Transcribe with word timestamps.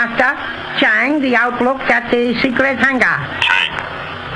Master. 0.00 0.32
Chang, 0.80 1.20
the 1.20 1.36
outlook 1.36 1.76
at 1.92 2.08
the 2.10 2.32
secret 2.40 2.80
hangar. 2.80 3.20
Chang, 3.44 3.68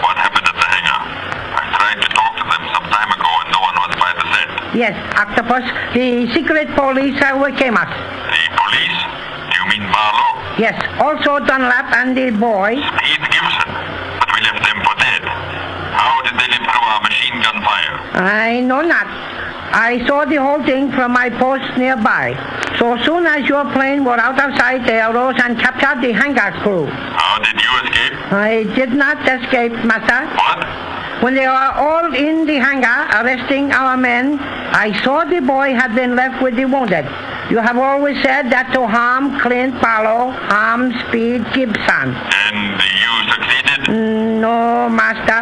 what 0.05 0.13
happened 0.21 0.45
at 0.45 0.53
the 0.61 0.69
hangar? 0.77 1.01
I 1.57 1.65
tried 1.73 1.99
to 2.05 2.09
talk 2.13 2.33
to 2.37 2.45
them 2.45 2.63
some 2.77 2.85
time 2.93 3.09
ago 3.09 3.31
and 3.41 3.49
no 3.49 3.61
one 3.65 3.77
was 3.81 3.93
by 3.97 4.13
the 4.13 4.25
set. 4.29 4.49
Yes, 4.77 4.93
Octopus, 5.17 5.65
the 5.97 6.29
secret 6.37 6.69
police 6.77 7.17
uh, 7.17 7.33
overcame 7.33 7.81
us. 7.81 7.89
The 7.89 8.45
police? 8.61 8.99
Do 9.49 9.55
you 9.57 9.65
mean 9.73 9.85
Barlow? 9.89 10.29
Yes, 10.61 10.77
also 11.01 11.41
Dunlap 11.41 11.97
and 11.97 12.13
the 12.13 12.29
boy. 12.37 12.77
Speed 12.77 13.25
Gibson. 13.33 13.69
But 14.21 14.29
we 14.37 14.45
left 14.45 14.61
them 14.69 14.79
for 14.85 14.95
dead. 15.01 15.25
How 15.97 16.13
did 16.29 16.37
they 16.37 16.49
live 16.53 16.61
through 16.61 16.87
our 16.93 17.01
machine 17.09 17.41
gun 17.41 17.57
fire? 17.65 17.97
I 18.21 18.61
know 18.61 18.85
not. 18.85 19.09
I 19.73 20.05
saw 20.05 20.29
the 20.29 20.37
whole 20.45 20.61
thing 20.61 20.93
from 20.93 21.17
my 21.17 21.33
post 21.33 21.65
nearby. 21.81 22.37
So 22.85 22.99
soon 23.03 23.25
as 23.25 23.49
your 23.49 23.65
plane 23.73 24.05
were 24.05 24.21
out 24.21 24.39
of 24.39 24.55
sight, 24.59 24.87
they 24.87 25.01
arose 25.01 25.37
and 25.43 25.59
captured 25.59 26.03
the 26.03 26.13
hangar 26.13 26.53
crew. 26.61 26.85
How 26.85 27.39
did 27.39 27.57
you 27.57 27.73
escape? 27.83 28.13
I 28.31 28.65
did 28.77 28.93
not 28.93 29.17
escape, 29.27 29.73
Master. 29.89 30.21
What? 30.37 31.23
When 31.23 31.35
they 31.35 31.47
were 31.47 31.73
all 31.87 32.13
in 32.15 32.45
the 32.45 32.57
hangar 32.57 33.09
arresting 33.17 33.73
our 33.73 33.97
men, 33.97 34.39
I 34.39 34.93
saw 35.03 35.25
the 35.25 35.41
boy 35.41 35.73
had 35.73 35.95
been 35.95 36.15
left 36.15 36.43
with 36.43 36.57
the 36.57 36.67
wounded. 36.67 37.07
You 37.49 37.57
have 37.57 37.79
always 37.79 38.23
said 38.23 38.51
that 38.53 38.75
to 38.75 38.87
harm 38.87 39.41
Clint 39.41 39.81
Barlow, 39.81 40.33
harm 40.33 40.93
Speed 41.09 41.41
Gibson. 41.55 42.13
And 42.13 42.83
you 43.01 43.13
succeeded? 43.33 43.81
Mm, 43.97 44.41
no, 44.45 44.91
Master. 44.91 45.41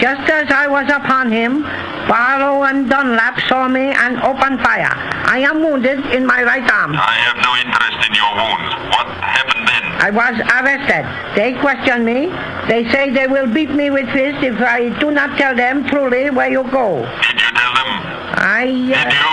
Just 0.00 0.28
as 0.28 0.50
I 0.52 0.66
was 0.68 0.84
upon 0.92 1.32
him, 1.32 1.62
Barlow 2.06 2.64
and 2.64 2.88
Dunlap 2.88 3.40
saw 3.48 3.66
me 3.66 3.80
and 3.96 4.20
opened 4.22 4.60
fire. 4.60 4.92
I 4.92 5.38
am 5.40 5.60
wounded 5.60 6.04
in 6.12 6.26
my 6.26 6.42
right 6.44 6.68
arm. 6.70 6.92
I 6.94 7.16
have 7.24 7.36
no 7.40 7.52
interest 7.56 7.98
in 8.06 8.12
your 8.14 8.30
wounds. 8.36 8.70
What 8.92 9.06
happened 9.24 9.64
then? 9.66 9.84
I 10.04 10.10
was 10.12 10.36
arrested. 10.52 11.04
They 11.34 11.58
question 11.60 12.04
me. 12.04 12.28
They 12.68 12.88
say 12.92 13.10
they 13.10 13.26
will 13.26 13.46
beat 13.52 13.70
me 13.70 13.90
with 13.90 14.06
fists 14.12 14.42
if 14.42 14.60
I 14.60 14.90
do 15.00 15.10
not 15.10 15.38
tell 15.38 15.56
them 15.56 15.86
truly 15.88 16.30
where 16.30 16.50
you 16.50 16.62
go. 16.70 17.00
Did 17.26 17.40
you 17.40 17.50
tell 17.56 17.72
them? 17.74 17.90
I, 18.36 18.68
uh, 18.68 19.04
Did 19.04 19.12
you? 19.16 19.32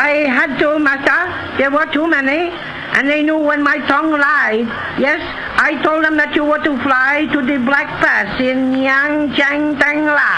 I 0.00 0.24
had 0.32 0.58
to, 0.60 0.78
Master. 0.78 1.58
There 1.58 1.70
were 1.70 1.86
too 1.92 2.08
many. 2.08 2.50
And 2.96 3.08
they 3.08 3.22
knew 3.22 3.38
when 3.38 3.62
my 3.62 3.78
tongue 3.86 4.10
lied. 4.12 4.66
Yes, 4.98 5.22
I 5.56 5.78
told 5.82 6.04
them 6.04 6.16
that 6.18 6.34
you 6.34 6.44
were 6.44 6.58
to 6.58 6.74
fly 6.82 7.26
to 7.32 7.38
the 7.40 7.58
Black 7.62 7.86
Pass 8.02 8.40
in 8.42 8.74
Yangchang 8.82 9.78
Tangla. 9.78 10.30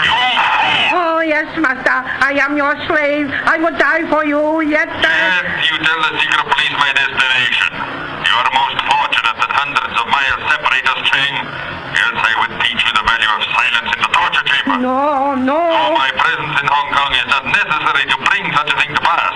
Oh, 0.93 1.19
yes, 1.25 1.49
Master. 1.57 1.97
I 2.21 2.37
am 2.39 2.55
your 2.55 2.77
slave. 2.85 3.27
I 3.33 3.57
would 3.57 3.77
die 3.81 4.05
for 4.09 4.23
you, 4.25 4.61
yet... 4.61 4.87
uh, 4.87 5.01
Yet 5.01 5.65
you 5.65 5.75
tell 5.81 5.99
the 6.05 6.11
secret 6.21 6.45
police 6.45 6.75
my 6.77 6.91
destination. 6.93 7.69
You 8.21 8.33
are 8.37 8.49
most 8.53 8.77
fortunate 8.85 9.37
that 9.43 9.51
hundreds 9.57 9.95
of 9.97 10.05
miles 10.13 10.41
separate 10.53 10.85
us, 10.93 11.01
Chang. 11.09 11.35
Else 11.93 12.21
I 12.25 12.33
would 12.41 12.53
teach 12.65 12.81
you 12.85 12.91
the 12.93 13.05
value 13.05 13.31
of 13.33 13.41
silence 13.53 13.89
in 13.93 13.99
the 14.01 14.11
torture 14.13 14.45
chamber. 14.49 14.77
No, 14.81 15.33
no. 15.37 15.61
my 15.97 16.09
presence 16.17 16.55
in 16.61 16.65
Hong 16.69 16.89
Kong 16.89 17.11
is 17.17 17.27
not 17.29 17.43
necessary 17.49 18.05
to 18.13 18.17
bring 18.29 18.43
such 18.53 18.69
a 18.69 18.75
thing 18.81 18.91
to 18.97 19.01
pass. 19.01 19.35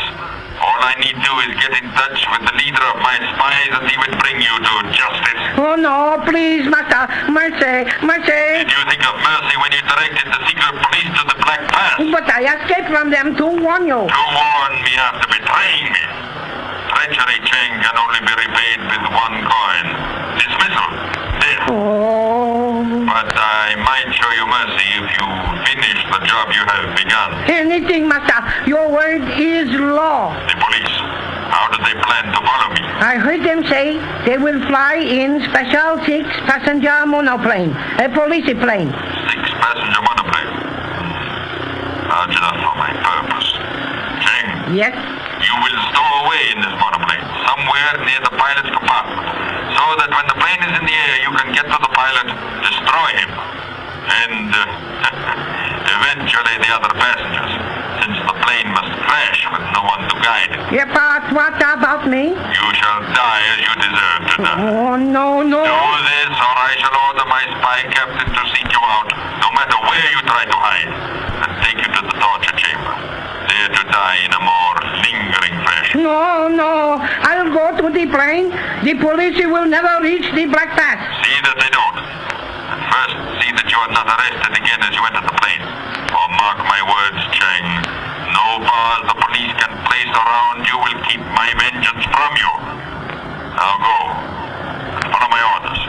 All 0.61 0.79
I 0.81 0.93
need 0.99 1.13
to 1.13 1.21
do 1.21 1.33
is 1.45 1.51
get 1.61 1.73
in 1.77 1.85
touch 1.93 2.19
with 2.33 2.43
the 2.49 2.55
leader 2.57 2.85
of 2.89 2.97
my 3.01 3.15
spies 3.33 3.71
and 3.77 3.85
he 3.89 3.95
would 4.01 4.15
bring 4.19 4.41
you 4.41 4.53
to 4.57 4.73
justice. 4.93 5.41
Oh, 5.61 5.75
no, 5.77 6.21
please, 6.25 6.65
Master. 6.65 7.05
Mercy, 7.29 7.85
mercy. 8.01 8.41
Did 8.65 8.71
you 8.73 8.83
think 8.89 9.03
of 9.05 9.15
mercy 9.21 9.55
when 9.61 9.71
you 9.73 9.81
directed 9.85 10.25
the 10.33 10.41
secret 10.49 10.73
police 10.81 11.11
to 11.13 11.23
the 11.29 11.37
Black 11.45 11.61
Pass? 11.69 11.97
But 12.09 12.25
I 12.29 12.41
escaped 12.57 12.89
from 12.89 13.09
them 13.13 13.35
to 13.37 13.45
warn 13.45 13.85
you. 13.85 14.01
To 14.09 14.23
warn 14.33 14.73
me 14.81 14.93
after 14.97 15.27
betraying 15.29 15.87
me. 15.93 16.03
Treachery, 16.89 17.37
Cheng, 17.45 17.73
can 17.77 17.95
only 17.97 18.21
be 18.25 18.33
repaid 18.33 18.79
with 18.89 19.03
one 19.13 19.35
coin. 19.45 19.85
Dismissal. 20.41 21.16
Death. 21.47 21.69
Oh. 21.71 22.83
But 23.07 23.31
I 23.31 23.75
might 23.79 24.09
show 24.11 24.31
you 24.35 24.45
mercy 24.51 24.87
if 24.99 25.07
you 25.15 25.27
finish 25.63 25.99
the 26.11 26.19
job 26.27 26.51
you 26.51 26.63
have 26.67 26.91
begun. 26.95 27.29
Anything, 27.49 28.07
Master. 28.07 28.43
Your 28.69 28.91
word 28.91 29.23
is 29.39 29.69
law. 29.71 30.35
The 30.47 30.55
police. 30.59 30.95
How 31.47 31.71
do 31.71 31.77
they 31.87 31.95
plan 32.03 32.25
to 32.35 32.39
follow 32.43 32.69
me? 32.75 32.81
I 32.99 33.15
heard 33.15 33.43
them 33.43 33.63
say 33.71 33.95
they 34.25 34.37
will 34.37 34.59
fly 34.67 34.95
in 34.95 35.41
special 35.47 36.03
six-passenger 36.05 37.05
monoplane, 37.07 37.71
a 38.03 38.09
police 38.11 38.51
plane. 38.59 38.91
Six 39.31 39.43
passenger 39.63 40.01
monoplane. 40.03 40.51
Large 42.11 42.35
enough 42.35 42.59
for 42.59 42.75
my 42.75 42.91
purpose. 43.07 43.49
Cheng, 44.27 44.75
Yes? 44.75 44.95
You 45.47 45.55
will 45.63 45.79
stow 45.95 46.07
away 46.27 46.41
in 46.51 46.59
this 46.59 46.75
monoplane, 46.75 47.23
somewhere 47.47 47.91
near 48.03 48.19
the 48.19 48.33
pilot's 48.35 48.67
compartment, 48.67 49.23
so 49.79 49.83
that 50.03 50.11
when 50.11 50.27
the 50.27 50.37
plane 50.43 50.61
is 50.67 50.73
in 50.75 50.83
the 50.83 50.91
air, 50.91 51.15
you 51.23 51.31
can 51.39 51.55
get 51.55 51.63
to 51.63 51.77
the 51.79 51.91
pilot, 51.95 52.27
destroy 52.67 53.09
him, 53.15 53.31
and 54.11 54.51
uh, 54.51 55.47
eventually 55.87 56.55
the 56.59 56.71
other 56.75 56.91
passengers, 56.99 57.53
since 58.03 58.17
the 58.27 58.35
plane 58.43 58.69
must 58.75 58.91
crash 59.07 59.39
with 59.51 59.65
no 59.73 59.81
one 59.87 60.03
to 60.07 60.15
guide 60.21 60.51
it. 60.51 60.61
Yeah, 60.73 60.87
but 60.91 61.31
what 61.33 61.55
about 61.57 62.07
me? 62.07 62.35
You 62.35 62.67
shall 62.75 63.01
die 63.15 63.43
as 63.55 63.59
you 63.63 63.73
deserve 63.79 64.21
to 64.27 64.35
die. 64.43 64.59
Oh, 64.67 64.95
no, 64.99 65.41
no. 65.41 65.61
Do 65.63 65.87
this, 66.03 66.33
or 66.35 66.55
I 66.59 66.71
shall 66.77 66.95
order 67.07 67.25
my 67.27 67.43
spy 67.57 67.79
captain 67.91 68.29
to 68.31 68.41
seek 68.53 68.67
you 68.67 68.83
out, 68.83 69.09
no 69.41 69.49
matter 69.55 69.77
where 69.81 70.07
you 70.11 70.19
try 70.27 70.43
to 70.45 70.57
hide, 70.57 70.91
and 71.47 71.51
take 71.63 71.79
you 71.79 71.89
to 71.89 72.01
the 72.03 72.15
torture 72.19 72.55
chamber, 72.59 72.95
there 73.47 73.69
to 73.71 73.83
die 73.91 74.19
in 74.27 74.31
a 74.35 74.41
more 74.43 74.75
lingering 75.01 75.55
fashion. 75.63 76.03
No, 76.03 76.47
no. 76.47 76.99
I'll 77.01 77.51
go 77.51 77.75
to 77.81 77.89
the 77.89 78.05
plane. 78.11 78.51
The 78.83 78.93
police 78.99 79.39
will 79.45 79.65
never 79.65 80.03
reach 80.03 80.27
the 80.35 80.45
Black 80.45 80.75
Pass. 80.75 80.99
See 81.25 81.39
that 81.43 81.57
they 81.57 81.71
don't. 81.71 81.97
First, 82.87 83.15
see 83.43 83.51
that 83.51 83.67
you 83.67 83.77
are 83.77 83.91
not 83.91 84.07
arrested 84.07 84.53
again 84.55 84.79
as 84.79 84.93
you 84.95 85.03
enter 85.03 85.23
the 85.27 85.35
plane. 85.35 85.63
For 86.07 86.25
mark 86.39 86.59
my 86.63 86.81
words, 86.87 87.19
Cheng, 87.35 87.67
no 88.31 88.63
bars 88.63 89.03
the 89.11 89.17
police 89.19 89.53
can 89.59 89.73
place 89.87 90.11
around 90.15 90.63
you 90.63 90.77
will 90.79 90.97
keep 91.07 91.19
my 91.35 91.51
vengeance 91.59 92.03
from 92.15 92.31
you. 92.39 92.51
Now 93.59 93.75
go, 93.83 93.97
follow 95.11 95.29
my 95.31 95.43
orders. 95.51 95.79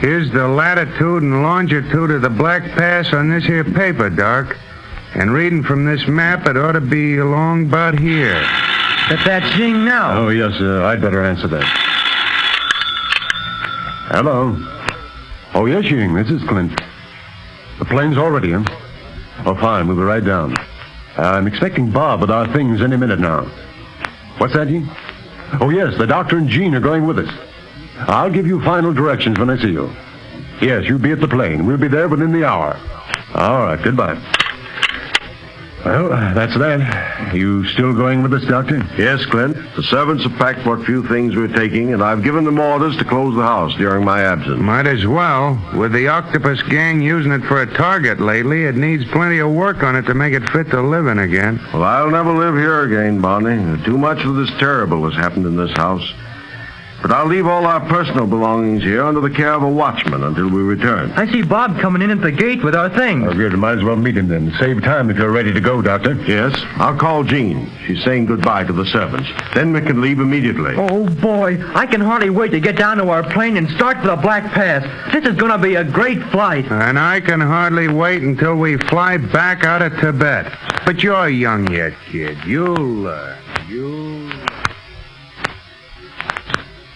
Here's 0.00 0.30
the 0.32 0.48
latitude 0.48 1.22
and 1.22 1.42
longitude 1.42 2.10
of 2.10 2.22
the 2.22 2.30
Black 2.30 2.62
Pass 2.72 3.12
on 3.12 3.28
this 3.28 3.44
here 3.44 3.64
paper, 3.64 4.08
Doc. 4.08 4.56
And 5.14 5.32
reading 5.32 5.62
from 5.64 5.84
this 5.84 6.06
map, 6.06 6.46
it 6.46 6.56
ought 6.56 6.72
to 6.72 6.80
be 6.80 7.18
along 7.18 7.66
about 7.66 7.98
here. 7.98 8.40
But 9.08 9.24
that's 9.24 9.56
Jing 9.56 9.84
now. 9.84 10.16
Oh, 10.16 10.28
yes, 10.28 10.52
uh, 10.60 10.84
I'd 10.84 11.00
better 11.00 11.24
answer 11.24 11.48
that. 11.48 11.64
Hello. 14.12 14.56
Oh, 15.54 15.66
yes, 15.66 15.84
Ying, 15.90 16.14
this 16.14 16.30
is 16.30 16.42
Clint. 16.48 16.80
The 17.80 17.84
plane's 17.86 18.16
already 18.16 18.52
in. 18.52 18.64
Oh, 19.44 19.56
fine, 19.60 19.88
we'll 19.88 19.96
be 19.96 20.02
right 20.02 20.24
down. 20.24 20.54
I'm 21.16 21.48
expecting 21.48 21.90
Bob 21.90 22.20
with 22.20 22.30
our 22.30 22.52
things 22.52 22.80
any 22.80 22.96
minute 22.96 23.18
now. 23.18 23.50
What's 24.38 24.54
that, 24.54 24.68
Ying? 24.70 24.88
Oh, 25.60 25.70
yes, 25.70 25.98
the 25.98 26.06
doctor 26.06 26.38
and 26.38 26.48
Jean 26.48 26.74
are 26.76 26.80
going 26.80 27.04
with 27.04 27.18
us. 27.18 27.34
I'll 27.98 28.30
give 28.30 28.46
you 28.46 28.62
final 28.62 28.94
directions 28.94 29.38
when 29.40 29.50
I 29.50 29.60
see 29.60 29.72
you. 29.72 29.92
Yes, 30.62 30.84
you 30.84 30.98
be 30.98 31.10
at 31.10 31.20
the 31.20 31.28
plane. 31.28 31.66
We'll 31.66 31.78
be 31.78 31.88
there 31.88 32.08
within 32.08 32.32
the 32.32 32.44
hour. 32.44 32.78
All 33.34 33.62
right, 33.62 33.82
goodbye. 33.82 34.20
Well, 35.84 36.12
uh, 36.12 36.34
that's 36.34 36.56
that. 36.58 37.34
You 37.34 37.66
still 37.68 37.94
going 37.94 38.22
with 38.22 38.34
us, 38.34 38.44
Doctor? 38.44 38.76
Yes, 38.98 39.24
Clint. 39.26 39.56
The 39.76 39.82
servants 39.82 40.24
have 40.24 40.36
packed 40.38 40.66
what 40.66 40.84
few 40.84 41.06
things 41.08 41.34
we're 41.34 41.48
taking, 41.48 41.94
and 41.94 42.02
I've 42.02 42.22
given 42.22 42.44
them 42.44 42.58
orders 42.58 42.96
to 42.98 43.04
close 43.04 43.34
the 43.34 43.42
house 43.42 43.74
during 43.76 44.04
my 44.04 44.22
absence. 44.22 44.60
Might 44.60 44.86
as 44.86 45.06
well. 45.06 45.58
With 45.74 45.92
the 45.92 46.08
octopus 46.08 46.62
gang 46.64 47.00
using 47.00 47.32
it 47.32 47.42
for 47.44 47.62
a 47.62 47.74
target 47.74 48.20
lately, 48.20 48.64
it 48.64 48.74
needs 48.74 49.04
plenty 49.10 49.38
of 49.38 49.50
work 49.52 49.82
on 49.82 49.96
it 49.96 50.02
to 50.02 50.14
make 50.14 50.34
it 50.34 50.48
fit 50.50 50.68
to 50.70 50.82
live 50.82 51.06
in 51.06 51.18
again. 51.18 51.58
Well, 51.72 51.84
I'll 51.84 52.10
never 52.10 52.32
live 52.32 52.56
here 52.56 52.82
again, 52.82 53.20
Barney. 53.20 53.82
Too 53.84 53.96
much 53.96 54.22
of 54.24 54.36
this 54.36 54.50
terrible 54.58 55.08
has 55.08 55.14
happened 55.14 55.46
in 55.46 55.56
this 55.56 55.72
house. 55.72 56.12
But 57.02 57.12
I'll 57.12 57.26
leave 57.26 57.46
all 57.46 57.66
our 57.66 57.80
personal 57.88 58.26
belongings 58.26 58.82
here 58.82 59.02
under 59.02 59.20
the 59.20 59.30
care 59.30 59.54
of 59.54 59.62
a 59.62 59.68
watchman 59.68 60.22
until 60.22 60.48
we 60.48 60.60
return. 60.60 61.10
I 61.12 61.30
see 61.32 61.42
Bob 61.42 61.78
coming 61.80 62.02
in 62.02 62.10
at 62.10 62.20
the 62.20 62.30
gate 62.30 62.62
with 62.62 62.74
our 62.74 62.90
things. 62.90 63.24
Oh, 63.26 63.34
good. 63.34 63.52
Might 63.54 63.78
as 63.78 63.84
well 63.84 63.96
meet 63.96 64.16
him 64.16 64.28
then. 64.28 64.52
Save 64.58 64.82
time 64.82 65.08
if 65.10 65.16
you're 65.16 65.30
ready 65.30 65.52
to 65.52 65.60
go, 65.60 65.80
Doctor. 65.80 66.14
Yes, 66.26 66.54
I'll 66.76 66.96
call 66.96 67.24
Jean. 67.24 67.70
She's 67.86 68.04
saying 68.04 68.26
goodbye 68.26 68.64
to 68.64 68.72
the 68.72 68.84
servants. 68.84 69.28
Then 69.54 69.72
we 69.72 69.80
can 69.80 70.00
leave 70.00 70.20
immediately. 70.20 70.74
Oh, 70.76 71.08
boy. 71.08 71.58
I 71.74 71.86
can 71.86 72.00
hardly 72.00 72.30
wait 72.30 72.50
to 72.50 72.60
get 72.60 72.76
down 72.76 72.98
to 72.98 73.08
our 73.08 73.22
plane 73.30 73.56
and 73.56 73.68
start 73.70 73.98
for 74.00 74.08
the 74.08 74.16
Black 74.16 74.52
Pass. 74.52 74.82
This 75.12 75.24
is 75.24 75.36
going 75.36 75.52
to 75.52 75.58
be 75.58 75.76
a 75.76 75.84
great 75.84 76.22
flight. 76.30 76.66
And 76.70 76.98
I 76.98 77.20
can 77.20 77.40
hardly 77.40 77.88
wait 77.88 78.22
until 78.22 78.56
we 78.56 78.76
fly 78.76 79.16
back 79.16 79.64
out 79.64 79.80
of 79.80 79.98
Tibet. 80.00 80.52
But 80.84 81.02
you're 81.02 81.28
young 81.28 81.72
yet, 81.72 81.94
kid. 82.10 82.36
You'll 82.44 82.74
learn. 82.74 83.38
You'll. 83.68 84.29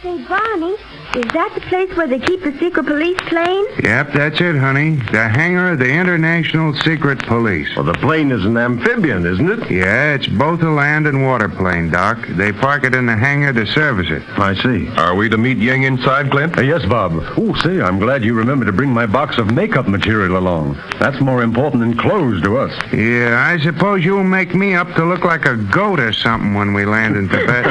Say, 0.05 0.19
Barney, 0.19 0.77
Is 1.15 1.23
that 1.33 1.53
the 1.55 1.61
place 1.69 1.97
where 1.97 2.09
they 2.09 2.19
keep 2.19 2.43
the 2.43 2.51
secret 2.59 2.87
police 2.87 3.19
plane? 3.29 3.65
Yep, 3.85 4.15
that's 4.15 4.41
it, 4.41 4.57
honey. 4.57 4.97
The 5.13 5.29
hangar 5.29 5.71
of 5.71 5.79
the 5.79 5.89
International 5.89 6.75
Secret 6.75 7.21
Police. 7.21 7.69
Well, 7.77 7.85
the 7.85 7.95
plane 7.95 8.33
is 8.33 8.45
an 8.45 8.57
amphibian, 8.57 9.25
isn't 9.25 9.49
it? 9.49 9.71
Yeah, 9.71 10.15
it's 10.15 10.27
both 10.27 10.61
a 10.63 10.71
land 10.71 11.07
and 11.07 11.23
water 11.23 11.49
plane, 11.49 11.89
Doc. 11.93 12.19
They 12.31 12.51
park 12.51 12.83
it 12.83 12.97
in 12.97 13.07
the 13.07 13.15
hangar 13.17 13.53
to 13.53 13.65
service 13.65 14.09
it. 14.11 14.23
I 14.37 14.55
see. 14.55 14.89
Are 14.97 15.15
we 15.15 15.29
to 15.29 15.39
meet 15.39 15.59
Ying 15.59 15.85
inside, 15.85 16.33
Clint? 16.33 16.59
Uh, 16.59 16.63
yes, 16.63 16.85
Bob. 16.85 17.13
Oh, 17.39 17.55
say, 17.63 17.81
I'm 17.81 18.01
glad 18.01 18.25
you 18.25 18.35
remembered 18.35 18.67
to 18.67 18.73
bring 18.73 18.91
my 18.91 19.07
box 19.07 19.39
of 19.39 19.53
makeup 19.53 19.87
material 19.87 20.37
along. 20.37 20.75
That's 20.99 21.21
more 21.21 21.45
important 21.45 21.81
than 21.83 21.97
clothes 21.97 22.43
to 22.43 22.57
us. 22.59 22.73
Yeah, 22.93 23.47
I 23.49 23.63
suppose 23.63 24.05
you'll 24.05 24.25
make 24.25 24.53
me 24.53 24.75
up 24.75 24.93
to 24.97 25.05
look 25.05 25.25
like 25.25 25.45
a 25.47 25.55
goat 25.57 26.01
or 26.01 26.13
something 26.13 26.55
when 26.55 26.75
we 26.75 26.85
land 26.85 27.17
in 27.17 27.29
Tibet. 27.35 27.67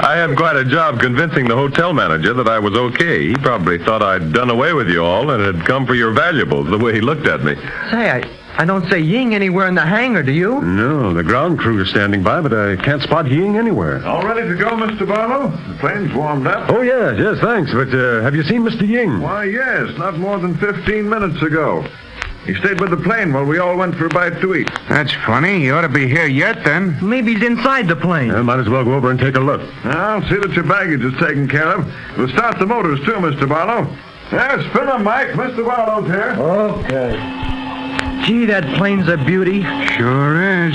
I 0.00 0.16
had 0.16 0.36
quite 0.36 0.56
a 0.56 0.64
job 0.64 0.98
convincing 0.98 1.46
the 1.46 1.67
hotel 1.68 1.92
manager 1.92 2.32
that 2.32 2.48
I 2.48 2.58
was 2.58 2.74
okay. 2.74 3.28
He 3.28 3.34
probably 3.34 3.78
thought 3.78 4.02
I'd 4.02 4.32
done 4.32 4.48
away 4.48 4.72
with 4.72 4.88
you 4.88 5.04
all 5.04 5.30
and 5.30 5.42
had 5.42 5.66
come 5.66 5.86
for 5.86 5.94
your 5.94 6.12
valuables, 6.12 6.70
the 6.70 6.78
way 6.78 6.94
he 6.94 7.00
looked 7.02 7.26
at 7.26 7.44
me. 7.44 7.54
Say, 7.90 8.10
I, 8.10 8.22
I 8.56 8.64
don't 8.64 8.90
see 8.90 8.98
Ying 8.98 9.34
anywhere 9.34 9.68
in 9.68 9.74
the 9.74 9.84
hangar, 9.84 10.22
do 10.22 10.32
you? 10.32 10.62
No, 10.62 11.12
the 11.12 11.22
ground 11.22 11.58
crew 11.58 11.82
is 11.82 11.90
standing 11.90 12.22
by, 12.22 12.40
but 12.40 12.54
I 12.54 12.76
can't 12.76 13.02
spot 13.02 13.30
Ying 13.30 13.56
anywhere. 13.56 14.02
All 14.06 14.22
ready 14.26 14.48
to 14.48 14.54
go, 14.56 14.70
Mr. 14.70 15.06
Barlow? 15.06 15.50
The 15.50 15.78
plane's 15.78 16.14
warmed 16.14 16.46
up. 16.46 16.70
Oh, 16.70 16.80
yes, 16.80 17.16
yes, 17.18 17.38
thanks. 17.42 17.70
But 17.72 17.88
uh, 17.94 18.22
have 18.22 18.34
you 18.34 18.44
seen 18.44 18.62
Mr. 18.62 18.88
Ying? 18.88 19.20
Why, 19.20 19.44
yes, 19.44 19.90
not 19.98 20.18
more 20.18 20.38
than 20.38 20.56
15 20.56 21.06
minutes 21.06 21.42
ago. 21.42 21.86
He 22.48 22.54
stayed 22.54 22.80
with 22.80 22.88
the 22.88 22.96
plane 22.96 23.34
while 23.34 23.44
we 23.44 23.58
all 23.58 23.76
went 23.76 23.94
for 23.96 24.06
a 24.06 24.08
bite 24.08 24.40
to 24.40 24.54
eat. 24.54 24.70
That's 24.88 25.12
funny. 25.26 25.60
He 25.60 25.70
ought 25.70 25.82
to 25.82 25.88
be 25.90 26.08
here 26.08 26.26
yet, 26.26 26.64
then. 26.64 26.96
Maybe 27.02 27.34
he's 27.34 27.44
inside 27.44 27.88
the 27.88 27.94
plane. 27.94 28.30
I 28.30 28.40
might 28.40 28.58
as 28.58 28.70
well 28.70 28.84
go 28.84 28.94
over 28.94 29.10
and 29.10 29.20
take 29.20 29.34
a 29.34 29.40
look. 29.40 29.60
I'll 29.84 30.22
see 30.30 30.36
that 30.36 30.52
your 30.54 30.64
baggage 30.64 31.02
is 31.02 31.12
taken 31.20 31.46
care 31.46 31.76
of. 31.76 31.92
We'll 32.16 32.30
start 32.30 32.58
the 32.58 32.64
motors, 32.64 33.00
too, 33.00 33.12
Mr. 33.12 33.46
Barlow. 33.46 33.94
Yes, 34.32 34.64
spin 34.70 34.86
them, 34.86 35.04
Mike. 35.04 35.28
Mr. 35.32 35.62
Barlow's 35.66 36.06
here. 36.06 36.30
Okay. 36.40 38.24
Gee, 38.26 38.46
that 38.46 38.64
plane's 38.78 39.08
a 39.08 39.18
beauty. 39.18 39.62
Sure 39.98 40.68
is. 40.68 40.74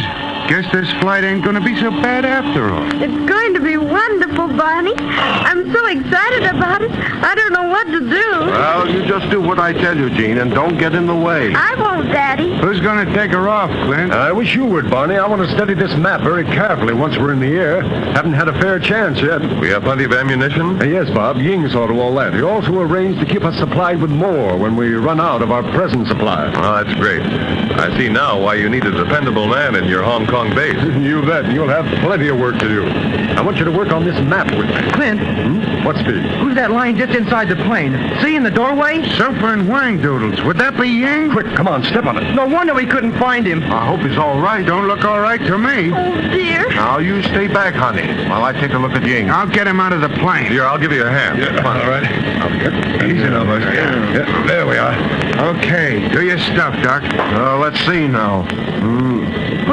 Guess 0.54 0.72
this 0.72 0.92
flight 1.02 1.24
ain't 1.24 1.44
gonna 1.44 1.60
be 1.60 1.76
so 1.82 1.90
bad 1.90 2.26
after 2.26 2.70
all. 2.70 2.86
It's 3.02 3.28
going 3.28 3.56
to 3.56 3.60
be 3.60 3.76
wonderful, 3.76 4.50
Barney. 4.50 4.94
I'm 5.00 5.74
so 5.74 5.86
excited 5.88 6.44
about 6.44 6.84
it. 6.84 6.92
I 6.92 7.34
don't 7.34 7.54
know 7.54 7.70
what 7.70 7.88
to 7.88 8.00
do. 8.00 8.52
Well, 8.52 8.88
you 8.88 9.04
just 9.08 9.32
do 9.32 9.42
what 9.42 9.58
I 9.58 9.74
tell 9.74 9.98
you, 9.98 10.12
Gene, 10.12 10.38
and 10.38 10.52
don't 10.52 10.78
get 10.78 10.94
in 10.94 11.08
the 11.08 11.16
way. 11.16 11.52
I 11.56 11.74
won't, 11.74 12.06
Daddy. 12.10 12.56
Who's 12.58 12.80
gonna 12.82 13.12
take 13.16 13.32
her 13.32 13.50
off, 13.50 13.72
Clint? 13.88 14.12
I 14.12 14.32
wish 14.32 14.54
you 14.54 14.64
would, 14.66 14.92
Barney. 14.92 15.16
I 15.16 15.26
want 15.26 15.42
to 15.42 15.52
study 15.56 15.74
this 15.74 15.96
map 15.96 16.22
very 16.22 16.44
carefully 16.44 16.94
once 16.94 17.18
we're 17.18 17.34
in 17.34 17.40
the 17.40 17.48
air. 17.48 17.82
Haven't 17.82 18.34
had 18.34 18.48
a 18.48 18.54
fair 18.62 18.78
chance 18.78 19.20
yet. 19.22 19.42
We 19.60 19.70
have 19.70 19.82
plenty 19.82 20.04
of 20.04 20.14
ammunition? 20.14 20.80
Uh, 20.80 20.86
yes, 20.86 21.10
Bob. 21.10 21.38
Ying 21.38 21.68
saw 21.70 21.88
to 21.88 22.00
all 22.00 22.14
that. 22.18 22.36
He 22.36 22.44
also 22.44 22.80
arranged 22.80 23.20
to 23.22 23.26
keep 23.26 23.44
us 23.44 23.58
supplied 23.58 24.00
with 24.00 24.12
more 24.12 24.56
when 24.56 24.76
we 24.76 24.94
run 24.94 25.20
out 25.20 25.42
of 25.42 25.50
our 25.50 25.64
present 25.72 26.08
supply. 26.08 26.54
Oh, 26.56 26.84
that's 26.84 26.94
great. 27.00 27.24
I 27.24 27.98
see 27.98 28.08
now 28.08 28.40
why 28.40 28.54
you 28.54 28.70
need 28.70 28.86
a 28.86 28.92
dependable 28.92 29.48
man 29.48 29.76
in 29.76 29.86
your 29.86 30.04
Hong 30.04 30.28
Kong 30.28 30.43
base. 30.56 30.82
you 31.02 31.22
bet. 31.22 31.52
You'll 31.52 31.68
have 31.68 31.86
plenty 32.02 32.28
of 32.30 32.38
work 32.40 32.60
to 32.60 32.68
do. 32.68 32.86
I 32.88 33.42
want 33.42 33.58
you 33.58 33.66
to 33.66 33.72
work 33.72 33.92
on 33.92 34.04
this 34.04 34.20
map 34.22 34.52
with 34.52 34.68
me. 34.70 34.92
Clint, 34.92 35.20
Hmm? 35.22 35.84
What 35.86 35.98
speed? 35.98 36.22
who's 36.40 36.56
that 36.56 36.72
lying 36.72 36.96
just 36.98 37.14
inside 37.14 37.50
the 37.50 37.56
plane? 37.58 37.94
See 38.22 38.36
in 38.36 38.44
the 38.44 38.52
doorway? 38.52 39.04
Sofa 39.18 39.48
and 39.48 39.68
Wang 39.68 40.02
Doodles. 40.02 40.42
Would 40.44 40.58
that 40.60 40.78
be 40.80 40.88
Ying? 40.88 41.32
Quick, 41.32 41.48
come 41.56 41.68
on, 41.68 41.84
step 41.84 42.06
on 42.06 42.18
it. 42.18 42.34
No 42.34 42.48
wonder 42.48 42.74
we 42.74 42.86
couldn't 42.86 43.18
find 43.20 43.46
him. 43.46 43.64
I 43.64 43.86
hope 43.86 44.00
he's 44.02 44.18
all 44.18 44.40
right. 44.40 44.66
Don't 44.66 44.88
look 44.88 45.04
all 45.04 45.20
right 45.20 45.42
to 45.42 45.58
me. 45.58 45.92
Oh, 45.94 46.22
dear. 46.32 46.70
Now, 46.70 47.00
you 47.00 47.22
stay 47.24 47.48
back, 47.48 47.74
honey, 47.74 48.08
while 48.30 48.44
I 48.44 48.54
take 48.54 48.72
a 48.74 48.78
look 48.80 48.92
at 48.94 49.04
Ying. 49.06 49.30
I'll 49.30 49.48
get 49.50 49.68
him 49.68 49.80
out 49.80 49.92
of 49.94 50.02
the 50.02 50.10
plane. 50.10 50.46
Here, 50.52 50.64
I'll 50.64 50.78
give 50.80 50.92
you 50.94 51.04
a 51.04 51.10
hand. 51.10 51.42
Come 51.58 51.66
on, 51.66 51.82
all 51.82 51.90
right. 51.90 52.04
Easy 53.04 53.30
now, 53.30 53.44
boys. 53.44 53.64
Yeah, 53.64 54.44
there 54.48 54.66
we 54.66 54.78
are. 54.78 54.94
Okay, 55.58 56.08
do 56.14 56.24
your 56.26 56.38
stuff, 56.40 56.74
Doc. 56.82 57.04
Uh, 57.04 57.58
let's 57.58 57.80
see 57.82 58.08
now. 58.08 58.44
Hmm. 58.80 59.23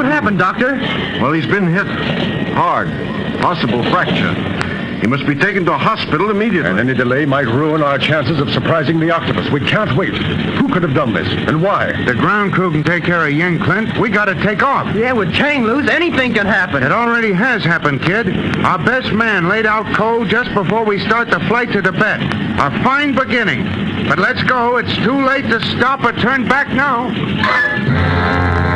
What 0.01 0.09
happened, 0.09 0.39
Doctor? 0.39 0.77
Well, 1.21 1.31
he's 1.31 1.45
been 1.45 1.71
hit 1.71 1.85
hard. 2.55 2.87
Possible 3.39 3.83
fracture. 3.91 4.33
He 4.99 5.05
must 5.05 5.27
be 5.27 5.35
taken 5.35 5.63
to 5.65 5.73
a 5.73 5.77
hospital 5.77 6.31
immediately. 6.31 6.71
And 6.71 6.79
any 6.79 6.95
delay 6.95 7.27
might 7.27 7.45
ruin 7.45 7.83
our 7.83 7.99
chances 7.99 8.39
of 8.39 8.49
surprising 8.49 8.99
the 8.99 9.11
octopus. 9.11 9.51
We 9.51 9.59
can't 9.59 9.95
wait. 9.95 10.15
Who 10.15 10.73
could 10.73 10.81
have 10.81 10.95
done 10.95 11.13
this, 11.13 11.27
and 11.27 11.61
why? 11.61 11.91
The 12.05 12.15
ground 12.15 12.53
crew 12.53 12.71
can 12.71 12.83
take 12.83 13.03
care 13.03 13.27
of 13.27 13.31
Ying, 13.31 13.59
Clint. 13.59 13.95
We 13.99 14.09
gotta 14.09 14.33
take 14.41 14.63
off. 14.63 14.87
Yeah, 14.95 15.13
with 15.13 15.35
Chang 15.35 15.65
loose, 15.65 15.87
anything 15.87 16.33
can 16.33 16.47
happen. 16.47 16.81
It 16.81 16.91
already 16.91 17.31
has 17.31 17.63
happened, 17.63 18.01
kid. 18.01 18.35
Our 18.65 18.83
best 18.83 19.13
man 19.13 19.49
laid 19.49 19.67
out 19.67 19.85
cold 19.95 20.29
just 20.29 20.51
before 20.55 20.83
we 20.83 20.97
start 20.97 21.29
the 21.29 21.41
flight 21.41 21.71
to 21.73 21.81
Tibet. 21.83 22.21
A 22.59 22.83
fine 22.83 23.13
beginning. 23.13 24.09
But 24.09 24.17
let's 24.17 24.41
go. 24.45 24.77
It's 24.77 24.95
too 24.95 25.23
late 25.23 25.43
to 25.43 25.59
stop 25.77 26.03
or 26.03 26.13
turn 26.13 26.47
back 26.47 26.69
now. 26.69 28.70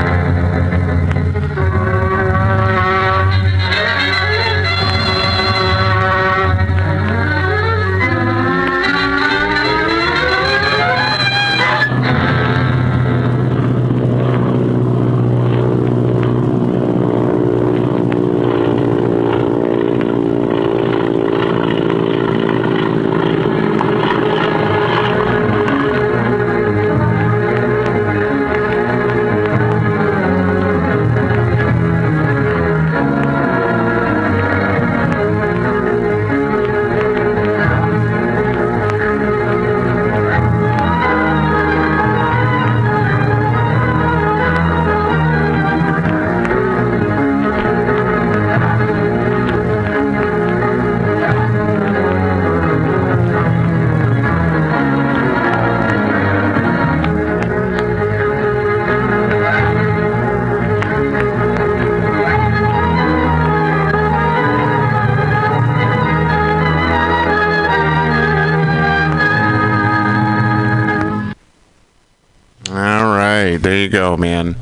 You 73.86 73.92
go, 73.92 74.18
man. 74.18 74.56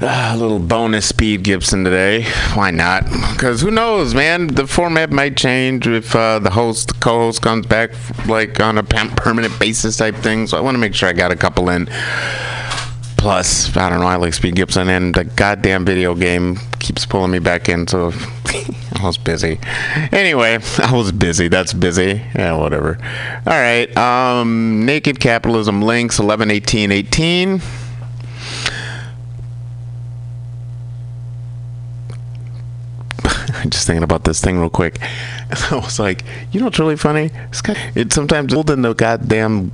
Ah, 0.00 0.32
a 0.34 0.36
little 0.36 0.58
bonus 0.58 1.06
Speed 1.08 1.42
Gibson 1.42 1.84
today. 1.84 2.24
Why 2.54 2.70
not? 2.70 3.04
Because 3.32 3.60
who 3.60 3.70
knows, 3.70 4.14
man? 4.14 4.48
The 4.48 4.66
format 4.66 5.10
might 5.10 5.36
change 5.36 5.86
if 5.86 6.14
uh, 6.14 6.38
the 6.38 6.50
host, 6.50 6.88
the 6.88 6.94
co-host, 6.94 7.42
comes 7.42 7.66
back 7.66 7.90
like 8.26 8.60
on 8.60 8.78
a 8.78 8.82
permanent 8.82 9.58
basis 9.58 9.96
type 9.96 10.16
thing. 10.16 10.46
So 10.46 10.56
I 10.56 10.60
want 10.60 10.74
to 10.74 10.78
make 10.78 10.94
sure 10.94 11.08
I 11.08 11.12
got 11.12 11.30
a 11.30 11.36
couple 11.36 11.68
in. 11.68 11.86
Plus, 13.16 13.76
I 13.76 13.90
don't 13.90 14.00
know. 14.00 14.06
I 14.06 14.16
like 14.16 14.34
Speed 14.34 14.56
Gibson, 14.56 14.88
and 14.88 15.14
the 15.14 15.24
goddamn 15.24 15.84
video 15.84 16.14
game 16.14 16.58
keeps 16.80 17.06
pulling 17.06 17.30
me 17.30 17.38
back 17.38 17.68
in. 17.68 17.86
So 17.86 18.12
I 18.46 19.04
was 19.04 19.18
busy. 19.18 19.60
Anyway, 20.10 20.58
I 20.78 20.92
was 20.92 21.12
busy. 21.12 21.48
That's 21.48 21.72
busy. 21.72 22.22
Yeah, 22.34 22.56
whatever. 22.56 22.98
All 23.46 23.52
right. 23.52 23.96
Um, 23.96 24.84
Naked 24.84 25.20
Capitalism 25.20 25.82
links 25.82 26.18
11, 26.18 26.50
18, 26.50 26.90
18. 26.90 27.60
Just 33.82 33.88
thinking 33.88 34.04
about 34.04 34.22
this 34.22 34.40
thing 34.40 34.58
real 34.58 34.70
quick. 34.70 35.00
And 35.50 35.58
I 35.70 35.76
was 35.76 35.98
like, 35.98 36.22
you 36.52 36.60
know 36.60 36.66
what's 36.66 36.78
really 36.78 36.96
funny? 36.96 37.30
It's, 37.48 37.60
got, 37.60 37.76
it's 37.96 38.14
sometimes 38.14 38.52
cold 38.52 38.70
in 38.70 38.82
the 38.82 38.94
goddamn 38.94 39.72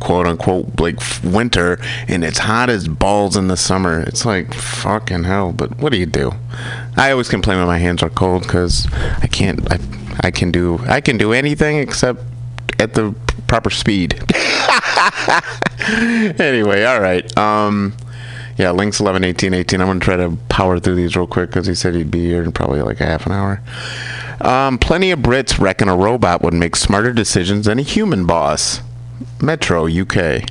quote 0.00 0.26
unquote 0.26 0.78
like 0.78 0.98
winter, 1.24 1.78
and 2.08 2.22
it's 2.24 2.38
hot 2.38 2.68
as 2.68 2.88
balls 2.88 3.36
in 3.36 3.48
the 3.48 3.56
summer. 3.56 4.00
It's 4.00 4.26
like 4.26 4.52
fucking 4.52 5.24
hell. 5.24 5.52
But 5.52 5.78
what 5.78 5.92
do 5.92 5.98
you 5.98 6.06
do? 6.06 6.32
I 6.96 7.10
always 7.10 7.28
complain 7.28 7.58
when 7.58 7.66
my 7.66 7.78
hands 7.78 8.02
are 8.02 8.10
cold 8.10 8.42
because 8.42 8.86
I 9.22 9.26
can't. 9.26 9.60
I 9.72 9.78
I 10.20 10.30
can 10.30 10.50
do 10.50 10.78
I 10.86 11.00
can 11.00 11.18
do 11.18 11.32
anything 11.32 11.78
except 11.78 12.20
at 12.78 12.94
the 12.94 13.14
proper 13.46 13.70
speed. 13.70 14.14
anyway, 16.38 16.84
all 16.84 17.00
right. 17.00 17.36
Um, 17.38 17.94
yeah, 18.56 18.70
links 18.70 19.00
11, 19.00 19.22
18, 19.24 19.52
18. 19.52 19.80
I'm 19.80 19.86
going 19.86 20.00
to 20.00 20.04
try 20.04 20.16
to 20.16 20.36
power 20.48 20.80
through 20.80 20.94
these 20.94 21.16
real 21.16 21.26
quick 21.26 21.50
because 21.50 21.66
he 21.66 21.74
said 21.74 21.94
he'd 21.94 22.10
be 22.10 22.24
here 22.24 22.42
in 22.42 22.52
probably 22.52 22.80
like 22.80 23.00
a 23.00 23.06
half 23.06 23.26
an 23.26 23.32
hour. 23.32 23.60
Um, 24.40 24.78
plenty 24.78 25.10
of 25.10 25.20
Brits 25.20 25.58
reckon 25.60 25.88
a 25.88 25.96
robot 25.96 26.42
would 26.42 26.54
make 26.54 26.76
smarter 26.76 27.12
decisions 27.12 27.66
than 27.66 27.78
a 27.78 27.82
human 27.82 28.26
boss. 28.26 28.80
Metro, 29.42 29.86
UK. 29.86 30.42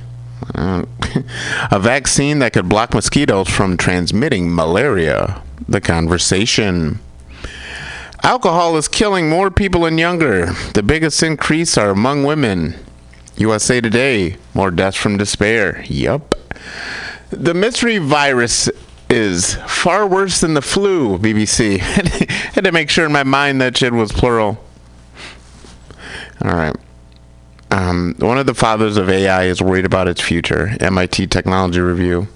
Uh, 0.54 0.84
a 1.70 1.78
vaccine 1.78 2.38
that 2.38 2.52
could 2.52 2.68
block 2.68 2.94
mosquitoes 2.94 3.48
from 3.48 3.76
transmitting 3.76 4.54
malaria. 4.54 5.42
The 5.68 5.80
conversation. 5.80 7.00
Alcohol 8.22 8.76
is 8.76 8.88
killing 8.88 9.28
more 9.28 9.50
people 9.50 9.84
and 9.84 9.98
younger. 9.98 10.46
The 10.74 10.82
biggest 10.82 11.22
increase 11.22 11.76
are 11.76 11.90
among 11.90 12.24
women. 12.24 12.74
USA 13.36 13.80
Today. 13.80 14.36
More 14.54 14.70
deaths 14.70 14.96
from 14.96 15.16
despair. 15.16 15.84
Yup. 15.88 16.34
The 17.30 17.54
mystery 17.54 17.98
virus 17.98 18.70
is 19.10 19.54
far 19.66 20.06
worse 20.06 20.40
than 20.40 20.54
the 20.54 20.62
flu, 20.62 21.18
BBC. 21.18 21.78
Had 22.54 22.64
to 22.64 22.72
make 22.72 22.90
sure 22.90 23.06
in 23.06 23.12
my 23.12 23.24
mind 23.24 23.60
that 23.60 23.76
shit 23.76 23.92
was 23.92 24.12
plural. 24.12 24.62
All 26.42 26.52
right. 26.52 26.76
Um, 27.70 28.14
one 28.18 28.38
of 28.38 28.46
the 28.46 28.54
fathers 28.54 28.96
of 28.96 29.08
AI 29.08 29.44
is 29.44 29.60
worried 29.60 29.84
about 29.84 30.08
its 30.08 30.20
future. 30.20 30.76
MIT 30.80 31.26
Technology 31.28 31.80
Review. 31.80 32.28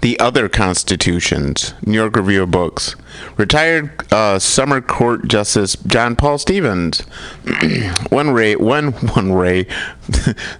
The 0.00 0.18
Other 0.18 0.48
Constitutions, 0.48 1.74
New 1.84 1.94
York 1.94 2.16
Review 2.16 2.44
of 2.44 2.50
Books. 2.50 2.96
Retired 3.36 4.10
uh, 4.10 4.38
summer 4.38 4.80
court 4.80 5.28
justice 5.28 5.76
John 5.86 6.16
Paul 6.16 6.38
Stevens. 6.38 7.00
one 8.08 8.30
Ray, 8.30 8.56
one 8.56 8.92
one 8.92 9.32
Ray, 9.32 9.64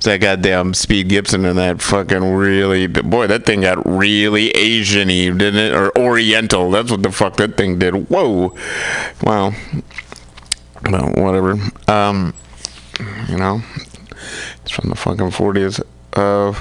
that 0.02 0.18
goddamn 0.20 0.74
Speed 0.74 1.08
Gibson 1.08 1.46
and 1.46 1.58
that 1.58 1.80
fucking 1.80 2.34
really 2.34 2.86
boy, 2.86 3.28
that 3.28 3.46
thing 3.46 3.62
got 3.62 3.84
really 3.86 4.50
Asian-y, 4.50 5.30
didn't 5.30 5.56
it? 5.56 5.72
Or 5.72 5.96
Oriental. 5.98 6.70
That's 6.70 6.90
what 6.90 7.02
the 7.02 7.10
fuck 7.10 7.36
that 7.36 7.56
thing 7.56 7.78
did. 7.78 8.10
Whoa, 8.10 8.54
wow. 9.22 9.52
Well, 10.84 11.12
whatever. 11.12 11.58
Um, 11.88 12.34
you 13.28 13.38
know, 13.38 13.62
it's 14.62 14.70
from 14.70 14.90
the 14.90 14.96
fucking 14.96 15.30
40s. 15.30 15.82
Uh, 16.12 16.52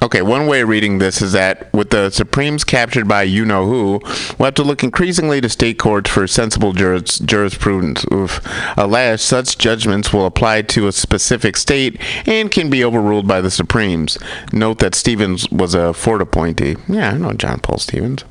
Okay, 0.00 0.22
one 0.22 0.46
way 0.46 0.60
of 0.60 0.68
reading 0.68 0.98
this 0.98 1.20
is 1.20 1.32
that 1.32 1.72
with 1.72 1.90
the 1.90 2.10
Supremes 2.10 2.62
captured 2.62 3.08
by 3.08 3.24
you 3.24 3.44
know 3.44 3.66
who, 3.66 4.00
we'll 4.38 4.46
have 4.46 4.54
to 4.54 4.62
look 4.62 4.84
increasingly 4.84 5.40
to 5.40 5.48
state 5.48 5.78
courts 5.78 6.08
for 6.08 6.26
sensible 6.28 6.72
juris, 6.72 7.18
jurisprudence. 7.18 8.04
Oof. 8.12 8.40
Alas, 8.76 9.22
such 9.22 9.58
judgments 9.58 10.12
will 10.12 10.26
apply 10.26 10.62
to 10.62 10.86
a 10.86 10.92
specific 10.92 11.56
state 11.56 12.00
and 12.26 12.50
can 12.50 12.70
be 12.70 12.84
overruled 12.84 13.26
by 13.26 13.40
the 13.40 13.50
Supremes. 13.50 14.18
Note 14.52 14.78
that 14.78 14.94
Stevens 14.94 15.50
was 15.50 15.74
a 15.74 15.92
Ford 15.92 16.22
appointee. 16.22 16.76
Yeah, 16.88 17.10
I 17.10 17.18
know 17.18 17.32
John 17.32 17.58
Paul 17.58 17.78
Stevens. 17.78 18.24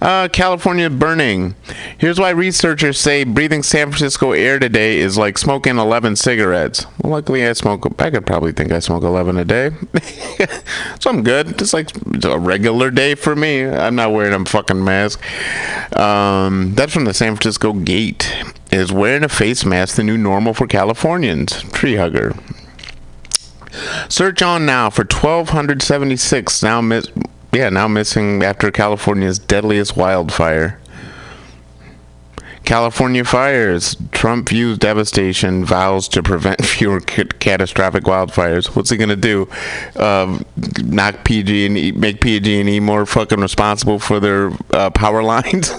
Uh, 0.00 0.28
California 0.28 0.88
burning. 0.88 1.54
Here's 1.98 2.18
why 2.18 2.30
researchers 2.30 2.98
say 2.98 3.24
breathing 3.24 3.62
San 3.62 3.88
Francisco 3.88 4.32
air 4.32 4.58
today 4.58 4.98
is 4.98 5.18
like 5.18 5.38
smoking 5.38 5.78
11 5.78 6.16
cigarettes. 6.16 6.86
Well, 7.02 7.12
luckily, 7.12 7.46
I 7.46 7.52
smoke. 7.52 7.86
I 8.00 8.10
could 8.10 8.26
probably 8.26 8.52
think 8.52 8.72
I 8.72 8.78
smoke 8.78 9.02
11 9.02 9.36
a 9.36 9.44
day, 9.44 9.70
so 11.00 11.10
I'm 11.10 11.22
good. 11.22 11.58
Just 11.58 11.74
like 11.74 11.90
a 12.24 12.38
regular 12.38 12.90
day 12.90 13.14
for 13.14 13.36
me. 13.36 13.64
I'm 13.64 13.96
not 13.96 14.12
wearing 14.12 14.32
a 14.32 14.44
fucking 14.44 14.82
mask. 14.82 15.20
Um, 15.96 16.74
that's 16.74 16.92
from 16.92 17.04
the 17.04 17.14
San 17.14 17.34
Francisco 17.36 17.72
Gate. 17.72 18.32
Is 18.72 18.92
wearing 18.92 19.24
a 19.24 19.28
face 19.28 19.64
mask 19.64 19.96
the 19.96 20.04
new 20.04 20.16
normal 20.16 20.54
for 20.54 20.66
Californians? 20.66 21.62
Tree 21.72 21.96
hugger. 21.96 22.34
Search 24.08 24.42
on 24.42 24.66
now 24.66 24.90
for 24.90 25.02
1,276 25.02 26.62
now 26.62 26.80
miss 26.80 27.08
yeah, 27.52 27.68
now 27.68 27.88
missing 27.88 28.42
after 28.42 28.70
California's 28.70 29.38
deadliest 29.38 29.96
wildfire. 29.96 30.78
California 32.64 33.24
fires. 33.24 33.96
Trump 34.12 34.48
views 34.50 34.78
devastation, 34.78 35.64
vows 35.64 36.06
to 36.08 36.22
prevent 36.22 36.64
fewer 36.64 37.00
c- 37.00 37.24
catastrophic 37.40 38.04
wildfires. 38.04 38.76
What's 38.76 38.90
he 38.90 38.96
gonna 38.96 39.16
do? 39.16 39.48
Uh, 39.96 40.38
knock 40.84 41.24
PG 41.24 41.66
and 41.66 41.76
e, 41.78 41.92
make 41.92 42.20
PG 42.20 42.60
and 42.60 42.68
E 42.68 42.78
more 42.78 43.06
fucking 43.06 43.40
responsible 43.40 43.98
for 43.98 44.20
their 44.20 44.52
uh, 44.72 44.90
power 44.90 45.22
lines? 45.34 45.72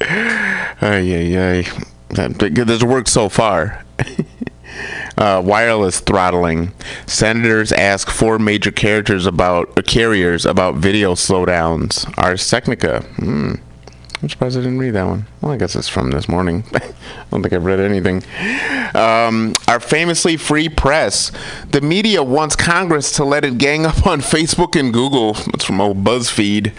ay 0.00 0.76
ay 0.80 1.36
ay. 1.60 1.68
There's 2.10 2.84
worked 2.84 3.08
so 3.08 3.28
far. 3.28 3.84
Uh, 5.16 5.42
wireless 5.44 6.00
throttling. 6.00 6.72
Senators 7.06 7.72
ask 7.72 8.10
four 8.10 8.38
major 8.38 8.70
characters 8.70 9.26
about 9.26 9.76
uh, 9.78 9.82
carriers 9.82 10.46
about 10.46 10.76
video 10.76 11.14
slowdowns. 11.14 12.12
Ars 12.18 12.48
Technica. 12.48 13.02
Hmm. 13.16 13.54
I'm 14.22 14.28
surprised 14.28 14.56
I 14.56 14.60
didn't 14.60 14.78
read 14.78 14.92
that 14.92 15.04
one. 15.04 15.26
Well, 15.40 15.50
I 15.50 15.56
guess 15.56 15.74
it's 15.74 15.88
from 15.88 16.12
this 16.12 16.28
morning. 16.28 16.62
I 16.74 16.80
don't 17.32 17.42
think 17.42 17.52
I've 17.52 17.64
read 17.64 17.80
anything. 17.80 18.22
Um, 18.94 19.52
our 19.66 19.80
famously 19.80 20.36
free 20.36 20.68
press. 20.68 21.32
The 21.72 21.80
media 21.80 22.22
wants 22.22 22.54
Congress 22.54 23.10
to 23.16 23.24
let 23.24 23.44
it 23.44 23.58
gang 23.58 23.84
up 23.84 24.06
on 24.06 24.20
Facebook 24.22 24.78
and 24.78 24.92
Google. 24.92 25.30
It's 25.52 25.64
from 25.64 25.80
old 25.80 26.04
BuzzFeed. 26.04 26.72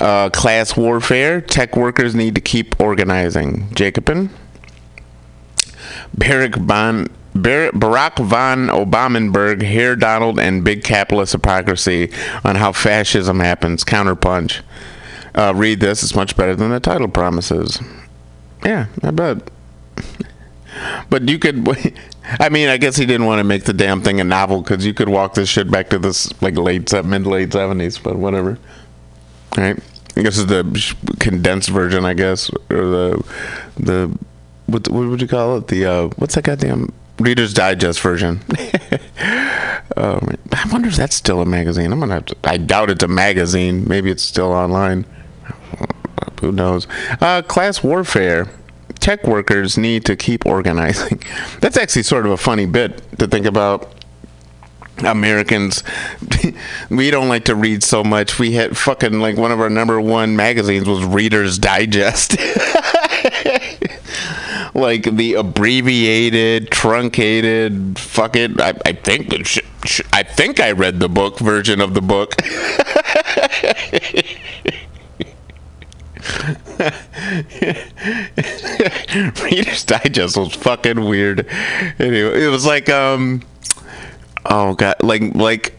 Uh, 0.00 0.30
class 0.30 0.76
warfare. 0.76 1.40
Tech 1.40 1.74
workers 1.76 2.14
need 2.14 2.36
to 2.36 2.40
keep 2.40 2.80
organizing. 2.80 3.68
Jacobin. 3.74 4.30
Barack 6.16 6.64
Bon. 6.68 7.08
Barack 7.36 8.18
von 8.24 8.68
Obamenburg, 8.68 9.62
Herr 9.62 9.96
Donald, 9.96 10.38
and 10.38 10.64
Big 10.64 10.82
Capitalist 10.84 11.32
Hypocrisy 11.32 12.10
on 12.44 12.56
how 12.56 12.72
fascism 12.72 13.40
happens. 13.40 13.84
Counterpunch. 13.84 14.62
Uh, 15.34 15.52
read 15.54 15.80
this. 15.80 16.02
It's 16.02 16.14
much 16.14 16.36
better 16.36 16.56
than 16.56 16.70
the 16.70 16.80
title 16.80 17.08
promises. 17.08 17.78
Yeah, 18.64 18.86
I 19.02 19.10
bet. 19.10 19.50
But 21.10 21.28
you 21.28 21.38
could. 21.38 21.68
I 22.40 22.48
mean, 22.48 22.68
I 22.68 22.76
guess 22.76 22.96
he 22.96 23.06
didn't 23.06 23.26
want 23.26 23.38
to 23.38 23.44
make 23.44 23.64
the 23.64 23.72
damn 23.72 24.02
thing 24.02 24.20
a 24.20 24.24
novel 24.24 24.62
because 24.62 24.84
you 24.84 24.94
could 24.94 25.08
walk 25.08 25.34
this 25.34 25.48
shit 25.48 25.70
back 25.70 25.90
to 25.90 25.98
this 25.98 26.30
like 26.42 26.56
late 26.56 26.92
mid 27.04 27.26
late 27.26 27.52
seventies. 27.52 27.98
But 27.98 28.16
whatever. 28.16 28.58
Right. 29.56 29.78
I 30.16 30.22
guess 30.22 30.38
it's 30.38 30.50
the 30.50 30.96
condensed 31.20 31.68
version. 31.68 32.04
I 32.04 32.14
guess 32.14 32.50
or 32.70 32.86
the 32.86 33.24
the 33.78 34.18
what 34.66 34.88
what 34.88 35.06
would 35.08 35.20
you 35.20 35.28
call 35.28 35.58
it? 35.58 35.68
The 35.68 35.84
uh, 35.84 36.08
what's 36.16 36.34
that 36.34 36.44
goddamn 36.44 36.92
Reader's 37.18 37.54
Digest 37.54 38.00
version. 38.00 38.40
um, 39.96 40.36
I 40.52 40.68
wonder 40.70 40.88
if 40.88 40.96
that's 40.96 41.14
still 41.16 41.40
a 41.40 41.46
magazine. 41.46 41.92
I'm 41.92 42.00
gonna. 42.00 42.14
Have 42.14 42.26
to, 42.26 42.36
I 42.44 42.58
doubt 42.58 42.90
it's 42.90 43.02
a 43.02 43.08
magazine. 43.08 43.88
Maybe 43.88 44.10
it's 44.10 44.22
still 44.22 44.52
online. 44.52 45.06
Who 46.40 46.52
knows? 46.52 46.86
Uh, 47.20 47.42
class 47.42 47.82
warfare. 47.82 48.48
Tech 49.00 49.24
workers 49.24 49.78
need 49.78 50.04
to 50.06 50.16
keep 50.16 50.46
organizing. 50.46 51.22
That's 51.60 51.76
actually 51.76 52.02
sort 52.02 52.26
of 52.26 52.32
a 52.32 52.36
funny 52.36 52.66
bit 52.66 53.02
to 53.18 53.26
think 53.26 53.46
about. 53.46 53.92
Americans, 55.04 55.84
we 56.88 57.10
don't 57.10 57.28
like 57.28 57.44
to 57.44 57.54
read 57.54 57.82
so 57.82 58.02
much. 58.02 58.38
We 58.38 58.52
had 58.52 58.78
fucking 58.78 59.20
like 59.20 59.36
one 59.36 59.52
of 59.52 59.60
our 59.60 59.68
number 59.68 60.00
one 60.00 60.36
magazines 60.36 60.88
was 60.88 61.04
Reader's 61.04 61.58
Digest. 61.58 62.38
Like 64.76 65.04
the 65.04 65.34
abbreviated, 65.34 66.70
truncated, 66.70 67.98
fuck 67.98 68.36
it. 68.36 68.60
I, 68.60 68.74
I 68.84 68.92
think 68.92 69.46
sh- 69.46 69.60
sh- 69.84 70.02
I 70.12 70.22
think 70.22 70.60
I 70.60 70.72
read 70.72 71.00
the 71.00 71.08
book 71.08 71.38
version 71.38 71.80
of 71.80 71.94
the 71.94 72.02
book. 72.02 72.34
Reader's 79.42 79.84
Digest 79.84 80.36
was 80.36 80.54
fucking 80.54 81.04
weird. 81.04 81.46
Anyway, 81.98 82.44
it 82.44 82.50
was 82.50 82.66
like 82.66 82.88
um, 82.88 83.42
oh 84.44 84.74
god, 84.74 84.96
like 85.02 85.34
like 85.34 85.76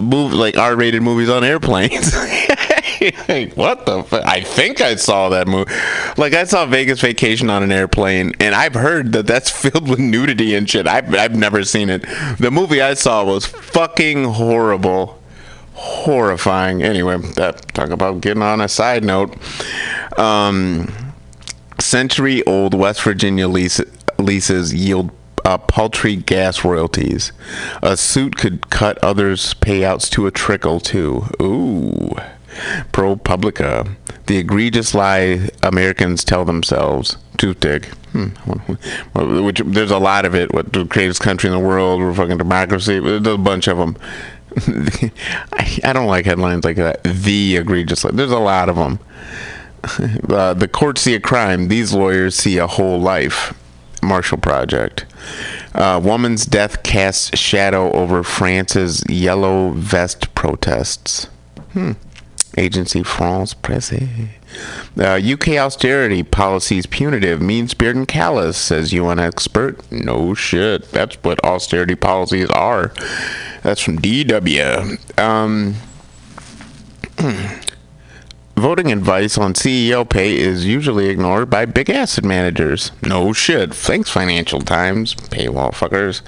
move 0.00 0.32
like 0.32 0.56
R-rated 0.56 1.02
movies 1.02 1.28
on 1.28 1.44
airplanes. 1.44 2.14
like, 3.28 3.52
what 3.56 3.86
the 3.86 4.02
fuck? 4.02 4.24
I 4.26 4.40
think 4.40 4.80
I 4.80 4.96
saw 4.96 5.28
that 5.30 5.46
movie. 5.46 5.72
Like, 6.16 6.34
I 6.34 6.44
saw 6.44 6.66
Vegas 6.66 7.00
Vacation 7.00 7.50
on 7.50 7.62
an 7.62 7.72
airplane, 7.72 8.32
and 8.40 8.54
I've 8.54 8.74
heard 8.74 9.12
that 9.12 9.26
that's 9.26 9.50
filled 9.62 9.88
with 9.88 9.98
nudity 9.98 10.54
and 10.54 10.68
shit. 10.68 10.86
I've, 10.86 11.14
I've 11.14 11.34
never 11.34 11.64
seen 11.64 11.90
it. 11.90 12.04
The 12.38 12.50
movie 12.50 12.80
I 12.80 12.94
saw 12.94 13.24
was 13.24 13.46
fucking 13.46 14.24
horrible. 14.24 15.20
Horrifying. 15.74 16.82
Anyway, 16.82 17.18
that 17.34 17.74
talk 17.74 17.90
about 17.90 18.20
getting 18.20 18.42
on 18.42 18.60
a 18.60 18.68
side 18.68 19.02
note. 19.02 19.36
Um, 20.16 20.92
century 21.80 22.44
old 22.46 22.74
West 22.74 23.02
Virginia 23.02 23.48
lease, 23.48 23.80
leases 24.18 24.72
yield 24.72 25.10
uh, 25.44 25.58
paltry 25.58 26.16
gas 26.16 26.64
royalties. 26.64 27.32
A 27.82 27.96
suit 27.96 28.36
could 28.36 28.70
cut 28.70 28.98
others' 29.02 29.54
payouts 29.54 30.08
to 30.10 30.26
a 30.26 30.30
trickle, 30.30 30.80
too. 30.80 31.26
Ooh. 31.40 32.14
ProPublica. 32.92 33.94
The 34.26 34.38
egregious 34.38 34.94
lie 34.94 35.48
Americans 35.62 36.24
tell 36.24 36.44
themselves. 36.44 37.16
Truthdig. 37.36 37.86
Hmm. 38.12 38.28
Which 39.44 39.60
there's 39.64 39.90
a 39.90 39.98
lot 39.98 40.24
of 40.24 40.34
it. 40.34 40.54
What 40.54 40.72
the 40.72 40.84
greatest 40.84 41.20
country 41.20 41.50
in 41.50 41.56
the 41.56 41.64
world? 41.64 42.00
We're 42.00 42.14
fucking 42.14 42.38
democracy. 42.38 43.00
There's 43.00 43.26
a 43.26 43.38
bunch 43.38 43.68
of 43.68 43.78
them. 43.78 43.96
I, 45.52 45.78
I 45.82 45.92
don't 45.92 46.06
like 46.06 46.26
headlines 46.26 46.64
like 46.64 46.76
that. 46.76 47.02
The 47.02 47.56
egregious 47.56 48.04
lie. 48.04 48.12
There's 48.12 48.30
a 48.30 48.38
lot 48.38 48.68
of 48.68 48.76
them. 48.76 48.98
Uh, 50.30 50.54
the 50.54 50.66
courts 50.66 51.02
see 51.02 51.14
a 51.14 51.20
crime. 51.20 51.68
These 51.68 51.92
lawyers 51.92 52.34
see 52.34 52.56
a 52.56 52.66
whole 52.66 52.98
life. 52.98 53.52
Marshall 54.02 54.38
Project. 54.38 55.04
Uh, 55.74 56.00
woman's 56.02 56.46
death 56.46 56.82
casts 56.82 57.36
shadow 57.38 57.92
over 57.92 58.22
France's 58.22 59.02
yellow 59.08 59.70
vest 59.70 60.34
protests. 60.34 61.26
Hmm. 61.72 61.92
Agency 62.56 63.02
France 63.02 63.54
Presse. 63.54 64.00
Uh, 64.98 65.20
UK 65.22 65.48
austerity 65.50 66.22
policies 66.22 66.86
punitive, 66.86 67.40
mean 67.42 67.66
spirited 67.68 67.98
and 67.98 68.08
callous, 68.08 68.56
says 68.56 68.92
UN 68.92 69.18
expert. 69.18 69.80
No 69.90 70.34
shit. 70.34 70.90
That's 70.92 71.16
what 71.16 71.44
austerity 71.44 71.96
policies 71.96 72.48
are. 72.50 72.92
That's 73.62 73.80
from 73.80 73.98
DW. 73.98 75.18
Um, 75.18 75.74
voting 78.56 78.92
advice 78.92 79.36
on 79.36 79.54
CEO 79.54 80.08
pay 80.08 80.36
is 80.36 80.64
usually 80.64 81.08
ignored 81.08 81.50
by 81.50 81.64
big 81.64 81.90
asset 81.90 82.24
managers. 82.24 82.92
No 83.02 83.32
shit. 83.32 83.74
Thanks, 83.74 84.10
Financial 84.10 84.60
Times. 84.60 85.14
Paywall 85.14 85.72
fuckers. 85.72 86.22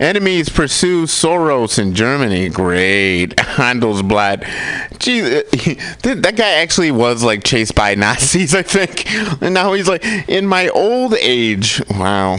Enemies 0.00 0.48
pursue 0.48 1.04
Soros 1.04 1.78
in 1.78 1.94
Germany. 1.94 2.48
Great. 2.48 3.36
Handelsblatt. 3.36 4.98
Gee, 4.98 5.20
that 6.02 6.34
guy 6.36 6.50
actually 6.54 6.90
was 6.90 7.22
like 7.22 7.44
chased 7.44 7.74
by 7.74 7.94
Nazis, 7.94 8.54
I 8.54 8.62
think. 8.62 9.04
And 9.40 9.54
now 9.54 9.72
he's 9.72 9.88
like, 9.88 10.04
in 10.28 10.46
my 10.46 10.68
old 10.68 11.14
age. 11.14 11.82
Wow. 11.90 12.36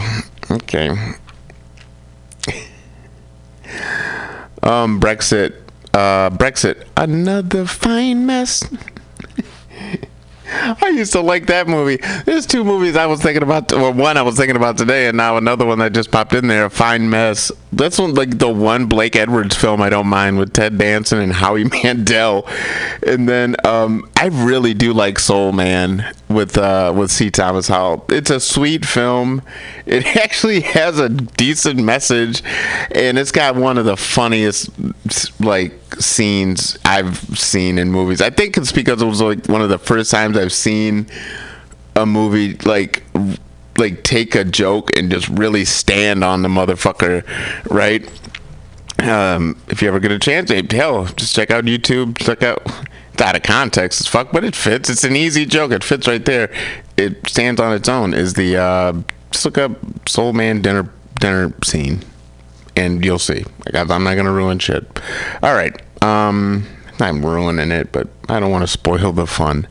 Okay. 0.50 0.90
Um, 4.64 5.00
Brexit. 5.00 5.56
Uh, 5.94 6.30
Brexit. 6.32 6.86
Another 6.98 7.66
fine 7.66 8.26
mess. 8.26 8.64
I 10.48 10.90
used 10.90 11.14
to 11.14 11.22
like 11.22 11.48
that 11.48 11.68
movie. 11.68 11.98
There's 12.26 12.46
two 12.46 12.64
movies 12.64 12.96
I 12.96 13.06
was 13.06 13.22
thinking 13.22 13.44
about. 13.44 13.72
Well, 13.72 13.94
one 13.94 14.18
I 14.18 14.22
was 14.22 14.38
thinking 14.38 14.56
about 14.56 14.78
today, 14.78 15.08
and 15.08 15.18
now 15.18 15.38
another 15.38 15.66
one 15.66 15.80
that 15.80 15.94
just 15.94 16.12
popped 16.12 16.34
in 16.34 16.48
there. 16.48 16.70
Fine 16.70 17.10
Mess. 17.10 17.52
That's 17.72 18.00
one, 18.00 18.14
like 18.14 18.38
the 18.38 18.50
one 18.50 18.86
Blake 18.86 19.16
Edwards 19.16 19.56
film 19.56 19.82
I 19.82 19.90
don't 19.90 20.08
mind 20.08 20.38
with 20.38 20.54
Ted 20.54 20.78
Danson 20.78 21.20
and 21.20 21.34
Howie 21.34 21.64
Mandel. 21.84 22.48
And 23.06 23.28
then 23.28 23.56
um, 23.66 24.10
I 24.18 24.28
really 24.28 24.74
do 24.74 24.94
like 24.94 25.20
Soul 25.20 25.52
Man 25.52 26.06
with 26.30 26.58
uh, 26.58 26.94
with 26.96 27.12
C. 27.12 27.30
Thomas 27.30 27.68
Howell. 27.68 28.06
It's 28.10 28.30
a 28.30 28.40
sweet 28.40 28.86
film. 28.86 29.42
It 29.86 30.06
actually 30.18 30.62
has 30.62 31.00
a 31.00 31.10
decent 31.10 31.82
message, 31.82 32.42
and 32.92 33.18
it's 33.18 33.32
got 33.32 33.56
one 33.56 33.78
of 33.78 33.86
the 33.86 33.98
funniest 33.98 34.70
like 35.40 35.74
scenes 35.96 36.78
I've 36.86 37.18
seen 37.38 37.78
in 37.78 37.92
movies. 37.92 38.22
I 38.22 38.30
think 38.30 38.58
it's 38.58 38.72
because 38.72 39.02
it 39.02 39.06
was 39.06 39.22
like 39.22 39.48
one 39.48 39.62
of 39.62 39.70
the 39.70 39.80
first 39.80 40.12
times 40.12 40.38
I've 40.38 40.54
seen 40.54 41.08
a 41.96 42.06
movie 42.06 42.56
like 42.66 43.04
like 43.78 44.04
take 44.04 44.36
a 44.36 44.44
joke 44.44 44.96
and 44.98 45.12
just 45.12 45.28
really 45.30 45.66
stand 45.66 46.24
on 46.24 46.42
the 46.42 46.50
motherfucker, 46.50 47.24
right? 47.70 48.10
Um, 49.00 49.62
if 49.68 49.82
you 49.82 49.90
ever 49.90 50.00
get 50.00 50.12
a 50.12 50.20
chance, 50.20 50.50
hell, 50.72 51.06
just 51.06 51.36
check 51.36 51.52
out 51.52 51.66
YouTube. 51.66 52.18
Check 52.18 52.42
out. 52.44 52.66
Out 53.22 53.36
of 53.36 53.44
context 53.44 54.02
as 54.02 54.08
fuck, 54.08 54.32
but 54.32 54.44
it 54.44 54.56
fits. 54.56 54.90
It's 54.90 55.04
an 55.04 55.16
easy 55.16 55.46
joke. 55.46 55.72
It 55.72 55.84
fits 55.84 56.08
right 56.08 56.24
there. 56.24 56.54
It 56.98 57.28
stands 57.28 57.62
on 57.62 57.74
its 57.74 57.88
own. 57.88 58.14
Is 58.14 58.34
the 58.34 58.58
uh, 58.58 58.94
just 59.32 59.46
look 59.46 59.58
up 59.58 59.72
Soul 60.08 60.34
Man 60.34 60.62
dinner 60.62 60.90
dinner 61.20 61.54
scene, 61.64 62.02
and 62.76 63.04
you'll 63.04 63.20
see. 63.20 63.46
Like, 63.66 63.90
I'm 63.90 64.04
not 64.04 64.16
gonna 64.16 64.32
ruin 64.32 64.60
shit. 64.60 64.86
All 65.42 65.54
right. 65.54 65.80
Um, 66.02 66.68
I'm 67.00 67.26
ruining 67.26 67.72
it, 67.72 67.92
but 67.92 68.08
I 68.30 68.40
don't 68.40 68.52
want 68.52 68.64
to 68.64 68.68
spoil 68.68 69.12
the 69.12 69.28
fun. 69.28 69.68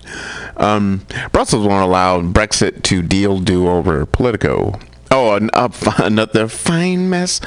Um, 0.57 1.07
Brussels 1.33 1.67
won't 1.67 1.85
allow 1.85 2.21
Brexit 2.21 2.83
to 2.85 3.03
deal 3.03 3.41
do 3.41 3.69
over 3.69 4.05
Politico. 4.07 4.79
Oh, 5.11 5.35
an, 5.35 5.51
uh, 5.53 5.69
another 5.99 6.49
fine 6.49 7.11
mess 7.11 7.41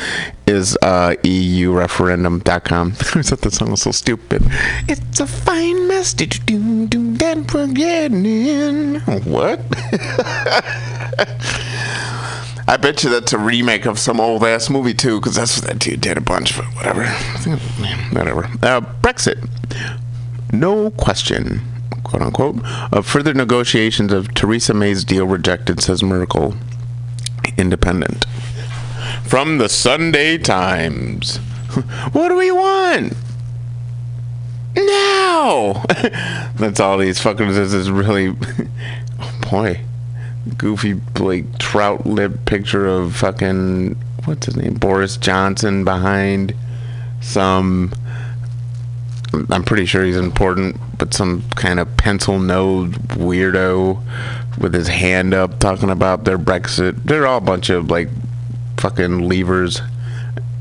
is 0.46 0.78
uh, 0.82 1.16
EUreferendum.com. 1.24 2.92
I 2.92 2.94
thought 2.94 3.42
that 3.42 3.54
song 3.54 3.72
was 3.72 3.82
so 3.82 3.92
stupid. 3.92 4.44
It's 4.88 5.20
a 5.20 5.28
fine 5.28 5.88
mess. 5.88 6.14
Did 6.14 6.36
you 6.36 6.42
do 6.44 6.88
do 6.88 7.14
that 7.18 7.50
forgetting? 7.50 8.96
What? 9.30 9.60
I 12.70 12.76
bet 12.76 13.02
you 13.04 13.10
that's 13.10 13.32
a 13.32 13.38
remake 13.38 13.86
of 13.86 13.98
some 13.98 14.20
old 14.20 14.44
ass 14.44 14.70
movie 14.70 14.94
too, 14.94 15.20
because 15.20 15.36
that's 15.36 15.58
what 15.58 15.68
that 15.68 15.80
dude 15.80 16.02
did 16.02 16.18
a 16.18 16.22
bunch. 16.22 16.58
But 16.58 16.66
whatever, 16.76 17.06
whatever. 18.12 18.44
Uh, 18.62 18.82
Brexit, 19.02 19.48
no 20.52 20.90
question, 20.92 21.62
quote 22.04 22.22
unquote, 22.22 22.58
of 22.92 23.06
further 23.06 23.34
negotiations 23.34 24.12
of 24.12 24.34
Theresa 24.34 24.74
May's 24.74 25.06
deal 25.06 25.26
rejected, 25.26 25.82
says 25.82 26.04
Merkel. 26.04 26.56
Independent. 27.58 28.26
From 29.24 29.58
the 29.58 29.70
Sunday 29.70 30.38
Times. 30.38 31.38
what 32.12 32.30
do 32.30 32.38
we 32.38 32.52
want? 32.52 33.14
Now! 34.76 35.84
That's 36.56 36.80
all 36.80 36.98
these 36.98 37.20
fuckers. 37.20 37.56
This 37.56 37.74
is 37.74 37.90
really. 37.90 38.36
oh 39.20 39.40
boy 39.50 39.82
goofy 40.58 41.00
like 41.20 41.58
trout 41.60 42.06
lip 42.06 42.46
picture 42.46 42.88
of 42.88 43.16
fucking 43.16 43.96
what's 44.26 44.46
his 44.46 44.56
name 44.56 44.76
Boris 44.76 45.18
Johnson 45.18 45.84
behind 45.84 46.54
some 47.22 47.92
I'm 49.50 49.64
pretty 49.64 49.86
sure 49.86 50.04
he's 50.04 50.18
important 50.18 50.80
but 50.98 51.14
some 51.14 51.44
kind 51.56 51.80
of 51.80 51.98
pencil 51.98 52.40
nosed 52.40 52.94
weirdo 53.10 54.02
with 54.58 54.74
his 54.74 54.88
hand 54.88 55.34
up 55.34 55.60
talking 55.60 55.90
about 55.90 56.26
their 56.26 56.38
Brexit. 56.38 57.04
They're 57.04 57.28
all 57.28 57.38
a 57.38 57.42
bunch 57.42 57.70
of 57.70 57.92
like 57.92 58.10
fucking 58.78 59.28
levers 59.28 59.82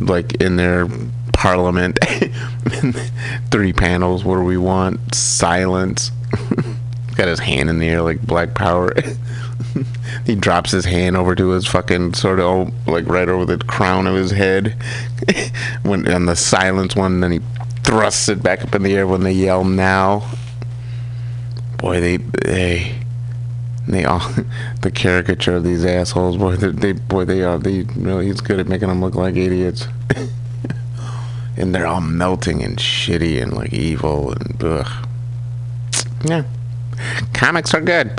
like 0.01 0.35
in 0.41 0.57
their 0.57 0.89
parliament. 1.33 1.99
Three 3.51 3.73
panels 3.73 4.25
what 4.25 4.37
do 4.37 4.43
we 4.43 4.57
want 4.57 5.15
silence. 5.15 6.11
Got 7.17 7.29
his 7.29 7.39
hand 7.39 7.71
in 7.71 7.79
the 7.79 7.89
air 7.89 8.03
like 8.03 8.21
black 8.23 8.55
power. 8.55 8.93
He 10.25 10.35
drops 10.35 10.71
his 10.71 10.85
hand 10.85 11.17
over 11.17 11.35
to 11.35 11.51
his 11.51 11.67
fucking 11.67 12.15
sort 12.15 12.41
of 12.41 12.73
like 12.87 13.07
right 13.07 13.29
over 13.29 13.45
the 13.45 13.59
crown 13.59 14.07
of 14.07 14.15
his 14.17 14.31
head. 14.31 14.77
When 15.83 16.11
on 16.13 16.27
the 16.27 16.37
silence 16.37 16.97
one 16.97 17.21
then 17.21 17.33
he 17.33 17.41
thrusts 17.87 18.29
it 18.29 18.43
back 18.43 18.63
up 18.63 18.75
in 18.75 18.83
the 18.83 18.95
air 18.95 19.07
when 19.07 19.23
they 19.23 19.33
yell 19.33 19.65
now. 19.65 20.29
Boy 21.79 22.01
they 22.01 22.17
they 22.17 22.95
they 23.87 24.05
all 24.05 24.29
the 24.83 24.91
caricature 24.91 25.57
of 25.57 25.65
these 25.65 25.85
assholes 25.85 26.37
boy 26.37 26.57
they, 26.57 26.93
boy 26.93 27.25
they 27.25 27.43
are 27.43 27.59
they 27.59 27.83
really 27.95 28.27
he's 28.27 28.41
good 28.41 28.59
at 28.59 28.67
making 28.67 28.89
them 28.89 29.01
look 29.01 29.15
like 29.15 29.37
idiots. 29.37 29.89
And 31.59 31.75
they're 31.75 31.87
all 31.87 32.03
melting 32.03 32.63
and 32.63 32.77
shitty 32.77 33.43
and 33.43 33.55
like 33.55 33.73
evil 33.73 34.31
and 34.31 34.63
ugh. 34.63 35.09
Yeah 36.23 36.43
Comics 37.35 37.75
are 37.75 37.81
good. 37.81 38.11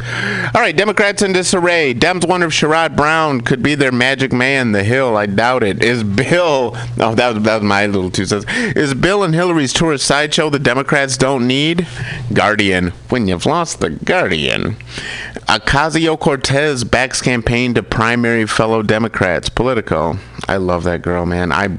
All 0.53 0.61
right, 0.61 0.75
Democrats 0.75 1.21
in 1.21 1.33
disarray. 1.33 1.93
Dems 1.93 2.27
wonder 2.27 2.47
if 2.47 2.53
Sherrod 2.53 2.95
Brown 2.95 3.41
could 3.41 3.63
be 3.63 3.75
their 3.75 3.91
magic 3.91 4.31
man. 4.31 4.71
The 4.71 4.83
Hill, 4.83 5.17
I 5.17 5.25
doubt 5.25 5.63
it. 5.63 5.83
Is 5.83 6.03
Bill? 6.03 6.75
Oh, 6.99 7.15
that 7.15 7.33
was 7.33 7.43
that 7.43 7.55
was 7.55 7.63
my 7.63 7.85
little 7.87 8.11
two 8.11 8.25
cents. 8.25 8.45
Is 8.75 8.93
Bill 8.93 9.23
and 9.23 9.33
Hillary's 9.33 9.73
tourist 9.73 10.05
sideshow 10.05 10.49
the 10.49 10.59
Democrats 10.59 11.17
don't 11.17 11.47
need? 11.47 11.87
Guardian. 12.33 12.89
When 13.09 13.27
you've 13.27 13.45
lost 13.45 13.79
the 13.79 13.89
Guardian. 13.89 14.75
Ocasio 15.47 16.19
Cortez 16.19 16.83
backs 16.83 17.21
campaign 17.21 17.73
to 17.73 17.83
primary 17.83 18.45
fellow 18.45 18.83
Democrats. 18.83 19.49
Politico. 19.49 20.17
I 20.47 20.57
love 20.57 20.83
that 20.83 21.01
girl, 21.01 21.25
man. 21.25 21.51
I. 21.51 21.77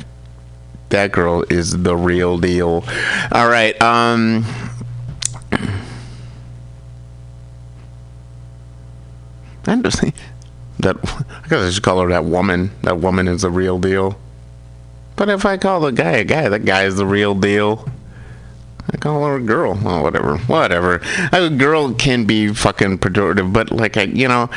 That 0.89 1.13
girl 1.13 1.45
is 1.51 1.83
the 1.83 1.95
real 1.95 2.39
deal. 2.39 2.83
All 3.31 3.49
right. 3.49 3.81
Um. 3.83 4.47
Interesting. 9.69 10.13
That 10.81 10.97
I 11.03 11.49
guess 11.49 11.61
I 11.61 11.71
should 11.71 11.83
call 11.83 12.01
her 12.01 12.09
that 12.09 12.25
woman. 12.25 12.71
That 12.83 12.99
woman 12.99 13.29
is 13.29 13.43
the 13.43 13.51
real 13.51 13.79
deal. 13.79 14.19
But 15.17 15.29
if 15.29 15.45
I 15.45 15.57
call 15.57 15.81
the 15.81 15.91
guy 15.91 16.13
a 16.13 16.25
guy, 16.25 16.49
that 16.49 16.65
guy 16.65 16.85
is 16.85 16.97
the 16.97 17.07
real 17.07 17.35
deal. 17.35 17.89
I 18.91 18.97
call 18.97 19.27
her 19.27 19.37
a 19.37 19.41
girl. 19.41 19.79
Oh, 19.85 20.03
whatever. 20.03 20.39
Whatever. 20.39 21.03
A 21.33 21.51
girl 21.51 21.93
can 21.93 22.25
be 22.25 22.55
fucking 22.55 22.99
pejorative, 22.99 23.53
but 23.53 23.71
like 23.71 23.97
I, 23.97 24.05
you 24.05 24.29
know, 24.29 24.49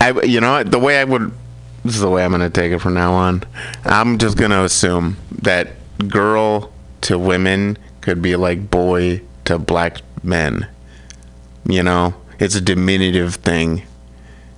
I, 0.00 0.20
you 0.22 0.40
know, 0.40 0.64
the 0.64 0.78
way 0.78 0.98
I 0.98 1.04
would. 1.04 1.32
This 1.84 1.96
is 1.96 2.00
the 2.00 2.08
way 2.08 2.24
I'm 2.24 2.30
gonna 2.30 2.48
take 2.48 2.72
it 2.72 2.78
from 2.78 2.94
now 2.94 3.12
on. 3.12 3.44
I'm 3.84 4.16
just 4.16 4.38
gonna 4.38 4.64
assume 4.64 5.18
that 5.42 5.68
girl 6.08 6.72
to 7.02 7.18
women 7.18 7.76
could 8.00 8.22
be 8.22 8.36
like 8.36 8.70
boy 8.70 9.20
to 9.44 9.58
black 9.58 9.98
men. 10.22 10.66
You 11.68 11.82
know, 11.82 12.14
it's 12.38 12.54
a 12.54 12.60
diminutive 12.60 13.34
thing 13.36 13.82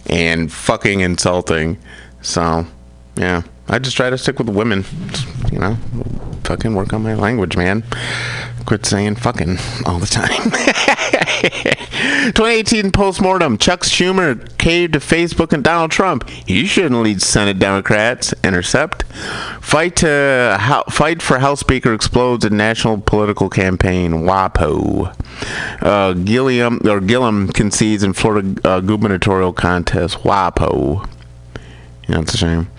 and 0.08 0.52
fucking 0.52 1.00
insulting. 1.00 1.78
So, 2.22 2.66
yeah, 3.16 3.42
I 3.68 3.78
just 3.78 3.96
try 3.96 4.10
to 4.10 4.18
stick 4.18 4.38
with 4.38 4.48
women. 4.48 4.84
You 5.52 5.58
know, 5.58 5.76
fucking 6.44 6.74
work 6.74 6.92
on 6.92 7.02
my 7.02 7.14
language, 7.14 7.56
man. 7.56 7.84
Quit 8.66 8.84
saying 8.84 9.16
fucking 9.16 9.58
all 9.84 9.98
the 9.98 10.06
time. 10.06 10.52
2018 11.48 12.92
postmortem. 12.92 13.58
Chuck 13.58 13.80
Schumer 13.80 14.56
caved 14.58 14.94
to 14.94 14.98
Facebook 14.98 15.52
and 15.52 15.62
Donald 15.62 15.90
Trump. 15.90 16.28
He 16.28 16.66
shouldn't 16.66 17.02
lead 17.02 17.22
Senate 17.22 17.58
Democrats. 17.58 18.34
Intercept. 18.44 19.02
Fight 19.60 19.96
to 19.96 20.56
ho- 20.60 20.84
fight 20.90 21.22
for 21.22 21.38
House 21.38 21.60
Speaker 21.60 21.92
explodes 21.94 22.44
in 22.44 22.56
national 22.56 22.98
political 22.98 23.48
campaign. 23.48 24.24
WAPO. 24.24 25.14
Uh, 25.82 26.12
Gilliam 26.14 26.80
or 26.86 27.00
Gillum 27.00 27.48
concedes 27.48 28.02
in 28.02 28.12
Florida 28.12 28.56
uh, 28.68 28.80
gubernatorial 28.80 29.52
contest. 29.52 30.18
WAPO. 30.18 31.08
Yeah, 32.08 32.20
it's 32.20 32.34
a 32.34 32.36
shame. 32.36 32.70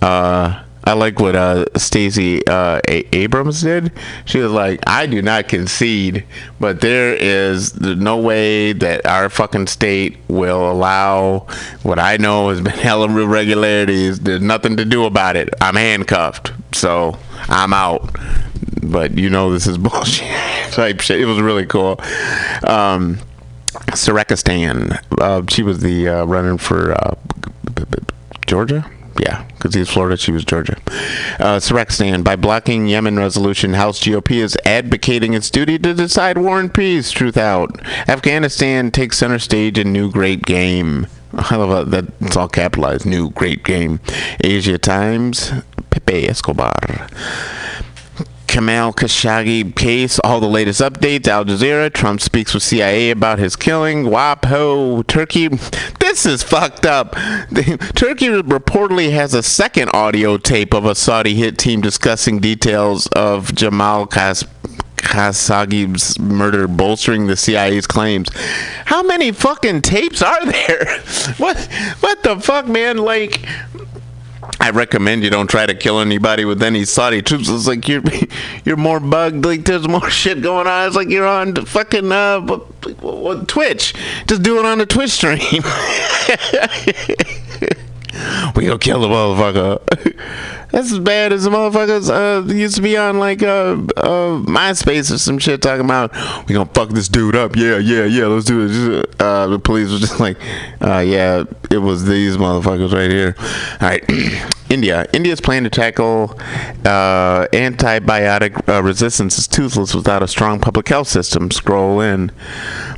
Uh, 0.00 0.62
I 0.88 0.94
like 0.94 1.20
what 1.20 1.36
uh, 1.36 1.66
Stacey 1.76 2.46
uh, 2.46 2.80
a- 2.88 3.14
Abrams 3.14 3.60
did. 3.60 3.92
She 4.24 4.38
was 4.38 4.50
like, 4.50 4.80
"I 4.86 5.04
do 5.04 5.20
not 5.20 5.46
concede, 5.46 6.24
but 6.58 6.80
there 6.80 7.14
is 7.14 7.78
no 7.78 8.16
way 8.16 8.72
that 8.72 9.04
our 9.04 9.28
fucking 9.28 9.66
state 9.66 10.16
will 10.28 10.70
allow 10.72 11.40
what 11.82 11.98
I 11.98 12.16
know 12.16 12.48
has 12.48 12.62
been 12.62 12.72
hell 12.88 13.02
of 13.02 13.10
irregularities. 13.14 14.20
There's 14.20 14.40
nothing 14.40 14.78
to 14.78 14.86
do 14.86 15.04
about 15.04 15.36
it. 15.36 15.50
I'm 15.60 15.74
handcuffed, 15.74 16.52
so 16.72 17.18
I'm 17.48 17.74
out." 17.74 18.10
But 18.82 19.18
you 19.18 19.28
know 19.28 19.52
this 19.52 19.66
is 19.66 19.76
bullshit 19.86 20.26
type 20.72 21.00
shit. 21.02 21.20
It 21.20 21.26
was 21.26 21.38
really 21.38 21.66
cool. 21.66 22.00
Um, 22.66 23.18
Syraqistan. 23.92 24.98
Uh, 25.20 25.42
she 25.50 25.62
was 25.62 25.80
the 25.80 26.08
uh, 26.08 26.24
running 26.24 26.56
for 26.56 26.92
uh, 26.92 27.14
Georgia. 28.46 28.90
Yeah, 29.20 29.44
because 29.48 29.74
he's 29.74 29.88
Florida, 29.88 30.16
she 30.16 30.30
was 30.30 30.44
Georgia. 30.44 30.76
Uh, 31.38 31.58
Syraqistan. 31.58 32.22
By 32.22 32.36
blocking 32.36 32.86
Yemen 32.86 33.18
resolution, 33.18 33.74
House 33.74 34.00
GOP 34.00 34.36
is 34.36 34.56
advocating 34.64 35.34
its 35.34 35.50
duty 35.50 35.78
to 35.78 35.92
decide 35.92 36.38
war 36.38 36.60
and 36.60 36.72
peace. 36.72 37.10
Truth 37.10 37.36
out. 37.36 37.80
Afghanistan 38.08 38.90
takes 38.90 39.18
center 39.18 39.38
stage 39.38 39.78
in 39.78 39.92
new 39.92 40.10
great 40.10 40.42
game. 40.42 41.06
I 41.32 41.56
love 41.56 41.90
that. 41.90 42.06
It's 42.20 42.36
all 42.36 42.48
capitalized. 42.48 43.06
New 43.06 43.30
great 43.30 43.64
game. 43.64 44.00
Asia 44.42 44.78
Times. 44.78 45.52
Pepe 45.90 46.28
Escobar. 46.28 47.08
Kamal 48.48 48.92
Khashoggi 48.94 49.76
case, 49.76 50.18
all 50.24 50.40
the 50.40 50.48
latest 50.48 50.80
updates. 50.80 51.28
Al 51.28 51.44
Jazeera, 51.44 51.92
Trump 51.92 52.20
speaks 52.20 52.54
with 52.54 52.62
CIA 52.62 53.10
about 53.10 53.38
his 53.38 53.54
killing. 53.54 54.04
WAPO, 54.04 55.06
Turkey. 55.06 55.48
This 56.00 56.26
is 56.26 56.42
fucked 56.42 56.86
up. 56.86 57.12
Turkey 57.94 58.28
reportedly 58.28 59.12
has 59.12 59.34
a 59.34 59.42
second 59.42 59.90
audio 59.94 60.38
tape 60.38 60.74
of 60.74 60.86
a 60.86 60.94
Saudi 60.94 61.34
hit 61.34 61.58
team 61.58 61.80
discussing 61.80 62.40
details 62.40 63.06
of 63.08 63.54
Jamal 63.54 64.06
Khashoggi. 64.06 64.48
Khashoggi's 64.98 66.18
murder 66.18 66.66
bolstering 66.68 67.28
the 67.28 67.36
CIA's 67.36 67.86
claims. 67.86 68.28
How 68.84 69.02
many 69.02 69.32
fucking 69.32 69.82
tapes 69.82 70.22
are 70.22 70.44
there? 70.44 70.86
What 71.38 71.56
what 72.00 72.22
the 72.22 72.40
fuck, 72.40 72.66
man? 72.66 72.98
Like 72.98 73.46
I 74.60 74.70
recommend 74.70 75.24
you 75.24 75.30
don't 75.30 75.48
try 75.48 75.66
to 75.66 75.74
kill 75.74 76.00
anybody 76.00 76.44
with 76.44 76.62
any 76.62 76.84
Saudi 76.84 77.22
troops. 77.22 77.48
It's 77.48 77.66
like 77.66 77.88
you're 77.88 78.02
you're 78.64 78.76
more 78.76 79.00
bugged. 79.00 79.44
Like 79.44 79.64
there's 79.64 79.88
more 79.88 80.10
shit 80.10 80.42
going 80.42 80.66
on. 80.66 80.86
It's 80.86 80.96
like 80.96 81.08
you're 81.08 81.26
on 81.26 81.54
fucking 81.54 82.12
uh, 82.12 82.40
Twitch. 83.46 83.94
Just 84.26 84.42
do 84.42 84.58
it 84.58 84.64
on 84.64 84.78
the 84.78 84.86
Twitch 84.86 85.10
stream. 85.10 85.38
we 88.54 88.66
gonna 88.66 88.78
kill 88.78 89.00
the 89.00 89.08
motherfucker. 89.08 90.67
That's 90.70 90.92
as 90.92 90.98
bad 90.98 91.32
as 91.32 91.44
the 91.44 91.50
motherfuckers 91.50 92.10
uh, 92.10 92.52
used 92.52 92.76
to 92.76 92.82
be 92.82 92.96
on 92.96 93.18
like 93.18 93.42
uh, 93.42 93.76
uh, 93.96 94.42
MySpace 94.42 95.12
or 95.12 95.18
some 95.18 95.38
shit 95.38 95.62
talking 95.62 95.84
about 95.84 96.12
we 96.46 96.54
gonna 96.54 96.68
fuck 96.74 96.90
this 96.90 97.08
dude 97.08 97.36
up. 97.36 97.56
Yeah, 97.56 97.78
yeah, 97.78 98.04
yeah. 98.04 98.26
Let's 98.26 98.44
do 98.44 99.00
it. 99.00 99.20
Uh, 99.20 99.46
the 99.46 99.58
police 99.58 99.90
was 99.90 100.00
just 100.00 100.20
like, 100.20 100.36
uh, 100.82 100.98
yeah, 100.98 101.44
it 101.70 101.78
was 101.78 102.04
these 102.04 102.36
motherfuckers 102.36 102.92
right 102.92 103.10
here. 103.10 103.34
All 103.80 103.88
right, 103.88 104.04
India. 104.70 105.06
India's 105.14 105.40
plan 105.40 105.64
to 105.64 105.70
tackle 105.70 106.38
uh, 106.84 107.46
antibiotic 107.52 108.68
uh, 108.68 108.82
resistance 108.82 109.38
is 109.38 109.48
toothless 109.48 109.94
without 109.94 110.22
a 110.22 110.28
strong 110.28 110.60
public 110.60 110.88
health 110.88 111.08
system. 111.08 111.50
Scroll 111.50 112.00
in. 112.00 112.30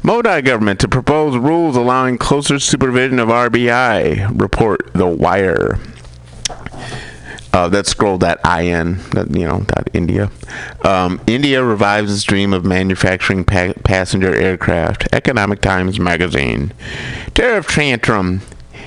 Modi 0.03 0.43
government 0.43 0.81
to 0.81 0.89
propose 0.89 1.37
rules 1.37 1.77
allowing 1.77 2.19
closer 2.19 2.59
supervision 2.59 3.21
of 3.21 3.29
RBI. 3.29 4.41
Report 4.41 4.93
The 4.93 5.07
Wire. 5.07 5.79
Uh, 7.53 7.69
that 7.69 7.87
scroll 7.87 8.17
that 8.19 8.39
in 8.63 8.95
that 9.11 9.29
you 9.37 9.45
know 9.45 9.61
that 9.75 9.91
India. 9.93 10.31
Um, 10.83 11.21
India 11.27 11.65
revives 11.65 12.13
its 12.15 12.23
dream 12.23 12.53
of 12.53 12.65
manufacturing 12.65 13.45
pa- 13.45 13.73
passenger 13.83 14.33
aircraft. 14.35 15.09
Economic 15.13 15.61
Times 15.61 15.99
magazine. 15.99 16.73
Tariff 17.35 17.67
tantrum. 17.67 18.43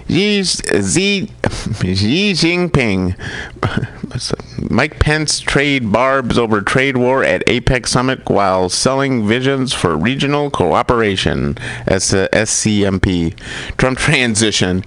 Xi, 0.09 0.43
Xi, 0.43 1.29
Xi 1.49 2.33
Jinping, 2.33 3.15
Mike 4.69 4.99
Pence 4.99 5.39
trade 5.39 5.91
barbs 5.91 6.37
over 6.37 6.61
trade 6.61 6.97
war 6.97 7.23
at 7.23 7.45
APEC 7.45 7.87
summit 7.87 8.29
while 8.29 8.69
selling 8.69 9.27
visions 9.27 9.73
for 9.73 9.95
regional 9.95 10.49
cooperation. 10.49 11.55
SCMP. 11.85 13.37
Trump 13.77 13.97
transition. 13.99 14.83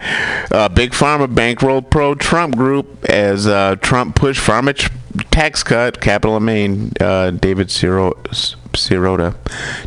Uh, 0.51 0.69
Big 0.69 0.93
Pharma 0.93 1.27
bankrolled 1.27 1.91
pro-Trump 1.91 2.57
group 2.57 3.05
as 3.05 3.47
uh, 3.47 3.77
Trump 3.77 4.15
pushed 4.15 4.41
pharma 4.41 4.75
tax 5.31 5.63
cut. 5.63 6.01
Capital 6.01 6.37
of 6.37 6.43
Maine. 6.43 6.93
Uh, 7.01 7.31
David 7.31 7.69
Sirota. 8.77 9.35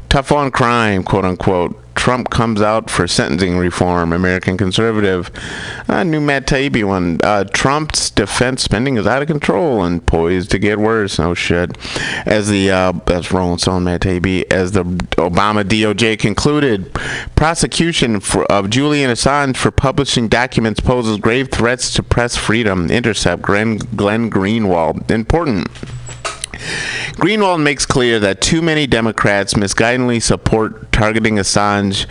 Tough 0.09 0.31
on 0.31 0.51
crime, 0.51 1.03
quote 1.03 1.25
unquote. 1.25 1.79
Trump 1.99 2.29
comes 2.29 2.61
out 2.61 2.89
for 2.89 3.09
sentencing 3.09 3.57
reform. 3.57 4.13
American 4.13 4.57
conservative. 4.57 5.29
Uh, 5.89 6.01
new 6.01 6.21
Matt 6.21 6.47
Taibbi 6.47 6.85
one. 6.85 7.19
Uh, 7.21 7.43
Trump's 7.43 8.09
defense 8.09 8.63
spending 8.63 8.95
is 8.95 9.05
out 9.05 9.21
of 9.21 9.27
control 9.27 9.83
and 9.83 10.05
poised 10.05 10.49
to 10.51 10.59
get 10.59 10.79
worse. 10.79 11.19
Oh 11.19 11.33
shit. 11.33 11.77
As 12.25 12.47
the 12.47 12.71
uh, 12.71 12.93
that's 13.05 13.33
Rolling 13.33 13.57
Stone 13.57 13.83
Matt 13.83 13.99
Taibbi. 13.99 14.45
As 14.49 14.71
the 14.71 14.85
Obama 14.85 15.65
DOJ 15.65 16.17
concluded, 16.17 16.93
prosecution 17.35 18.21
for, 18.21 18.45
of 18.45 18.69
Julian 18.69 19.11
Assange 19.11 19.57
for 19.57 19.69
publishing 19.69 20.29
documents 20.29 20.79
poses 20.79 21.17
grave 21.17 21.51
threats 21.51 21.93
to 21.95 22.01
press 22.01 22.37
freedom. 22.37 22.89
Intercept. 22.89 23.41
Glenn, 23.41 23.75
Glenn 23.75 24.31
Greenwald. 24.31 25.11
Important. 25.11 25.67
Greenwald 27.15 27.61
makes 27.61 27.85
clear 27.85 28.19
that 28.19 28.41
too 28.41 28.61
many 28.61 28.87
Democrats 28.87 29.53
misguidedly 29.53 30.21
support 30.21 30.91
targeting 30.91 31.35
Assange 31.35 32.05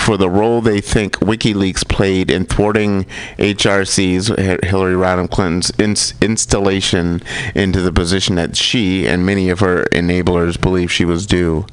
for 0.00 0.16
the 0.16 0.30
role 0.30 0.60
they 0.60 0.80
think 0.80 1.14
WikiLeaks 1.16 1.86
played 1.88 2.30
in 2.30 2.46
thwarting 2.46 3.04
HRC's 3.38 4.28
Hillary 4.66 4.94
Rodham 4.94 5.30
Clinton's 5.30 5.72
ins- 5.78 6.14
installation 6.20 7.22
into 7.54 7.80
the 7.80 7.92
position 7.92 8.36
that 8.36 8.56
she 8.56 9.06
and 9.06 9.24
many 9.24 9.50
of 9.50 9.60
her 9.60 9.84
enablers 9.92 10.60
believe 10.60 10.90
she 10.92 11.04
was 11.04 11.26
due. 11.26 11.66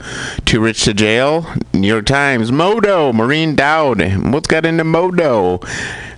Too 0.45 0.59
rich 0.59 0.83
to 0.85 0.93
jail? 0.93 1.45
New 1.73 1.87
York 1.87 2.05
Times. 2.05 2.51
Modo. 2.51 3.13
Maureen 3.13 3.55
Dowd. 3.55 4.01
What's 4.31 4.47
got 4.47 4.65
into 4.65 4.83
Modo? 4.83 5.59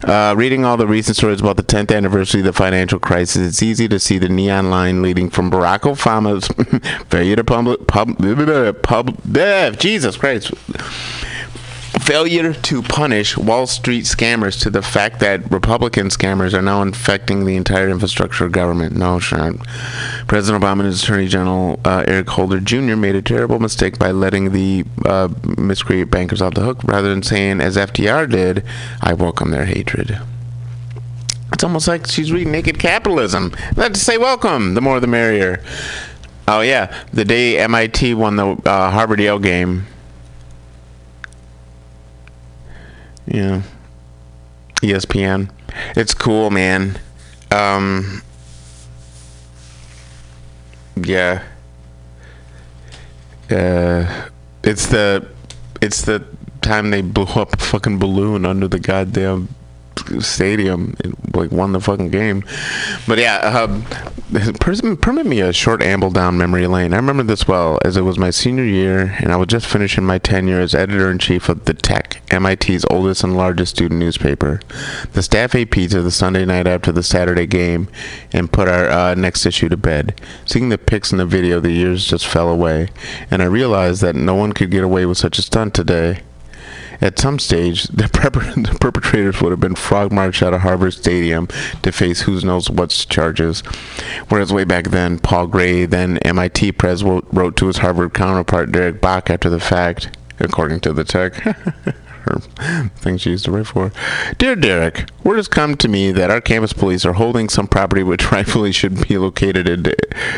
Uh, 0.04 0.36
reading 0.38 0.64
all 0.64 0.78
the 0.78 0.88
recent 0.88 1.18
stories 1.18 1.42
about 1.42 1.58
the 1.58 1.64
10th 1.64 1.96
anniversary 1.96 2.42
of 2.42 2.46
the 2.46 2.54
financial 2.54 3.00
crisis, 3.00 3.48
it's 3.48 3.64
easy 3.64 3.88
to 3.88 4.00
see 4.00 4.20
the 4.20 4.30
neon 4.30 4.70
line 4.70 5.02
leading 5.02 5.30
from 5.30 5.50
Barack 5.50 5.80
Obama's 5.82 6.48
failure 7.10 7.36
to 7.36 7.44
public 7.44 7.88
pub, 7.88 8.16
pub, 8.84 9.80
Jesus 9.80 10.16
Christ 10.16 10.52
failure 12.08 12.54
to 12.54 12.82
punish 12.82 13.38
Wall 13.38 13.68
Street 13.68 14.06
scammers 14.06 14.58
to 14.62 14.70
the 14.70 14.82
fact 14.82 15.20
that 15.20 15.52
Republican 15.52 16.08
scammers 16.08 16.54
are 16.54 16.62
now 16.62 16.82
infecting 16.82 17.44
the 17.44 17.58
entire 17.58 17.90
infrastructure 17.90 18.46
of 18.46 18.54
government. 18.54 18.96
No, 18.96 19.20
sure. 19.20 19.56
President 20.26 20.64
Obama 20.64 20.80
and 20.80 20.86
his 20.86 21.04
Attorney 21.04 21.28
General 21.28 21.78
uh, 21.84 22.06
Eric 22.08 22.30
Holder 22.30 22.62
Jr. 22.62 22.96
made 22.96 23.16
a 23.16 23.22
terrible 23.22 23.60
mistake 23.60 24.00
by 24.00 24.12
letting 24.12 24.54
the 24.54 24.86
uh, 25.06 25.28
miscreant 25.58 26.10
bankers 26.10 26.42
off 26.42 26.54
the 26.54 26.62
hook 26.62 26.82
rather 26.86 27.10
than 27.10 27.24
saying, 27.24 27.60
as 27.60 27.76
FDR 27.76 28.32
did, 28.32 28.64
I 29.02 29.14
welcome 29.14 29.52
their 29.52 29.66
hatred. 29.66 30.18
It's 31.52 31.64
almost 31.66 31.90
like 31.90 32.08
she's 32.08 32.32
reading 32.32 32.54
Naked 32.54 32.80
Capitalism. 32.80 33.54
Let's 33.76 34.02
say 34.02 34.18
welcome. 34.18 34.76
The 34.76 34.82
more 34.82 35.02
the 35.02 35.08
merrier. 35.08 35.62
Oh, 36.48 36.62
yeah. 36.62 37.04
The 37.12 37.26
day 37.26 37.58
MIT 37.58 38.14
won 38.14 38.38
the 38.38 38.52
uh, 38.66 38.92
Harvard 38.92 39.20
Yale 39.20 39.40
game, 39.40 39.88
Yeah. 43.28 43.62
ESPN. 44.82 45.50
It's 45.96 46.14
cool, 46.14 46.50
man. 46.50 47.00
Um 47.52 48.22
Yeah. 50.96 51.44
Uh 53.50 54.30
it's 54.64 54.88
the 54.88 55.28
it's 55.82 56.02
the 56.04 56.24
time 56.62 56.90
they 56.90 57.02
blew 57.02 57.26
up 57.26 57.54
a 57.54 57.58
fucking 57.58 58.00
balloon 58.00 58.46
under 58.46 58.68
the 58.68 58.80
goddamn 58.80 59.50
stadium 60.22 60.96
and 61.04 61.16
like 61.36 61.52
won 61.52 61.72
the 61.72 61.82
fucking 61.82 62.10
game. 62.10 62.44
But 63.08 63.20
yeah, 63.20 63.68
per- 64.60 64.96
permit 64.96 65.26
me 65.26 65.42
a 65.42 65.54
short 65.54 65.82
amble 65.82 66.12
down 66.12 66.38
memory 66.38 66.68
lane. 66.68 66.94
I 66.94 66.98
remember 66.98 67.24
this 67.24 67.48
well, 67.48 67.80
as 67.86 67.98
it 67.98 68.02
was 68.02 68.18
my 68.18 68.30
senior 68.30 68.64
year, 68.64 69.16
and 69.20 69.32
I 69.32 69.38
was 69.38 69.48
just 69.48 69.66
finishing 69.66 70.04
my 70.04 70.18
tenure 70.18 70.60
as 70.60 70.76
editor 70.76 71.10
in 71.10 71.20
chief 71.20 71.50
of 71.50 71.66
the 71.66 71.74
Tech, 71.74 72.22
MIT's 72.32 72.86
oldest 72.90 73.24
and 73.24 73.38
largest 73.38 73.76
student 73.76 74.00
newspaper. 74.00 74.60
The 75.14 75.24
staff 75.24 75.56
ate 75.56 75.72
pizza 75.72 76.02
the 76.02 76.12
Sunday 76.12 76.46
night 76.46 76.68
after 76.68 76.92
the 76.92 77.04
Saturday 77.04 77.46
game, 77.46 77.88
and 78.34 78.52
put 78.52 78.68
our 78.68 78.90
uh, 78.90 79.16
next 79.16 79.46
issue 79.46 79.70
to 79.70 79.78
bed. 79.78 80.20
Seeing 80.46 80.70
the 80.70 80.78
pics 80.78 81.12
in 81.12 81.18
the 81.18 81.26
video, 81.26 81.60
the 81.60 81.72
years 81.72 82.06
just 82.06 82.28
fell 82.28 82.50
away, 82.50 82.90
and 83.32 83.42
I 83.42 83.46
realized 83.46 84.02
that 84.02 84.16
no 84.16 84.36
one 84.36 84.54
could 84.54 84.72
get 84.72 84.84
away 84.84 85.06
with 85.06 85.18
such 85.18 85.40
a 85.40 85.42
stunt 85.42 85.74
today. 85.74 86.22
At 87.02 87.20
some 87.20 87.40
stage, 87.40 87.84
the, 87.88 88.04
the 88.08 88.78
perpetrators 88.80 89.42
would 89.42 89.52
have 89.52 89.60
been 89.60 89.76
frog 89.76 90.12
marched 90.12 90.44
out 90.44 90.54
of 90.54 90.62
Harvard 90.62 90.94
Stadium 90.94 91.48
to 91.82 91.92
face 91.92 92.22
who 92.22 92.40
knows 92.42 92.70
what 92.70 92.90
charges. 92.90 93.62
Whereas 94.30 94.54
way 94.54 94.64
back 94.64 94.86
then, 94.90 95.20
Paul 95.20 95.48
Gray, 95.48 95.86
then 95.86 96.18
MIT 96.20 96.74
pres, 96.74 97.04
wrote 97.04 97.56
to 97.58 97.68
his 97.68 97.78
Harvard 97.78 98.14
counterpart 98.14 98.72
Derek 98.72 99.02
Bok 99.02 99.30
after 99.30 99.50
the 99.50 99.60
fact, 99.60 100.16
according 100.40 100.80
to 100.82 100.94
the 100.94 101.04
tech. 101.04 101.34
Her 102.28 102.40
thing 102.98 103.18
she 103.18 103.30
used 103.32 103.46
to 103.46 103.52
write 103.52 103.68
for. 103.68 103.92
Dear 104.38 104.58
Derek, 104.58 105.10
word 105.28 105.36
has 105.36 105.50
come 105.50 105.76
to 105.76 105.90
me 105.90 106.10
that 106.14 106.32
our 106.32 106.40
campus 106.40 106.72
police 106.72 107.06
are 107.06 107.12
holding 107.12 107.50
some 107.50 107.68
property 107.68 108.02
which 108.02 108.32
rightfully 108.32 108.72
should 108.72 109.06
be 109.10 109.18
located 109.18 109.68
in. 109.68 109.94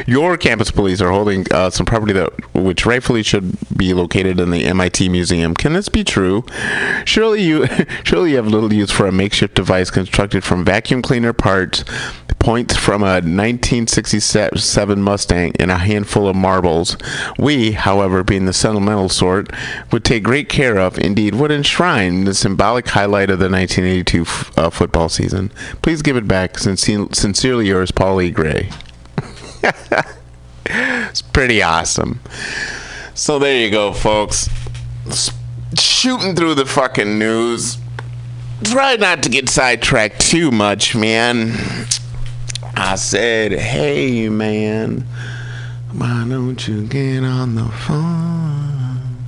Your 0.07 0.35
campus 0.35 0.71
police 0.71 0.99
are 0.99 1.11
holding 1.11 1.45
uh, 1.53 1.69
some 1.69 1.85
property 1.85 2.11
that 2.13 2.33
which 2.55 2.87
rightfully 2.87 3.21
should 3.21 3.55
be 3.77 3.93
located 3.93 4.39
in 4.39 4.49
the 4.49 4.65
MIT 4.65 5.09
museum. 5.09 5.53
Can 5.53 5.73
this 5.73 5.89
be 5.89 6.03
true? 6.03 6.43
Surely 7.05 7.43
you, 7.43 7.67
surely 8.03 8.31
you 8.31 8.37
have 8.37 8.47
little 8.47 8.73
use 8.73 8.89
for 8.89 9.05
a 9.05 9.11
makeshift 9.11 9.53
device 9.53 9.91
constructed 9.91 10.43
from 10.43 10.65
vacuum 10.65 11.03
cleaner 11.03 11.33
parts, 11.33 11.85
points 12.39 12.75
from 12.75 13.03
a 13.03 13.21
1967 13.21 15.01
Mustang, 15.01 15.53
and 15.59 15.69
a 15.69 15.77
handful 15.77 16.27
of 16.27 16.35
marbles. 16.35 16.97
We, 17.37 17.73
however, 17.73 18.23
being 18.23 18.45
the 18.45 18.53
sentimental 18.53 19.09
sort, 19.09 19.51
would 19.91 20.03
take 20.03 20.23
great 20.23 20.49
care 20.49 20.79
of, 20.79 20.97
indeed, 20.97 21.35
would 21.35 21.51
enshrine 21.51 22.23
the 22.23 22.33
symbolic 22.33 22.87
highlight 22.87 23.29
of 23.29 23.37
the 23.39 23.49
1982 23.49 24.21
f- 24.21 24.57
uh, 24.57 24.69
football 24.79 25.09
season. 25.09 25.51
Please 25.81 26.01
give 26.01 26.15
it 26.15 26.25
back. 26.25 26.57
Sincerely 26.57 27.67
yours, 27.67 27.91
Paul 27.91 28.21
E. 28.21 28.31
Gray. 28.31 28.69
it's 30.65 31.21
pretty 31.21 31.61
awesome. 31.61 32.21
So 33.13 33.39
there 33.39 33.57
you 33.57 33.69
go, 33.69 33.91
folks. 33.91 34.49
Shooting 35.77 36.33
through 36.33 36.55
the 36.55 36.65
fucking 36.65 37.19
news. 37.19 37.77
Try 38.63 38.95
not 38.95 39.21
to 39.23 39.29
get 39.29 39.49
sidetracked 39.49 40.21
too 40.21 40.49
much, 40.49 40.95
man. 40.95 41.51
I 42.77 42.95
said, 42.95 43.51
hey, 43.51 44.29
man, 44.29 45.01
why 45.91 46.25
don't 46.25 46.65
you 46.69 46.87
get 46.87 47.25
on 47.25 47.55
the 47.55 47.67
phone? 47.67 49.25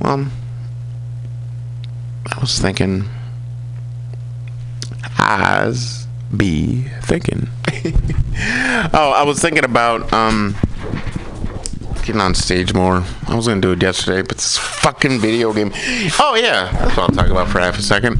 Well, 0.00 0.28
I 2.32 2.40
was 2.40 2.60
thinking, 2.60 3.08
I's 5.22 6.06
be 6.36 6.82
thinking. 7.02 7.48
oh, 8.92 9.12
I 9.16 9.22
was 9.24 9.40
thinking 9.40 9.64
about, 9.64 10.12
um, 10.12 10.56
getting 12.02 12.20
on 12.20 12.34
stage 12.34 12.74
more. 12.74 13.04
I 13.28 13.34
was 13.34 13.46
gonna 13.46 13.60
do 13.60 13.72
it 13.72 13.82
yesterday, 13.82 14.22
but 14.22 14.36
this 14.36 14.58
fucking 14.58 15.20
video 15.20 15.52
game. 15.52 15.72
Oh 16.18 16.34
yeah, 16.40 16.70
that's 16.72 16.96
what 16.96 17.10
I'll 17.10 17.16
talk 17.16 17.28
about 17.28 17.48
for 17.48 17.60
half 17.60 17.78
a 17.78 17.82
second. 17.82 18.16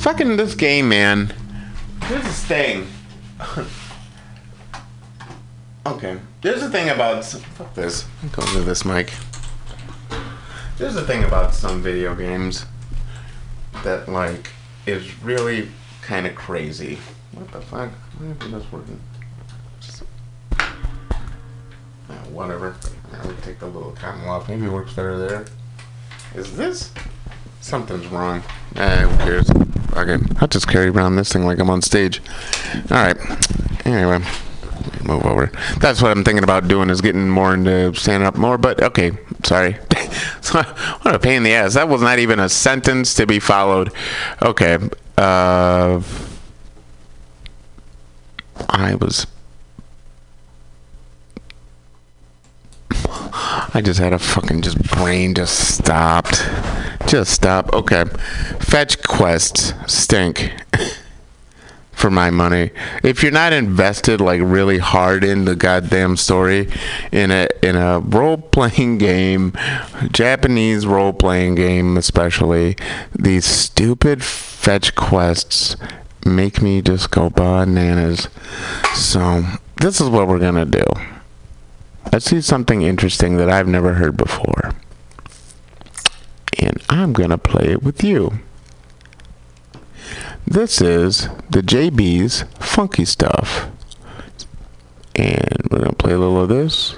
Fucking 0.00 0.36
this 0.36 0.54
game, 0.54 0.88
man. 0.88 1.32
Here's 2.04 2.22
this 2.22 2.44
thing. 2.44 2.86
okay, 5.86 6.18
there's 6.40 6.62
a 6.62 6.70
thing 6.70 6.88
about 6.88 7.24
fuck 7.24 7.74
this. 7.74 8.06
Go 8.32 8.42
to 8.42 8.60
this 8.60 8.84
mic. 8.84 9.12
There's 10.78 10.96
a 10.96 11.04
thing 11.04 11.24
about 11.24 11.54
some 11.54 11.82
video 11.82 12.14
games 12.14 12.66
that 13.84 14.08
like 14.08 14.50
is 14.86 15.22
really 15.22 15.68
kind 16.06 16.26
of 16.26 16.36
crazy. 16.36 16.98
What 17.32 17.50
the 17.50 17.60
fuck? 17.60 17.90
Why 17.90 18.30
isn't 18.30 18.52
this 18.52 18.72
working? 18.72 19.00
Uh, 22.08 22.14
whatever. 22.30 22.76
I 23.12 23.26
would 23.26 23.42
take 23.42 23.58
the 23.58 23.66
little 23.66 23.90
cotton 23.90 24.22
off. 24.28 24.48
Maybe 24.48 24.66
it 24.66 24.72
works 24.72 24.92
better 24.92 25.18
there. 25.18 25.44
Is 26.36 26.56
this? 26.56 26.92
Something's 27.60 28.06
wrong. 28.06 28.44
Eh, 28.76 29.00
who 29.00 29.16
cares? 29.16 29.50
Okay. 29.96 30.24
I'll 30.40 30.46
just 30.46 30.68
carry 30.68 30.88
around 30.88 31.16
this 31.16 31.32
thing 31.32 31.44
like 31.44 31.58
I'm 31.58 31.70
on 31.70 31.82
stage. 31.82 32.22
Alright. 32.88 33.16
Anyway. 33.84 34.20
Move 35.02 35.26
over. 35.26 35.50
That's 35.78 36.00
what 36.00 36.12
I'm 36.12 36.22
thinking 36.22 36.44
about 36.44 36.68
doing 36.68 36.88
is 36.88 37.00
getting 37.00 37.28
more 37.28 37.52
into 37.52 37.92
standing 37.94 38.28
up 38.28 38.36
more, 38.36 38.58
but 38.58 38.80
okay. 38.80 39.10
Sorry. 39.42 39.76
So, 40.40 40.62
what 41.02 41.16
a 41.16 41.18
pain 41.18 41.38
in 41.38 41.42
the 41.42 41.52
ass. 41.52 41.74
That 41.74 41.88
was 41.88 42.02
not 42.02 42.20
even 42.20 42.38
a 42.38 42.48
sentence 42.48 43.14
to 43.14 43.26
be 43.26 43.40
followed. 43.40 43.92
Okay. 44.40 44.78
Uh, 45.18 46.02
I 48.68 48.94
was 48.96 49.26
I 53.74 53.80
just 53.82 54.00
had 54.00 54.12
a 54.12 54.18
fucking 54.18 54.62
just 54.62 54.82
brain 54.94 55.34
just 55.34 55.76
stopped. 55.76 56.46
Just 57.06 57.32
stop. 57.32 57.72
Okay. 57.74 58.04
Fetch 58.58 59.02
quests 59.02 59.74
stink. 59.86 60.52
For 62.06 62.10
my 62.12 62.30
money. 62.30 62.70
If 63.02 63.24
you're 63.24 63.32
not 63.32 63.52
invested 63.52 64.20
like 64.20 64.40
really 64.40 64.78
hard 64.78 65.24
in 65.24 65.44
the 65.44 65.56
goddamn 65.56 66.16
story 66.16 66.68
in 67.10 67.32
a 67.32 67.48
in 67.64 67.74
a 67.74 67.98
role 67.98 68.36
playing 68.36 68.98
game, 69.10 69.52
Japanese 70.12 70.86
role 70.86 71.12
playing 71.12 71.56
game 71.56 71.96
especially, 71.96 72.76
these 73.12 73.44
stupid 73.44 74.22
fetch 74.22 74.94
quests 74.94 75.74
make 76.24 76.62
me 76.62 76.80
just 76.80 77.10
go 77.10 77.28
bananas. 77.28 78.28
So 78.94 79.42
this 79.78 80.00
is 80.00 80.08
what 80.08 80.28
we're 80.28 80.38
gonna 80.38 80.64
do. 80.64 80.84
Let's 82.12 82.26
see 82.26 82.40
something 82.40 82.82
interesting 82.82 83.36
that 83.38 83.50
I've 83.50 83.66
never 83.66 83.94
heard 83.94 84.16
before. 84.16 84.74
And 86.60 86.80
I'm 86.88 87.12
to 87.14 87.36
play 87.36 87.66
it 87.72 87.82
with 87.82 88.04
you. 88.04 88.38
This 90.46 90.80
is 90.80 91.28
the 91.50 91.62
JB's 91.62 92.44
Funky 92.60 93.04
Stuff. 93.04 93.68
And 95.14 95.68
we're 95.70 95.78
going 95.78 95.90
to 95.90 95.96
play 95.96 96.12
a 96.12 96.18
little 96.18 96.42
of 96.42 96.48
this. 96.48 96.96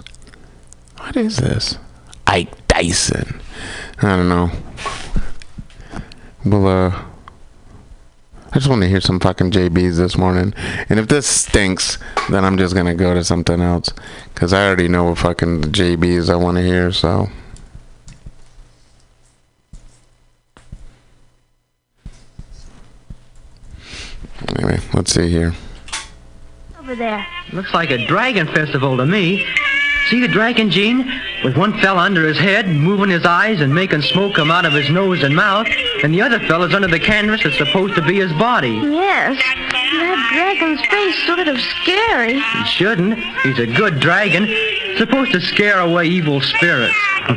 What 0.98 1.16
is 1.16 1.38
this? 1.38 1.78
Ike 2.26 2.66
Dyson. 2.68 3.40
I 4.02 4.16
don't 4.16 4.28
know. 4.28 4.50
Well, 6.44 6.66
uh, 6.66 7.04
I 8.50 8.54
just 8.54 8.68
want 8.68 8.82
to 8.82 8.88
hear 8.88 9.00
some 9.00 9.20
fucking 9.20 9.50
JBs 9.50 9.96
this 9.96 10.16
morning. 10.16 10.54
And 10.88 10.98
if 10.98 11.08
this 11.08 11.26
stinks, 11.26 11.98
then 12.30 12.44
I'm 12.44 12.58
just 12.58 12.74
going 12.74 12.86
to 12.86 12.94
go 12.94 13.14
to 13.14 13.22
something 13.22 13.60
else. 13.60 13.90
Because 14.34 14.52
I 14.52 14.66
already 14.66 14.88
know 14.88 15.04
what 15.04 15.18
fucking 15.18 15.62
JBs 15.62 16.30
I 16.30 16.36
want 16.36 16.56
to 16.56 16.62
hear, 16.62 16.90
so. 16.92 17.28
Anyway, 24.56 24.80
let's 24.94 25.12
see 25.12 25.28
here. 25.28 25.52
Over 26.78 26.94
there. 26.94 27.26
Looks 27.52 27.74
like 27.74 27.90
a 27.90 28.06
dragon 28.06 28.46
festival 28.46 28.96
to 28.96 29.06
me. 29.06 29.44
See 30.08 30.20
the 30.20 30.28
dragon, 30.28 30.70
Gene? 30.70 31.10
With 31.44 31.56
one 31.56 31.78
fella 31.80 32.00
under 32.00 32.26
his 32.26 32.38
head, 32.38 32.66
moving 32.66 33.10
his 33.10 33.26
eyes 33.26 33.60
and 33.60 33.74
making 33.74 34.02
smoke 34.02 34.34
come 34.34 34.50
out 34.50 34.64
of 34.64 34.72
his 34.72 34.88
nose 34.90 35.22
and 35.22 35.36
mouth, 35.36 35.68
and 36.02 36.14
the 36.14 36.22
other 36.22 36.38
fella's 36.40 36.72
under 36.72 36.88
the 36.88 36.98
canvas 36.98 37.42
that's 37.42 37.58
supposed 37.58 37.94
to 37.96 38.02
be 38.02 38.14
his 38.16 38.32
body. 38.32 38.70
Yes. 38.70 39.36
That 39.36 40.30
dragon's 40.32 40.80
face 40.86 41.26
sort 41.26 41.46
of 41.48 41.60
scary. 41.82 42.40
He 42.40 42.64
shouldn't. 42.64 43.18
He's 43.42 43.58
a 43.58 43.66
good 43.66 44.00
dragon. 44.00 44.44
Supposed 44.98 45.30
to 45.30 45.40
scare 45.40 45.78
away 45.78 46.06
evil 46.06 46.40
spirits. 46.40 46.92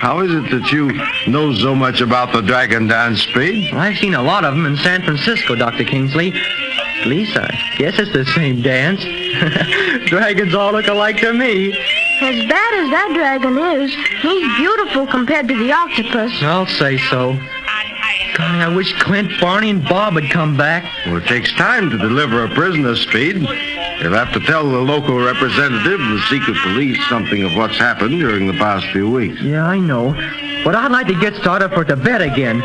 How 0.00 0.18
is 0.18 0.32
it 0.32 0.50
that 0.50 0.72
you 0.72 0.90
know 1.30 1.54
so 1.54 1.76
much 1.76 2.00
about 2.00 2.32
the 2.32 2.40
dragon 2.40 2.88
dance, 2.88 3.22
Speed? 3.22 3.72
I've 3.72 3.96
seen 3.98 4.14
a 4.14 4.22
lot 4.22 4.44
of 4.44 4.54
them 4.54 4.66
in 4.66 4.76
San 4.78 5.02
Francisco, 5.02 5.54
Dr. 5.54 5.84
Kingsley. 5.84 6.32
At 6.32 7.06
least 7.06 7.36
I 7.36 7.46
guess 7.78 8.00
it's 8.00 8.12
the 8.12 8.24
same 8.24 8.62
dance. 8.62 9.00
Dragons 10.08 10.52
all 10.52 10.72
look 10.72 10.88
alike 10.88 11.18
to 11.18 11.32
me. 11.32 11.72
As 11.72 12.48
bad 12.48 12.74
as 12.74 12.90
that 12.90 13.12
dragon 13.14 13.56
is, 13.56 13.94
he's 14.20 14.56
beautiful 14.56 15.06
compared 15.06 15.46
to 15.46 15.56
the 15.56 15.72
octopus. 15.72 16.32
I'll 16.42 16.66
say 16.66 16.98
so. 16.98 17.38
Golly, 18.36 18.60
I 18.60 18.74
wish 18.74 18.92
Clint, 19.00 19.30
Barney, 19.40 19.70
and 19.70 19.84
Bob 19.84 20.14
had 20.14 20.30
come 20.30 20.56
back. 20.56 20.84
Well, 21.06 21.18
it 21.18 21.26
takes 21.26 21.52
time 21.54 21.90
to 21.90 21.98
deliver 21.98 22.44
a 22.44 22.48
prisoner, 22.48 22.96
Speed. 22.96 23.46
You'll 24.00 24.14
have 24.14 24.32
to 24.32 24.40
tell 24.40 24.64
the 24.64 24.78
local 24.78 25.18
representative 25.18 26.00
of 26.00 26.08
the 26.08 26.20
secret 26.30 26.56
police 26.62 26.98
something 27.08 27.42
of 27.42 27.54
what's 27.54 27.76
happened 27.76 28.18
during 28.18 28.46
the 28.46 28.54
past 28.54 28.86
few 28.86 29.10
weeks. 29.10 29.42
Yeah, 29.42 29.66
I 29.66 29.78
know. 29.78 30.14
But 30.64 30.74
I'd 30.74 30.90
like 30.90 31.06
to 31.08 31.20
get 31.20 31.34
started 31.36 31.68
for 31.70 31.84
Tibet 31.84 32.22
again. 32.22 32.60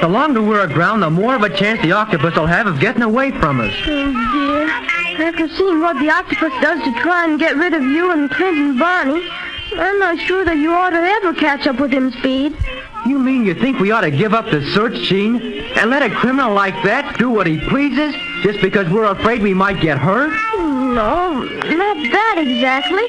The 0.00 0.08
longer 0.08 0.40
we're 0.40 0.64
aground, 0.64 1.00
the 1.00 1.10
more 1.10 1.34
of 1.34 1.42
a 1.42 1.50
chance 1.50 1.82
the 1.82 1.92
octopus 1.92 2.36
will 2.36 2.46
have 2.46 2.66
of 2.66 2.80
getting 2.80 3.02
away 3.02 3.32
from 3.32 3.60
us. 3.60 3.74
Oh, 3.86 4.12
dear. 4.32 5.26
After 5.26 5.48
seeing 5.48 5.80
what 5.80 5.98
the 5.98 6.08
octopus 6.08 6.52
does 6.62 6.82
to 6.84 6.92
try 7.02 7.26
and 7.26 7.38
get 7.38 7.56
rid 7.56 7.74
of 7.74 7.82
you 7.82 8.10
and 8.10 8.30
Clint 8.30 8.56
and 8.56 8.78
Barney, 8.78 9.28
I'm 9.76 9.98
not 9.98 10.18
sure 10.20 10.44
that 10.46 10.56
you 10.56 10.72
ought 10.72 10.90
to 10.90 10.96
ever 10.96 11.34
catch 11.34 11.66
up 11.66 11.80
with 11.80 11.90
him, 11.90 12.12
Speed. 12.12 12.56
You 13.06 13.18
mean 13.18 13.44
you 13.44 13.54
think 13.54 13.78
we 13.78 13.90
ought 13.90 14.02
to 14.02 14.10
give 14.10 14.32
up 14.32 14.50
the 14.50 14.62
search, 14.72 14.94
Gene, 15.02 15.36
and 15.76 15.90
let 15.90 16.02
a 16.02 16.08
criminal 16.14 16.54
like 16.54 16.74
that 16.84 17.18
do 17.18 17.30
what 17.30 17.46
he 17.46 17.58
pleases 17.68 18.14
just 18.42 18.60
because 18.62 18.88
we're 18.90 19.04
afraid 19.04 19.42
we 19.42 19.52
might 19.52 19.80
get 19.80 19.98
hurt? 19.98 20.32
No, 20.68 21.42
not 21.42 21.96
that 22.12 22.36
exactly. 22.38 23.06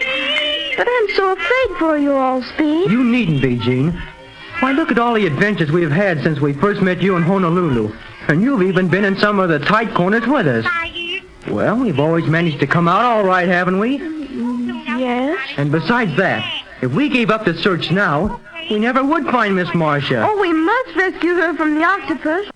But 0.78 0.88
I'm 0.90 1.16
so 1.16 1.34
afraid 1.34 1.78
for 1.78 1.98
you 1.98 2.14
all, 2.14 2.42
Speed. 2.42 2.90
You 2.90 3.04
needn't 3.04 3.42
be, 3.42 3.58
Jean. 3.58 4.02
Why, 4.60 4.72
look 4.72 4.92
at 4.92 5.00
all 5.00 5.14
the 5.14 5.26
adventures 5.26 5.72
we've 5.72 5.92
had 5.92 6.22
since 6.24 6.40
we 6.40 6.54
first 6.54 6.82
met 6.82 7.02
you 7.02 7.16
in 7.18 7.24
Honolulu. 7.24 7.94
And 8.28 8.42
you've 8.42 8.64
even 8.64 8.88
been 8.88 9.06
in 9.06 9.18
some 9.18 9.40
of 9.40 9.50
the 9.50 9.60
tight 9.60 9.94
corners 9.94 10.26
with 10.28 10.48
us. 10.48 10.66
Well, 11.50 11.78
we've 11.78 12.00
always 12.00 12.26
managed 12.26 12.60
to 12.60 12.68
come 12.68 12.88
out 12.88 13.02
all 13.02 13.24
right, 13.24 13.48
haven't 13.48 13.80
we? 13.80 13.98
Yes? 13.98 15.40
And 15.58 15.72
besides 15.72 16.16
that, 16.18 16.44
if 16.82 16.92
we 16.94 17.10
gave 17.10 17.30
up 17.30 17.46
the 17.46 17.56
search 17.56 17.92
now, 17.92 18.40
we 18.70 18.80
never 18.80 19.04
would 19.04 19.26
find 19.26 19.56
Miss 19.56 19.74
Marcia. 19.74 20.26
Oh, 20.30 20.40
we 20.40 20.54
must 20.54 20.96
rescue 20.96 21.36
her 21.36 21.56
from 21.56 21.76
the 21.76 21.84
octopus. 21.84 22.50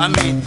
Off 0.00 0.37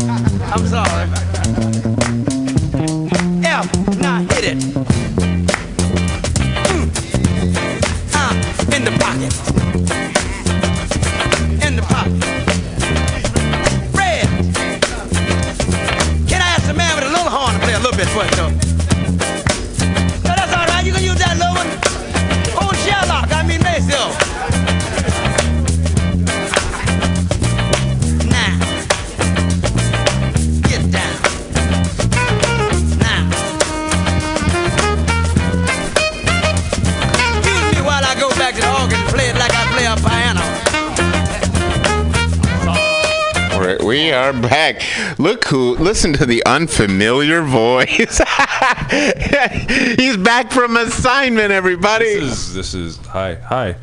We 44.12 44.18
are 44.18 44.34
back. 44.34 44.82
Look 45.20 45.46
who, 45.46 45.78
listen 45.78 46.12
to 46.14 46.26
the 46.26 46.44
unfamiliar 46.46 47.44
voice. 47.44 47.88
He's 49.98 50.18
back 50.18 50.52
from 50.52 50.76
assignment, 50.76 51.54
everybody. 51.54 52.20
This 52.20 52.24
is 52.24 52.54
this 52.54 52.74
is 52.74 52.98
hi 53.06 53.36
hi. 53.36 53.76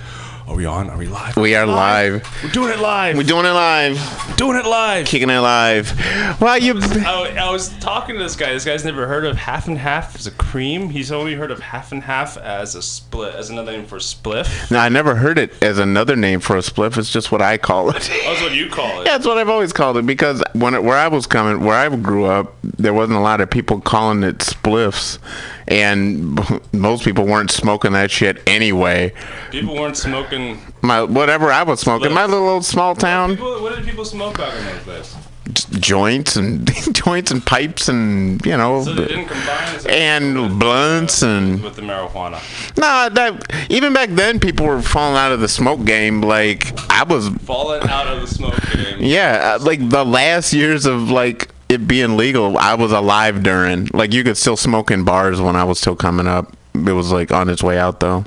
Are 0.48 0.54
we 0.54 0.64
on? 0.64 0.88
Are 0.88 0.96
we 0.96 1.06
live? 1.06 1.36
We 1.36 1.54
are 1.56 1.66
live. 1.66 2.26
We're 2.42 2.50
doing 2.50 2.72
it 2.72 2.78
live. 2.78 3.18
We're 3.18 3.22
doing 3.22 3.44
it 3.44 3.52
live. 3.52 4.36
doing 4.38 4.56
it 4.56 4.64
live. 4.64 5.04
Kicking 5.04 5.28
it 5.28 5.40
live. 5.40 5.92
Well, 6.40 6.56
you. 6.56 6.72
I, 6.80 7.36
I 7.38 7.50
was 7.50 7.68
talking 7.80 8.16
to 8.16 8.22
this 8.22 8.34
guy. 8.34 8.54
This 8.54 8.64
guy's 8.64 8.82
never 8.82 9.06
heard 9.06 9.26
of 9.26 9.36
half 9.36 9.68
and 9.68 9.76
half 9.76 10.16
as 10.16 10.26
a 10.26 10.30
cream. 10.30 10.88
He's 10.88 11.12
only 11.12 11.34
heard 11.34 11.50
of 11.50 11.60
half 11.60 11.92
and 11.92 12.02
half 12.02 12.38
as 12.38 12.74
a 12.74 12.80
split, 12.80 13.34
as 13.34 13.50
another 13.50 13.72
name 13.72 13.84
for 13.84 13.98
spliff. 13.98 14.70
No, 14.70 14.78
I 14.78 14.88
never 14.88 15.16
heard 15.16 15.38
it 15.38 15.62
as 15.62 15.78
another 15.78 16.16
name 16.16 16.40
for 16.40 16.56
a 16.56 16.60
spliff. 16.60 16.96
It's 16.96 17.12
just 17.12 17.30
what 17.30 17.42
I 17.42 17.58
call 17.58 17.90
it. 17.90 18.08
Oh, 18.10 18.30
that's 18.30 18.40
what 18.40 18.54
you 18.54 18.70
call 18.70 19.02
it. 19.02 19.04
Yeah, 19.08 19.16
that's 19.18 19.26
what 19.26 19.36
I've 19.36 19.48
always 19.50 19.72
called 19.74 19.98
it 19.98 20.06
because 20.06 20.42
when 20.54 20.74
it, 20.74 20.82
where 20.82 20.96
I 20.96 21.08
was 21.08 21.26
coming, 21.26 21.64
where 21.64 21.76
I 21.76 21.94
grew 21.94 22.24
up, 22.24 22.56
there 22.62 22.94
wasn't 22.94 23.18
a 23.18 23.22
lot 23.22 23.40
of 23.40 23.50
people 23.50 23.80
calling 23.80 24.22
it 24.22 24.38
spliffs, 24.38 25.18
and 25.68 26.38
most 26.72 27.04
people 27.04 27.24
weren't 27.26 27.50
smoking 27.50 27.92
that 27.92 28.10
shit 28.10 28.42
anyway. 28.46 29.12
People 29.50 29.74
weren't 29.74 29.96
smoking. 29.96 30.60
My 30.82 31.02
whatever 31.02 31.52
I 31.52 31.62
was 31.62 31.80
smoking, 31.80 32.12
my 32.12 32.26
little 32.26 32.48
old 32.48 32.64
small 32.64 32.94
town 32.94 33.30
People, 33.30 33.62
what 33.62 33.76
did 33.76 33.84
people 33.84 34.04
smoke 34.04 34.38
back 34.38 34.54
in 34.54 34.64
those 34.64 34.84
days? 34.86 35.16
joints 35.80 36.36
and 36.36 36.70
joints 36.94 37.30
and 37.30 37.44
pipes 37.44 37.88
and 37.88 38.44
you 38.44 38.56
know 38.56 38.82
So 38.84 38.92
they 38.92 39.06
didn't 39.06 39.28
combine 39.28 39.86
and 39.88 40.58
blunts 40.58 41.22
and 41.22 41.62
with 41.62 41.74
the 41.76 41.82
marijuana. 41.82 42.38
no 42.76 43.08
that 43.14 43.70
even 43.70 43.92
back 43.94 44.10
then 44.10 44.40
people 44.40 44.66
were 44.66 44.82
falling 44.82 45.16
out 45.16 45.32
of 45.32 45.40
the 45.40 45.48
smoke 45.48 45.84
game 45.84 46.20
like 46.20 46.78
I 46.90 47.04
was 47.04 47.28
Falling 47.44 47.82
out 47.88 48.06
of 48.08 48.20
the 48.20 48.26
smoke 48.26 48.60
game. 48.72 48.98
Yeah, 49.00 49.56
uh, 49.58 49.64
like 49.64 49.88
the 49.88 50.04
last 50.04 50.52
years 50.52 50.84
of 50.84 51.10
like 51.10 51.48
it 51.68 51.86
being 51.88 52.16
legal, 52.16 52.56
I 52.58 52.74
was 52.74 52.92
alive 52.92 53.42
during. 53.42 53.88
Like 53.92 54.12
you 54.12 54.24
could 54.24 54.36
still 54.36 54.56
smoke 54.56 54.90
in 54.90 55.04
bars 55.04 55.40
when 55.40 55.56
I 55.56 55.64
was 55.64 55.78
still 55.78 55.96
coming 55.96 56.26
up. 56.26 56.54
It 56.74 56.92
was 56.92 57.10
like 57.12 57.30
on 57.32 57.48
its 57.48 57.62
way 57.62 57.78
out 57.78 58.00
though. 58.00 58.24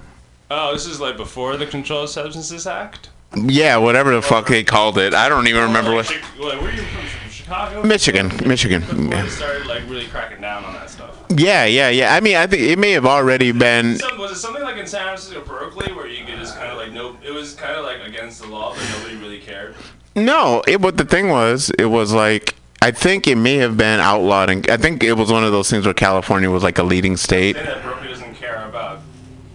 Oh, 0.49 0.73
this 0.73 0.85
is 0.85 0.99
like 0.99 1.17
before 1.17 1.55
the 1.57 1.65
Controlled 1.65 2.09
Substances 2.09 2.67
Act. 2.67 3.09
Yeah, 3.35 3.77
whatever 3.77 4.13
the 4.13 4.21
fuck 4.21 4.47
they 4.47 4.63
called 4.63 4.97
it. 4.97 5.13
I 5.13 5.29
don't 5.29 5.47
even 5.47 5.63
remember 5.63 5.93
what. 5.93 6.09
Like, 6.09 6.21
where 6.61 6.69
are 6.69 6.71
you 6.71 6.81
from? 6.83 7.29
Chicago? 7.29 7.83
Michigan, 7.83 8.29
Michigan. 8.45 8.81
Before 8.81 9.03
Yeah. 9.05 9.21
they 9.23 9.29
started 9.29 9.65
like 9.67 9.83
really 9.87 10.05
cracking 10.07 10.41
down 10.41 10.65
on 10.65 10.73
that 10.73 10.89
stuff. 10.89 11.17
Yeah, 11.29 11.63
yeah, 11.65 11.89
yeah. 11.89 12.13
I 12.13 12.19
mean, 12.19 12.35
I 12.35 12.45
think 12.47 12.61
it 12.63 12.77
may 12.77 12.91
have 12.91 13.05
already 13.05 13.53
been. 13.53 13.97
Some, 13.99 14.17
was 14.17 14.31
it 14.31 14.35
something 14.35 14.61
like 14.63 14.75
in 14.77 14.85
San 14.85 15.03
Francisco, 15.03 15.41
Berkeley, 15.45 15.93
where 15.93 16.07
you 16.07 16.25
could 16.25 16.37
just 16.39 16.57
kind 16.57 16.69
of 16.71 16.77
like 16.77 16.91
no, 16.91 17.15
it 17.25 17.31
was 17.31 17.53
kind 17.55 17.75
of 17.77 17.85
like 17.85 18.05
against 18.05 18.41
the 18.41 18.47
law, 18.47 18.73
but 18.75 18.83
nobody 18.97 19.15
really 19.15 19.39
cared. 19.39 19.75
No, 20.15 20.61
it. 20.67 20.81
What 20.81 20.97
the 20.97 21.05
thing 21.05 21.29
was, 21.29 21.71
it 21.79 21.85
was 21.85 22.11
like 22.11 22.55
I 22.83 22.89
think 22.89 23.27
it 23.27 23.35
may 23.35 23.57
have 23.57 23.77
been 23.77 23.99
outlawed, 23.99 24.49
and 24.49 24.67
I 24.69 24.77
think 24.77 25.03
it 25.03 25.13
was 25.13 25.31
one 25.31 25.43
of 25.43 25.51
those 25.51 25.69
things 25.69 25.85
where 25.85 25.93
California 25.93 26.49
was 26.49 26.63
like 26.63 26.79
a 26.79 26.83
leading 26.83 27.15
state. 27.15 27.55
Berkeley 27.55 28.07
doesn't 28.07 28.33
care 28.35 28.65
about 28.67 29.01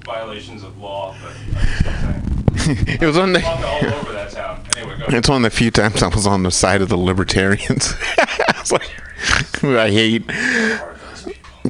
violations 0.05 0.62
of 0.62 0.79
law, 0.79 1.12
but 1.20 1.33
I'm 1.33 2.55
just 2.55 2.64
saying. 2.66 3.01
it 3.01 3.05
was 3.05 3.18
on 3.18 3.33
the. 3.33 3.41
Walk 3.41 3.61
all 3.61 3.85
over 3.95 4.12
that 4.12 4.31
town. 4.31 4.62
Anyway. 4.77 4.97
It's 5.09 5.29
one 5.29 5.45
of 5.45 5.51
the 5.51 5.57
few 5.57 5.72
times 5.72 6.05
I 6.05 6.09
was 6.09 6.27
on 6.27 6.45
the 6.45 6.53
side 6.53 6.83
of 6.83 6.89
the 6.89 6.97
libertarians. 6.97 7.95
I 8.18 8.55
was 8.61 8.70
like, 8.70 8.91
I 9.64 9.91
hate. 9.91 10.29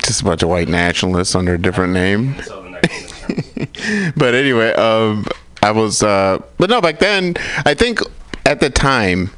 Just 0.05 0.21
a 0.21 0.25
bunch 0.25 0.43
of 0.43 0.51
white 0.51 0.69
nationalists 0.69 1.35
under 1.35 1.55
a 1.55 1.59
different 1.59 1.95
name. 1.95 2.35
but 4.17 4.35
anyway, 4.35 4.73
um, 4.75 5.25
I 5.63 5.71
was, 5.71 6.03
uh, 6.03 6.43
but 6.59 6.69
no, 6.69 6.83
back 6.83 6.99
then, 6.99 7.35
I 7.65 7.73
think 7.73 8.01
at 8.45 8.61
the 8.61 8.69
time, 8.69 9.31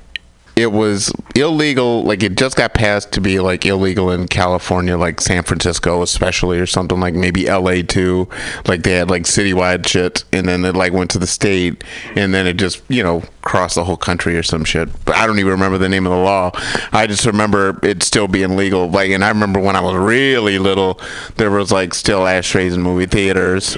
it 0.59 0.73
was 0.73 1.13
illegal. 1.37 2.03
Like 2.03 2.25
it 2.25 2.37
just 2.37 2.57
got 2.57 2.75
passed 2.75 3.13
to 3.13 3.21
be 3.21 3.39
like 3.39 3.65
illegal 3.65 4.11
in 4.11 4.27
California, 4.27 4.99
like 4.99 5.21
San 5.21 5.45
Francisco, 5.45 6.03
especially, 6.03 6.59
or 6.59 6.67
something 6.67 6.99
like 6.99 7.15
maybe 7.15 7.47
L.A. 7.47 7.85
too. 7.85 8.29
Like 8.67 8.83
they 8.83 8.95
had 8.95 9.09
like 9.09 9.23
citywide 9.23 9.87
shit, 9.87 10.25
and 10.33 10.49
then 10.49 10.65
it 10.65 10.75
like 10.75 10.93
went 10.93 11.13
to 11.13 11.19
the 11.21 11.29
state, 11.29 11.85
and 12.17 12.35
then 12.35 12.49
it 12.49 12.55
just 12.55 12.83
you 12.89 13.05
know 13.05 13.23
crossed 13.43 13.77
the 13.77 13.85
whole 13.85 13.97
country 13.97 14.37
or 14.37 14.43
some 14.43 14.65
shit. 14.65 14.89
But 15.05 15.15
I 15.15 15.29
don't 15.29 15.39
even 15.39 15.53
remember 15.53 15.79
the 15.79 15.89
name 15.89 16.07
of 16.07 16.11
the 16.11 16.19
law. 16.19 16.51
I 16.93 17.07
just 17.07 17.25
remember 17.25 17.79
it 17.85 18.03
still 18.03 18.27
being 18.27 18.57
legal. 18.57 18.91
Like, 18.91 19.11
and 19.11 19.25
I 19.25 19.29
remember 19.29 19.61
when 19.61 19.77
I 19.77 19.81
was 19.81 19.95
really 19.95 20.59
little, 20.59 21.01
there 21.37 21.53
was 21.53 21.71
like 21.71 21.95
still 21.95 22.27
ashtrays 22.27 22.75
in 22.75 22.83
movie 22.83 23.07
theaters. 23.07 23.77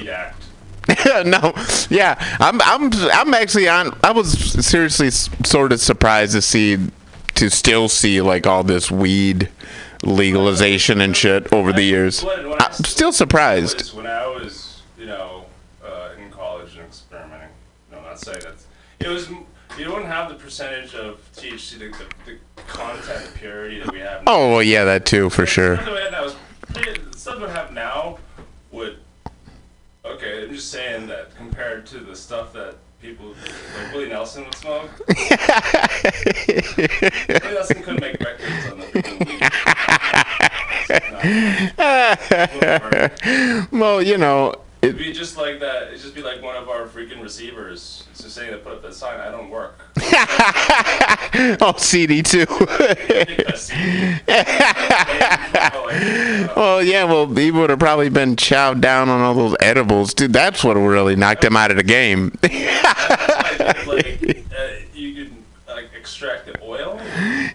no, 1.25 1.53
yeah, 1.89 2.15
I'm, 2.39 2.61
I'm, 2.61 2.89
I'm 3.13 3.33
actually 3.33 3.67
on. 3.67 3.97
I 4.03 4.11
was 4.11 4.31
seriously 4.65 5.09
sort 5.11 5.71
of 5.71 5.79
surprised 5.79 6.33
to 6.33 6.41
see, 6.41 6.77
to 7.35 7.49
still 7.49 7.87
see 7.89 8.21
like 8.21 8.45
all 8.47 8.63
this 8.63 8.89
weed 8.91 9.49
legalization 10.03 11.01
and 11.01 11.15
shit 11.15 11.51
over 11.53 11.71
the 11.71 11.83
years. 11.83 12.25
I'm 12.25 12.71
still 12.83 13.11
surprised. 13.13 13.95
When 13.95 14.07
I 14.07 14.27
was, 14.27 14.81
you 14.97 15.05
know, 15.05 15.45
uh, 15.85 16.09
in 16.19 16.29
college 16.31 16.75
and 16.75 16.85
experimenting, 16.85 17.49
no, 17.91 18.01
not 18.01 18.19
saying 18.19 18.39
that 18.41 18.55
it 18.99 19.07
was. 19.09 19.29
You 19.77 19.85
don't 19.85 20.05
have 20.05 20.27
the 20.27 20.35
percentage 20.35 20.93
of 20.95 21.21
THC, 21.33 21.79
the, 21.79 21.87
the, 22.25 22.37
the 22.55 22.61
content 22.67 23.31
purity 23.35 23.79
that 23.79 23.91
we 23.93 23.99
have. 23.99 24.25
now. 24.25 24.33
Oh 24.33 24.51
well, 24.51 24.63
yeah, 24.63 24.83
that 24.83 25.05
too 25.05 25.29
for 25.29 25.45
sure. 25.45 25.75
Stuff 25.77 25.85
that 25.85 25.93
we 25.95 26.01
had 26.01 26.11
now 26.11 26.23
was 26.25 26.35
pretty- 26.73 27.01
stuff 27.17 27.39
we 27.39 27.47
have 27.47 27.71
now. 27.71 28.17
Okay, 30.21 30.43
I'm 30.43 30.53
just 30.53 30.69
saying 30.69 31.07
that 31.07 31.35
compared 31.35 31.87
to 31.87 31.97
the 31.97 32.15
stuff 32.15 32.53
that 32.53 32.75
people 33.01 33.29
like 33.29 33.91
Willie 33.91 34.09
Nelson 34.09 34.43
would 34.43 34.53
smoke. 34.53 34.91
Willie 35.07 35.25
Nelson 37.55 37.81
couldn't 37.81 38.01
make 38.01 38.19
records 38.19 38.71
on 38.71 38.81
the. 38.81 38.91
well, 43.71 43.99
you 44.03 44.19
know, 44.19 44.53
It'd 44.83 44.97
be 44.97 45.11
just 45.11 45.37
like 45.37 45.59
that. 45.59 45.87
It'd 45.87 46.01
just 46.01 46.13
be 46.13 46.21
like 46.21 46.41
one 46.43 46.55
of 46.55 46.69
our 46.69 46.85
freaking 46.85 47.21
receivers. 47.21 48.03
It's 48.31 48.37
just 48.37 48.47
saying 48.47 48.57
to 48.57 48.63
put 48.63 48.77
up 48.77 48.81
that 48.83 48.93
sign. 48.93 49.19
I 49.19 49.29
don't 49.29 49.49
work. 49.49 49.77
oh, 51.61 51.73
CD 51.77 52.23
too. 52.23 52.45
well, 56.55 56.81
yeah, 56.81 57.03
well, 57.03 57.27
he 57.27 57.51
would 57.51 57.69
have 57.69 57.79
probably 57.79 58.07
been 58.07 58.37
chowed 58.37 58.79
down 58.79 59.09
on 59.09 59.19
all 59.19 59.33
those 59.33 59.57
edibles, 59.59 60.13
dude. 60.13 60.31
That's 60.31 60.63
what 60.63 60.75
really 60.75 61.17
knocked 61.17 61.43
him 61.43 61.57
out 61.57 61.71
of 61.71 61.77
the 61.77 61.83
game. 61.83 62.31
like 62.43 62.53
uh, 64.55 64.69
you 64.93 65.25
can 65.25 65.43
like 65.67 65.89
extract 65.93 66.45
the 66.45 66.57
oil. 66.63 67.01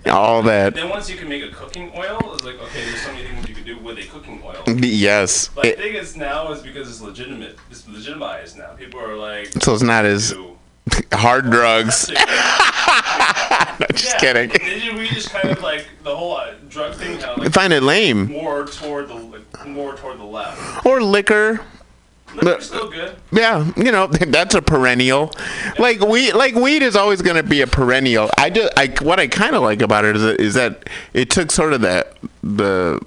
all 0.05 0.43
that. 0.43 0.75
Then 0.75 0.91
once 0.91 1.09
you 1.09 1.17
can 1.17 1.31
make 1.31 1.43
a 1.43 1.49
cooking 1.55 1.91
oil, 1.97 2.19
it's 2.35 2.45
like 2.45 2.61
okay, 2.61 2.85
there's 2.85 3.01
so 3.01 3.15
many 3.15 3.27
things 3.29 3.49
you 3.49 3.55
can 3.55 3.65
do 3.65 3.79
with 3.79 3.97
a 3.97 4.05
cooking 4.09 4.43
oil. 4.45 4.63
Yes. 4.67 5.49
But 5.49 5.65
It- 5.65 5.79
the 5.79 5.85
thing 5.85 5.95
is 5.95 6.19
now 6.19 6.53
is 6.53 6.61
because 6.61 6.87
it's 6.91 7.01
legitimate. 7.01 7.57
It's 7.71 7.89
legitimized 7.89 8.59
now. 8.59 8.75
People 8.75 9.01
are 9.01 9.17
like, 9.17 9.47
so 9.63 9.73
it's 9.73 9.83
not 9.83 10.05
as 10.05 10.35
hard 11.13 11.51
drugs. 11.51 12.11
No, 13.79 13.87
just 13.93 14.15
yeah, 14.23 14.47
kidding. 14.47 14.97
We 14.97 15.07
just 15.09 15.29
kind 15.29 15.51
of 15.51 15.61
like 15.61 15.87
the 16.03 16.17
whole 16.17 16.37
uh, 16.37 16.55
drug 16.71 16.95
thing 16.95 17.19
kind 17.19 17.33
of 17.33 17.39
like 17.39 17.53
find 17.53 17.75
it 17.75 17.83
lame. 17.83 18.33
more 18.33 18.65
toward 18.65 19.09
the 19.09 19.43
more 19.67 19.95
toward 19.97 20.19
the 20.19 20.25
left. 20.25 20.87
Or 20.87 21.03
liquor. 21.03 21.61
Liquor's 22.35 22.67
still 22.67 22.91
good. 22.91 23.17
Yeah, 23.33 23.71
you 23.77 23.93
know 23.93 24.07
that's 24.07 24.55
a 24.55 24.63
perennial. 24.63 25.31
Like 25.79 26.01
weed, 26.01 26.33
like 26.33 26.55
weed 26.55 26.83
is 26.83 26.97
always 26.97 27.21
going 27.21 27.37
to 27.37 27.43
be 27.43 27.61
a 27.61 27.67
perennial. 27.67 28.31
I 28.39 28.49
just, 28.49 28.73
I 28.79 28.87
what 29.03 29.21
I 29.21 29.27
kind 29.27 29.55
of 29.55 29.63
like 29.63 29.83
about 29.83 30.07
it 30.07 30.17
is 30.17 30.23
that, 30.23 30.41
is 30.41 30.55
that 30.55 30.89
it 31.13 31.29
took 31.29 31.51
sort 31.51 31.75
of 31.75 31.83
that 31.83 32.17
the 32.43 33.05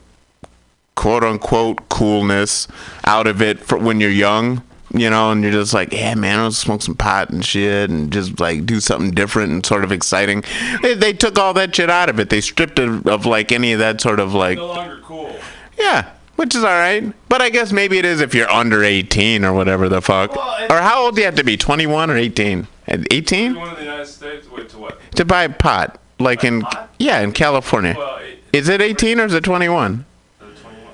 quote 0.94 1.24
unquote 1.24 1.90
coolness 1.90 2.68
out 3.06 3.26
of 3.26 3.42
it 3.42 3.60
for 3.60 3.78
when 3.78 4.00
you're 4.00 4.12
young. 4.12 4.62
You 4.92 5.10
know, 5.12 5.32
and 5.32 5.44
you're 5.44 5.52
just 5.52 5.74
like, 5.74 5.94
yeah, 5.94 6.16
man, 6.16 6.40
I'll 6.40 6.52
smoke 6.52 6.82
some 6.82 6.96
pot 6.96 7.30
and 7.30 7.46
shit, 7.46 7.92
and 7.92 8.12
just 8.12 8.40
like 8.40 8.66
do 8.66 8.80
something 8.80 9.12
different 9.12 9.52
and 9.52 9.64
sort 9.66 9.84
of 9.84 9.92
exciting. 9.92 10.44
They, 10.82 10.96
they 10.96 11.14
took 11.14 11.38
all 11.38 11.54
that 11.54 11.76
shit 11.76 11.92
out 11.92 12.10
of 12.10 12.20
it. 12.20 12.30
They 12.32 12.42
stripped 12.42 12.80
it 12.80 13.06
of 13.08 13.26
like 13.28 13.52
any 13.52 13.74
of 13.74 13.80
that 13.80 14.02
sort 14.02 14.20
of 14.20 14.34
like 14.34 14.58
No 14.58 14.66
longer 14.68 15.00
cool. 15.04 15.36
yeah, 15.78 16.10
which 16.38 16.56
is 16.56 16.64
all 16.64 16.72
right. 16.72 17.14
But 17.30 17.40
I 17.42 17.50
guess 17.52 17.72
maybe 17.72 18.00
it 18.00 18.06
is 18.06 18.20
if 18.20 18.34
you're 18.34 18.50
under 18.50 18.84
18 18.84 19.46
or 19.46 19.54
whatever 19.54 19.90
the 19.90 20.02
fuck. 20.02 20.36
Well, 20.36 20.72
or 20.72 20.82
how 20.82 21.04
old 21.04 21.14
do 21.16 21.22
you 21.22 21.26
have 21.26 21.36
to 21.36 21.44
be? 21.44 21.56
21 21.56 22.10
or 22.10 22.18
18? 22.18 22.68
At 22.88 23.14
18 23.14 23.54
One 23.56 23.70
of 23.70 23.78
the 23.78 23.84
United 23.84 24.08
States. 24.08 24.50
Wait 24.50 24.70
to 24.70 24.78
what? 24.80 25.00
to 25.12 25.24
buy 25.24 25.48
pot? 25.50 26.00
Like 26.18 26.44
in 26.44 26.64
yeah, 26.98 27.20
in 27.20 27.32
California. 27.34 27.94
Well, 27.96 28.20
Is 28.54 28.68
it 28.70 28.82
18 28.82 29.20
or 29.20 29.26
is 29.26 29.36
it 29.36 29.44
21? 29.44 30.06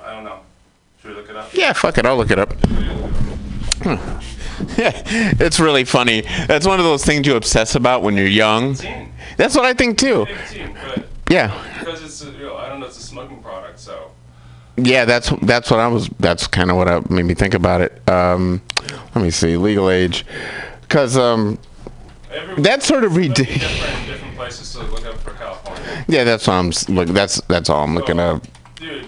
I 0.04 0.12
don't 0.12 0.24
know. 0.24 0.40
Should 1.00 1.10
we 1.12 1.16
look 1.16 1.30
it 1.30 1.36
up? 1.36 1.54
Yeah, 1.54 1.72
fuck 1.72 1.96
it, 1.96 2.04
I'll 2.04 2.18
look 2.18 2.30
it 2.30 2.38
up. 2.38 2.52
It's 4.78 5.60
really 5.60 5.84
funny. 5.84 6.22
That's 6.46 6.66
one 6.66 6.78
of 6.78 6.84
those 6.86 7.04
things 7.04 7.26
you 7.26 7.36
obsess 7.36 7.74
about 7.74 8.02
when 8.02 8.16
you're 8.16 8.26
young. 8.26 8.74
That's 9.36 9.54
what 9.54 9.66
I 9.66 9.74
think 9.74 9.98
too. 9.98 10.26
18, 10.50 10.74
but 10.74 11.06
Yeah. 11.28 11.52
because 11.78 12.02
it's 12.02 12.22
a, 12.24 12.30
you 12.30 12.46
know, 12.46 12.56
I 12.56 12.68
don't 12.70 12.80
know, 12.80 12.86
it's 12.86 12.96
a 12.98 13.02
smoking 13.02 13.42
product, 13.42 13.78
so 13.78 14.12
Yeah, 14.78 15.04
that's 15.04 15.30
that's 15.42 15.70
what 15.70 15.80
I 15.80 15.88
was. 15.88 16.08
That's 16.20 16.46
kind 16.46 16.70
of 16.70 16.76
what 16.78 16.88
I, 16.88 17.00
made 17.10 17.24
me 17.24 17.34
think 17.34 17.52
about 17.54 17.82
it. 17.82 18.00
Um, 18.08 18.62
let 19.14 19.22
me 19.22 19.30
see, 19.30 19.56
legal 19.58 19.90
age, 19.90 20.24
because 20.82 21.16
um, 21.18 21.58
that's 22.58 22.86
sort 22.86 23.04
of 23.04 23.14
ridiculous. 23.16 23.60
different 23.60 24.06
different 24.06 24.36
places 24.36 24.72
to 24.72 24.82
look 24.84 25.04
up 25.06 25.16
for 25.18 25.32
California. 25.32 26.04
Yeah, 26.08 26.24
that's 26.24 26.46
what 26.46 26.54
I'm 26.54 26.72
look. 26.94 27.08
That's 27.08 27.40
that's 27.42 27.68
all 27.70 27.84
I'm 27.84 27.94
looking 27.94 28.20
up. 28.20 28.42
Dude. 28.76 29.06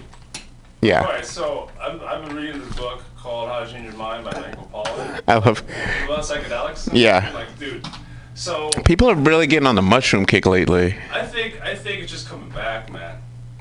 Yeah. 0.81 1.01
Alright, 1.03 1.25
so 1.25 1.69
I've, 1.81 2.01
I've 2.03 2.25
been 2.25 2.35
reading 2.35 2.59
this 2.61 2.75
book 2.75 3.03
called 3.17 3.49
How 3.49 3.59
to 3.63 3.71
Change 3.71 3.85
Your 3.85 3.93
Mind 3.95 4.23
by 4.25 4.31
Pollan. 4.31 4.58
I 5.27 5.35
love. 5.35 5.63
About 6.05 6.19
psychedelics. 6.19 6.89
Yeah. 6.93 7.31
Like, 7.33 7.57
dude. 7.59 7.85
So 8.35 8.69
People 8.85 9.09
are 9.09 9.15
really 9.15 9.47
getting 9.47 9.67
on 9.67 9.75
the 9.75 9.81
mushroom 9.81 10.25
kick 10.25 10.45
lately. 10.45 10.95
I 11.11 11.25
think 11.25 11.61
I 11.61 11.75
think 11.75 12.01
it's 12.01 12.11
just 12.11 12.27
coming 12.27 12.49
back, 12.49 12.91
man. 12.91 13.17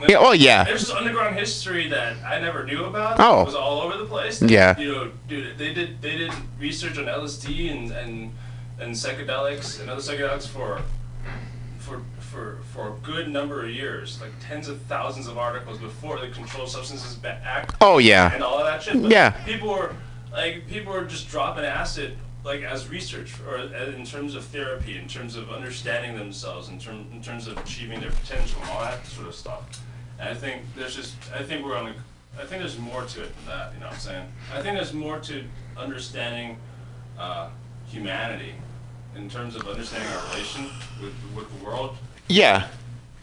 Yeah, 0.07 0.19
oh, 0.21 0.31
yeah. 0.31 0.63
There's 0.63 0.83
just 0.83 0.95
underground 0.95 1.35
history 1.35 1.89
that 1.89 2.15
I 2.25 2.39
never 2.41 2.65
knew 2.65 2.85
about. 2.85 3.17
Oh. 3.19 3.43
It 3.43 3.47
was 3.47 3.55
all 3.57 3.81
over 3.81 3.97
the 3.99 4.05
place. 4.05 4.41
Yeah. 4.41 4.79
You 4.79 4.93
know, 4.93 5.11
dude, 5.27 5.59
they 5.59 5.75
did 5.75 6.01
they 6.01 6.17
did 6.17 6.33
research 6.61 6.99
on 6.99 7.07
LSD 7.07 7.73
and 7.73 7.91
and 7.91 8.33
and 8.79 8.95
psychedelics 8.95 9.81
and 9.81 9.91
other 9.91 10.01
psychedelics 10.01 10.47
for 10.47 10.83
for 11.79 12.03
for 12.21 12.59
for 12.73 12.89
a 12.91 12.93
good 13.03 13.29
number 13.29 13.65
of 13.65 13.71
years, 13.71 14.21
like 14.21 14.31
tens 14.41 14.69
of 14.69 14.81
thousands 14.83 15.27
of 15.27 15.39
articles 15.39 15.79
before 15.79 16.21
the 16.21 16.29
Controlled 16.29 16.69
Substances 16.69 17.19
Act. 17.25 17.75
Oh, 17.81 17.99
yeah. 17.99 18.33
And 18.33 18.45
all 18.45 18.59
of 18.59 18.67
that 18.67 18.83
shit. 18.83 19.01
But 19.03 19.11
Yeah. 19.11 19.31
People 19.45 19.71
were 19.71 19.95
like 20.33 20.66
people 20.68 20.93
are 20.93 21.05
just 21.05 21.29
dropping 21.29 21.64
acid 21.64 22.16
like 22.45 22.62
as 22.62 22.89
research 22.89 23.35
or 23.47 23.59
in 23.59 24.05
terms 24.05 24.35
of 24.35 24.45
therapy, 24.45 24.97
in 24.97 25.09
terms 25.09 25.37
of 25.37 25.51
understanding 25.51 26.16
themselves, 26.16 26.68
in 26.68 26.79
term 26.79 27.07
in 27.12 27.22
terms 27.22 27.47
of 27.47 27.59
achieving 27.59 28.01
their 28.01 28.11
potential, 28.11 28.61
all 28.70 28.81
that 28.81 29.05
sort 29.07 29.29
of 29.29 29.35
stuff. 29.35 29.62
And 30.18 30.29
I 30.29 30.35
think 30.35 30.62
there's 30.76 30.95
just 30.95 31.14
I 31.35 31.43
think 31.43 31.64
we're 31.64 31.76
on 31.76 31.89
a 31.89 31.95
I 32.41 32.45
think 32.45 32.61
there's 32.62 32.79
more 32.79 33.05
to 33.05 33.22
it 33.22 33.37
than 33.37 33.47
that. 33.47 33.74
You 33.74 33.81
know 33.81 33.87
what 33.87 33.95
I'm 33.95 34.01
saying? 34.01 34.33
I 34.55 34.62
think 34.62 34.76
there's 34.76 34.93
more 34.93 35.18
to 35.18 35.45
understanding 35.76 36.57
uh, 37.18 37.51
humanity 37.89 38.55
in 39.16 39.29
terms 39.29 39.57
of 39.57 39.66
understanding 39.66 40.09
our 40.11 40.29
relation 40.31 40.70
with 41.03 41.14
with 41.35 41.59
the 41.59 41.64
world. 41.64 41.97
Yeah. 42.29 42.68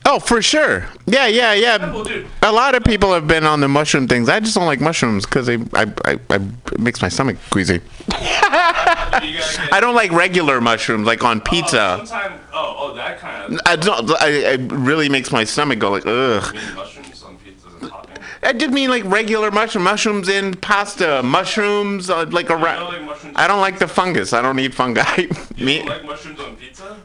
Oh, 0.07 0.19
for 0.19 0.39
sure. 0.41 0.85
Yeah, 1.07 1.25
yeah, 1.25 1.53
yeah. 1.53 2.03
A 2.43 2.51
lot 2.51 2.75
of 2.75 2.83
people 2.83 3.11
have 3.13 3.27
been 3.27 3.43
on 3.43 3.59
the 3.59 3.67
mushroom 3.67 4.07
things. 4.07 4.29
I 4.29 4.39
just 4.39 4.53
don't 4.53 4.67
like 4.67 4.79
mushrooms 4.79 5.25
because 5.25 5.47
they, 5.47 5.55
I, 5.73 5.91
I, 6.05 6.19
I, 6.29 6.35
it 6.35 6.79
makes 6.79 7.01
my 7.01 7.09
stomach 7.09 7.37
queasy. 7.49 7.81
I 8.11 9.79
don't 9.81 9.95
like 9.95 10.11
regular 10.11 10.61
mushrooms, 10.61 11.07
like 11.07 11.23
on 11.23 11.41
pizza. 11.41 12.03
Sometime, 12.05 12.39
oh, 12.53 12.75
oh, 12.77 12.95
that 12.95 13.19
kind 13.19 13.53
of. 13.55 13.59
I 13.65 13.75
don't. 13.75 14.11
I, 14.21 14.27
it 14.29 14.71
really 14.71 15.09
makes 15.09 15.31
my 15.31 15.43
stomach 15.43 15.79
go 15.79 15.89
like 15.89 16.05
ugh. 16.05 16.53
mushrooms 16.75 17.23
on 17.23 17.37
pizzas 17.37 17.81
and 17.81 17.89
topping. 17.89 18.17
I 18.43 18.53
just 18.53 18.71
mean 18.71 18.91
like 18.91 19.03
regular 19.05 19.49
mushroom, 19.49 19.85
mushrooms 19.85 20.29
in 20.29 20.53
pasta, 20.53 21.23
mushrooms 21.23 22.11
uh, 22.11 22.27
like 22.29 22.51
a. 22.51 22.55
Ra- 22.55 22.91
I 23.35 23.47
don't 23.47 23.61
like 23.61 23.79
the 23.79 23.87
fungus. 23.87 24.33
I 24.33 24.43
don't 24.43 24.59
eat 24.59 24.75
fungi. 24.75 25.03
Me, 25.57 25.81
You 25.81 25.85
like 25.89 26.05
mushrooms 26.05 26.39
on 26.39 26.55
pizza? 26.57 26.95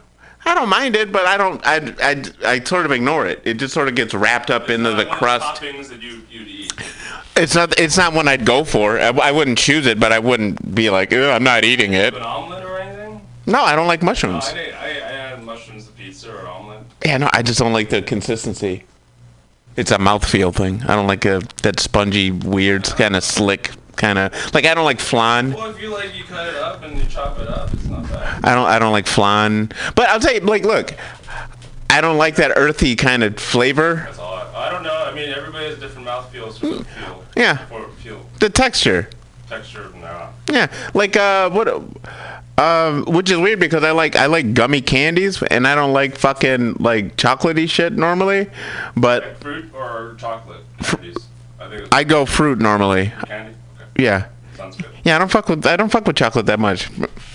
I 0.50 0.54
don't 0.54 0.68
mind 0.68 0.96
it, 0.96 1.12
but 1.12 1.26
I 1.26 1.36
don't. 1.36 1.64
I, 1.64 1.94
I, 2.02 2.24
I 2.54 2.60
sort 2.64 2.84
of 2.84 2.92
ignore 2.92 3.26
it. 3.26 3.40
It 3.44 3.54
just 3.54 3.72
sort 3.72 3.86
of 3.88 3.94
gets 3.94 4.14
wrapped 4.14 4.50
up 4.50 4.68
into 4.68 4.92
the 4.94 5.06
crust. 5.06 5.62
Toppings 5.62 5.88
that 5.88 6.02
you 6.02 6.22
you'd 6.30 6.48
eat. 6.48 6.72
It's 7.36 7.54
not. 7.54 7.78
It's 7.78 7.96
not 7.96 8.12
one 8.14 8.26
I'd 8.26 8.44
go 8.44 8.64
for. 8.64 8.98
I, 8.98 9.08
I 9.10 9.30
wouldn't 9.30 9.58
choose 9.58 9.86
it, 9.86 10.00
but 10.00 10.12
I 10.12 10.18
wouldn't 10.18 10.74
be 10.74 10.90
like, 10.90 11.12
I'm 11.12 11.44
not 11.44 11.64
eating 11.64 11.92
it. 11.94 12.14
An 12.14 12.22
omelet 12.22 12.64
or 12.64 12.78
anything? 12.80 13.20
No, 13.46 13.60
I 13.62 13.76
don't 13.76 13.86
like 13.86 14.02
No, 14.02 14.06
mushrooms. 14.06 14.48
I, 14.48 14.54
did- 14.54 14.74
I, 14.74 14.86
I 14.86 14.90
had 14.90 15.96
pizza 15.96 16.34
or 16.34 16.46
omelet. 16.48 16.80
Yeah, 17.04 17.18
no, 17.18 17.30
I 17.32 17.42
just 17.42 17.58
don't 17.60 17.72
like 17.72 17.90
the 17.90 18.02
consistency. 18.02 18.84
It's 19.76 19.92
a 19.92 19.98
mouthfeel 19.98 20.54
thing. 20.54 20.82
I 20.82 20.96
don't 20.96 21.06
like 21.06 21.24
a 21.24 21.40
that 21.62 21.78
spongy, 21.78 22.32
weird, 22.32 22.84
kind 22.84 23.14
of 23.14 23.22
slick, 23.22 23.70
kind 24.00 24.18
of 24.18 24.32
like 24.54 24.64
I 24.64 24.74
don't 24.74 24.84
like 24.84 24.98
flan. 25.00 25.52
Well, 25.52 25.70
if 25.70 25.80
you 25.80 25.90
like, 25.90 26.14
you 26.16 26.24
cut 26.24 26.48
it 26.48 26.56
up 26.56 26.82
and 26.82 26.98
you 26.98 27.04
chop 27.06 27.38
it 27.38 27.48
up. 27.48 27.72
It's 27.72 27.84
not 27.86 28.02
bad. 28.08 28.44
I 28.44 28.54
don't 28.54 28.66
I 28.66 28.78
don't 28.78 28.92
like 28.92 29.06
flan. 29.06 29.70
But 29.94 30.08
I'll 30.08 30.18
tell 30.20 30.32
you, 30.34 30.40
like, 30.40 30.64
look, 30.64 30.94
I 31.88 32.00
don't 32.00 32.18
like 32.18 32.36
that 32.36 32.52
earthy 32.56 32.96
kind 32.96 33.22
of 33.22 33.36
flavor. 33.38 33.96
That's 34.06 34.18
all. 34.18 34.34
I, 34.34 34.66
I 34.66 34.70
don't 34.70 34.82
know. 34.82 35.04
I 35.06 35.14
mean, 35.14 35.28
everybody 35.30 35.66
has 35.66 35.78
different 35.78 36.06
mouthfeels 36.06 36.58
for 36.58 36.66
the 36.66 36.84
feel. 36.84 37.24
Yeah. 37.36 37.56
For 37.66 37.88
feel 38.02 38.26
The 38.40 38.48
texture. 38.50 39.08
texture. 39.48 39.90
Nah. 40.00 40.28
Yeah, 40.50 40.66
like 40.94 41.16
uh, 41.16 41.50
what? 41.50 41.68
Um, 42.58 43.04
which 43.06 43.30
is 43.30 43.38
weird 43.38 43.58
because 43.60 43.84
I 43.84 43.92
like 43.92 44.16
I 44.16 44.26
like 44.26 44.52
gummy 44.52 44.82
candies 44.82 45.42
and 45.42 45.66
I 45.66 45.74
don't 45.74 45.92
like 45.94 46.16
fucking 46.18 46.74
like 46.78 47.16
chocolatey 47.16 47.68
shit 47.70 47.94
normally, 47.94 48.50
but 48.96 49.40
Fruit 49.40 49.72
or 49.74 50.14
chocolate 50.18 50.60
candies. 50.82 51.16
I 51.58 51.68
think 51.68 51.88
I 51.94 52.04
go 52.04 52.26
fruit 52.26 52.58
normally. 52.58 53.12
candy. 53.26 53.54
Okay. 54.00 54.04
Yeah, 54.04 54.26
Sounds 54.56 54.76
good. 54.76 54.86
yeah. 55.04 55.16
I 55.16 55.18
don't 55.18 55.30
fuck 55.30 55.48
with 55.48 55.66
I 55.66 55.76
don't 55.76 55.90
fuck 55.90 56.06
with 56.06 56.16
chocolate 56.16 56.46
that 56.46 56.58
much. 56.60 56.88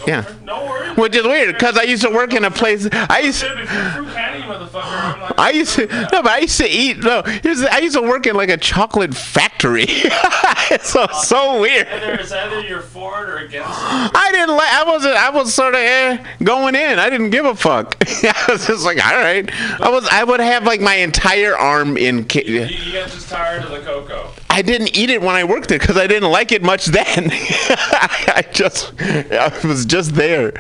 Yeah, 0.07 0.23
No 0.43 0.65
worries. 0.65 0.97
which 0.97 1.15
is 1.15 1.23
weird 1.25 1.55
because 1.55 1.77
I 1.77 1.83
used 1.83 2.03
to 2.03 2.11
work 2.11 2.33
in 2.33 2.43
a 2.45 2.51
place. 2.51 2.87
I 2.91 3.19
used. 3.21 3.43
If 3.43 3.55
you're 3.57 3.65
fruit 3.65 4.13
candy, 4.13 4.43
motherfucker, 4.43 4.83
I'm 4.83 5.21
like. 5.21 5.39
I 5.39 5.49
used 5.49 5.75
to 5.75 5.87
no, 5.87 6.21
but 6.21 6.27
I 6.27 6.37
used 6.39 6.57
to 6.59 6.69
eat 6.69 6.97
no. 6.99 7.23
Here's 7.23 7.59
the, 7.61 7.73
I 7.73 7.79
used 7.79 7.95
to 7.95 8.03
work 8.03 8.27
in 8.27 8.35
like 8.35 8.49
a 8.49 8.57
chocolate 8.57 9.15
factory. 9.15 9.85
it's 9.87 10.89
so 10.93 11.07
so 11.23 11.59
weird. 11.61 11.87
Either 11.87 12.13
it's 12.13 12.31
either 12.31 12.61
you're 12.61 12.81
for 12.81 13.23
it 13.23 13.29
or 13.29 13.37
against 13.37 13.67
it. 13.69 14.11
I 14.15 14.29
didn't 14.31 14.55
like. 14.55 14.69
I 14.73 14.83
wasn't. 14.85 15.15
I 15.15 15.29
was 15.31 15.51
sort 15.53 15.73
of 15.73 15.79
eh, 15.81 16.23
going 16.43 16.75
in. 16.75 16.99
I 16.99 17.09
didn't 17.09 17.31
give 17.31 17.45
a 17.45 17.55
fuck. 17.55 17.95
I 18.23 18.45
was 18.49 18.67
just 18.67 18.85
like, 18.85 19.03
all 19.03 19.15
right. 19.15 19.49
I 19.81 19.89
was. 19.89 20.07
I 20.11 20.23
would 20.23 20.39
have 20.39 20.65
like 20.65 20.81
my 20.81 20.95
entire 20.95 21.57
arm 21.57 21.97
in. 21.97 22.25
ca- 22.25 22.45
You, 22.45 22.65
you 22.65 22.91
get 22.91 23.09
just 23.09 23.29
tired 23.29 23.63
of 23.63 23.71
the 23.71 23.79
cocoa. 23.79 24.29
I 24.55 24.61
didn't 24.61 24.95
eat 24.97 25.09
it 25.09 25.21
when 25.21 25.35
I 25.35 25.43
worked 25.43 25.67
there 25.67 25.79
because 25.79 25.97
I 25.97 26.07
didn't 26.07 26.31
like 26.31 26.53
it 26.53 26.63
much 26.63 26.85
then. 26.85 27.27
I 27.29 28.47
just. 28.53 28.93
I 29.01 29.51
was 29.67 29.85
just 29.85 30.15
there, 30.15 30.53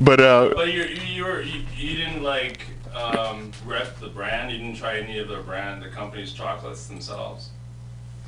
but 0.00 0.20
uh. 0.20 0.52
But 0.54 0.72
you 0.72 0.84
you 0.84 1.22
were 1.22 1.42
you, 1.42 1.60
you 1.76 1.96
didn't 1.98 2.22
like 2.22 2.60
um, 2.94 3.52
rep 3.66 4.00
the 4.00 4.08
brand. 4.08 4.50
You 4.50 4.56
didn't 4.56 4.76
try 4.76 5.00
any 5.00 5.18
of 5.18 5.28
their 5.28 5.42
brand, 5.42 5.82
the 5.82 5.90
company's 5.90 6.32
chocolates 6.32 6.86
themselves. 6.86 7.50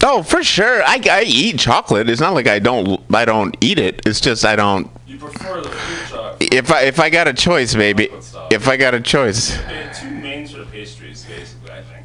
Oh, 0.04 0.22
for 0.22 0.44
sure. 0.44 0.82
I, 0.82 1.00
I 1.10 1.22
eat 1.26 1.58
chocolate. 1.58 2.10
It's 2.10 2.20
not 2.20 2.34
like 2.34 2.46
I 2.46 2.58
don't. 2.58 3.00
I 3.12 3.24
don't 3.24 3.56
eat 3.62 3.78
it. 3.78 4.02
It's 4.04 4.20
just 4.20 4.44
I 4.44 4.56
don't. 4.56 4.90
You 5.06 5.16
prefer 5.16 5.62
the 5.62 5.70
fruit 5.70 6.18
chocolate. 6.18 6.52
If 6.52 6.70
I 6.70 6.82
if 6.82 7.00
I 7.00 7.08
got 7.08 7.26
a 7.26 7.32
choice, 7.32 7.74
maybe. 7.74 8.10
If 8.50 8.68
I 8.68 8.76
got 8.76 8.92
a 8.92 9.00
choice. 9.00 9.58
Two 9.98 10.10
main 10.10 10.46
sort 10.46 10.64
of 10.64 10.70
pastries, 10.70 11.24
basically. 11.24 11.70
I 11.70 11.80
think, 11.80 12.04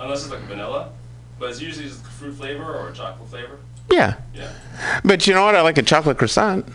unless 0.00 0.22
it's 0.22 0.32
like 0.32 0.40
vanilla, 0.44 0.92
but 1.38 1.50
it's 1.50 1.60
usually 1.60 1.86
just 1.88 2.04
fruit 2.04 2.34
flavor 2.34 2.74
or 2.74 2.90
chocolate 2.92 3.28
flavor. 3.28 3.58
Yeah. 3.90 4.16
Yeah. 4.34 4.52
But 5.04 5.26
you 5.26 5.34
know 5.34 5.44
what? 5.44 5.54
I 5.54 5.62
like 5.62 5.78
a 5.78 5.82
chocolate 5.82 6.18
croissant. 6.18 6.66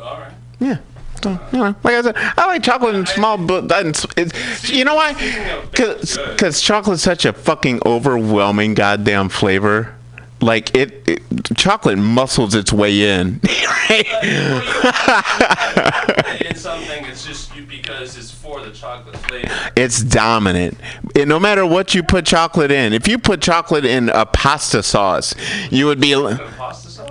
All 0.00 0.18
right. 0.18 0.32
Yeah. 0.58 0.78
So, 1.22 1.38
you 1.52 1.58
know, 1.58 1.74
like 1.84 1.94
I 1.94 2.02
said, 2.02 2.16
I 2.16 2.46
like 2.46 2.62
chocolate 2.62 2.94
in 2.94 3.04
small, 3.04 3.36
but 3.36 3.70
you 4.64 4.84
know 4.84 4.94
why? 4.94 5.12
Because 5.70 6.62
chocolate's 6.62 7.02
such 7.02 7.26
a 7.26 7.32
fucking 7.34 7.82
overwhelming 7.84 8.72
goddamn 8.74 9.28
flavor. 9.28 9.94
Like 10.40 10.74
it, 10.74 11.02
it 11.06 11.22
chocolate 11.56 11.98
muscles 11.98 12.54
its 12.54 12.72
way 12.72 13.02
in. 13.02 13.40
it's 16.32 16.60
something. 16.62 17.04
It's 17.04 17.26
just 17.26 17.54
you 17.54 17.62
because 17.64 18.16
it's 18.16 18.30
for 18.30 18.60
the 18.60 18.70
chocolate 18.70 19.16
flavor. 19.18 19.50
it's 19.76 20.02
dominant. 20.02 20.78
And 21.14 21.28
no 21.28 21.38
matter 21.38 21.66
what 21.66 21.94
you 21.94 22.02
put 22.02 22.24
chocolate 22.24 22.70
in, 22.70 22.92
if 22.92 23.06
you 23.06 23.18
put 23.18 23.42
chocolate 23.42 23.84
in 23.84 24.08
a 24.08 24.24
pasta 24.24 24.82
sauce, 24.82 25.34
you 25.70 25.86
would 25.86 26.00
be 26.00 26.14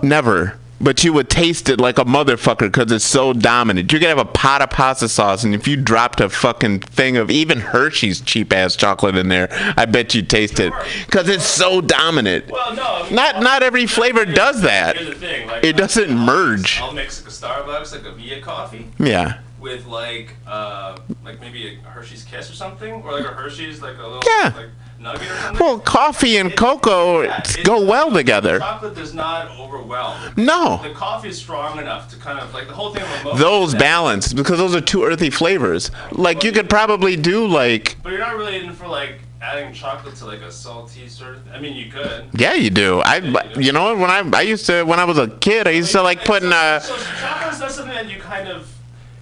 never. 0.01 0.57
But 0.81 1.03
you 1.03 1.11
would 1.11 1.29
taste 1.29 1.67
it 1.69 1.79
like 1.81 1.99
a 1.99 2.05
motherfucker 2.05 2.71
because 2.71 2.89
it's 2.91 3.03
so 3.03 3.33
dominant. 3.33 3.91
You 3.91 3.99
could 3.99 4.07
have 4.07 4.17
a 4.17 4.23
pot 4.23 4.61
of 4.61 4.69
pasta 4.69 5.09
sauce, 5.09 5.43
and 5.43 5.53
if 5.53 5.67
you 5.67 5.75
dropped 5.75 6.21
a 6.21 6.29
fucking 6.29 6.79
thing 6.79 7.17
of 7.17 7.29
even 7.29 7.59
Hershey's 7.59 8.21
cheap 8.21 8.53
ass 8.53 8.77
chocolate 8.77 9.17
in 9.17 9.27
there, 9.27 9.49
I 9.75 9.85
bet 9.85 10.15
you'd 10.15 10.29
taste 10.29 10.59
it 10.59 10.71
because 11.05 11.27
it's 11.27 11.43
so 11.45 11.81
dominant. 11.81 12.49
Well, 12.49 12.73
no. 12.75 13.07
Not 13.11 13.41
not 13.41 13.61
every 13.61 13.87
flavor 13.87 14.23
does 14.23 14.61
that. 14.61 14.95
Here's 14.95 15.09
the 15.09 15.15
thing. 15.15 15.47
Like, 15.47 15.63
It 15.65 15.75
doesn't 15.75 16.15
merge. 16.17 16.79
I'll 16.79 16.93
mix 16.93 17.19
like 17.21 17.29
a 17.29 17.35
Starbucks, 17.35 17.91
like 17.91 18.05
a 18.05 18.11
Via 18.15 18.39
coffee. 18.41 18.87
Yeah. 18.99 19.39
With 19.59 19.85
like, 19.85 20.35
uh, 20.47 20.97
like 21.25 21.41
maybe 21.41 21.77
a 21.85 21.89
Hershey's 21.89 22.23
Kiss 22.23 22.49
or 22.49 22.53
something, 22.53 22.93
or 22.93 23.11
like 23.11 23.25
a 23.25 23.33
Hershey's, 23.33 23.81
like 23.81 23.97
a 23.97 24.03
little 24.07 24.21
Yeah. 24.25 24.53
like 24.55 24.55
nugget 24.55 24.55
or 24.55 24.55
something. 24.55 24.71
Well, 25.01 25.79
coffee 25.79 26.37
and 26.37 26.55
cocoa 26.55 27.31
go 27.63 27.85
well 27.85 28.11
together. 28.11 28.59
Chocolate 28.59 28.95
does 28.95 29.13
not 29.13 29.49
overwhelm. 29.57 30.33
No. 30.35 30.79
The 30.83 30.91
coffee 30.91 31.29
is 31.29 31.37
strong 31.37 31.79
enough 31.79 32.09
to 32.11 32.17
kind 32.17 32.39
of 32.39 32.53
like 32.53 32.67
the 32.67 32.73
whole 32.73 32.93
thing. 32.93 33.03
Those 33.37 33.73
balance 33.75 34.33
because 34.33 34.57
those 34.57 34.75
are 34.75 34.81
two 34.81 35.03
earthy 35.03 35.29
flavors. 35.29 35.91
Like 36.11 36.43
you 36.43 36.51
could 36.51 36.69
probably 36.69 37.15
do 37.15 37.47
like 37.47 37.97
But 38.03 38.11
you're 38.11 38.19
not 38.19 38.35
really 38.35 38.57
in 38.57 38.73
for 38.73 38.87
like 38.87 39.19
adding 39.41 39.73
chocolate 39.73 40.15
to 40.15 40.25
like 40.25 40.41
a 40.41 40.51
salty 40.51 41.07
sort 41.07 41.37
of. 41.37 41.47
I 41.53 41.59
mean, 41.59 41.75
you 41.75 41.89
could. 41.91 42.25
yeah, 42.33 42.53
you 42.53 42.69
do. 42.69 42.99
I 42.99 43.17
you 43.57 43.71
know 43.71 43.95
when 43.95 44.09
I 44.09 44.29
I 44.37 44.41
used 44.41 44.65
to 44.65 44.83
when 44.83 44.99
I 44.99 45.05
was 45.05 45.17
a 45.17 45.27
kid 45.27 45.67
I 45.67 45.71
used 45.71 45.91
to 45.93 46.01
like 46.01 46.25
putting 46.25 46.51
a. 46.51 46.55
Uh, 46.55 46.79
so 46.79 46.95
chocolate's 47.21 47.59
not 47.59 47.71
something 47.71 47.93
that 47.93 48.09
you 48.09 48.19
kind 48.19 48.49
of. 48.49 48.73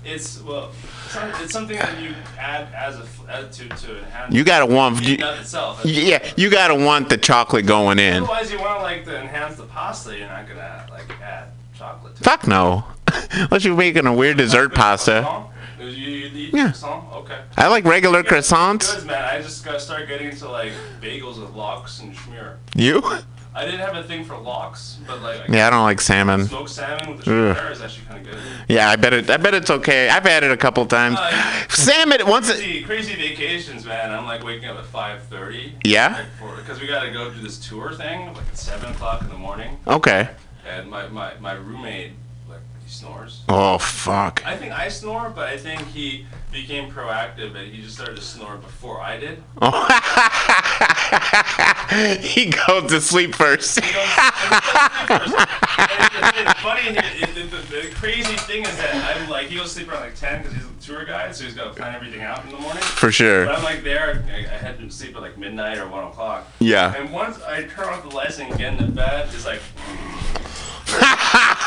It's 0.03 0.41
well, 0.41 0.71
it's, 1.41 1.51
something 1.53 1.77
that 1.77 2.01
you 2.01 2.13
add 2.37 2.67
as 2.73 2.97
a 2.97 3.05
add 3.29 3.51
to 3.51 3.63
enhance. 3.99 4.33
you 4.33 4.43
gotta 4.43 4.65
want 4.65 4.97
the 4.97 5.03
you, 5.03 5.25
itself. 5.25 5.81
yeah 5.85 6.25
you 6.37 6.49
gotta 6.49 6.75
want 6.75 7.09
the 7.09 7.17
chocolate 7.17 7.65
going 7.65 7.99
in. 7.99 8.23
Otherwise, 8.23 8.51
you 8.51 8.59
want 8.59 8.77
to 8.79 8.83
like 8.83 9.05
to 9.05 9.19
enhance 9.21 9.55
the 9.57 9.63
pasta. 9.63 10.17
You're 10.17 10.27
not 10.27 10.47
gonna 10.47 10.85
like 10.89 11.09
add 11.21 11.49
chocolate. 11.77 12.15
to 12.15 12.23
Fuck 12.23 12.47
no, 12.47 12.85
unless 13.31 13.63
you're 13.65 13.75
making 13.75 14.05
a 14.07 14.13
weird 14.13 14.37
dessert 14.37 14.73
pasta. 14.73 15.45
You, 15.79 15.85
you, 15.85 16.27
you 16.29 16.49
Yeah. 16.53 16.63
croissant? 16.71 17.03
Okay. 17.13 17.39
I 17.55 17.67
like 17.67 17.85
regular 17.85 18.23
croissants. 18.23 18.95
Good 18.95 19.05
man. 19.05 19.23
I 19.23 19.41
just 19.41 19.63
gotta 19.63 19.79
start 19.79 20.07
getting 20.07 20.29
into 20.29 20.49
like 20.49 20.71
bagels 21.01 21.39
with 21.39 21.51
lox 21.53 21.99
and 22.01 22.15
schmear. 22.15 22.55
You? 22.75 23.01
I 23.57 23.65
didn't 23.65 23.79
have 23.79 23.95
a 23.95 24.03
thing 24.03 24.23
for 24.23 24.37
lox, 24.37 24.99
but 25.07 25.19
like 25.23 25.47
Yeah, 25.49 25.65
I 25.65 25.69
don't 25.71 25.83
like 25.83 25.99
salmon. 25.99 26.45
smoked 26.45 26.69
salmon 26.69 27.15
with 27.15 27.25
the 27.25 27.49
Ugh. 27.51 27.71
is 27.71 27.81
actually 27.81 28.05
kind 28.05 28.19
of 28.27 28.31
good. 28.31 28.41
Yeah, 28.67 28.87
I 28.89 28.95
bet 28.97 29.13
it. 29.13 29.29
I 29.31 29.37
bet 29.37 29.55
it's 29.55 29.71
okay. 29.71 30.09
I've 30.09 30.23
had 30.23 30.43
it 30.43 30.51
a 30.51 30.57
couple 30.57 30.85
times. 30.85 31.17
Uh, 31.19 31.67
salmon 31.67 32.19
once. 32.27 32.49
It, 32.49 32.57
Crazy, 32.57 32.83
crazy 32.83 33.15
vacations, 33.15 33.83
man. 33.83 34.11
I'm 34.11 34.25
like 34.25 34.43
waking 34.43 34.69
up 34.69 34.77
at 34.77 34.85
5:30. 34.85 35.71
Yeah? 35.83 36.23
Because 36.57 36.79
we 36.79 36.85
gotta 36.87 37.09
go 37.11 37.31
do 37.33 37.41
this 37.41 37.57
tour 37.57 37.93
thing, 37.93 38.27
like 38.27 38.37
at 38.47 38.57
seven 38.57 38.91
o'clock 38.91 39.21
in 39.21 39.29
the 39.29 39.37
morning. 39.37 39.77
okay. 39.87 40.29
And 40.69 40.89
my, 40.91 41.07
my, 41.07 41.31
my 41.39 41.53
roommate, 41.53 42.11
he 42.87 42.93
snores. 42.93 43.41
Oh 43.49 43.77
fuck. 43.77 44.41
I 44.45 44.55
think 44.55 44.71
I 44.71 44.87
snore, 44.87 45.29
but 45.29 45.49
I 45.49 45.57
think 45.57 45.85
he 45.87 46.25
became 46.53 46.89
proactive 46.89 47.53
and 47.55 47.69
he 47.71 47.81
just 47.81 47.95
started 47.95 48.15
to 48.15 48.21
snore 48.21 48.55
before 48.55 49.01
I 49.01 49.19
did. 49.19 49.43
he 52.23 52.49
goes 52.49 52.89
to 52.89 53.01
sleep 53.01 53.35
first. 53.35 53.79
It's 53.79 53.91
funny, 56.61 56.87
and 56.87 56.97
it, 56.97 57.37
it, 57.37 57.51
the, 57.69 57.91
crazy 57.95 58.37
thing 58.37 58.63
is 58.63 58.77
that 58.77 59.17
I'm 59.17 59.29
like, 59.29 59.47
he 59.47 59.57
goes 59.57 59.73
to 59.73 59.79
sleep 59.79 59.91
around 59.91 60.01
like 60.01 60.15
10 60.15 60.43
because 60.43 60.55
he's 60.55 60.65
a 60.65 60.81
tour 60.81 61.03
guide, 61.03 61.35
so 61.35 61.43
he's 61.43 61.55
got 61.55 61.65
to 61.65 61.73
plan 61.73 61.93
everything 61.93 62.21
out 62.21 62.45
in 62.45 62.51
the 62.51 62.57
morning. 62.57 62.83
For 62.83 63.11
sure. 63.11 63.45
But 63.45 63.57
I'm 63.57 63.63
like 63.63 63.83
there, 63.83 64.23
I, 64.31 64.37
I 64.37 64.57
had 64.57 64.79
to 64.79 64.89
sleep 64.89 65.13
at 65.15 65.21
like 65.21 65.37
midnight 65.37 65.77
or 65.77 65.89
1 65.89 66.03
o'clock. 66.05 66.47
Yeah. 66.59 66.95
And 66.95 67.11
once 67.11 67.41
I 67.41 67.63
turn 67.63 67.89
off 67.89 68.07
the 68.07 68.15
lights 68.15 68.39
and 68.39 68.57
get 68.57 68.73
in 68.73 68.85
the 68.85 68.91
bed, 68.91 69.27
it's 69.33 69.45
like. 69.45 69.61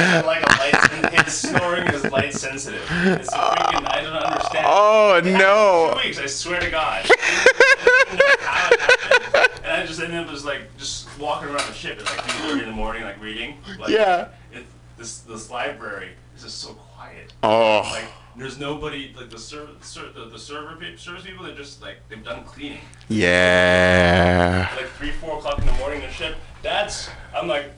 like 0.26 0.42
a 0.42 0.58
light, 0.58 1.12
his 1.24 1.32
snoring 1.34 1.86
is 1.88 2.04
light 2.10 2.32
sensitive. 2.34 2.82
It's 2.90 3.30
freaking, 3.32 3.90
I 3.90 4.00
don't 4.02 4.12
understand. 4.12 4.66
Oh, 4.68 5.20
no. 5.24 5.90
Two 5.94 6.06
weeks, 6.08 6.18
I 6.18 6.26
swear 6.26 6.60
to 6.60 6.70
God. 6.70 7.04
I 7.06 8.06
don't 8.08 8.18
know 8.18 8.46
how 8.46 8.68
it 8.70 8.80
happened. 8.80 9.64
And 9.64 9.72
I 9.82 9.86
just 9.86 10.00
ended 10.00 10.18
up 10.18 10.28
just 10.28 10.44
like 10.44 10.76
just 10.76 11.06
walking 11.18 11.48
around 11.48 11.66
the 11.68 11.74
ship 11.74 11.98
at 11.98 12.04
like 12.06 12.18
3:30 12.18 12.62
in 12.62 12.68
the 12.70 12.74
morning, 12.74 13.02
like 13.04 13.20
reading. 13.22 13.58
Like, 13.78 13.90
Yeah. 13.90 14.28
It, 14.52 14.64
this 14.96 15.20
this 15.20 15.50
library 15.50 16.10
is 16.36 16.42
just 16.42 16.58
so 16.58 16.72
quiet. 16.72 17.32
Oh. 17.42 17.88
Like 17.92 18.04
there's 18.36 18.58
nobody 18.58 19.14
like 19.16 19.30
the 19.30 19.38
server 19.38 19.72
ser- 19.80 20.12
the, 20.12 20.26
the 20.26 20.38
server 20.38 20.74
people 20.76 20.98
service 20.98 21.24
people. 21.24 21.44
They're 21.44 21.54
just 21.54 21.82
like 21.82 21.98
they've 22.08 22.24
done 22.24 22.44
cleaning. 22.44 22.80
Yeah. 23.08 24.68
Like 24.76 24.88
three 24.90 25.12
four 25.12 25.38
o'clock 25.38 25.58
in 25.58 25.66
the 25.66 25.72
morning, 25.74 26.00
the 26.00 26.10
ship. 26.10 26.36
That's 26.62 27.08
I'm 27.36 27.46
like 27.48 27.72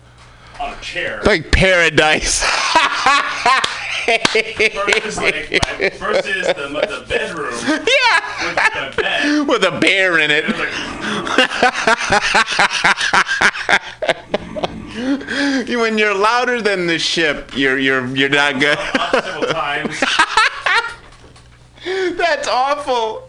on 0.60 0.74
a 0.74 0.80
chair. 0.80 1.22
Like 1.24 1.50
paradise. 1.52 2.44
First 4.02 5.06
is 5.06 5.16
like 5.18 5.48
my, 5.50 5.90
first 5.90 6.26
is 6.26 6.46
the, 6.48 6.54
the 6.54 7.04
bedroom. 7.08 7.54
Yeah. 7.86 8.46
With 8.46 8.56
the 8.96 9.02
bed. 9.02 9.48
With 9.48 9.62
a 9.64 9.78
bear 9.78 10.18
in 10.18 10.30
it. 10.32 10.44
when 15.78 15.98
you're 15.98 16.14
louder 16.14 16.60
than 16.60 16.86
the 16.88 16.98
ship, 16.98 17.52
you're 17.54 17.78
you're 17.78 18.04
you're 18.16 18.28
not 18.28 18.58
good. 18.60 18.76
That's 22.16 22.48
awful. 22.48 23.28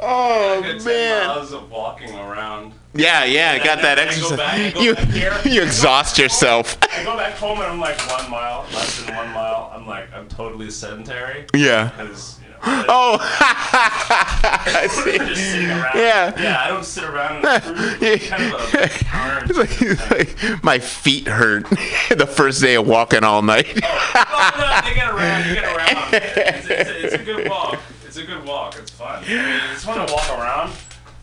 Oh 0.00 0.60
Good 0.62 0.80
10 0.80 0.84
man. 0.84 1.26
miles 1.26 1.52
of 1.52 1.70
walking 1.70 2.14
around. 2.14 2.72
Yeah, 2.94 3.24
yeah, 3.24 3.52
I 3.52 3.58
got 3.64 3.82
that 3.82 3.98
And 3.98 4.10
then 4.10 4.18
I 4.18 4.20
go 4.30 4.36
back, 4.36 4.58
exercise. 4.58 5.44
You 5.44 5.52
you 5.52 5.62
exhaust 5.62 6.18
yourself. 6.18 6.78
I 6.90 7.04
go 7.04 7.16
back 7.16 7.34
home 7.34 7.58
and 7.60 7.66
I'm 7.66 7.80
like 7.80 7.98
one 8.10 8.30
mile, 8.30 8.64
less 8.72 9.02
than 9.02 9.14
one 9.14 9.28
mile. 9.32 9.70
I'm 9.74 9.86
like, 9.86 10.12
I'm 10.12 10.26
totally 10.28 10.70
sedentary. 10.70 11.44
Yeah. 11.54 11.90
Because, 11.90 12.38
you 12.40 12.48
know. 12.48 12.54
Oh, 12.88 13.18
I 13.20 14.88
see. 14.90 15.16
Yeah. 15.16 16.40
Yeah, 16.40 16.60
I 16.60 16.68
don't 16.68 16.84
sit 16.84 17.04
around 17.04 17.44
and 17.44 17.62
cruise. 17.62 18.28
Kind 18.28 18.54
of 18.54 18.60
a. 18.74 19.44
It's 19.44 19.58
like, 19.58 19.82
it's 19.82 20.10
like 20.10 20.64
my 20.64 20.78
feet 20.78 21.28
hurt 21.28 21.68
the 22.10 22.26
first 22.26 22.62
day 22.62 22.74
of 22.74 22.86
walking 22.88 23.22
all 23.22 23.42
night. 23.42 23.66
oh, 23.84 24.14
oh 24.14 24.80
no, 24.82 24.88
you 24.88 24.94
get 24.94 25.08
around, 25.08 25.46
you 25.46 25.54
get 25.54 25.76
around. 25.76 26.14
It's, 26.14 26.68
it's, 26.68 26.90
it's 26.90 27.14
a 27.14 27.18
good 27.24 27.48
walk. 27.48 27.78
It's 28.06 28.16
a 28.16 28.24
good 28.24 28.44
walk. 28.44 28.76
It's 28.78 28.90
fun. 28.90 29.22
I 29.24 29.28
mean, 29.28 29.60
it's 29.72 29.84
fun 29.84 30.04
to 30.04 30.12
walk 30.12 30.28
around. 30.30 30.72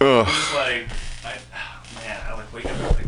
Ugh. 0.01 0.27
It's 0.27 0.53
like, 0.53 0.87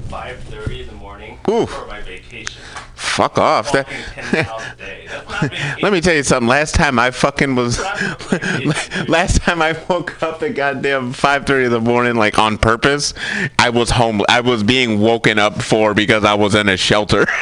5:30 0.10 0.82
in 0.82 0.88
the 0.88 0.94
morning 0.94 1.40
Oof. 1.50 1.70
for 1.70 1.86
my 1.88 2.02
vacation. 2.02 2.62
Fuck 2.96 3.38
off. 3.38 3.72
That, 3.72 3.88
10 3.88 4.46
miles 4.46 4.62
a 4.64 4.76
day. 4.76 5.08
That's 5.08 5.30
not 5.30 5.42
vacation. 5.52 5.80
let 5.82 5.94
me 5.94 6.02
tell 6.02 6.14
you 6.16 6.24
something. 6.24 6.48
Last 6.48 6.76
time 6.76 6.98
I 7.00 7.12
fucking 7.12 7.56
was, 7.56 7.80
last 9.08 9.42
time 9.42 9.62
I 9.62 9.76
woke 9.90 10.22
up 10.24 10.42
at 10.44 10.56
goddamn 10.56 11.14
5:30 11.14 11.66
in 11.66 11.72
the 11.72 11.80
morning, 11.82 12.16
like 12.16 12.38
on 12.40 12.58
purpose, 12.58 13.14
I 13.60 13.70
was 13.70 13.90
home. 13.92 14.22
I 14.30 14.42
was 14.42 14.64
being 14.64 15.00
woken 15.00 15.40
up 15.40 15.62
for 15.62 15.94
because 15.94 16.24
I 16.24 16.34
was 16.36 16.56
in 16.56 16.70
a 16.70 16.78
shelter. 16.78 17.26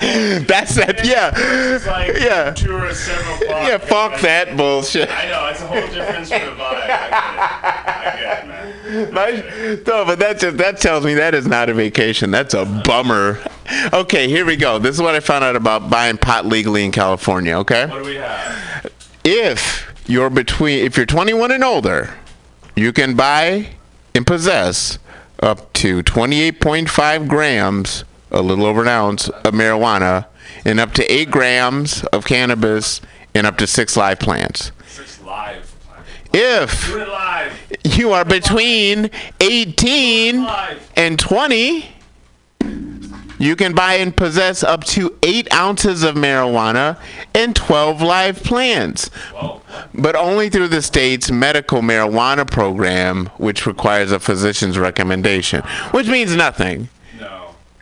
That's 0.00 0.74
that. 0.76 1.00
Yeah. 1.04 1.32
It's 1.36 1.86
like 1.86 2.16
Yeah. 2.18 2.50
two 2.52 2.74
or 2.76 2.92
seven. 2.94 3.38
Yeah. 3.48 3.78
Fuck 3.78 4.20
that 4.20 4.56
bullshit. 4.56 5.10
I 5.10 5.26
know 5.28 5.46
it's 5.48 5.60
a 5.60 5.66
whole 5.66 5.86
difference 5.88 6.28
for 6.30 6.38
the 6.38 6.50
vibe. 6.52 6.58
I 6.58 6.86
get 6.86 6.90
it, 6.90 7.08
I 7.88 8.20
get 8.20 8.44
it. 8.44 8.47
My- 8.88 9.44
no, 9.86 10.04
but 10.04 10.18
that 10.18 10.38
just 10.40 10.56
that 10.58 10.80
tells 10.80 11.04
me 11.04 11.14
that 11.14 11.34
is 11.34 11.46
not 11.46 11.68
a 11.68 11.74
vacation. 11.74 12.30
That's 12.30 12.54
a 12.54 12.64
bummer. 12.64 13.38
Okay, 13.92 14.28
here 14.28 14.44
we 14.46 14.56
go. 14.56 14.78
This 14.78 14.94
is 14.96 15.02
what 15.02 15.14
I 15.14 15.20
found 15.20 15.44
out 15.44 15.56
about 15.56 15.90
buying 15.90 16.16
pot 16.16 16.46
legally 16.46 16.84
in 16.84 16.90
California. 16.92 17.56
Okay, 17.58 17.86
What 17.86 18.02
do 18.02 18.08
we 18.08 18.16
have? 18.16 18.90
if 19.24 19.92
you're 20.06 20.30
between, 20.30 20.84
if 20.84 20.96
you're 20.96 21.04
21 21.06 21.50
and 21.52 21.62
older, 21.62 22.14
you 22.76 22.92
can 22.92 23.14
buy 23.14 23.68
and 24.14 24.26
possess 24.26 24.98
up 25.42 25.70
to 25.74 26.02
28.5 26.02 27.28
grams, 27.28 28.04
a 28.30 28.40
little 28.42 28.64
over 28.64 28.82
an 28.82 28.88
ounce 28.88 29.28
of 29.28 29.52
marijuana, 29.54 30.26
and 30.64 30.80
up 30.80 30.92
to 30.94 31.04
eight 31.12 31.30
grams 31.30 32.04
of 32.04 32.24
cannabis, 32.24 33.00
and 33.34 33.46
up 33.46 33.58
to 33.58 33.66
six 33.66 33.96
live 33.96 34.18
plants. 34.18 34.72
Six. 34.86 35.07
If 36.32 37.98
you 37.98 38.12
are 38.12 38.24
between 38.24 39.10
18 39.40 40.46
and 40.96 41.18
20, 41.18 41.88
you 43.38 43.54
can 43.56 43.72
buy 43.72 43.94
and 43.94 44.14
possess 44.16 44.62
up 44.62 44.84
to 44.84 45.16
8 45.22 45.52
ounces 45.54 46.02
of 46.02 46.16
marijuana 46.16 46.98
and 47.34 47.54
12 47.54 48.02
live 48.02 48.42
plants. 48.42 49.10
But 49.94 50.16
only 50.16 50.50
through 50.50 50.68
the 50.68 50.82
state's 50.82 51.30
medical 51.30 51.80
marijuana 51.80 52.50
program, 52.50 53.26
which 53.38 53.64
requires 53.66 54.12
a 54.12 54.18
physician's 54.18 54.78
recommendation, 54.78 55.62
which 55.92 56.08
means 56.08 56.34
nothing. 56.34 56.88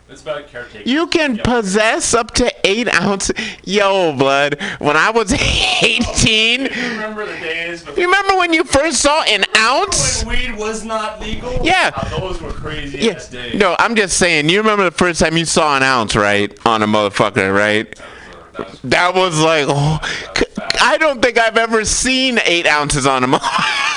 It's 0.09 0.21
about 0.21 0.47
caretaking. 0.47 0.87
You 0.91 1.07
can 1.07 1.37
possess 1.37 2.13
up 2.13 2.31
to 2.35 2.49
8 2.65 2.93
ounces. 2.93 3.35
Yo, 3.65 4.15
blood, 4.15 4.57
when 4.79 4.95
I 4.95 5.09
was 5.09 5.33
18, 5.83 6.61
You 6.61 6.67
remember 6.69 7.25
the 7.25 7.33
days 7.41 7.83
before 7.83 7.99
you 7.99 8.05
remember 8.05 8.35
when 8.37 8.53
you 8.53 8.63
first 8.63 9.01
saw 9.01 9.23
an 9.23 9.43
ounce? 9.57 10.23
when 10.23 10.37
weed 10.39 10.57
was 10.57 10.85
not 10.85 11.19
legal? 11.19 11.59
Yeah. 11.61 11.91
Ah, 11.93 12.07
those 12.19 12.41
were 12.41 12.51
crazy 12.51 12.99
Yeah. 12.99 13.13
ass 13.13 13.27
days. 13.27 13.55
No, 13.55 13.75
I'm 13.79 13.95
just 13.95 14.17
saying. 14.17 14.47
You 14.49 14.59
remember 14.59 14.85
the 14.85 14.91
first 14.91 15.19
time 15.19 15.35
you 15.35 15.43
saw 15.45 15.75
an 15.75 15.83
ounce, 15.83 16.15
right, 16.15 16.57
on 16.65 16.83
a 16.83 16.87
motherfucker, 16.87 17.53
right? 17.53 17.93
That 18.53 18.69
was, 18.69 18.79
That 18.83 19.13
was 19.13 19.39
like, 19.41 19.65
oh, 19.67 19.99
I 20.79 20.97
don't 20.97 21.21
think 21.21 21.37
I've 21.37 21.57
ever 21.57 21.83
seen 21.83 22.39
eight 22.45 22.65
ounces 22.65 23.05
on 23.05 23.25
a 23.25 23.27
motherfucker. 23.27 23.93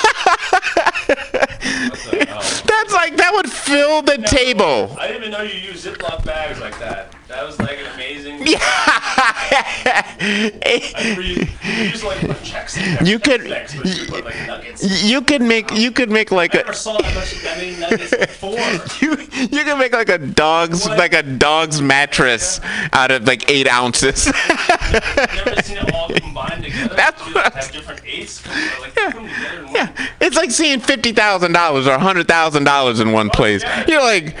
That's 2.91 3.09
like 3.09 3.17
that 3.17 3.33
would 3.33 3.49
fill 3.49 4.01
the 4.01 4.17
table. 4.17 4.97
I 4.99 5.07
didn't 5.07 5.23
even 5.23 5.31
know 5.31 5.41
you 5.43 5.57
used 5.57 5.85
Ziploc 5.85 6.25
bags 6.25 6.59
like 6.59 6.77
that. 6.79 7.15
That 7.31 7.45
was 7.45 7.57
like 7.59 7.79
an 7.79 7.85
amazing. 7.93 8.45
Yeah. 8.51 10.05
You, 10.21 11.21
you 11.23 11.83
used 11.83 12.01
to 12.01 12.07
like 12.07 12.19
put 12.19 12.43
checks 12.43 12.77
in 12.77 12.83
there. 12.95 13.03
You 13.03 13.19
could- 13.19 13.41
you 13.83 14.05
put 14.07 14.25
like 14.25 14.47
nuggets. 14.47 15.03
you 15.03 15.21
could 15.21 15.41
make 15.41 15.71
you 15.71 15.91
could 15.91 16.09
make 16.11 16.31
like 16.31 16.53
a 16.53 16.57
never 16.57 16.73
saw 16.73 16.97
that 16.97 17.15
much 17.15 17.41
that 17.41 17.57
many 17.57 17.75
nuggets 17.79 18.15
before. 18.15 18.51
you 19.01 19.17
you 19.51 19.63
can 19.63 19.77
make 19.79 19.93
like 19.93 20.09
a 20.09 20.17
dog's 20.19 20.85
What? 20.87 20.97
like 20.97 21.13
a 21.13 21.23
dog's 21.23 21.81
mattress 21.81 22.59
out 22.93 23.11
of 23.11 23.25
like 23.25 23.49
eight 23.49 23.67
ounces. 23.67 24.25
Never 24.91 25.61
seen 25.63 25.77
it 25.77 25.93
all 25.93 26.09
combined 26.09 26.63
together. 26.63 26.95
That's 26.95 27.27
You 27.27 27.33
what 27.33 27.53
have 27.53 27.71
different 27.71 28.01
eights 28.05 28.45
like 28.79 28.93
come 28.95 29.27
together 29.27 29.57
in 29.59 29.65
one. 29.65 29.75
Yeah, 29.75 30.09
it's 30.19 30.35
like 30.35 30.51
seeing 30.51 30.79
fifty 30.79 31.11
thousand 31.13 31.53
dollars 31.53 31.87
or 31.87 31.97
hundred 31.97 32.27
thousand 32.27 32.65
dollars 32.65 32.99
in 32.99 33.11
one 33.11 33.29
place. 33.29 33.63
yeah. 33.63 33.85
You're 33.87 34.01
like, 34.03 34.35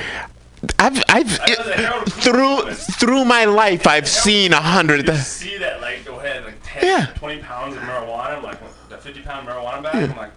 I've, 0.77 1.01
I've 1.09 1.37
Harold 1.39 2.11
through 2.11 2.73
through 2.73 3.25
my 3.25 3.45
life, 3.45 3.87
I've 3.87 4.07
seen 4.07 4.53
a 4.53 4.61
hundred. 4.61 5.07
You 5.07 5.15
see 5.15 5.57
that 5.57 5.81
like 5.81 6.05
go 6.05 6.19
ahead 6.19 6.45
like 6.45 6.55
10, 6.63 6.85
Yeah. 6.85 7.05
20 7.15 7.41
pounds 7.41 7.75
of 7.75 7.81
marijuana. 7.83 8.37
I'm 8.37 8.43
like 8.43 8.59
the 8.89 8.97
50 8.97 9.21
pound 9.21 9.47
marijuana 9.47 9.83
bag. 9.83 10.09
I'm 10.11 10.17
like 10.17 10.31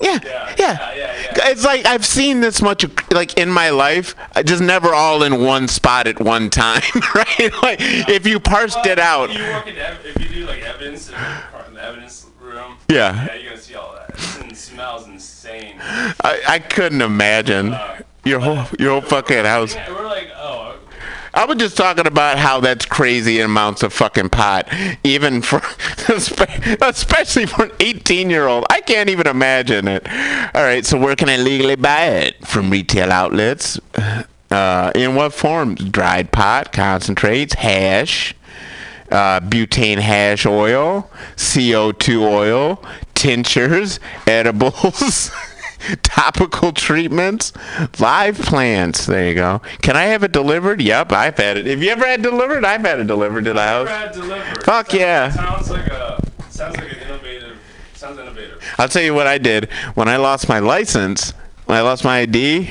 Yeah, 0.00 0.18
Yeah, 0.22 0.28
yeah, 0.28 0.54
yeah, 0.58 0.94
yeah, 0.96 1.22
yeah. 1.36 1.48
It's 1.50 1.64
like 1.64 1.86
I've 1.86 2.04
seen 2.06 2.40
this 2.40 2.60
much, 2.62 2.84
like 3.10 3.36
in 3.38 3.50
my 3.50 3.70
life, 3.70 4.14
I 4.36 4.42
just 4.42 4.62
never 4.62 4.92
all 4.94 5.22
in 5.22 5.42
one 5.42 5.66
spot 5.66 6.06
at 6.06 6.20
one 6.20 6.50
time, 6.50 6.82
right? 7.14 7.50
Like 7.62 7.78
if 7.80 8.26
you 8.26 8.38
parsed 8.40 8.84
it 8.86 8.98
out, 8.98 9.32
You 9.32 9.40
work 9.42 9.66
in 9.66 9.76
ev- 9.76 10.04
if 10.04 10.20
you 10.20 10.28
do 10.28 10.46
like 10.46 10.62
evidence 10.62 11.10
uh, 11.10 11.42
in 11.64 11.68
in 11.68 11.74
the 11.74 11.82
evidence 11.84 12.26
room. 12.40 12.76
Yeah. 12.88 13.24
Yeah, 13.26 13.34
you're 13.34 13.50
gonna 13.50 13.60
see 13.62 13.74
all 13.74 13.94
that. 13.94 14.10
It 14.50 14.56
smells 14.56 15.06
insane. 15.08 15.76
I, 15.80 16.40
I 16.46 16.58
couldn't 16.58 17.00
imagine 17.02 17.72
uh, 17.74 18.02
your 18.24 18.40
whole 18.40 18.64
your 18.78 18.92
whole 18.92 19.00
fucking 19.00 19.44
house. 19.44 19.74
Yeah, 19.74 19.90
we're 19.92 20.06
like, 20.06 20.28
oh, 20.36 20.78
I 21.34 21.44
was 21.44 21.56
just 21.58 21.76
talking 21.76 22.06
about 22.06 22.38
how 22.38 22.60
that's 22.60 22.84
crazy 22.84 23.40
amounts 23.40 23.82
of 23.82 23.92
fucking 23.92 24.30
pot, 24.30 24.68
even 25.04 25.42
for, 25.42 25.62
especially 26.82 27.46
for 27.46 27.66
an 27.66 27.72
18 27.80 28.30
year 28.30 28.46
old. 28.48 28.64
I 28.70 28.80
can't 28.80 29.08
even 29.08 29.26
imagine 29.26 29.88
it. 29.88 30.08
All 30.54 30.62
right, 30.62 30.84
so 30.84 30.98
where 30.98 31.14
can 31.14 31.28
I 31.28 31.36
legally 31.36 31.76
buy 31.76 32.06
it? 32.06 32.46
From 32.46 32.70
retail 32.70 33.12
outlets. 33.12 33.78
Uh, 34.50 34.90
in 34.94 35.14
what 35.14 35.34
forms? 35.34 35.84
Dried 35.90 36.32
pot, 36.32 36.72
concentrates, 36.72 37.54
hash, 37.54 38.34
uh, 39.10 39.40
butane 39.40 39.98
hash 39.98 40.46
oil, 40.46 41.10
CO2 41.36 42.22
oil, 42.22 42.82
tinctures, 43.14 44.00
edibles. 44.26 45.30
topical 46.02 46.72
treatments, 46.72 47.52
live 47.98 48.38
plants. 48.38 49.06
There 49.06 49.28
you 49.28 49.34
go. 49.34 49.62
Can 49.82 49.96
I 49.96 50.04
have 50.04 50.22
it 50.22 50.32
delivered? 50.32 50.80
Yep, 50.80 51.12
I've 51.12 51.36
had 51.36 51.56
it. 51.56 51.66
Have 51.66 51.82
you 51.82 51.90
ever 51.90 52.06
had 52.06 52.20
it 52.20 52.22
delivered? 52.22 52.64
I've 52.64 52.80
had 52.80 53.00
it 53.00 53.06
delivered 53.06 53.44
to 53.44 53.52
the 53.52 53.62
house. 53.62 53.86
Brad 53.86 54.12
delivered. 54.12 54.64
Fuck 54.64 54.92
yeah. 54.92 55.30
Sounds 55.30 55.70
like 55.70 55.86
a 55.86 56.20
sounds 56.50 56.76
like 56.76 56.92
an 56.92 56.98
innovative. 56.98 57.58
Sounds 57.94 58.18
innovative. 58.18 58.62
I'll 58.78 58.88
tell 58.88 59.02
you 59.02 59.14
what 59.14 59.26
I 59.26 59.38
did 59.38 59.70
when 59.94 60.08
I 60.08 60.16
lost 60.16 60.48
my 60.48 60.58
license. 60.58 61.32
When 61.66 61.76
I 61.76 61.82
lost 61.82 62.02
my 62.02 62.20
ID, 62.20 62.70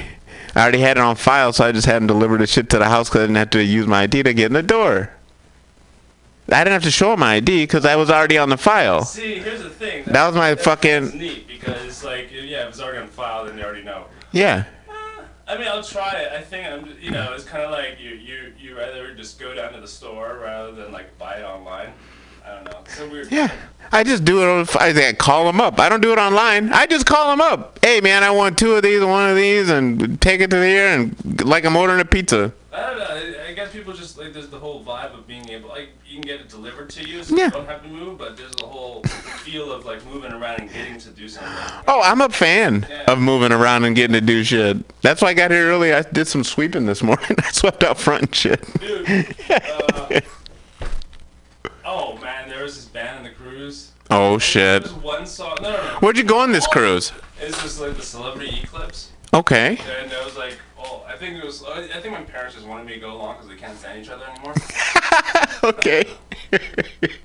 I 0.55 0.62
already 0.62 0.80
had 0.80 0.97
it 0.97 1.01
on 1.01 1.16
file, 1.16 1.53
so 1.53 1.66
I 1.66 1.72
just 1.72 1.86
had 1.86 1.97
them 1.97 2.08
deliver 2.08 2.38
the 2.38 2.47
shit 2.47 2.70
to 2.72 2.80
the 2.80 2.86
house 2.86 3.10
because 3.10 3.22
I 3.22 3.24
didn't 3.26 3.36
have 3.36 3.51
to 3.51 3.64
use 3.64 3.86
my 3.86 4.03
ID 4.03 4.24
to 4.24 4.34
get 4.34 4.47
in 4.47 4.53
the 4.53 4.64
door. 4.64 5.12
I 6.50 6.64
didn't 6.64 6.74
have 6.74 6.84
to 6.84 6.91
show 6.91 7.16
my 7.18 7.36
ID 7.36 7.64
because 7.64 7.86
I 7.86 7.95
was 7.95 8.10
already 8.10 8.38
on 8.38 8.50
the 8.50 8.58
file. 8.58 9.04
See, 9.04 9.36
here's 9.39 9.64
the 9.64 9.70
thing. 9.70 10.04
That 10.08 10.26
was 10.28 10.36
my 10.36 10.52
That's 10.54 10.64
fucking- 10.64 11.18
neat 11.18 11.48
because 11.48 12.04
like 12.04 12.30
yeah, 12.32 12.64
if 12.64 12.70
it's 12.70 12.80
already 12.82 13.00
on 13.00 13.08
file, 13.08 13.45
then 13.45 13.56
they 13.58 13.64
already 13.64 13.84
know. 13.84 14.06
Yeah. 14.32 14.64
Eh, 14.89 14.93
I 15.50 15.58
mean, 15.58 15.68
I'll 15.68 15.84
try 15.84 16.12
it. 16.14 16.32
I 16.34 16.41
think 16.41 16.68
I'm, 16.68 16.93
you 17.02 17.12
know, 17.12 17.34
it's 17.34 17.43
kind 17.45 17.64
of 17.64 17.72
like 17.72 17.98
you, 18.00 18.12
you, 18.12 18.54
you 18.60 18.78
rather 18.78 19.14
just 19.16 19.39
go 19.39 19.54
down 19.54 19.74
to 19.74 19.82
the 19.82 19.88
store 19.88 20.39
rather 20.43 20.72
than 20.74 20.91
like 20.91 21.18
buy 21.18 21.36
it 21.36 21.43
online. 21.43 21.89
I 22.45 22.56
don't 22.56 22.64
know. 22.66 22.80
It's 22.86 22.98
so 22.98 23.10
weird. 23.10 23.30
Yeah. 23.32 23.52
I 23.91 24.04
just 24.04 24.24
do 24.24 24.41
it 24.41 24.48
on. 24.48 24.62
I 24.80 24.93
think 24.93 25.06
I 25.06 25.14
call 25.14 25.45
them 25.45 25.60
up. 25.60 25.80
I 25.82 25.89
don't 25.89 26.02
do 26.02 26.12
it 26.14 26.18
online. 26.20 26.72
I 26.72 26.86
just 26.86 27.06
call 27.06 27.30
them 27.30 27.41
up. 27.41 27.80
Hey 27.84 28.00
man, 28.02 28.24
I 28.24 28.32
want 28.32 28.58
two 28.58 28.74
of 28.76 28.84
these 28.84 29.02
and 29.02 29.10
one 29.10 29.30
of 29.30 29.36
these, 29.36 29.70
and 29.70 30.20
take 30.22 30.39
it 30.41 30.50
to 30.52 30.56
there 30.58 30.98
and 30.98 31.43
like 31.43 31.66
I'm 31.66 31.76
ordering 31.76 32.00
a 32.00 32.06
pizza. 32.06 32.54
I 32.72 32.80
don't 32.82 32.98
know. 33.00 33.06
I- 33.06 33.34
guess 33.58 33.72
people 33.72 33.91
just 33.91 34.20
like 34.20 34.34
there's 34.34 34.50
the 34.50 34.60
whole 34.60 34.84
vibe 34.84 35.18
of 35.18 35.26
being 35.26 35.50
able 35.50 35.70
like 35.70 35.89
can 36.22 36.28
get 36.28 36.41
it 36.41 36.49
delivered 36.49 36.89
to 36.91 37.07
you, 37.07 37.24
so 37.24 37.36
Yeah. 37.36 37.45
you 37.45 37.51
don't 37.51 37.68
have 37.68 37.84
to 37.84 37.88
move. 37.89 38.18
But 38.18 38.38
there's 38.38 38.51
the 38.55 38.65
whole 38.65 39.03
feel 39.03 39.72
of 39.72 39.86
like 39.86 40.05
moving 40.05 40.32
around 40.34 40.59
and 40.59 40.72
getting 40.74 40.97
to 40.99 41.09
do 41.09 41.28
something. 41.30 41.51
Oh, 41.88 42.01
I'm 42.01 42.22
a 42.22 42.30
fan 42.30 42.88
of 43.07 43.20
moving 43.20 43.51
around 43.51 43.86
and 43.86 43.95
getting 43.95 44.13
to 44.13 44.22
do 44.22 44.43
shit. 44.43 44.78
That's 45.01 45.22
why 45.22 45.30
I 45.30 45.34
got 45.34 45.51
here 45.51 45.68
early. 45.70 45.93
I 45.93 46.01
did 46.01 46.28
some 46.28 46.43
sweeping 46.43 46.86
this 46.86 47.03
morning. 47.03 47.26
I 47.38 47.51
swept 47.51 47.84
out 47.84 47.97
front 47.99 48.24
and 48.24 48.36
shit. 48.36 48.80
Dude, 48.80 49.36
uh, 49.49 50.22
oh 51.86 52.18
man, 52.18 52.49
there 52.49 52.63
was 52.63 52.76
this 52.76 52.86
band 52.86 53.20
on 53.20 53.24
the 53.24 53.30
cruise. 53.32 53.91
Oh 54.09 54.38
shit. 54.38 54.84
There's 54.84 54.95
one 54.95 55.26
song. 55.26 55.57
No, 55.61 55.72
no, 55.72 55.78
no. 55.78 55.89
Where'd 55.99 56.18
you 56.18 56.24
go 56.24 56.39
on 56.39 56.51
this 56.51 56.68
cruise? 56.68 57.11
It's 57.39 57.61
just 57.61 57.80
like 57.80 57.95
the 57.95 58.01
Celebrity 58.01 58.61
Eclipse. 58.63 59.11
Okay. 59.34 59.78
And 60.01 60.11
it 60.11 60.26
was 60.26 60.38
like, 60.38 60.57
I 61.07 61.15
think 61.17 61.38
it 61.38 61.45
was. 61.45 61.63
I 61.63 61.99
think 61.99 62.13
my 62.13 62.21
parents 62.23 62.55
just 62.55 62.67
wanted 62.67 62.85
me 62.85 62.93
to 62.93 62.99
go 62.99 63.13
along 63.13 63.35
because 63.35 63.49
they 63.49 63.55
can't 63.55 63.77
stand 63.77 64.03
each 64.03 64.09
other 64.09 64.25
anymore. 64.25 64.53
Okay. 65.63 66.05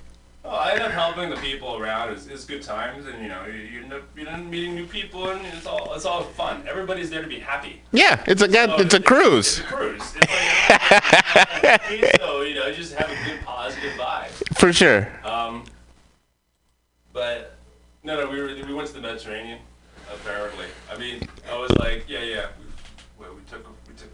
Oh, 0.45 0.49
I 0.49 0.73
end 0.73 0.81
up 0.81 0.91
helping 0.91 1.29
the 1.29 1.37
people 1.37 1.77
around. 1.77 2.11
It's, 2.11 2.27
it's 2.27 2.43
good 2.43 2.61
times, 2.61 3.07
and 3.07 3.23
you 3.23 3.29
know, 3.29 3.45
you, 3.45 3.53
you 3.53 3.83
end 3.83 3.93
up 3.93 4.01
you 4.15 4.27
end 4.27 4.41
up 4.41 4.51
meeting 4.51 4.75
new 4.75 4.85
people, 4.85 5.29
and 5.29 5.43
it's 5.45 5.65
all 5.65 5.93
it's 5.93 6.03
all 6.03 6.23
fun. 6.23 6.63
Everybody's 6.67 7.09
there 7.09 7.21
to 7.21 7.27
be 7.29 7.39
happy. 7.39 7.81
Yeah, 7.93 8.21
it's 8.27 8.41
a 8.41 8.51
So 8.51 8.75
it's 8.75 8.93
a 8.93 8.99
cruise. 8.99 9.59
It's 9.59 9.59
a 9.59 9.63
cruise. 9.63 10.15
It's 10.17 10.31
like, 12.01 12.19
so 12.19 12.41
you 12.41 12.55
know, 12.55 12.67
you 12.67 12.75
just 12.75 12.93
have 12.95 13.09
a 13.09 13.25
good 13.25 13.41
positive 13.45 13.93
vibe. 13.93 14.29
For 14.57 14.73
sure. 14.73 15.09
Um, 15.23 15.63
but 17.13 17.55
no, 18.03 18.19
no, 18.19 18.29
we 18.29 18.41
were 18.41 18.47
we 18.47 18.73
went 18.73 18.89
to 18.89 18.93
the 18.93 19.01
Mediterranean, 19.01 19.59
apparently. 20.13 20.65
I 20.91 20.97
mean, 20.97 21.27
I 21.49 21.57
was 21.57 21.71
like, 21.79 22.03
yeah, 22.09 22.21
yeah. 22.21 22.47
We, 23.23 23.35
we, 23.35 23.41
took 23.49 23.65
we 23.87 23.93
took 23.95 24.09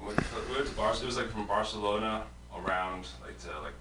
we 0.00 0.06
went 0.06 0.18
to, 0.18 0.24
we 0.48 0.54
went 0.56 0.68
to 0.68 0.74
Barcelona. 0.74 1.02
It 1.02 1.06
was 1.06 1.16
like 1.16 1.30
from 1.30 1.46
Barcelona 1.46 2.22
around 2.54 3.06
like 3.24 3.38
to 3.40 3.48
like 3.62 3.74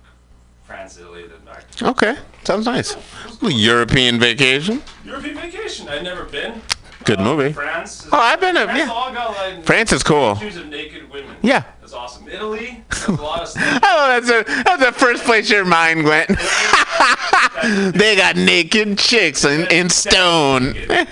France, 0.64 0.98
Italy, 0.98 1.26
then 1.28 1.40
back. 1.46 1.64
Okay, 1.82 2.18
sounds 2.44 2.66
nice. 2.66 2.98
European 3.42 4.20
vacation. 4.20 4.82
European 5.06 5.36
vacation. 5.38 5.88
I'd 5.88 6.04
never 6.04 6.26
been. 6.26 6.62
Good 7.04 7.20
movie. 7.20 7.54
France. 7.54 8.06
is- 8.06 8.10
Oh, 8.12 8.18
I've 8.20 8.40
been 8.42 8.56
to- 8.56 8.66
France 8.66 8.80
yeah. 8.80 8.86
got, 8.88 9.36
like, 9.38 9.66
France 9.66 9.94
is 9.94 10.04
cool. 10.04 10.32
Of 10.32 10.66
naked 10.68 11.10
women. 11.12 11.36
Yeah. 11.42 11.64
That's 11.80 11.94
awesome. 11.94 12.28
Italy. 12.28 12.84
A 13.08 13.12
lot 13.12 13.42
of 13.42 13.48
stuff. 13.48 13.80
Oh, 13.84 14.08
that's 14.20 14.30
a, 14.30 14.44
that's 14.64 14.84
the 14.86 14.92
first 14.92 15.24
place 15.24 15.50
your 15.50 15.64
mind 15.64 16.04
went. 16.04 16.28
they 17.94 18.16
got 18.16 18.36
naked 18.36 18.98
chicks 18.98 19.46
in, 19.46 19.70
in 19.72 19.90
stone. 19.90 20.74
no, 20.90 21.06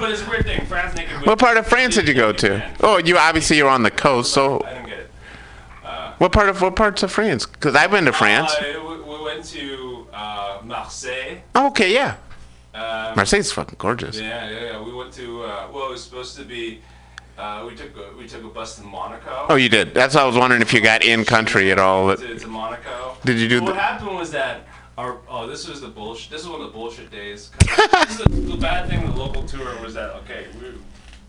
but 0.00 0.10
it's 0.10 0.22
a 0.26 0.28
weird 0.30 0.44
thing. 0.44 0.66
France 0.66 0.96
naked 0.96 1.12
women. 1.12 1.26
What 1.28 1.38
part 1.38 1.56
of 1.58 1.66
France 1.66 1.94
did 1.94 2.08
you 2.08 2.14
go 2.14 2.32
to? 2.32 2.70
Oh, 2.80 2.98
you 2.98 3.16
obviously 3.16 3.56
you're 3.56 3.68
on 3.68 3.82
the 3.84 3.90
coast. 3.90 4.32
So, 4.32 4.62
I 4.64 4.74
didn't 4.74 4.86
get 4.86 4.98
it. 4.98 5.10
what 6.18 6.32
part 6.32 6.48
of 6.48 6.60
what 6.60 6.74
parts 6.74 7.02
of 7.04 7.12
France? 7.12 7.46
Because 7.46 7.76
I've 7.76 7.90
been 7.92 8.06
to 8.06 8.12
France. 8.12 8.52
Uh, 8.54 8.82
we, 8.88 9.02
we 9.02 9.24
went 9.24 9.44
to 9.44 10.08
uh, 10.12 10.58
Marseille. 10.64 11.38
Okay, 11.54 11.92
yeah. 11.94 12.16
Um, 12.76 13.16
Marseille's 13.16 13.50
fucking 13.52 13.76
gorgeous. 13.78 14.18
Yeah, 14.20 14.48
yeah, 14.50 14.60
yeah. 14.72 14.82
We 14.82 14.92
went 14.92 15.12
to. 15.14 15.44
Uh, 15.44 15.68
well, 15.72 15.86
it 15.88 15.90
was 15.92 16.04
supposed 16.04 16.36
to 16.36 16.44
be. 16.44 16.80
Uh, 17.38 17.64
we 17.68 17.74
took 17.74 17.94
a, 17.96 18.16
we 18.16 18.26
took 18.26 18.44
a 18.44 18.48
bus 18.48 18.76
to 18.76 18.82
Monaco. 18.82 19.46
Oh, 19.48 19.56
you 19.56 19.68
did. 19.68 19.92
That's 19.94 20.14
why 20.14 20.22
I 20.22 20.24
was 20.24 20.36
wondering 20.36 20.62
if 20.62 20.72
you 20.72 20.80
got 20.80 21.04
in 21.04 21.24
country 21.24 21.70
at 21.72 21.78
all. 21.78 22.14
To, 22.16 22.38
to 22.38 22.46
Monaco. 22.46 23.16
Did 23.24 23.38
you 23.38 23.48
do 23.48 23.62
What 23.62 23.74
the- 23.74 23.80
happened 23.80 24.14
was 24.16 24.30
that 24.32 24.66
our 24.98 25.18
oh 25.28 25.46
this 25.46 25.66
was 25.68 25.80
the 25.80 25.88
bullshit. 25.88 26.30
This 26.30 26.42
is 26.42 26.48
one 26.48 26.60
of 26.60 26.66
the 26.66 26.72
bullshit 26.72 27.10
days. 27.10 27.50
this 27.60 28.10
is 28.10 28.18
the, 28.18 28.28
the 28.30 28.56
bad 28.56 28.88
thing 28.88 29.02
with 29.02 29.14
the 29.14 29.18
local 29.20 29.42
tour 29.44 29.80
was 29.82 29.94
that 29.94 30.10
okay, 30.16 30.46
we, 30.60 30.72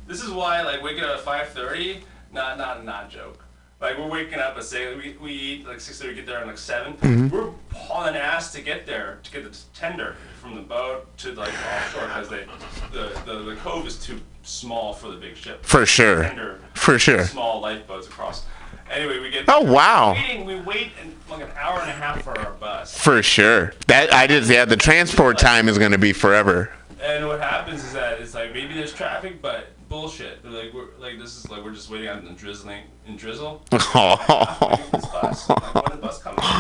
this 0.08 0.22
is 0.24 0.30
why 0.32 0.62
like 0.64 0.82
waking 0.82 1.04
up 1.04 1.18
at 1.18 1.22
five 1.22 1.50
thirty, 1.50 2.04
not 2.32 2.58
not 2.58 2.86
not 2.86 3.10
joke. 3.10 3.44
Like 3.80 3.98
we're 4.00 4.08
waking 4.08 4.40
up 4.40 4.58
at 4.58 4.64
say 4.64 4.96
we, 4.96 5.16
we 5.22 5.32
eat 5.32 5.68
like 5.68 5.80
six 5.80 6.02
thirty, 6.02 6.16
get 6.16 6.26
there 6.26 6.40
at 6.40 6.48
like 6.48 6.58
7 6.58 6.94
we 7.02 7.08
Mhm. 7.08 7.32
We're 7.32 7.52
hauling 7.74 8.16
ass 8.16 8.52
to 8.54 8.62
get 8.62 8.88
there 8.88 9.20
to 9.22 9.32
get 9.32 9.44
the 9.52 9.56
tender 9.76 10.16
from 10.42 10.56
the 10.56 10.62
boat 10.62 11.16
to 11.20 11.34
like 11.34 11.54
offshore 11.54 12.08
because 12.08 12.30
they 12.30 12.46
the, 12.92 13.20
the 13.26 13.40
the 13.44 13.56
cove 13.58 13.86
is 13.86 13.98
too 14.04 14.20
small 14.42 14.94
for 14.94 15.10
the 15.10 15.18
big 15.18 15.36
ship. 15.36 15.64
For 15.64 15.86
sure. 15.86 16.24
Tender, 16.24 16.60
For 16.74 16.98
sure. 16.98 17.26
Small 17.26 17.62
lifeboats 17.62 18.08
across. 18.08 18.46
Anyway, 18.90 19.20
we 19.20 19.30
get. 19.30 19.44
Oh, 19.50 19.62
wow. 19.62 20.14
Waiting, 20.14 20.46
we 20.46 20.62
wait 20.62 20.92
in, 21.04 21.14
like 21.30 21.42
an 21.44 21.50
hour 21.60 21.82
and 21.82 21.90
a 21.90 21.94
half 21.94 22.24
for 22.24 22.38
our 22.40 22.54
bus. 22.54 22.98
For 22.98 23.22
sure. 23.22 23.74
That 23.88 24.14
I 24.14 24.28
just 24.28 24.50
yeah. 24.50 24.64
The 24.66 24.78
transport 24.78 25.38
time 25.38 25.68
is 25.68 25.78
going 25.78 25.92
to 25.92 25.98
be 25.98 26.14
forever. 26.14 26.72
And 27.02 27.28
what 27.28 27.42
happens 27.42 27.84
is 27.84 27.94
that 27.94 28.22
it's 28.22 28.34
like 28.34 28.54
maybe 28.54 28.74
there's 28.74 28.94
traffic, 28.94 29.42
but 29.42 29.68
bullshit. 29.90 30.44
They're 30.44 30.52
like 30.52 30.74
we're 30.74 30.88
like 31.00 31.20
this 31.20 31.38
is 31.38 31.50
like 31.50 31.64
we're 31.64 31.74
just 31.74 31.90
waiting 31.90 32.10
on 32.10 32.26
the 32.26 32.32
drizzling 32.32 32.84
in 33.06 33.16
drizzle. 33.16 33.62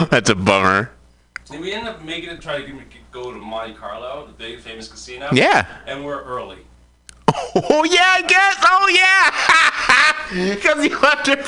That's 0.09 0.29
a 0.29 0.35
bummer. 0.35 0.91
And 1.51 1.61
we 1.61 1.71
end 1.73 1.87
up 1.87 2.03
making 2.03 2.29
it 2.29 2.41
try 2.41 2.61
to 2.61 2.81
go 3.11 3.31
to 3.31 3.37
Monte 3.39 3.75
Carlo, 3.75 4.27
the 4.27 4.33
big 4.33 4.59
famous 4.59 4.89
casino. 4.89 5.29
Yeah. 5.31 5.65
And 5.85 6.03
we're 6.03 6.21
early. 6.23 6.59
Oh 7.55 7.83
yeah, 7.83 8.15
I 8.15 8.21
guess. 8.21 8.55
Oh 8.63 8.87
yeah. 8.87 9.33
Because 10.29 10.85
you 10.85 10.97
have 10.97 11.23
to. 11.23 11.37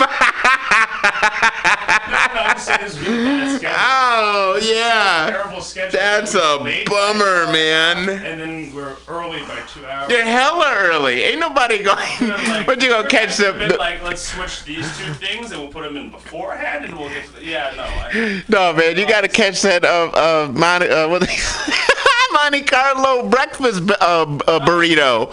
oh 3.67 4.59
yeah. 4.63 5.29
Terrible 5.29 5.61
sketch. 5.61 5.91
That's 5.91 6.33
a 6.33 6.83
bummer, 6.85 7.51
man. 7.51 8.09
And 8.09 8.39
then 8.39 8.73
we're 8.73 8.95
early 9.09 9.41
by 9.41 9.59
two 9.67 9.85
hours. 9.85 10.09
You're 10.09 10.23
hella 10.23 10.73
early. 10.77 11.23
Ain't 11.23 11.39
nobody 11.39 11.83
going. 11.83 11.99
But 12.65 12.81
you 12.81 12.87
go 12.89 13.03
catch 13.03 13.35
the. 13.35 13.51
Been 13.51 13.69
the 13.69 13.77
like, 13.77 14.01
let's 14.01 14.21
switch 14.21 14.63
these 14.63 14.97
two 14.97 15.13
things 15.15 15.51
and 15.51 15.61
we'll 15.61 15.71
put 15.71 15.83
them 15.83 15.97
in 15.97 16.09
beforehand 16.09 16.85
and 16.85 16.97
we'll 16.97 17.09
get 17.09 17.25
to 17.25 17.33
the. 17.33 17.43
Yeah, 17.45 17.73
no. 17.75 17.83
I, 17.83 18.43
no 18.47 18.73
man, 18.73 18.97
you 18.97 19.05
got 19.07 19.21
to 19.21 19.27
catch 19.27 19.61
that 19.63 19.83
of 19.83 20.13
of 20.13 20.55
Monte 20.55 20.87
uh, 20.87 21.09
what 21.09 21.27
Monte 22.33 22.61
Carlo 22.63 23.27
breakfast 23.29 23.85
bu- 23.87 23.93
uh, 24.01 24.39
uh, 24.47 24.59
burrito. 24.65 25.29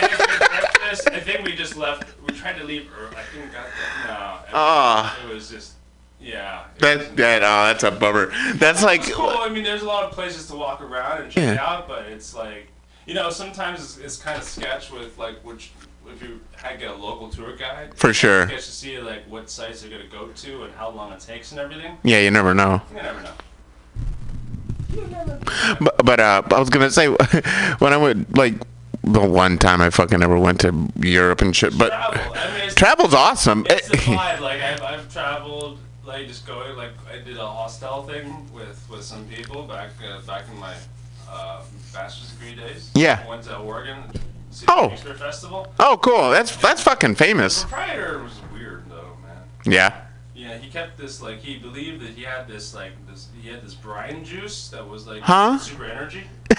breakfast, 0.00 1.08
I 1.12 1.20
think 1.20 1.44
we 1.44 1.54
just 1.54 1.76
left. 1.76 2.04
We 2.26 2.34
tried 2.34 2.58
to 2.58 2.64
leave 2.64 2.88
early. 2.98 3.16
I 3.16 3.22
think 3.22 3.44
we 3.46 3.50
got. 3.50 3.66
No. 4.06 4.38
it- 4.44 4.50
Ah. 4.54 5.18
It 5.24 5.32
was 5.34 5.50
just. 5.50 5.72
Yeah. 6.20 6.64
That 6.80 7.16
that 7.16 7.42
oh, 7.42 7.64
that's 7.72 7.82
a 7.84 7.90
bummer. 7.90 8.30
That's 8.56 8.82
like 8.82 9.00
It's 9.00 9.12
cool. 9.14 9.28
I 9.38 9.48
mean, 9.48 9.64
there's 9.64 9.80
a 9.82 9.86
lot 9.86 10.04
of 10.04 10.12
places 10.12 10.46
to 10.48 10.54
walk 10.56 10.82
around 10.82 11.22
and 11.22 11.32
check 11.32 11.56
Yeah. 11.56 11.64
out, 11.64 11.88
but 11.88 12.04
it's 12.06 12.34
like, 12.34 12.68
you 13.06 13.14
know, 13.14 13.30
sometimes 13.30 13.80
it's, 13.80 13.96
it's 13.98 14.16
kind 14.18 14.36
of 14.36 14.44
sketch 14.44 14.90
with 14.90 15.16
like 15.16 15.36
which 15.44 15.70
if 16.12 16.22
you 16.22 16.40
had 16.56 16.78
get 16.78 16.90
a 16.90 16.94
local 16.94 17.30
tour 17.30 17.56
guide. 17.56 17.94
For 17.96 18.12
sure. 18.12 18.46
Sketch 18.48 18.66
to 18.66 18.70
see 18.72 18.98
like 18.98 19.24
what 19.30 19.48
sites 19.48 19.80
they're 19.80 19.90
gonna 19.90 20.10
go 20.10 20.28
to 20.28 20.64
and 20.64 20.74
how 20.74 20.90
long 20.90 21.10
it 21.12 21.20
takes 21.20 21.52
and 21.52 21.60
everything. 21.60 21.96
yeah, 22.02 22.18
you 22.20 22.30
never 22.30 22.52
know. 22.52 22.82
You 22.94 22.96
never 23.02 23.22
know. 23.22 23.32
But, 25.80 26.04
but 26.04 26.20
uh, 26.20 26.42
I 26.50 26.58
was 26.58 26.70
gonna 26.70 26.90
say 26.90 27.06
when 27.78 27.92
I 27.92 27.96
went 27.96 28.36
like 28.36 28.54
the 29.02 29.20
one 29.20 29.58
time 29.58 29.80
I 29.80 29.90
fucking 29.90 30.22
ever 30.22 30.38
went 30.38 30.60
to 30.60 30.88
Europe 31.00 31.40
and 31.42 31.54
shit. 31.54 31.76
But 31.78 31.90
travel's 32.76 33.14
awesome. 33.14 33.66
It's 33.70 33.88
the 33.90 33.96
vibe. 33.96 34.40
Like 34.40 34.60
I've, 34.60 34.82
I've 34.82 35.12
traveled, 35.12 35.78
like 36.04 36.26
just 36.28 36.46
going. 36.46 36.76
Like 36.76 36.92
I 37.10 37.18
did 37.24 37.36
a 37.38 37.46
hostel 37.46 38.02
thing 38.04 38.48
with 38.52 38.84
with 38.90 39.02
some 39.02 39.24
people 39.26 39.62
back 39.64 39.90
uh, 40.06 40.20
back 40.26 40.44
in 40.52 40.58
my 40.58 40.74
uh, 41.28 41.62
bachelor's 41.92 42.30
degree 42.32 42.54
days. 42.54 42.90
Yeah. 42.94 43.22
I 43.24 43.28
went 43.28 43.42
to 43.44 43.56
Oregon. 43.58 44.02
See 44.50 44.66
Oh. 44.68 44.90
Festival. 44.90 45.72
Oh, 45.78 45.98
cool. 46.02 46.30
That's 46.30 46.54
that's 46.56 46.82
fucking 46.82 47.14
famous. 47.14 47.62
The 47.62 47.68
proprietor 47.68 48.22
was 48.22 48.32
weird 48.52 48.84
though, 48.90 49.16
man. 49.22 49.72
Yeah. 49.72 50.02
Yeah, 50.50 50.58
he 50.58 50.68
kept 50.68 50.98
this 50.98 51.22
like 51.22 51.38
he 51.40 51.58
believed 51.58 52.02
that 52.02 52.10
he 52.10 52.24
had 52.24 52.48
this 52.48 52.74
like 52.74 52.92
this 53.08 53.28
he 53.40 53.48
had 53.48 53.62
this 53.62 53.74
brine 53.74 54.24
juice 54.24 54.68
that 54.70 54.88
was 54.88 55.06
like 55.06 55.22
Huh? 55.22 55.58
super 55.58 55.84
energy. 55.84 56.24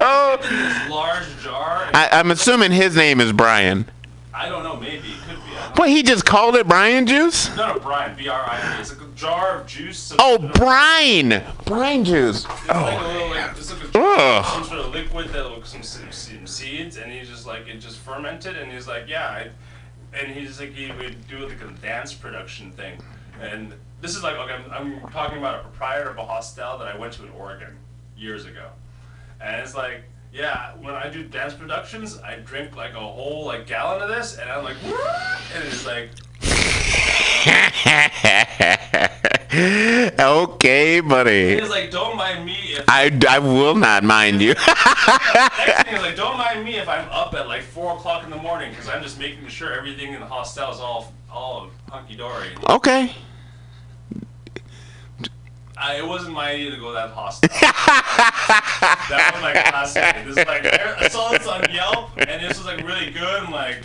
Oh. 0.00 0.38
This 0.40 0.90
large 0.90 1.38
jar. 1.40 1.88
I, 1.94 2.08
I'm 2.12 2.32
assuming 2.32 2.72
his 2.72 2.96
name 2.96 3.20
is 3.20 3.32
Brian. 3.32 3.88
I 4.34 4.48
don't 4.48 4.64
know, 4.64 4.76
maybe 4.76 5.08
it 5.08 5.20
could 5.28 5.36
be. 5.36 5.50
What 5.76 5.88
he 5.88 6.02
just 6.02 6.24
called 6.24 6.56
it 6.56 6.66
Brian 6.66 7.06
juice? 7.06 7.54
No, 7.56 7.74
no, 7.74 7.78
Brian. 7.78 8.16
B 8.16 8.28
R 8.28 8.40
I 8.40 8.60
N. 8.74 8.80
It's 8.80 8.96
like 8.96 9.06
a 9.08 9.12
jar 9.14 9.60
of 9.60 9.66
juice. 9.66 10.12
Oh, 10.18 10.38
brine. 10.38 11.42
Brine 11.64 12.04
juice. 12.04 12.44
It's 12.44 12.68
like 12.68 12.98
a 13.00 13.06
little, 13.06 13.22
oh. 13.22 13.30
like, 13.30 13.50
it's 13.56 13.72
like 13.72 13.94
a, 13.94 13.98
Ugh. 13.98 14.44
some 14.44 14.64
sort 14.64 14.80
of 14.80 14.92
liquid 14.92 15.28
that 15.28 15.48
looks 15.50 15.70
some, 15.70 15.82
some, 15.82 16.10
some 16.10 16.46
seeds, 16.46 16.96
and 16.96 17.10
he's 17.12 17.28
just 17.28 17.46
like 17.46 17.68
it 17.68 17.78
just 17.78 17.98
fermented, 17.98 18.56
and 18.56 18.70
he's 18.72 18.86
like, 18.88 19.08
yeah, 19.08 19.28
I, 19.28 19.50
and 20.12 20.32
he's 20.32 20.60
like 20.60 20.72
he 20.72 20.92
would 20.92 21.26
do 21.28 21.48
like 21.48 21.62
a 21.62 21.70
dance 21.82 22.14
production 22.14 22.72
thing, 22.72 23.00
and 23.40 23.74
this 24.00 24.16
is 24.16 24.22
like 24.22 24.36
okay, 24.36 24.54
I'm, 24.54 24.70
I'm 24.70 25.00
talking 25.10 25.38
about 25.38 25.60
a 25.60 25.62
proprietor 25.62 26.10
of 26.10 26.18
a 26.18 26.24
hostel 26.24 26.78
that 26.78 26.88
I 26.88 26.96
went 26.96 27.12
to 27.14 27.24
in 27.24 27.30
Oregon 27.30 27.76
years 28.16 28.44
ago, 28.44 28.68
and 29.40 29.56
it's 29.56 29.74
like. 29.74 30.04
Yeah, 30.30 30.74
when 30.82 30.94
I 30.94 31.08
do 31.08 31.24
dance 31.24 31.54
productions, 31.54 32.18
I 32.18 32.36
drink 32.36 32.76
like 32.76 32.92
a 32.92 33.00
whole 33.00 33.46
like 33.46 33.66
gallon 33.66 34.02
of 34.02 34.10
this, 34.10 34.36
and 34.36 34.50
I'm 34.50 34.62
like, 34.62 34.76
and 34.84 35.64
it's 35.64 35.86
like, 35.86 36.10
okay, 39.54 41.00
buddy. 41.00 41.52
it's 41.54 41.70
like, 41.70 41.90
don't 41.90 42.18
mind 42.18 42.44
me 42.44 42.52
if 42.52 42.84
I, 42.86 43.10
I 43.30 43.38
will 43.38 43.74
not 43.74 44.04
mind 44.04 44.42
you. 44.42 44.48
Next 44.48 45.84
thing 45.84 45.94
is 45.94 46.02
like, 46.02 46.16
don't 46.16 46.36
mind 46.36 46.64
me 46.64 46.76
if 46.76 46.86
I'm 46.86 47.08
up 47.08 47.32
at 47.32 47.48
like 47.48 47.62
four 47.62 47.96
o'clock 47.96 48.24
in 48.24 48.30
the 48.30 48.36
morning 48.36 48.70
because 48.70 48.90
I'm 48.90 49.02
just 49.02 49.18
making 49.18 49.48
sure 49.48 49.72
everything 49.72 50.12
in 50.12 50.20
the 50.20 50.26
hostel 50.26 50.70
is 50.70 50.80
all 50.80 51.14
all 51.32 51.70
hunky 51.88 52.14
dory. 52.14 52.50
okay. 52.68 53.14
I, 55.78 55.96
it 55.96 56.06
wasn't 56.06 56.34
my 56.34 56.50
idea 56.50 56.72
to 56.72 56.76
go 56.76 56.88
to 56.88 56.94
that 56.94 57.10
hostel. 57.10 57.48
that 57.60 59.30
was 59.32 59.42
my 59.42 59.52
classic. 59.52 60.26
This 60.26 60.36
is 60.36 60.46
like 60.46 60.66
I 60.66 61.08
saw 61.08 61.30
this 61.30 61.46
on 61.46 61.64
Yelp 61.72 62.10
and 62.18 62.42
this 62.42 62.58
was 62.58 62.66
like 62.66 62.84
really 62.86 63.12
good. 63.12 63.44
I'm 63.44 63.52
like, 63.52 63.78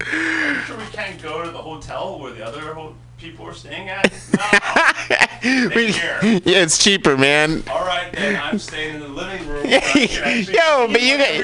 I'm 0.00 0.64
sure 0.64 0.76
we 0.76 0.86
can't 0.86 1.20
go 1.22 1.44
to 1.44 1.50
the 1.50 1.58
hotel 1.58 2.18
where 2.18 2.32
the 2.32 2.44
other 2.44 2.72
ho- 2.74 2.96
people 3.18 3.46
are 3.46 3.54
staying 3.54 3.88
at. 3.88 4.12
No. 4.36 4.44
We- 5.40 5.92
yeah, 5.92 6.40
it's 6.64 6.78
cheaper, 6.78 7.16
man. 7.16 7.62
All 7.70 7.86
right, 7.86 8.12
then 8.12 8.40
I'm 8.42 8.58
staying 8.58 8.96
in 8.96 9.00
the 9.00 9.06
living 9.08 9.46
room. 9.46 9.62
where 9.62 9.78
I 9.78 9.80
can 9.80 10.24
actually 10.24 10.52
Yo, 10.54 10.88
but 10.90 11.00
you 11.00 11.16
got 11.16 11.34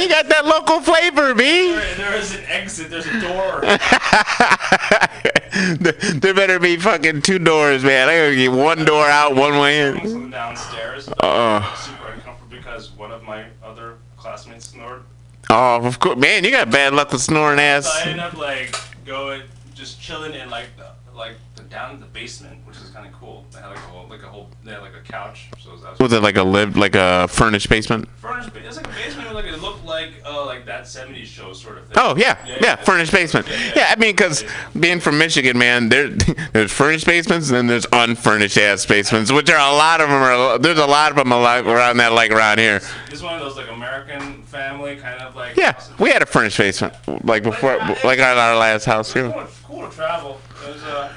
you 0.00 0.08
got 0.08 0.28
that 0.28 0.46
local 0.46 0.80
flavor, 0.80 1.34
B. 1.34 1.72
There- 1.72 1.94
there 1.96 2.14
is 2.14 2.36
an 2.36 2.44
exit. 2.46 2.88
There's 2.90 3.04
a 3.06 3.20
door. 3.20 3.62
there 6.20 6.34
better 6.34 6.60
be 6.60 6.76
fucking 6.76 7.22
two 7.22 7.40
doors, 7.40 7.82
man. 7.82 8.08
I 8.08 8.16
gotta 8.16 8.36
get 8.36 8.52
one 8.52 8.84
door 8.84 9.06
out, 9.06 9.34
one 9.34 9.58
way 9.58 9.88
in. 9.88 10.30
Downstairs. 10.30 11.08
Uh. 11.18 11.62
super 11.74 12.12
uncomfortable 12.12 12.56
because 12.56 12.92
one 12.92 13.10
of 13.10 13.24
my 13.24 13.46
other 13.64 13.96
classmates 14.16 14.68
snored. 14.68 15.02
Oh, 15.50 15.84
of 15.84 15.98
course, 15.98 16.16
man. 16.16 16.44
You 16.44 16.52
got 16.52 16.70
bad 16.70 16.94
luck 16.94 17.10
with 17.10 17.22
snoring 17.22 17.58
ass. 17.58 17.86
So 17.86 18.08
I 18.08 18.12
end 18.12 18.20
up 18.20 18.34
like 18.34 18.76
going, 19.04 19.42
just 19.74 20.00
chilling 20.00 20.34
in 20.34 20.48
like 20.48 20.68
the, 20.76 20.92
like 21.14 21.36
the, 21.56 21.62
down 21.64 21.94
in 21.94 22.00
the 22.00 22.06
basement, 22.06 22.66
which 22.66 22.76
is 22.76 22.90
kind 22.90 23.06
of 23.06 23.12
cool. 23.12 23.44
They 23.52 23.58
had 23.60 23.68
like 23.68 23.76
a 23.78 23.80
whole, 23.80 24.08
like 24.08 24.22
a 24.22 24.26
whole, 24.26 24.48
they 24.64 24.72
had 24.72 24.80
like 24.82 24.94
a 24.94 25.00
couch. 25.00 25.48
So 25.58 25.76
that 25.76 25.90
was 25.92 25.98
Was 26.00 26.12
it 26.12 26.22
like 26.22 26.36
a 26.36 26.42
live, 26.42 26.76
like 26.76 26.94
a 26.94 27.28
furnished 27.28 27.68
basement? 27.68 28.08
furnished. 28.16 28.50
It's 28.56 28.76
like 28.76 28.86
a 28.86 28.90
basement. 28.90 29.34
Like 29.34 29.44
it 29.46 29.60
looked 29.60 29.84
like 29.84 30.10
uh 30.26 30.44
like 30.46 30.66
that 30.66 30.84
'70s 30.84 31.24
show 31.24 31.52
sort 31.52 31.78
of 31.78 31.84
thing. 31.86 31.94
Oh 31.96 32.16
yeah, 32.16 32.36
yeah, 32.60 32.76
furnished 32.76 33.12
basement. 33.12 33.46
Yeah, 33.74 33.86
I 33.90 33.96
mean, 33.96 34.12
because 34.14 34.44
being 34.78 35.00
from 35.00 35.18
Michigan, 35.18 35.56
man, 35.58 35.88
there 35.88 36.08
there's 36.52 36.72
furnished 36.72 37.06
basements 37.06 37.48
and 37.48 37.56
then 37.56 37.66
there's 37.66 37.86
unfurnished 37.92 38.58
ass 38.58 38.84
basements, 38.86 39.32
which 39.32 39.50
are 39.50 39.56
a 39.56 39.76
lot 39.76 40.00
of 40.00 40.08
them 40.08 40.22
are. 40.22 40.58
There's 40.58 40.78
a 40.78 40.86
lot 40.86 41.10
of 41.10 41.16
them 41.16 41.30
like 41.30 41.64
around 41.66 41.96
that, 41.98 42.12
like 42.12 42.30
around 42.30 42.58
here. 42.58 42.80
It's 43.10 43.22
one 43.22 43.34
of 43.34 43.40
those 43.40 43.56
like 43.56 43.70
American 43.70 44.42
family 44.44 44.96
kind 44.96 45.20
of 45.20 45.34
like. 45.36 45.56
Yeah, 45.56 45.78
we 45.98 46.10
had 46.10 46.22
a 46.22 46.26
furnished 46.26 46.58
basement, 46.58 46.94
like 47.24 47.42
before, 47.42 47.76
like 48.04 48.18
at 48.18 48.36
our 48.38 48.56
last 48.56 48.84
house 48.84 49.12
too. 49.12 49.30
Cool, 49.32 49.46
cool 49.64 49.88
to 49.88 49.94
travel. 49.96 50.40
Uh. 50.64 51.08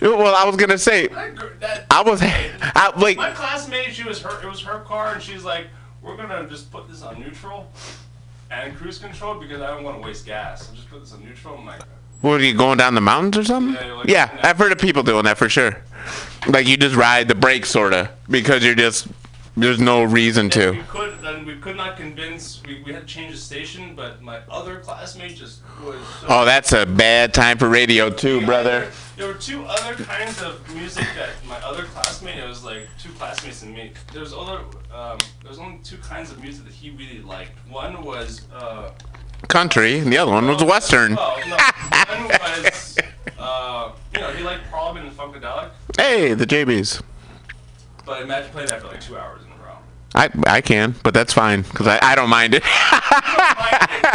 Well, 0.00 0.34
I 0.34 0.44
was 0.44 0.56
gonna 0.56 0.78
say, 0.78 1.08
I 1.90 2.02
was, 2.04 2.20
I 2.22 2.92
like, 2.96 3.16
My 3.16 3.30
classmate, 3.30 3.94
she 3.94 4.04
was 4.04 4.20
her. 4.22 4.42
It 4.42 4.48
was 4.48 4.60
her 4.62 4.80
car, 4.80 5.12
and 5.14 5.22
she's 5.22 5.44
like, 5.44 5.66
"We're 6.02 6.16
gonna 6.16 6.48
just 6.48 6.70
put 6.70 6.88
this 6.88 7.02
on 7.02 7.20
neutral 7.20 7.70
and 8.50 8.76
cruise 8.76 8.98
control 8.98 9.34
because 9.40 9.60
I 9.60 9.66
don't 9.68 9.84
want 9.84 10.00
to 10.00 10.06
waste 10.06 10.26
gas. 10.26 10.68
I'll 10.68 10.74
just 10.76 10.88
put 10.90 11.00
this 11.00 11.12
on 11.12 11.24
neutral." 11.24 11.58
I'm 11.58 11.66
like, 11.66 11.80
what 12.20 12.40
are 12.40 12.44
you 12.44 12.54
going 12.56 12.78
down 12.78 12.94
the 12.94 13.00
mountains 13.00 13.36
or 13.38 13.44
something? 13.44 13.74
Yeah, 13.74 13.92
like- 13.92 14.08
Yeah, 14.08 14.40
I've 14.42 14.58
heard 14.58 14.72
of 14.72 14.78
people 14.78 15.02
doing 15.04 15.24
that 15.24 15.38
for 15.38 15.48
sure. 15.48 15.80
Like 16.48 16.66
you 16.66 16.76
just 16.76 16.96
ride 16.96 17.28
the 17.28 17.34
brakes, 17.36 17.70
sorta, 17.70 18.10
because 18.28 18.64
you're 18.64 18.74
just 18.74 19.06
there's 19.60 19.80
no 19.80 20.02
reason 20.04 20.46
we 20.46 20.50
to. 20.50 20.82
could, 20.88 21.18
and 21.24 21.46
we 21.46 21.56
could 21.56 21.76
not 21.76 21.96
convince. 21.96 22.62
We, 22.66 22.82
we 22.84 22.92
had 22.92 23.02
to 23.02 23.06
change 23.06 23.32
the 23.32 23.38
station, 23.40 23.94
but 23.94 24.22
my 24.22 24.40
other 24.50 24.80
classmate 24.80 25.36
just 25.36 25.60
was. 25.84 25.96
So 26.20 26.26
Oh, 26.28 26.44
that's 26.44 26.72
a 26.72 26.86
bad 26.86 27.34
time 27.34 27.58
for 27.58 27.68
radio 27.68 28.10
too, 28.10 28.44
brother. 28.46 28.90
There 29.16 29.26
were 29.26 29.34
two 29.34 29.64
other 29.64 29.94
kinds 30.04 30.40
of 30.42 30.60
music 30.74 31.06
that 31.16 31.30
my 31.46 31.58
other 31.58 31.84
classmate. 31.84 32.36
It 32.38 32.46
was 32.46 32.64
like 32.64 32.88
two 32.98 33.10
classmates 33.12 33.62
and 33.62 33.74
me. 33.74 33.92
There 34.12 34.22
was 34.22 34.32
other. 34.32 34.60
Um, 34.94 35.18
there 35.42 35.50
was 35.50 35.58
only 35.58 35.78
two 35.82 35.98
kinds 35.98 36.30
of 36.30 36.40
music 36.42 36.64
that 36.64 36.72
he 36.74 36.90
really 36.90 37.20
liked. 37.20 37.52
One 37.68 38.02
was. 38.02 38.42
Uh, 38.52 38.90
Country, 39.48 40.00
and 40.00 40.12
the 40.12 40.18
other 40.18 40.32
one 40.32 40.48
was 40.48 40.64
Western. 40.64 41.14
well, 41.14 41.38
no, 41.46 41.56
one 42.08 42.28
was. 42.28 42.98
Uh, 43.38 43.92
you 44.12 44.20
know, 44.20 44.32
he 44.32 44.42
liked 44.42 44.62
and 44.72 45.12
funkadelic. 45.16 45.70
Hey, 45.96 46.34
the 46.34 46.44
JBs. 46.44 47.02
But 48.04 48.22
imagine 48.22 48.50
playing 48.50 48.68
that 48.68 48.80
for 48.80 48.88
like 48.88 49.00
two 49.00 49.16
hours 49.16 49.42
in 49.44 49.47
a 49.47 49.47
row. 49.47 49.47
I 50.14 50.30
I 50.46 50.60
can, 50.62 50.94
but 51.02 51.12
that's 51.14 51.32
fine 51.32 51.62
because 51.62 51.86
I, 51.86 51.98
I 52.02 52.14
don't 52.14 52.30
mind 52.30 52.54
it. 52.54 52.62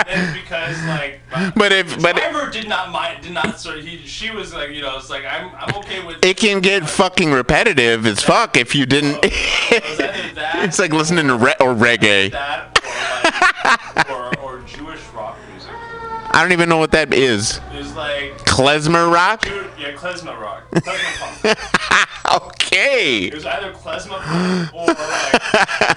And 0.07 0.33
because 0.33 0.81
like. 0.85 1.19
my- 1.31 1.51
But 1.55 1.71
if- 1.71 2.01
but- 2.01 2.15
driver 2.15 2.49
did 2.49 2.67
not 2.67 2.91
mind. 2.91 3.21
Did 3.23 3.33
not. 3.33 3.59
So 3.59 3.79
he. 3.79 3.97
She 4.05 4.31
was 4.31 4.53
like, 4.53 4.71
you 4.71 4.81
know, 4.81 4.97
it's 4.97 5.09
like 5.09 5.23
I'm. 5.23 5.51
I'm 5.55 5.75
okay 5.77 6.03
with. 6.03 6.23
it 6.25 6.35
can 6.37 6.61
get 6.61 6.89
fucking 6.89 7.31
repetitive 7.31 8.05
as 8.07 8.21
fuck 8.21 8.57
if 8.57 8.73
you 8.75 8.85
didn't. 8.87 9.19
it's 9.23 10.79
like 10.79 10.91
listening 10.93 11.27
to 11.27 11.35
re- 11.37 11.55
or 11.59 11.73
reggae. 11.75 12.33
or 12.33 12.71
like 13.95 14.09
or, 14.09 14.39
or 14.39 14.59
Jewish. 14.61 14.92
I 16.33 16.41
don't 16.41 16.51
even 16.51 16.67
know 16.67 16.77
what 16.77 16.91
that 16.91 17.13
is. 17.13 17.59
It's 17.71 17.95
like 17.95 18.37
Klezmer 18.39 19.11
rock. 19.11 19.45
Jew, 19.45 19.69
yeah, 19.79 19.91
klezmer 19.93 20.39
rock, 20.39 20.69
klezmer. 20.71 22.03
Okay. 22.33 23.25
It 23.25 23.33
was 23.33 23.45
either 23.45 23.71
klezmer 23.73 24.21
funk 24.23 24.73
or 24.73 24.87
like 24.87 24.97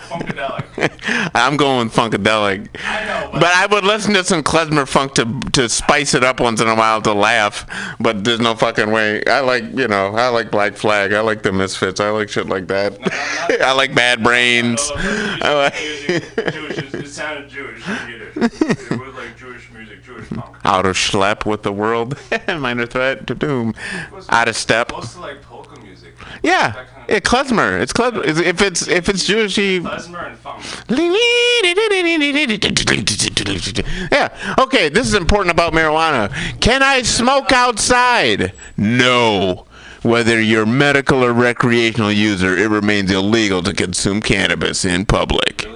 funkadelic. 0.03 1.31
I'm 1.35 1.57
going 1.57 1.89
funkadelic. 1.89 2.69
I 2.85 3.05
know, 3.05 3.31
but, 3.33 3.45
I 3.45 3.67
would 3.67 3.85
listen 3.85 4.13
to 4.15 4.25
some 4.25 4.43
klezmer 4.43 4.87
funk 4.87 5.15
to 5.15 5.41
to 5.53 5.69
spice 5.69 6.15
it 6.15 6.25
up 6.25 6.41
once 6.41 6.61
in 6.61 6.69
a 6.69 6.75
while 6.75 7.01
to 7.03 7.13
laugh. 7.13 7.67
But 8.01 8.25
there's 8.25 8.41
no 8.41 8.55
fucking 8.55 8.91
way. 8.91 9.25
I 9.25 9.41
like 9.41 9.65
you 9.75 9.89
know 9.89 10.15
I 10.15 10.29
like 10.29 10.51
Black 10.51 10.77
Flag. 10.77 11.13
I 11.13 11.21
like 11.21 11.43
the 11.43 11.53
Misfits. 11.53 12.01
I 12.01 12.11
like 12.11 12.29
shit 12.29 12.49
like 12.49 12.67
that. 12.69 12.99
I 13.63 13.73
like 13.73 13.95
Bad 13.95 14.23
Brains. 14.23 14.81
I 14.95 15.55
like 15.55 15.75
Jewish. 16.53 16.79
It, 16.79 17.09
sounded 17.09 17.49
Jewish 17.49 17.83
it. 17.87 18.33
It 18.37 19.01
was 19.01 19.15
like 19.15 19.37
Jewish 19.39 19.71
music, 19.73 20.03
Jewish 20.03 20.16
funk. 20.16 20.16
out 20.65 20.87
of 20.87 20.97
schlep 20.97 21.47
with 21.47 21.63
the 21.63 21.73
world. 21.73 22.17
Minor 22.49 22.87
threat 22.87 23.27
to 23.27 23.35
doom. 23.35 23.75
Out 24.29 24.49
of 24.49 24.57
step. 24.57 24.93
Mostly 24.93 25.23
like 25.23 25.43
polka 25.43 25.81
music. 25.81 26.15
Yeah, 26.43 26.87
yeah, 27.09 27.21
klezmer. 27.21 27.81
It's 27.81 27.93
klezmer. 27.93 28.25
If 28.25 28.63
it's 28.63 28.89
if 28.89 29.09
it's 29.09 29.29
Jewishy. 29.29 29.81
Klezmer 29.81 30.29
and 30.29 30.39
funk. 30.39 30.63
Yeah. 34.13 34.55
Okay, 34.59 34.89
this 34.89 35.07
is 35.07 35.15
important 35.15 35.53
about 35.53 35.73
marijuana. 35.73 36.31
Can 36.61 36.83
I 36.83 37.03
smoke 37.03 37.53
outside? 37.53 38.53
No. 38.77 39.67
Whether 40.03 40.41
you're 40.41 40.67
medical 40.67 41.25
or 41.25 41.33
recreational 41.33 42.13
user, 42.13 42.57
it 42.57 42.69
remains 42.69 43.11
illegal 43.11 43.63
to 43.63 43.73
consume 43.73 44.21
cannabis 44.21 44.85
in 44.85 45.05
public. 45.05 45.67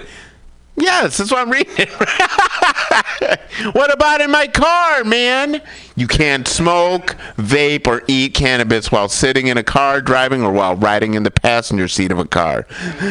Yes, 0.81 1.19
that's 1.19 1.31
what 1.31 1.41
I'm 1.41 1.51
reading. 1.51 1.89
what 3.73 3.93
about 3.93 4.21
in 4.21 4.31
my 4.31 4.47
car, 4.47 5.05
man? 5.05 5.61
You 5.95 6.07
can't 6.07 6.49
smoke, 6.49 7.17
vape, 7.37 7.87
or 7.87 8.03
eat 8.09 8.33
cannabis 8.33 8.91
while 8.91 9.09
sitting 9.09 9.49
in 9.49 9.59
a 9.59 9.63
car, 9.63 10.01
driving, 10.01 10.43
or 10.43 10.53
while 10.53 10.75
riding 10.77 11.13
in 11.15 11.23
the 11.23 11.31
passenger 11.31 11.89
seat 11.89 12.11
of 12.11 12.19
a 12.19 12.25
car. 12.25 12.67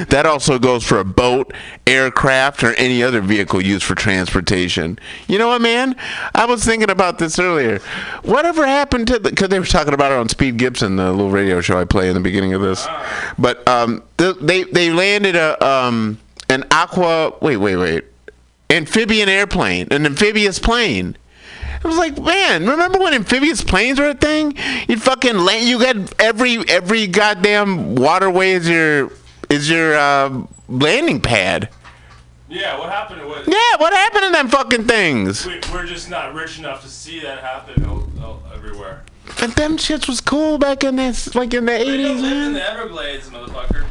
That 0.10 0.26
also 0.26 0.58
goes 0.58 0.84
for 0.84 1.00
a 1.00 1.06
boat, 1.06 1.54
aircraft, 1.86 2.64
or 2.64 2.74
any 2.74 3.04
other 3.04 3.22
vehicle 3.22 3.62
used 3.62 3.84
for 3.84 3.94
transportation. 3.94 4.98
You 5.28 5.38
know 5.38 5.50
what, 5.50 5.62
man? 5.62 5.96
I 6.34 6.46
was 6.46 6.66
thinking 6.66 6.90
about 6.90 7.20
this 7.20 7.38
earlier. 7.38 7.80
Whatever 8.24 8.66
happened 8.66 9.08
to 9.08 9.20
the? 9.20 9.30
Because 9.30 9.50
they 9.50 9.60
were 9.60 9.66
talking 9.66 9.94
about 9.94 10.12
it 10.12 10.18
on 10.18 10.28
Speed 10.28 10.58
Gibson, 10.58 10.96
the 10.96 11.12
little 11.12 11.30
radio 11.30 11.62
show 11.62 11.80
I 11.80 11.86
play 11.86 12.08
in 12.08 12.16
the 12.16 12.20
beginning 12.20 12.54
of 12.56 12.62
this. 12.62 12.88
But 13.38 13.68
um, 13.68 14.02
they 14.18 14.64
they 14.64 14.92
landed 14.92 15.36
a 15.36 15.64
um 15.64 16.18
an 16.50 16.66
aqua. 16.72 17.34
Wait, 17.42 17.58
wait, 17.58 17.76
wait. 17.76 18.04
Amphibian 18.70 19.30
airplane, 19.30 19.88
an 19.92 20.06
amphibious 20.06 20.60
plane. 20.60 21.18
I 21.84 21.88
was 21.88 21.98
like, 21.98 22.20
man, 22.22 22.68
remember 22.68 23.00
when 23.00 23.14
amphibious 23.14 23.64
planes 23.64 24.00
were 24.00 24.10
a 24.10 24.14
thing? 24.14 24.56
You 24.88 24.98
fucking 24.98 25.38
land, 25.38 25.68
you 25.68 25.80
got 25.80 26.14
every 26.22 26.58
every 26.70 27.08
goddamn 27.08 27.96
waterway 27.96 28.52
is 28.52 28.68
your 28.68 29.12
is 29.50 29.70
your 29.70 29.96
uh, 29.98 30.46
landing 30.68 31.22
pad. 31.22 31.70
Yeah, 32.50 32.78
what 32.78 32.90
happened 32.90 33.26
was. 33.26 33.48
Yeah, 33.48 33.78
what 33.78 33.94
happened 33.94 34.24
to 34.26 34.32
them 34.32 34.48
fucking 34.50 34.86
things? 34.86 35.46
We, 35.46 35.62
we're 35.72 35.86
just 35.86 36.10
not 36.10 36.34
rich 36.34 36.60
enough 36.60 36.82
to 36.82 36.90
see 36.90 37.20
that 37.22 37.40
happen 37.40 37.86
everywhere. 38.54 39.04
But 39.40 39.56
them 39.56 39.78
shits 39.78 40.08
was 40.08 40.20
cool 40.20 40.58
back 40.58 40.84
in 40.84 40.96
this, 40.96 41.34
like 41.36 41.54
in 41.54 41.66
the 41.66 41.74
eighties, 41.74 42.22
live 42.22 42.32
in 42.32 42.40
man. 42.40 42.54
the 42.54 42.70
Everglades, 42.70 43.30
motherfucker. 43.30 43.86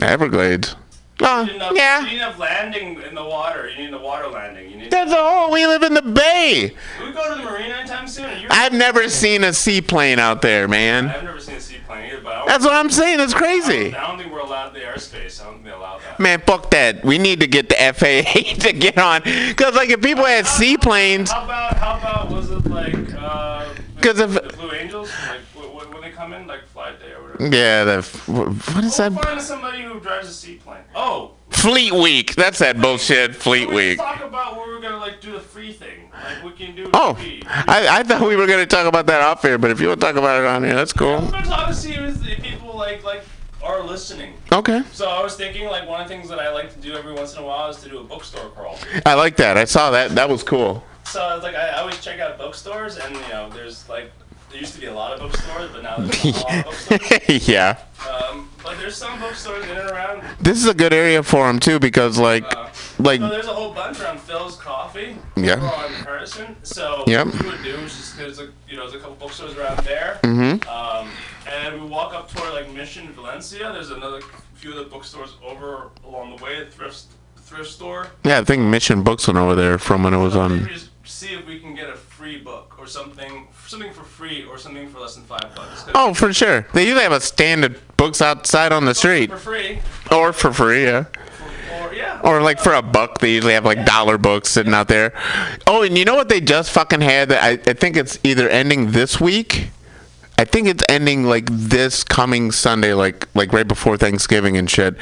Everglades. 0.00 0.74
Oh, 1.22 1.42
enough, 1.48 1.72
yeah. 1.74 2.00
You 2.00 2.06
need 2.06 2.16
enough 2.16 2.38
landing 2.38 3.00
in 3.02 3.14
the 3.14 3.24
water. 3.24 3.68
You 3.70 3.84
need 3.84 3.92
the 3.92 3.98
water 3.98 4.28
landing. 4.28 4.70
You 4.70 4.76
need. 4.78 4.90
That's 4.90 5.12
a 5.12 5.16
whole. 5.16 5.50
We 5.52 5.66
live 5.66 5.82
in 5.82 5.94
the 5.94 6.02
bay. 6.02 6.74
We 7.04 7.12
go 7.12 7.34
to 7.34 7.42
the 7.42 7.48
marina 7.50 7.74
anytime 7.74 8.08
soon? 8.08 8.30
I've 8.50 8.72
never 8.72 9.08
seen 9.08 9.44
a 9.44 9.52
seaplane 9.52 10.18
out 10.18 10.40
there, 10.42 10.66
man. 10.68 11.08
I've 11.08 11.22
never 11.24 11.38
seen 11.40 11.56
a 11.56 11.60
seaplane 11.60 12.10
either, 12.12 12.20
but 12.22 12.32
I 12.32 12.46
That's 12.46 12.64
what 12.64 12.74
I'm 12.74 12.88
saying. 12.90 13.18
That's 13.18 13.34
I 13.34 13.38
crazy. 13.38 13.90
don't, 13.90 13.94
I 14.02 14.06
don't 14.08 14.18
think 14.18 14.32
we're 14.32 14.38
allowed 14.40 14.72
the 14.72 14.80
airspace. 14.80 15.40
I 15.40 15.44
don't 15.44 15.54
think 15.54 15.64
they 15.66 15.70
allow 15.72 15.98
that. 15.98 16.18
Man, 16.18 16.40
fuck 16.46 16.70
that. 16.70 17.04
We 17.04 17.18
need 17.18 17.40
to 17.40 17.46
get 17.46 17.68
the 17.68 17.74
FAA 17.76 18.54
to 18.66 18.72
get 18.72 18.96
on. 18.98 19.22
Because, 19.22 19.74
like, 19.74 19.90
if 19.90 20.00
people 20.00 20.24
had 20.24 20.46
seaplanes, 20.46 21.30
How 21.30 21.44
about 21.44 21.76
how 21.76 21.98
about 21.98 22.30
was 22.30 22.50
it 22.50 22.66
like 22.66 22.94
uh? 23.14 23.66
'Cause 24.00 24.18
if- 24.18 24.32
the 24.32 24.56
Blue 24.56 24.72
Angels 24.72 25.10
like 25.28 25.40
when 25.92 26.00
they 26.00 26.10
come 26.10 26.32
in 26.32 26.46
like 26.46 26.66
flight 26.68 26.98
day 27.00 27.12
or 27.12 27.22
whatever. 27.32 27.54
yeah, 27.54 27.84
the 27.84 28.02
what 28.72 28.84
is 28.84 28.96
that? 28.96 29.12
Find 29.12 29.40
somebody 29.42 29.82
who 29.82 30.00
drives 30.00 30.28
a 30.28 30.32
seaplane. 30.32 30.69
Oh, 31.02 31.32
Fleet 31.48 31.92
Week. 31.94 32.34
That's 32.34 32.58
that 32.58 32.78
bullshit. 32.78 33.34
Fleet 33.34 33.68
we 33.68 33.74
Week. 33.74 33.98
talk 33.98 34.22
about 34.22 34.56
where 34.56 34.68
we're 34.68 34.82
gonna 34.82 34.98
like 34.98 35.22
do 35.22 35.32
the 35.32 35.40
free 35.40 35.72
thing. 35.72 36.10
Like 36.12 36.44
we 36.44 36.52
can 36.52 36.76
do. 36.76 36.90
Oh, 36.92 37.14
free. 37.14 37.42
I, 37.46 38.00
I 38.00 38.02
thought 38.02 38.20
we 38.20 38.36
were 38.36 38.46
gonna 38.46 38.66
talk 38.66 38.86
about 38.86 39.06
that 39.06 39.22
off 39.22 39.42
air, 39.46 39.56
but 39.56 39.70
if 39.70 39.80
you 39.80 39.88
want 39.88 40.00
to 40.00 40.06
talk 40.06 40.16
about 40.16 40.42
it 40.42 40.46
on 40.46 40.62
here, 40.62 40.74
that's 40.74 40.92
cool. 40.92 41.16
I'm 41.16 41.30
gonna 41.30 41.46
talk 41.46 41.68
to 41.68 41.74
see 41.74 41.94
if 41.94 42.42
people 42.42 42.76
like 42.76 43.02
like 43.02 43.22
are 43.64 43.82
listening. 43.82 44.34
Okay. 44.52 44.82
So 44.92 45.08
I 45.08 45.22
was 45.22 45.36
thinking 45.36 45.66
like 45.68 45.88
one 45.88 46.02
of 46.02 46.08
the 46.08 46.14
things 46.14 46.28
that 46.28 46.38
I 46.38 46.52
like 46.52 46.70
to 46.74 46.80
do 46.80 46.94
every 46.94 47.14
once 47.14 47.34
in 47.34 47.42
a 47.42 47.46
while 47.46 47.70
is 47.70 47.78
to 47.78 47.88
do 47.88 47.98
a 47.98 48.04
bookstore 48.04 48.50
crawl. 48.50 48.78
I 49.06 49.14
like 49.14 49.36
that. 49.36 49.56
I 49.56 49.64
saw 49.64 49.90
that. 49.92 50.10
That 50.10 50.28
was 50.28 50.42
cool. 50.42 50.84
So 51.04 51.34
it's 51.34 51.42
like 51.42 51.54
I, 51.54 51.68
I 51.68 51.80
always 51.80 51.98
check 52.00 52.20
out 52.20 52.36
bookstores, 52.36 52.98
and 52.98 53.14
you 53.14 53.22
know, 53.28 53.48
there's 53.48 53.88
like 53.88 54.12
there 54.50 54.60
used 54.60 54.74
to 54.74 54.80
be 54.80 54.86
a 54.86 54.94
lot 54.94 55.12
of 55.12 55.20
bookstores, 55.20 55.70
but 55.72 55.82
now 55.82 55.96
there's 55.96 56.24
not 56.24 56.34
a 56.34 56.46
lot 56.46 56.58
of 56.58 56.64
bookstores. 56.88 57.48
yeah. 57.48 57.78
Um, 58.06 58.49
but 58.62 58.78
there's 58.78 58.96
some 58.96 59.18
bookstores 59.20 59.64
in 59.64 59.76
and 59.76 59.90
around. 59.90 60.22
This 60.40 60.58
is 60.58 60.66
a 60.66 60.74
good 60.74 60.92
area 60.92 61.22
for 61.22 61.48
him 61.48 61.58
too 61.60 61.78
because 61.78 62.18
like 62.18 62.44
like 62.98 63.20
So 63.20 63.28
there's 63.28 63.46
a 63.46 63.52
whole 63.54 63.72
bunch 63.72 64.00
around 64.00 64.18
Philz 64.18 64.58
Coffee. 64.58 65.16
Yeah. 65.36 65.54
on 65.60 65.92
Harrison. 66.04 66.56
So 66.62 67.04
Yep. 67.06 67.26
what 67.26 67.42
we 67.42 67.48
would 67.50 67.62
do 67.62 67.74
is 67.76 67.96
just 67.96 68.16
there's 68.16 68.38
a 68.38 68.48
you 68.68 68.76
know 68.76 68.88
there's 68.88 68.94
a 68.94 68.98
couple 68.98 69.16
bookstores 69.16 69.56
around 69.56 69.78
there. 69.84 70.18
Mhm. 70.22 70.66
Um, 70.68 71.08
and 71.50 71.80
we 71.82 71.86
walk 71.88 72.14
up 72.14 72.30
toward 72.32 72.52
like 72.52 72.70
Mission 72.72 73.12
Valencia. 73.14 73.70
There's 73.72 73.90
another 73.90 74.20
few 74.54 74.70
of 74.70 74.76
the 74.76 74.84
bookstores 74.84 75.34
over 75.44 75.88
along 76.06 76.36
the 76.36 76.44
way. 76.44 76.66
Thrift 76.70 77.04
thrift 77.38 77.70
store. 77.70 78.06
yeah, 78.24 78.38
I 78.38 78.44
think 78.44 78.62
Mission 78.62 79.02
Books 79.02 79.26
went 79.26 79.36
over 79.38 79.56
there 79.56 79.76
from 79.78 80.04
when 80.04 80.14
it 80.14 80.18
was 80.18 80.36
on. 80.36 80.68
See 81.10 81.34
if 81.34 81.44
we 81.44 81.58
can 81.58 81.74
get 81.74 81.90
a 81.90 81.96
free 81.96 82.38
book 82.38 82.76
or 82.78 82.86
something, 82.86 83.48
something 83.66 83.92
for 83.92 84.04
free 84.04 84.44
or 84.44 84.56
something 84.56 84.88
for 84.88 85.00
less 85.00 85.16
than 85.16 85.24
five 85.24 85.54
bucks. 85.54 85.84
Oh, 85.92 86.14
for 86.14 86.32
sure. 86.32 86.66
They 86.72 86.84
usually 86.84 87.02
have 87.02 87.12
a 87.12 87.20
stand 87.20 87.64
of 87.64 87.96
books 87.96 88.22
outside 88.22 88.72
on 88.72 88.84
the 88.86 88.94
street. 88.94 89.28
For 89.28 89.36
free. 89.36 89.80
Or 90.10 90.32
for 90.32 90.52
free, 90.52 90.84
yeah. 90.84 91.06
Or 91.82 91.92
yeah. 91.92 92.20
Or 92.22 92.40
like 92.40 92.60
for 92.60 92.72
a 92.72 92.80
buck, 92.80 93.18
they 93.18 93.32
usually 93.32 93.54
have 93.54 93.64
like 93.64 93.84
dollar 93.84 94.18
books 94.18 94.48
sitting 94.48 94.72
out 94.72 94.88
there. 94.88 95.12
Oh, 95.66 95.82
and 95.82 95.98
you 95.98 96.04
know 96.04 96.14
what 96.14 96.28
they 96.28 96.40
just 96.40 96.70
fucking 96.70 97.00
had? 97.00 97.32
I, 97.32 97.50
I 97.50 97.74
think 97.74 97.96
it's 97.96 98.18
either 98.22 98.48
ending 98.48 98.92
this 98.92 99.20
week. 99.20 99.70
I 100.40 100.44
think 100.44 100.68
it's 100.68 100.82
ending 100.88 101.24
like 101.24 101.44
this 101.50 102.02
coming 102.02 102.50
Sunday, 102.50 102.94
like 102.94 103.28
like 103.34 103.52
right 103.52 103.68
before 103.68 103.98
Thanksgiving 103.98 104.56
and 104.56 104.70
shit. 104.70 104.96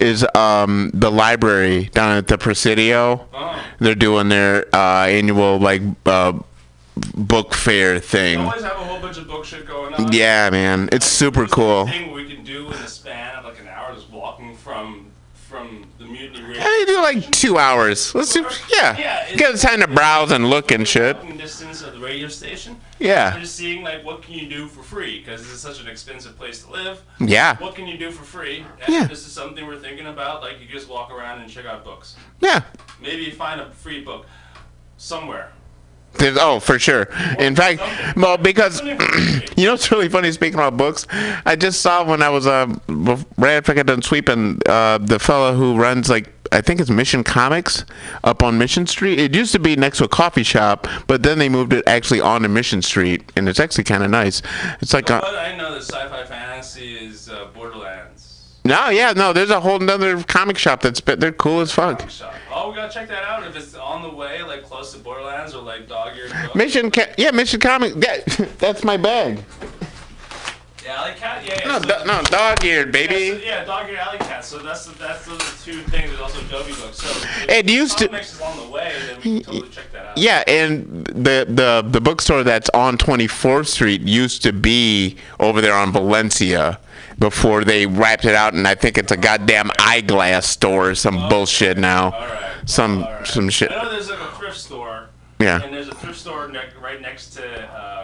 Is 0.00 0.24
um 0.36 0.92
the 0.94 1.10
library 1.10 1.86
down 1.86 2.16
at 2.16 2.28
the 2.28 2.38
Presidio? 2.38 3.26
They're 3.80 3.96
doing 3.96 4.28
their 4.28 4.72
uh, 4.72 5.06
annual 5.06 5.58
like 5.58 5.82
uh, 6.06 6.38
book 7.16 7.54
fair 7.54 7.98
thing. 7.98 8.38
always 8.38 8.62
have 8.62 8.76
a 8.76 8.84
whole 8.84 9.00
bunch 9.00 9.16
of 9.16 9.26
book 9.26 9.44
shit 9.44 9.66
going 9.66 9.94
on. 9.94 10.12
Yeah, 10.12 10.48
man, 10.50 10.88
it's 10.92 11.06
super 11.06 11.48
cool. 11.48 11.88
thing 11.88 12.12
we 12.12 12.32
can 12.32 12.44
do 12.44 12.66
in 12.66 12.80
the 12.80 12.86
span 12.86 13.34
of 13.38 13.46
like 13.46 13.58
an 13.58 13.66
hour, 13.66 13.92
just 13.96 14.08
walking 14.12 14.54
from 14.54 15.10
from 15.34 15.88
the 15.98 16.04
Yeah, 16.64 16.84
do 16.86 17.02
like 17.02 17.30
two 17.30 17.58
hours. 17.58 18.14
Let's 18.14 18.32
do, 18.32 18.42
yeah. 18.74 18.96
Yeah, 18.98 19.36
Get 19.36 19.56
time 19.58 19.80
to 19.80 19.86
browse 19.88 20.32
and 20.32 20.48
look 20.48 20.70
and 20.70 20.86
shit. 20.86 21.16
Walking 21.16 21.36
distance 21.36 21.82
of 21.82 21.92
the 21.94 22.00
radio 22.00 22.28
station. 22.28 22.80
Yeah. 22.98 23.34
We're 23.34 23.40
just 23.40 23.54
seeing 23.56 23.82
like 23.82 24.04
what 24.04 24.22
can 24.22 24.34
you 24.34 24.48
do 24.48 24.66
for 24.66 24.82
free 24.82 25.18
because 25.20 25.42
this 25.42 25.52
is 25.52 25.60
such 25.60 25.80
an 25.80 25.88
expensive 25.88 26.36
place 26.36 26.62
to 26.64 26.70
live. 26.70 27.02
Yeah. 27.20 27.56
What 27.58 27.74
can 27.74 27.86
you 27.86 27.98
do 27.98 28.10
for 28.10 28.24
free? 28.24 28.64
And 28.86 28.88
Yeah. 28.94 29.06
This 29.06 29.26
is 29.26 29.32
something 29.32 29.66
we're 29.66 29.78
thinking 29.78 30.06
about. 30.06 30.40
Like 30.42 30.60
you 30.60 30.66
just 30.66 30.88
walk 30.88 31.10
around 31.12 31.40
and 31.40 31.50
check 31.50 31.66
out 31.66 31.84
books. 31.84 32.16
Yeah. 32.40 32.62
Maybe 33.00 33.30
find 33.30 33.60
a 33.60 33.70
free 33.72 34.02
book 34.02 34.26
somewhere. 34.96 35.52
There's, 36.18 36.36
oh, 36.40 36.60
for 36.60 36.78
sure. 36.78 37.08
In 37.38 37.56
fact, 37.56 37.82
well, 38.16 38.36
because 38.36 38.80
you 39.56 39.66
know, 39.66 39.74
it's 39.74 39.90
really 39.90 40.08
funny. 40.08 40.30
Speaking 40.32 40.54
about 40.54 40.76
books, 40.76 41.06
I 41.44 41.56
just 41.56 41.80
saw 41.80 42.04
when 42.04 42.22
I 42.22 42.28
was 42.28 42.46
uh, 42.46 42.72
right 42.88 43.52
after 43.52 43.72
I 43.72 43.74
got 43.74 43.86
done 43.86 44.02
sweeping, 44.02 44.60
uh, 44.66 44.98
the 44.98 45.18
fellow 45.18 45.54
who 45.54 45.76
runs 45.76 46.08
like 46.08 46.30
I 46.52 46.60
think 46.60 46.80
it's 46.80 46.90
Mission 46.90 47.24
Comics 47.24 47.84
up 48.22 48.42
on 48.44 48.58
Mission 48.58 48.86
Street. 48.86 49.18
It 49.18 49.34
used 49.34 49.50
to 49.52 49.58
be 49.58 49.74
next 49.74 49.98
to 49.98 50.04
a 50.04 50.08
coffee 50.08 50.44
shop, 50.44 50.86
but 51.08 51.22
then 51.24 51.38
they 51.38 51.48
moved 51.48 51.72
it 51.72 51.82
actually 51.86 52.20
onto 52.20 52.48
Mission 52.48 52.80
Street, 52.80 53.32
and 53.34 53.48
it's 53.48 53.58
actually 53.58 53.84
kind 53.84 54.04
of 54.04 54.10
nice. 54.10 54.40
It's 54.80 54.92
like 54.94 55.10
a, 55.10 55.18
But 55.20 55.34
I 55.34 55.56
know 55.56 55.72
that 55.72 55.82
sci-fi 55.82 56.24
fantasy 56.26 56.94
is 56.94 57.28
uh, 57.28 57.46
Borderlands. 57.54 58.60
no, 58.64 58.88
yeah, 58.90 59.12
no. 59.12 59.32
There's 59.32 59.50
a 59.50 59.60
whole 59.60 59.82
another 59.82 60.22
comic 60.22 60.56
shop 60.56 60.80
that's 60.80 61.00
but 61.00 61.18
they're 61.18 61.32
cool 61.32 61.60
as 61.60 61.72
fuck. 61.72 62.08
Oh, 62.52 62.70
we 62.70 62.76
gotta 62.76 62.92
check 62.92 63.08
that 63.08 63.24
out. 63.24 63.44
If 63.44 63.56
it's 63.56 63.74
on 63.74 64.02
the 64.02 64.10
way, 64.14 64.42
like 64.42 64.62
close 64.62 64.92
to 64.92 64.98
Borderlands 65.00 65.54
or 65.54 65.62
like 65.62 65.88
Dog. 65.88 66.03
Mission, 66.54 66.90
ca- 66.90 67.12
yeah, 67.18 67.30
Mission 67.30 67.60
Comic. 67.60 67.94
Yeah, 67.96 68.18
that's 68.58 68.84
my 68.84 68.96
bag. 68.96 69.42
Yeah, 70.84 71.00
Alley 71.00 71.12
Cat. 71.16 71.44
Yeah, 71.46 71.54
yeah. 71.60 71.66
No, 71.68 71.78
so- 71.80 71.86
do- 72.00 72.04
no, 72.04 72.22
dog 72.24 72.64
eared, 72.64 72.92
baby. 72.92 73.14
Yeah, 73.14 73.32
so, 73.32 73.44
yeah, 73.44 73.64
Dog 73.64 73.88
Eared 73.88 73.98
Alley 73.98 74.18
Cat. 74.18 74.44
So 74.44 74.58
that's 74.58 74.84
that's 74.86 75.24
those 75.24 75.40
are 75.40 75.64
two 75.64 75.80
things. 75.84 76.10
There's 76.10 76.20
also 76.20 76.40
Adobe 76.40 76.72
Books. 76.72 76.98
So 76.98 77.28
It 77.48 77.68
used 77.70 77.98
to- 77.98 78.14
is 78.14 78.40
on 78.40 78.56
the 78.58 78.70
way, 78.70 78.92
then 79.06 79.16
we 79.16 79.22
can 79.22 79.42
totally 79.52 79.68
check 79.70 79.90
that 79.92 80.06
out. 80.06 80.18
Yeah, 80.18 80.44
and 80.46 81.06
the 81.06 81.46
the 81.48 81.84
the 81.88 82.00
bookstore 82.02 82.42
that's 82.44 82.68
on 82.74 82.98
24th 82.98 83.66
Street 83.68 84.02
used 84.02 84.42
to 84.42 84.52
be 84.52 85.16
over 85.40 85.60
there 85.62 85.74
on 85.74 85.90
Valencia 85.90 86.78
before 87.18 87.64
they 87.64 87.86
wrapped 87.86 88.24
it 88.26 88.34
out, 88.34 88.52
and 88.54 88.68
I 88.68 88.74
think 88.74 88.98
it's 88.98 89.12
a 89.12 89.16
goddamn 89.16 89.70
eyeglass 89.78 90.46
store 90.46 90.90
or 90.90 90.94
some 90.94 91.16
oh, 91.16 91.28
bullshit 91.30 91.78
now. 91.78 92.12
Some 92.66 93.06
some 93.24 93.48
shit. 93.48 93.72
I 93.72 93.82
know 93.84 93.90
there's 93.90 94.10
like 94.10 94.20
a 94.20 94.32
thrift 94.36 94.58
store. 94.58 95.03
Yeah. 95.40 95.62
And 95.62 95.74
there's 95.74 95.88
a 95.88 95.94
thrift 95.94 96.18
store 96.18 96.48
ne- 96.48 96.60
right 96.80 97.00
next 97.00 97.30
to 97.34 97.44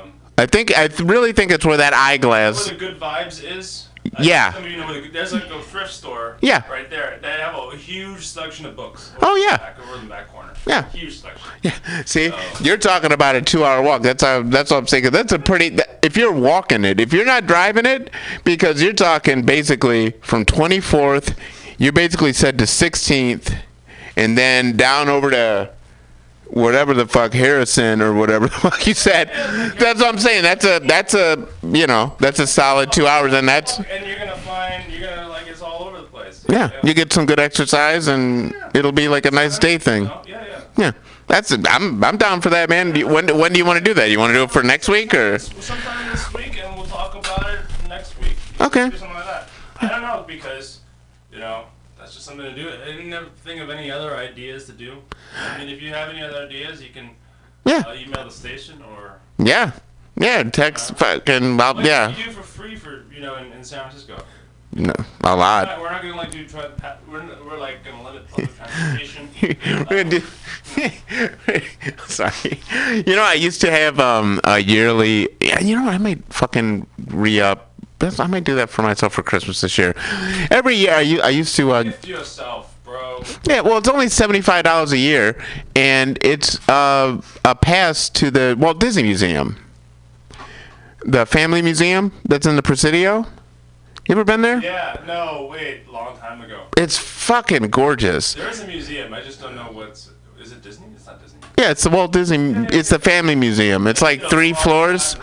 um, 0.02 0.12
I 0.38 0.46
think 0.46 0.76
I 0.76 0.88
th- 0.88 1.00
really 1.00 1.32
think 1.32 1.50
it's 1.52 1.64
where 1.64 1.76
that 1.76 1.92
where 1.92 2.00
eyeglass. 2.00 2.68
the 2.68 2.74
Good 2.74 2.98
Vibes 2.98 3.42
is. 3.44 3.86
I 4.16 4.22
Yeah. 4.22 4.50
think 4.50 4.54
some 4.56 4.64
of 4.64 4.70
you 4.70 4.76
know 4.78 4.86
where 4.86 5.00
the, 5.02 5.08
there's 5.08 5.32
like 5.34 5.44
a 5.50 5.62
thrift 5.62 5.92
store. 5.92 6.38
Yeah. 6.40 6.68
Right 6.70 6.88
there. 6.88 7.18
They 7.20 7.28
have 7.32 7.54
a 7.54 7.76
huge 7.76 8.26
selection 8.26 8.64
of 8.64 8.74
books. 8.74 9.12
Oh, 9.20 9.36
yeah. 9.36 9.58
Back 9.58 9.78
over 9.78 9.96
in 9.96 10.04
the 10.04 10.08
back 10.08 10.28
corner. 10.32 10.54
Yeah. 10.66 10.88
Huge 10.90 11.20
selection. 11.20 11.46
See, 12.06 12.32
you're 12.62 12.78
talking 12.78 13.12
about 13.12 13.36
a 13.36 13.42
two-hour 13.42 13.82
walk. 13.82 14.00
That's 14.02 14.22
how. 14.24 14.42
That's 14.42 14.70
what 14.70 14.78
I'm 14.78 14.86
saying. 14.86 15.10
That's 15.10 15.32
a 15.32 15.38
pretty. 15.38 15.76
If 16.02 16.16
you're 16.16 16.32
walking 16.32 16.84
it, 16.86 16.98
if 17.00 17.12
you're 17.12 17.26
not 17.26 17.46
driving 17.46 17.84
it, 17.86 18.10
because 18.44 18.82
you're 18.82 18.94
talking 18.94 19.42
basically 19.42 20.12
from 20.22 20.46
24th, 20.46 21.36
you 21.78 21.92
basically 21.92 22.32
said 22.32 22.58
to 22.58 22.64
16th, 22.64 23.54
and 24.16 24.36
then 24.38 24.76
down 24.78 25.10
over 25.10 25.30
to 25.30 25.70
whatever 26.50 26.94
the 26.94 27.06
fuck 27.06 27.32
Harrison 27.32 28.02
or 28.02 28.12
whatever 28.12 28.46
the 28.48 28.52
fuck 28.52 28.86
you 28.86 28.94
said. 28.94 29.28
That's 29.78 30.00
what 30.00 30.08
I'm 30.08 30.18
saying. 30.18 30.42
That's 30.42 30.64
a. 30.64 30.80
That's 30.80 31.14
a. 31.14 31.48
You 31.62 31.86
know. 31.86 32.14
That's 32.18 32.38
a 32.38 32.46
solid 32.46 32.92
two 32.92 33.06
hours, 33.06 33.32
and 33.32 33.48
that's. 33.48 33.78
And 33.78 34.06
you're 34.06 34.18
gonna 34.18 34.36
find 34.38 34.92
you're 34.92 35.08
gonna 35.08 35.28
like 35.28 35.46
it's 35.46 35.62
all 35.62 35.84
over 35.84 36.00
the 36.00 36.06
place. 36.06 36.44
Yeah, 36.48 36.70
you 36.82 36.94
get 36.94 37.12
some 37.12 37.26
good 37.26 37.40
exercise, 37.40 38.08
and 38.08 38.54
it'll 38.74 38.92
be 38.92 39.08
like 39.08 39.26
a 39.26 39.30
nice 39.30 39.58
day 39.58 39.78
thing. 39.78 40.08
Oh, 40.08 40.22
yeah, 40.26 40.44
yeah. 40.46 40.60
Yeah, 40.76 40.92
that's. 41.26 41.52
I'm. 41.52 42.02
I'm 42.02 42.16
down 42.16 42.40
for 42.40 42.50
that, 42.50 42.68
man. 42.68 42.92
Do 42.92 43.00
you, 43.00 43.08
when 43.08 43.28
When 43.38 43.52
do 43.52 43.58
you 43.58 43.64
want 43.64 43.78
to 43.78 43.84
do 43.84 43.94
that? 43.94 44.10
You 44.10 44.18
want 44.18 44.30
to 44.30 44.34
do 44.34 44.42
it 44.44 44.50
for 44.50 44.62
next 44.62 44.88
week 44.88 45.14
or? 45.14 45.38
Sometime 45.38 46.10
this 46.10 46.32
week, 46.34 46.58
and 46.62 46.76
we'll 46.76 46.86
talk 46.86 47.14
about 47.14 47.50
it 47.50 47.60
next 47.88 48.18
week. 48.20 48.36
Okay. 48.60 48.84
Like 48.84 49.00
that. 49.00 49.48
I 49.80 49.88
don't 49.88 50.02
know 50.02 50.24
because, 50.26 50.80
you 51.32 51.38
know, 51.38 51.64
that's 51.98 52.14
just 52.14 52.19
something 52.30 52.54
to 52.54 52.62
do. 52.62 52.68
I 52.70 52.84
didn't 52.96 53.36
think 53.38 53.60
of 53.60 53.70
any 53.70 53.90
other 53.90 54.16
ideas 54.16 54.64
to 54.66 54.72
do. 54.72 54.98
I 55.38 55.58
mean, 55.58 55.68
if 55.68 55.82
you 55.82 55.90
have 55.90 56.08
any 56.08 56.22
other 56.22 56.38
ideas, 56.46 56.82
you 56.82 56.90
can 56.90 57.10
Yeah. 57.64 57.82
uh, 57.86 57.94
email 57.94 58.24
the 58.24 58.30
station 58.30 58.82
or. 58.82 59.20
Yeah. 59.38 59.72
Yeah. 60.16 60.42
Text. 60.44 60.96
Fucking. 60.96 61.56
Well, 61.56 61.74
What 61.74 61.84
yeah. 61.84 62.12
do 62.12 62.18
you 62.18 62.26
do 62.26 62.32
for 62.32 62.42
free 62.42 62.76
for 62.76 63.04
you 63.12 63.20
know 63.20 63.36
in, 63.36 63.52
in 63.52 63.64
San 63.64 63.80
Francisco? 63.80 64.22
No, 64.72 64.92
a 64.92 65.04
We're 65.24 65.34
lot. 65.34 65.66
not, 65.66 65.80
we're 65.80 65.90
not 65.90 66.00
gonna 66.00 66.14
like 66.16 66.30
do 66.30 66.46
we're, 67.10 67.24
we're 67.44 67.58
like 67.58 67.84
gonna 67.84 68.04
limit 68.04 68.28
public 68.28 68.54
transportation. 68.56 69.28
We're 69.66 69.84
gonna 69.84 70.04
do. 70.04 70.22
Sorry. 72.06 72.60
You 73.04 73.16
know, 73.16 73.22
I 73.24 73.34
used 73.34 73.60
to 73.62 73.70
have 73.72 73.98
um 73.98 74.40
a 74.44 74.60
yearly. 74.60 75.28
Yeah, 75.40 75.58
you 75.58 75.74
know, 75.74 75.84
what, 75.86 75.94
I 75.94 75.98
might 75.98 76.22
fucking 76.32 76.86
re 77.08 77.40
up. 77.40 77.69
I 78.02 78.26
might 78.26 78.44
do 78.44 78.54
that 78.56 78.70
for 78.70 78.82
myself 78.82 79.12
for 79.12 79.22
Christmas 79.22 79.60
this 79.60 79.76
year. 79.76 79.94
Every 80.50 80.74
year, 80.74 80.94
I 80.94 81.28
used 81.30 81.54
to. 81.56 81.72
Uh, 81.72 81.92
yourself, 82.04 82.76
bro. 82.84 83.22
Yeah, 83.44 83.60
well, 83.60 83.78
it's 83.78 83.88
only 83.88 84.08
seventy-five 84.08 84.64
dollars 84.64 84.92
a 84.92 84.98
year, 84.98 85.42
and 85.76 86.18
it's 86.22 86.66
uh, 86.68 87.20
a 87.44 87.54
pass 87.54 88.08
to 88.10 88.30
the 88.30 88.56
Walt 88.58 88.80
Disney 88.80 89.02
Museum, 89.02 89.56
the 91.04 91.26
Family 91.26 91.62
Museum 91.62 92.12
that's 92.24 92.46
in 92.46 92.56
the 92.56 92.62
Presidio. 92.62 93.26
You 94.08 94.12
ever 94.14 94.24
been 94.24 94.42
there? 94.42 94.60
Yeah, 94.60 95.00
no, 95.06 95.48
wait, 95.50 95.86
long 95.88 96.16
time 96.16 96.40
ago. 96.40 96.64
It's 96.76 96.98
fucking 96.98 97.68
gorgeous. 97.68 98.34
There 98.34 98.48
is 98.48 98.60
a 98.60 98.66
museum. 98.66 99.12
I 99.12 99.20
just 99.20 99.40
don't 99.40 99.54
know 99.54 99.70
what's. 99.72 100.10
Yeah, 101.60 101.72
it's 101.72 101.82
the 101.82 101.90
Walt 101.90 102.12
Disney. 102.12 102.66
It's 102.72 102.88
the 102.88 102.98
Family 102.98 103.34
Museum. 103.34 103.86
It's 103.86 104.00
like 104.00 104.22
three 104.30 104.54
floors. 104.54 105.16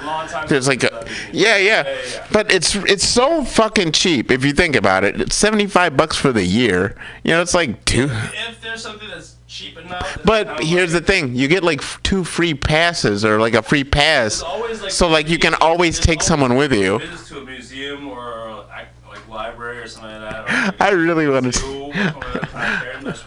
There's 0.47 0.67
like 0.67 0.83
a, 0.83 1.07
yeah, 1.31 1.57
yeah, 1.57 1.97
but 2.31 2.51
it's 2.51 2.75
it's 2.75 3.07
so 3.07 3.43
fucking 3.43 3.91
cheap 3.93 4.29
if 4.29 4.45
you 4.45 4.53
think 4.53 4.75
about 4.75 5.03
it. 5.03 5.19
It's 5.19 5.35
seventy-five 5.35 5.97
bucks 5.97 6.15
for 6.15 6.31
the 6.31 6.45
year. 6.45 6.95
You 7.23 7.31
know, 7.31 7.41
it's 7.41 7.55
like 7.55 7.83
two. 7.85 8.09
If 8.11 8.61
there's 8.61 8.83
something 8.83 9.07
that's 9.07 9.37
cheap 9.47 9.79
enough. 9.79 10.19
But 10.23 10.63
here's 10.63 10.91
the 10.93 11.01
thing: 11.01 11.33
you 11.33 11.47
get 11.47 11.63
like 11.63 11.81
two 12.03 12.23
free 12.23 12.53
passes 12.53 13.25
or 13.25 13.39
like 13.39 13.55
a 13.55 13.63
free 13.63 13.83
pass, 13.83 14.43
so 14.89 15.07
like 15.07 15.29
you 15.29 15.39
can 15.39 15.55
always 15.55 15.99
take 15.99 16.21
someone 16.21 16.55
with 16.55 16.71
you. 16.71 16.99
To 16.99 17.39
a 17.39 17.45
museum 17.45 18.07
or 18.09 18.63
like 18.69 19.27
library 19.27 19.79
or 19.79 19.87
something 19.87 20.21
like 20.21 20.45
that. 20.47 20.75
I 20.79 20.89
really 20.89 21.27
want 21.27 21.51
to. 21.51 23.23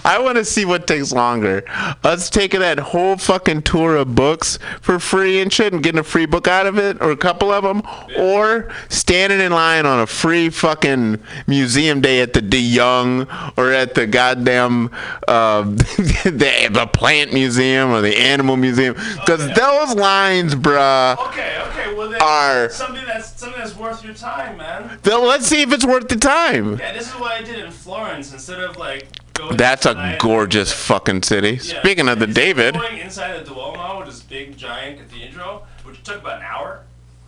free. 0.00 0.10
I 0.12 0.18
want 0.18 0.36
to 0.38 0.44
see 0.44 0.64
what 0.64 0.86
takes 0.86 1.12
longer. 1.12 1.64
Us 2.04 2.30
taking 2.30 2.60
that 2.60 2.78
whole 2.78 3.16
fucking 3.16 3.62
tour 3.62 3.96
of 3.96 4.14
books 4.14 4.58
for 4.80 4.98
free 4.98 5.40
and 5.40 5.52
shit 5.52 5.72
and 5.72 5.82
getting 5.82 5.98
a 5.98 6.04
free 6.04 6.26
book 6.26 6.48
out 6.48 6.66
of 6.66 6.78
it, 6.78 7.00
or 7.00 7.10
a 7.10 7.16
couple 7.16 7.50
of 7.50 7.64
them, 7.64 7.82
or 8.18 8.70
standing 8.88 9.40
in 9.40 9.52
line 9.52 9.86
on 9.86 10.00
a 10.00 10.06
free 10.06 10.50
fucking 10.50 11.18
museum 11.46 12.00
day 12.00 12.20
at 12.20 12.32
the 12.32 12.42
De 12.42 12.58
Young 12.60 13.26
or 13.56 13.72
at 13.72 13.94
the 13.94 14.06
goddamn 14.06 14.90
uh, 15.28 15.62
the, 15.62 16.68
the 16.70 16.86
plant 16.92 17.32
museum 17.32 17.90
or 17.90 18.00
the 18.00 18.16
animal 18.16 18.56
museum. 18.56 18.94
Because 18.94 19.46
those 19.54 19.94
lines, 19.94 20.54
bruh, 20.54 21.16
Okay, 21.28 21.62
okay. 21.68 21.94
Well, 21.94 22.08
then 22.10 22.20
Are- 22.22 22.68
something 22.70 23.04
that's 23.06 23.38
something 23.38 23.58
that's 23.60 23.76
worth 23.76 24.04
your 24.04 24.14
time, 24.14 24.56
man. 24.58 24.98
then 25.02 25.22
let's 25.26 25.46
see 25.46 25.62
if 25.62 25.72
it's 25.72 25.84
worth 25.84 26.08
the 26.08 26.16
time. 26.16 26.78
Yeah, 26.78 26.92
this 26.92 27.08
is 27.08 27.14
what 27.20 27.32
I 27.32 27.42
did 27.42 27.58
in 27.58 27.70
Florence. 27.70 28.32
Instead 28.32 28.60
of 28.60 28.76
like. 28.76 29.08
That's 29.52 29.86
a 29.86 30.16
gorgeous 30.20 30.72
fucking 30.72 31.22
city. 31.22 31.52
Yeah. 31.62 31.80
Speaking 31.80 32.08
of 32.08 32.18
the 32.18 32.26
Instead 32.26 32.42
David, 32.42 32.74
Going 32.74 32.98
inside 32.98 33.38
the 33.44 33.44
Duomo, 33.50 34.00
which 34.00 34.08
is 34.08 34.22
big, 34.22 34.56
giant 34.56 34.98
cathedral, 34.98 35.66
which 35.84 36.02
took 36.02 36.18
about 36.20 36.38
an 36.38 36.42
hour. 36.44 36.84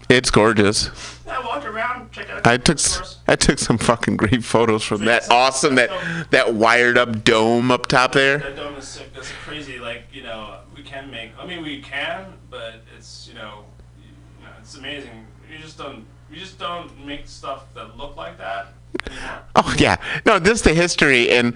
it's 0.08 0.30
gorgeous. 0.30 0.90
I 1.28 1.40
walked 1.44 1.64
around, 1.64 2.12
checked 2.12 2.30
out. 2.30 2.46
I 2.46 2.56
took 2.58 2.78
s- 2.78 3.18
I 3.26 3.36
took 3.36 3.58
some 3.58 3.78
fucking 3.78 4.16
great 4.18 4.44
photos 4.44 4.84
from 4.84 5.04
that 5.06 5.30
awesome 5.30 5.76
that 5.76 5.90
that 6.30 6.54
wired 6.54 6.98
up 6.98 7.24
dome 7.24 7.70
up 7.70 7.86
top 7.86 8.12
there. 8.12 8.38
That 8.38 8.56
dome 8.56 8.76
is 8.76 8.86
sick. 8.86 9.12
That's 9.14 9.30
crazy. 9.44 9.78
Like 9.78 10.04
you 10.12 10.22
know, 10.22 10.58
we 10.76 10.82
can 10.82 11.10
make. 11.10 11.30
I 11.38 11.46
mean, 11.46 11.62
we 11.62 11.80
can, 11.80 12.34
but 12.50 12.82
it's 12.96 13.26
you 13.28 13.34
know, 13.34 13.64
you 13.98 14.44
know 14.44 14.50
it's 14.60 14.76
amazing. 14.76 15.26
You 15.50 15.58
just 15.58 15.78
don't. 15.78 16.04
You 16.34 16.40
just 16.40 16.58
don't 16.58 17.06
make 17.06 17.28
stuff 17.28 17.72
that 17.74 17.96
look 17.96 18.16
like 18.16 18.38
that 18.38 18.72
anymore. 19.08 19.42
Oh 19.54 19.72
yeah, 19.78 19.96
no, 20.26 20.40
this 20.40 20.54
is 20.54 20.62
the 20.62 20.74
history 20.74 21.30
and 21.30 21.54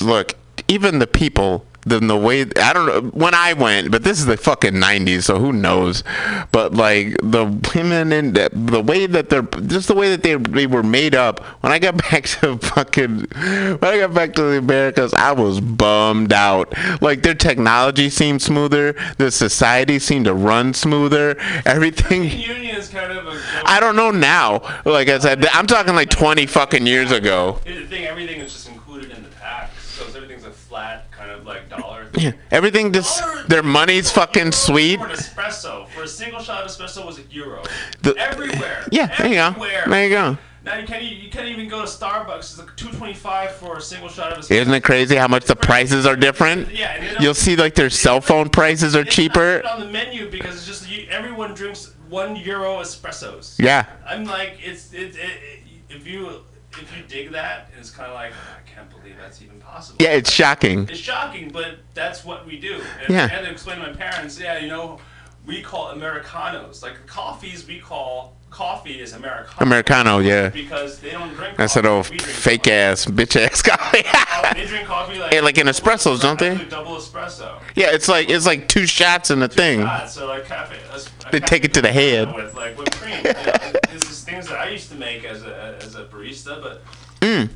look, 0.00 0.34
even 0.66 0.98
the 0.98 1.06
people. 1.06 1.64
The, 1.84 1.98
the 1.98 2.16
way 2.16 2.42
I 2.60 2.72
don't 2.72 2.86
know 2.86 3.00
when 3.10 3.34
I 3.34 3.54
went, 3.54 3.90
but 3.90 4.04
this 4.04 4.18
is 4.20 4.26
the 4.26 4.36
fucking 4.36 4.74
'90s, 4.74 5.24
so 5.24 5.38
who 5.38 5.52
knows? 5.52 6.04
But 6.52 6.74
like 6.74 7.16
the 7.22 7.46
women 7.74 8.12
and 8.12 8.34
the, 8.34 8.50
the 8.52 8.80
way 8.80 9.06
that 9.06 9.30
they're 9.30 9.42
just 9.42 9.88
the 9.88 9.94
way 9.94 10.10
that 10.10 10.22
they 10.22 10.36
they 10.36 10.66
were 10.66 10.84
made 10.84 11.14
up. 11.14 11.40
When 11.60 11.72
I 11.72 11.78
got 11.80 11.96
back 12.10 12.24
to 12.24 12.56
fucking 12.58 13.26
when 13.30 13.84
I 13.84 13.98
got 13.98 14.14
back 14.14 14.34
to 14.34 14.42
the 14.42 14.58
Americas, 14.58 15.12
I 15.14 15.32
was 15.32 15.60
bummed 15.60 16.32
out. 16.32 16.72
Like 17.00 17.22
their 17.22 17.34
technology 17.34 18.10
seemed 18.10 18.42
smoother, 18.42 18.94
the 19.18 19.30
society 19.30 19.98
seemed 19.98 20.26
to 20.26 20.34
run 20.34 20.74
smoother. 20.74 21.36
Everything. 21.66 22.24
Union 22.24 22.76
is 22.76 22.88
kind 22.88 23.12
of 23.12 23.26
a. 23.26 23.42
I 23.64 23.80
don't 23.80 23.96
know 23.96 24.10
now. 24.10 24.60
Like 24.84 25.08
I 25.08 25.18
said, 25.18 25.44
I'm 25.46 25.66
talking 25.66 25.94
like 25.94 26.10
20 26.10 26.46
fucking 26.46 26.86
years 26.86 27.10
ago. 27.10 27.60
The 27.64 27.86
thing: 27.86 28.04
everything 28.04 28.40
is 28.40 28.52
just 28.52 28.68
included 28.68 29.10
in 29.10 29.22
the 29.22 29.30
tax, 29.30 29.82
so 29.82 30.06
everything's 30.06 30.44
a 30.44 30.50
flat 30.50 31.10
kind 31.10 31.30
of 31.30 31.46
like 31.46 31.68
dollar. 31.68 32.04
Thing. 32.04 32.04
Yeah, 32.04 32.10
everything 32.50 32.92
just 32.92 33.22
their 33.48 33.62
money's 33.62 34.10
fucking 34.10 34.52
sweet. 34.52 34.98
For 35.00 35.06
an 35.06 35.12
espresso, 35.12 35.88
for 35.88 36.02
a 36.02 36.08
single 36.08 36.40
shot 36.40 36.62
of 36.64 36.70
espresso 36.70 37.04
was 37.06 37.18
a 37.18 37.22
euro. 37.30 37.62
The- 38.02 38.16
Everywhere. 38.16 38.86
Yeah, 38.90 39.06
there 39.18 39.28
you 39.28 39.34
go. 39.34 39.54
There 39.90 40.04
you 40.04 40.10
go. 40.10 40.38
Now 40.64 40.76
you 40.78 40.86
can't 40.86 41.02
you 41.02 41.28
can't 41.28 41.48
even 41.48 41.66
go 41.68 41.80
to 41.80 41.86
Starbucks. 41.88 42.38
It's 42.38 42.58
like 42.58 42.76
two 42.76 42.90
twenty 42.90 43.14
five 43.14 43.50
for 43.56 43.78
a 43.78 43.80
single 43.80 44.08
shot 44.08 44.32
of 44.32 44.38
espresso. 44.44 44.50
Isn't 44.60 44.74
it 44.74 44.84
crazy 44.84 45.16
how 45.16 45.26
much 45.26 45.44
the 45.46 45.56
prices 45.56 46.06
are 46.06 46.14
different? 46.14 46.70
Yeah, 46.72 47.20
You'll 47.20 47.34
see 47.34 47.56
like 47.56 47.74
their 47.74 47.90
cell 47.90 48.20
phone 48.20 48.48
prices 48.48 48.94
are 48.94 49.00
It's 49.00 49.08
not 49.08 49.12
cheaper. 49.12 49.60
put 49.62 49.70
on 49.70 49.80
the 49.80 49.86
menu 49.90 50.30
because 50.30 50.54
it's 50.54 50.66
just 50.66 50.88
you, 50.88 51.08
everyone 51.10 51.54
drinks 51.54 51.92
one 52.08 52.36
euro 52.36 52.76
espressos. 52.76 53.58
Yeah. 53.58 53.86
I'm 54.06 54.24
like 54.24 54.58
it's 54.62 54.92
it, 54.92 55.16
it, 55.16 55.16
it 55.16 55.58
if 55.90 56.06
you 56.06 56.42
if 56.80 56.96
you 56.96 57.02
dig 57.08 57.32
that 57.32 57.70
it's 57.78 57.90
kind 57.90 58.08
of 58.08 58.14
like 58.14 58.32
I 58.32 58.68
can't 58.74 58.88
believe 58.90 59.16
that's 59.20 59.42
even 59.42 59.58
possible. 59.60 59.98
Yeah, 60.00 60.12
it's 60.12 60.32
shocking. 60.32 60.88
It's 60.88 60.98
shocking, 60.98 61.50
but 61.50 61.76
that's 61.94 62.24
what 62.24 62.46
we 62.46 62.58
do. 62.58 62.80
And 63.04 63.14
Yeah. 63.14 63.24
I 63.24 63.28
had 63.28 63.44
to 63.44 63.50
explain 63.50 63.78
to 63.80 63.86
my 63.88 63.92
parents, 63.92 64.38
yeah, 64.40 64.58
you 64.58 64.68
know, 64.68 64.98
we 65.46 65.60
call 65.62 65.88
Americanos. 65.88 66.82
Like 66.82 67.06
coffees, 67.06 67.66
we 67.66 67.78
call 67.80 68.36
coffee 68.50 69.00
is 69.00 69.12
Americano. 69.14 69.56
Americano, 69.60 70.18
yeah. 70.18 70.48
Because 70.50 70.98
they 71.00 71.10
don't 71.10 71.32
drink 71.34 71.56
That's 71.56 71.74
that 71.74 71.84
coffee. 71.84 72.14
old 72.14 72.22
fake 72.22 72.68
ass 72.68 73.06
bitch 73.06 73.34
ass 73.40 73.62
coffee. 73.70 74.02
coffee. 74.02 74.60
They 74.60 74.66
drink 74.66 74.86
coffee 74.86 75.18
like, 75.18 75.32
Yeah, 75.32 75.40
like 75.40 75.58
in 75.58 75.66
espressos, 75.66 76.20
don't 76.20 76.38
they? 76.38 76.62
Double 76.66 76.96
espresso. 76.96 77.60
Yeah, 77.74 77.86
it's 77.92 78.08
like 78.08 78.28
it's 78.30 78.46
like 78.46 78.68
two 78.68 78.86
shots 78.86 79.30
in 79.30 79.40
the 79.40 79.48
thing. 79.48 79.82
Ah, 79.82 80.06
so 80.06 80.26
like 80.28 80.44
cafe. 80.46 80.76
a- 80.92 80.96
a 80.96 81.30
They 81.32 81.40
take 81.40 81.64
it 81.64 81.72
to 81.74 81.82
the 81.82 81.90
head. 81.92 82.32
With 82.34 82.54
like 82.54 82.76
whipped 82.78 82.96
cream. 83.00 83.16
You 83.24 83.32
know, 83.32 83.98
things 84.32 84.48
that 84.48 84.58
I 84.58 84.68
used 84.70 84.88
to 84.90 84.96
make 84.96 85.24
as 85.24 85.42
a 85.42 85.78
as 85.82 85.94
a 85.94 86.04
barista, 86.04 86.60
but 86.62 86.82
Mm. 87.20 87.48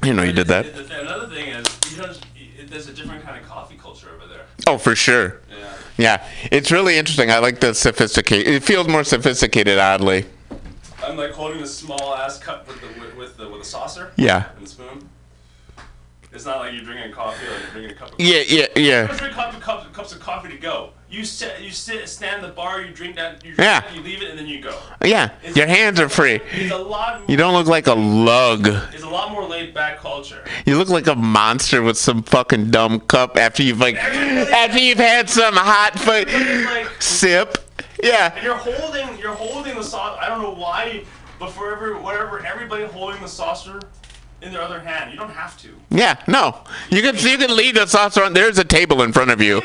Didn't 0.00 0.16
know 0.16 0.22
you 0.22 0.32
did 0.32 0.46
that. 0.46 0.64
another 0.66 1.26
thing 1.28 1.48
is 1.48 1.66
you 1.90 2.02
don't. 2.02 2.18
There's 2.70 2.88
a 2.88 2.92
different 2.94 3.22
kind 3.24 3.38
of 3.40 3.46
coffee 3.46 3.76
culture 3.76 4.08
over 4.14 4.26
there. 4.26 4.46
Oh, 4.66 4.78
for 4.78 4.94
sure. 4.96 5.40
Yeah. 5.50 5.74
Yeah, 5.96 6.26
it's 6.50 6.72
really 6.72 6.96
interesting. 6.96 7.30
I 7.30 7.38
like 7.38 7.60
the 7.60 7.74
sophisticated. 7.74 8.48
It 8.54 8.62
feels 8.64 8.88
more 8.88 9.04
sophisticated, 9.04 9.78
oddly. 9.78 10.24
I'm 11.04 11.16
like 11.16 11.32
holding 11.32 11.60
a 11.62 11.66
small 11.66 12.14
ass 12.14 12.38
cup 12.38 12.66
with 12.66 12.80
the 12.80 13.00
with, 13.00 13.14
with 13.16 13.36
the 13.36 13.48
with 13.48 13.60
a 13.60 13.64
saucer. 13.64 14.12
Yeah. 14.16 14.48
And 14.56 14.64
a 14.64 14.68
spoon. 14.68 15.08
It's 16.32 16.46
not 16.46 16.58
like 16.60 16.72
you're 16.74 16.82
drinking 16.82 17.12
coffee 17.12 17.46
like 17.46 17.60
you're 17.60 17.70
drinking 17.70 17.90
a 17.90 17.94
cup 17.94 18.08
of 18.08 18.16
Coffee. 18.16 18.24
Yeah, 18.24 18.42
yeah, 18.48 18.66
yeah. 18.76 19.12
You 19.12 19.18
drink 19.18 19.34
cup, 19.34 19.60
cups, 19.60 19.86
cups 19.92 20.12
of 20.14 20.20
coffee 20.20 20.48
to 20.48 20.56
go. 20.56 20.90
You 21.14 21.24
sit, 21.24 21.60
you 21.60 21.70
sit, 21.70 22.08
stand 22.08 22.42
at 22.42 22.48
the 22.48 22.52
bar, 22.52 22.82
you 22.82 22.92
drink 22.92 23.14
that, 23.14 23.34
you, 23.44 23.54
drink 23.54 23.58
Yeah. 23.58 23.80
that, 23.82 23.94
you 23.94 24.02
leave 24.02 24.20
it, 24.20 24.30
and 24.30 24.38
then 24.38 24.48
you 24.48 24.60
go. 24.60 24.76
Yeah, 25.04 25.30
your 25.54 25.68
hands 25.68 26.00
are 26.00 26.08
free. 26.08 26.40
It's 26.50 26.72
a 26.72 26.76
lot. 26.76 27.20
More, 27.20 27.30
You 27.30 27.36
don't 27.36 27.54
look 27.54 27.68
like 27.68 27.86
a 27.86 27.94
lug. 27.94 28.66
It's 28.92 29.04
a 29.04 29.08
lot 29.08 29.30
more 29.30 29.46
laid 29.46 29.72
back 29.72 29.98
culture. 30.00 30.44
You 30.66 30.76
look 30.76 30.88
like 30.88 31.06
a 31.06 31.14
monster 31.14 31.82
with 31.82 31.96
some 31.96 32.24
fucking 32.24 32.72
dumb 32.72 32.98
cup 32.98 33.36
after 33.36 33.62
you've 33.62 33.78
like 33.78 33.94
after 33.94 34.80
you've 34.80 34.98
had 34.98 35.30
some 35.30 35.54
hot 35.54 35.96
foot 36.00 36.28
sip. 37.00 37.58
Yeah. 38.02 38.34
And 38.34 38.42
you're 38.44 38.56
holding, 38.56 39.16
you're 39.18 39.34
holding 39.34 39.76
the 39.76 39.84
sauce. 39.84 40.18
I 40.20 40.28
don't 40.28 40.42
know 40.42 40.54
why, 40.54 41.04
but 41.38 41.50
for 41.52 41.72
every 41.72 41.94
whatever, 41.94 42.44
everybody 42.44 42.86
holding 42.86 43.20
the 43.22 43.28
saucer 43.28 43.78
in 44.44 44.52
their 44.52 44.62
other 44.62 44.80
hand. 44.80 45.10
You 45.10 45.16
don't 45.18 45.30
have 45.30 45.56
to. 45.62 45.68
Yeah, 45.90 46.16
no. 46.28 46.60
You 46.90 47.02
can 47.02 47.16
you 47.16 47.38
can 47.38 47.54
leave 47.56 47.74
the 47.74 47.86
saucer 47.86 48.22
on. 48.22 48.32
There's 48.34 48.58
a 48.58 48.64
table 48.64 49.02
in 49.02 49.12
front 49.12 49.30
of 49.30 49.40
you. 49.40 49.60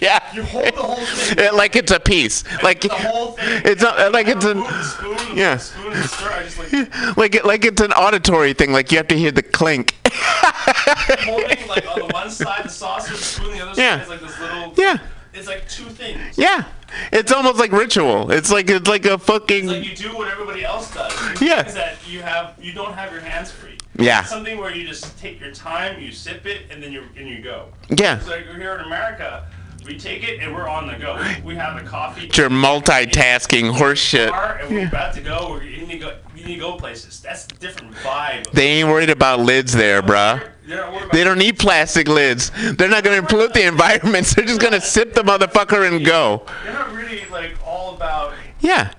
yeah. 0.00 0.20
You 0.34 0.42
hold 0.44 0.64
the 0.66 0.72
whole 0.82 0.96
thing. 0.96 1.54
Like 1.54 1.76
it's 1.76 1.92
a 1.92 2.00
piece. 2.00 2.44
Like 2.62 2.80
the 2.82 2.88
whole 2.88 3.32
thing. 3.32 3.62
it's 3.64 3.82
not 3.82 3.98
uh, 3.98 4.10
like 4.12 4.28
it's 4.28 4.44
a 4.44 4.54
Spoon, 4.82 5.36
yeah. 5.36 5.56
spoon 5.56 5.92
and 5.92 6.04
stir. 6.04 6.30
I 6.30 6.42
just 6.44 6.58
like 6.58 7.16
like 7.16 7.34
it, 7.34 7.44
like 7.44 7.64
it's 7.64 7.80
an 7.80 7.92
auditory 7.92 8.52
thing. 8.54 8.72
Like 8.72 8.90
you 8.92 8.98
have 8.98 9.08
to 9.08 9.18
hear 9.18 9.30
the 9.30 9.42
clink. 9.42 9.94
holding 10.12 11.66
like 11.68 11.86
on 11.86 11.98
the 12.00 12.06
one 12.12 12.30
side 12.30 12.64
the 12.64 12.68
saucer, 12.68 13.12
the 13.12 13.18
spoon, 13.18 13.52
the 13.52 13.60
other 13.60 13.80
Yeah. 13.80 13.96
side 13.96 14.02
is 14.04 14.08
like 14.08 14.20
this 14.20 14.40
little. 14.40 14.72
Yeah. 14.76 14.98
It's 15.32 15.46
like 15.48 15.68
two 15.68 15.84
things. 15.86 16.38
Yeah. 16.38 16.64
It's 17.12 17.32
almost 17.32 17.58
like 17.58 17.72
ritual. 17.72 18.30
It's 18.30 18.50
like 18.50 18.70
it's 18.70 18.88
like 18.88 19.04
a 19.06 19.18
fucking 19.18 19.64
It's 19.64 19.72
like 19.72 19.88
you 19.88 19.96
do 19.96 20.16
what 20.16 20.28
everybody 20.28 20.64
else 20.64 20.92
does. 20.92 21.12
Yeah. 21.40 21.62
that 21.62 21.96
you 22.08 22.20
have 22.20 22.54
you 22.60 22.72
don't 22.72 22.94
have 22.94 23.12
your 23.12 23.20
hands 23.20 23.50
free. 23.50 23.78
Yeah. 23.96 24.20
It's 24.20 24.30
something 24.30 24.58
where 24.58 24.74
you 24.74 24.86
just 24.86 25.16
take 25.18 25.40
your 25.40 25.52
time, 25.52 26.00
you 26.00 26.12
sip 26.12 26.46
it, 26.46 26.62
and 26.70 26.82
then 26.82 26.92
you 26.92 27.04
and 27.16 27.28
you 27.28 27.40
go. 27.42 27.68
Yeah. 27.90 28.16
It's 28.16 28.28
like 28.28 28.44
you're 28.44 28.56
here 28.56 28.74
in 28.74 28.84
America, 28.84 29.46
we 29.84 29.98
take 29.98 30.26
it 30.26 30.40
and 30.40 30.54
we're 30.54 30.68
on 30.68 30.86
the 30.86 30.94
go. 30.94 31.22
We 31.44 31.54
have 31.56 31.82
the 31.82 31.88
coffee. 31.88 32.26
It's 32.26 32.36
your 32.38 32.50
multitasking 32.50 33.72
horseshit. 33.72 34.32
and 34.62 34.74
we're 34.74 34.86
about 34.86 35.14
to 35.14 35.20
go. 35.20 35.48
We're 35.50 35.74
need 35.94 36.00
to 36.00 36.06
go. 36.06 36.16
You 36.36 36.44
need 36.44 36.54
to 36.54 36.60
go 36.60 36.76
places. 36.76 37.20
That's 37.20 37.46
a 37.46 37.48
different 37.48 37.94
vibe. 37.96 38.50
They 38.52 38.66
ain't 38.66 38.88
worried 38.88 39.10
about 39.10 39.40
lids 39.40 39.72
there, 39.72 40.02
bruh. 40.02 40.42
They're 40.66 40.78
not 40.78 40.92
worried 40.92 41.02
about 41.02 41.12
They 41.12 41.24
don't 41.24 41.38
need 41.38 41.58
plastic 41.58 42.08
lids. 42.08 42.50
They're 42.76 42.88
not 42.88 43.04
gonna 43.04 43.22
pollute 43.22 43.54
the 43.54 43.66
environment. 43.66 44.26
They're 44.36 44.44
just 44.44 44.60
gonna 44.60 44.80
sip 44.80 45.14
the 45.14 45.22
motherfucker 45.22 45.86
and 45.86 46.04
go. 46.04 46.44
They're 46.64 46.72
not 46.72 46.92
really 46.92 47.24
like 47.30 47.56
all 47.66 47.94
about. 47.94 48.34
Yeah. 48.60 48.92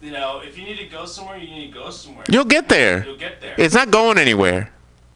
You 0.00 0.10
know, 0.10 0.40
if 0.40 0.58
you 0.58 0.64
need 0.64 0.78
to 0.78 0.86
go 0.86 1.06
somewhere, 1.06 1.36
you 1.38 1.48
need 1.48 1.72
to 1.72 1.78
go 1.78 1.90
somewhere. 1.90 2.24
You'll 2.28 2.44
get 2.44 2.68
there. 2.68 3.04
You'll 3.04 3.16
get 3.16 3.40
there. 3.40 3.54
It's 3.56 3.74
not 3.74 3.90
going 3.90 4.18
anywhere. 4.18 4.72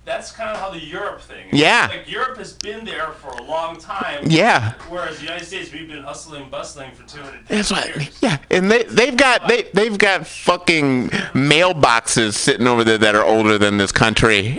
That's 0.06 0.30
kind 0.30 0.50
of 0.50 0.58
how 0.60 0.70
the 0.70 0.80
Europe 0.82 1.20
thing. 1.20 1.48
Yeah. 1.52 1.88
Like 1.90 2.08
Europe 2.08 2.38
has 2.38 2.52
been 2.52 2.84
there 2.84 3.08
for 3.08 3.30
a 3.30 3.42
long 3.42 3.76
time. 3.76 4.30
Yeah. 4.30 4.74
Whereas 4.88 5.16
the 5.16 5.24
United 5.24 5.44
States, 5.46 5.72
we've 5.72 5.88
been 5.88 6.04
hustling 6.04 6.42
and 6.42 6.50
bustling 6.50 6.92
for 6.92 7.02
200 7.08 7.40
That's 7.48 7.72
what. 7.72 7.86
years. 7.88 8.16
Yeah, 8.22 8.38
and 8.52 8.70
they 8.70 8.84
they've 8.84 9.16
got 9.16 9.48
they 9.48 9.64
they've 9.74 9.98
got 9.98 10.24
fucking 10.24 11.08
mailboxes 11.34 12.34
sitting 12.34 12.68
over 12.68 12.84
there 12.84 12.98
that 12.98 13.16
are 13.16 13.24
older 13.24 13.58
than 13.58 13.78
this 13.78 13.90
country. 13.90 14.44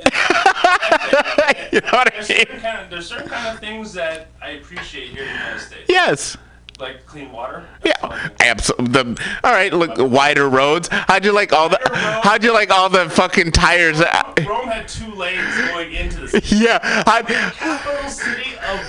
you 1.72 1.80
know 1.82 1.92
what 1.92 2.08
I 2.08 2.10
There's 2.14 2.30
mean? 2.30 2.38
certain, 2.40 2.60
kind 2.60 2.80
of, 2.84 2.90
there's 2.90 3.08
certain 3.08 3.30
kind 3.30 3.48
of 3.48 3.60
things 3.60 3.94
that 3.94 4.28
I 4.42 4.50
appreciate 4.52 5.10
here 5.12 5.24
in 5.24 5.28
the 5.30 5.34
United 5.34 5.60
States. 5.62 5.86
Yes. 5.88 6.38
Like 6.80 7.08
clean 7.08 7.32
water. 7.32 7.66
Yeah, 7.84 8.30
absolutely. 8.40 9.24
All 9.44 9.52
right, 9.52 9.74
look, 9.74 9.94
wider 9.98 10.48
roads. 10.48 10.90
How'd 10.92 11.26
you 11.26 11.34
like 11.34 11.52
all 11.52 11.70
the? 11.70 11.80
How'd 12.24 12.44
you 12.44 12.54
like 12.54 12.70
all 12.70 12.88
the 12.88 13.10
fucking 13.10 13.52
tires? 13.52 14.00
Rome 14.00 14.68
had 14.68 14.88
two 14.88 15.12
lanes 15.16 15.56
going 15.70 15.94
into 15.94 16.22
the 16.22 16.28
city. 16.28 16.56
Yeah, 16.58 16.80
how'd, 17.06 17.28
Capital 17.28 18.10
city 18.10 18.52
of 18.58 18.80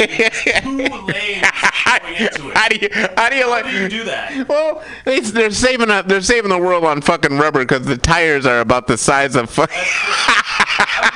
Italy, 0.00 0.60
two 0.62 1.06
lanes 1.06 1.46
going 2.00 2.14
into 2.16 2.48
it. 2.48 2.56
how 2.56 2.68
do 2.68 2.76
you 2.76 2.88
how 3.16 3.28
do 3.28 3.36
you 3.36 3.48
like? 3.48 3.64
How 3.64 3.70
do 3.70 3.78
you 3.80 3.88
do 3.88 4.04
that? 4.04 4.48
Well, 4.48 4.82
they, 5.04 5.20
they're 5.20 5.52
saving 5.52 5.90
up. 5.90 6.08
They're 6.08 6.22
saving 6.22 6.50
the 6.50 6.58
world 6.58 6.84
on 6.84 7.00
fucking 7.00 7.38
rubber 7.38 7.60
because 7.60 7.86
the 7.86 7.96
tires 7.96 8.44
are 8.44 8.58
about 8.60 8.88
the 8.88 8.98
size 8.98 9.36
of. 9.36 9.50
Fuck, 9.50 9.70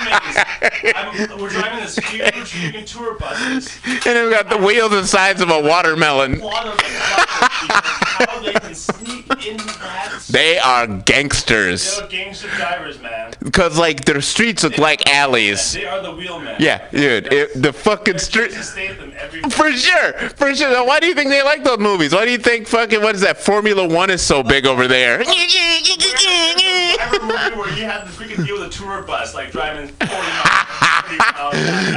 I'm, 0.96 1.40
we're 1.40 1.48
driving 1.48 1.80
this 1.80 1.96
huge 1.96 2.52
freaking 2.52 2.86
tour 2.86 3.18
buses. 3.18 3.78
And 3.86 4.02
they've 4.02 4.30
got 4.30 4.48
the 4.48 4.58
wheels 4.58 4.90
the 4.90 5.06
size 5.06 5.40
of 5.40 5.50
a 5.50 5.60
watermelon. 5.62 6.40
How 6.40 8.40
they 8.40 8.52
can 8.52 8.74
sneak 8.74 9.46
in 9.46 9.56
that. 9.56 10.22
They 10.30 10.58
are 10.58 10.86
gangsters. 10.86 11.98
They're 11.98 12.08
gangster 12.08 12.48
drivers, 12.56 13.00
man. 13.00 13.34
Because, 13.40 13.78
like, 13.78 14.04
their 14.04 14.20
streets 14.20 14.64
look 14.64 14.78
like 14.78 15.08
alleys. 15.08 15.74
They 15.74 15.86
are 15.86 16.02
the 16.02 16.12
wheelmen. 16.12 16.56
Yeah, 16.58 16.88
dude. 16.90 17.32
It, 17.32 17.62
the 17.62 17.72
fucking 17.72 18.18
street. 18.18 18.50
Jason 18.50 18.62
Statham 18.62 19.12
every. 19.16 19.42
For 19.42 19.70
sure, 19.72 20.12
for 20.30 20.54
sure. 20.54 20.70
Now, 20.70 20.86
Why 20.86 20.98
do 20.98 21.06
you 21.06 21.14
think 21.14 21.30
they 21.30 21.42
like 21.42 21.62
those 21.62 21.78
movies? 21.78 22.12
Why 22.14 22.24
do 22.24 22.32
you 22.32 22.38
think 22.38 22.66
fucking 22.66 23.00
what 23.02 23.14
is 23.14 23.20
that? 23.20 23.38
Formula 23.38 23.86
One 23.86 24.10
is 24.10 24.22
so 24.22 24.42
big 24.42 24.66
over 24.66 24.88
there. 24.88 25.22
I 25.26 27.08
remember 27.12 27.58
where 27.58 27.76
you 27.76 27.84
had 27.84 28.04
to 28.04 28.10
freaking 28.10 28.44
deal 28.44 28.58
with 28.58 28.68
a 28.68 28.70
tour 28.70 29.02
bus, 29.02 29.34
like 29.34 29.52
driving 29.52 29.88
40 29.98 30.12
miles. 30.12 30.64
30 31.04 31.18
miles. 31.18 31.54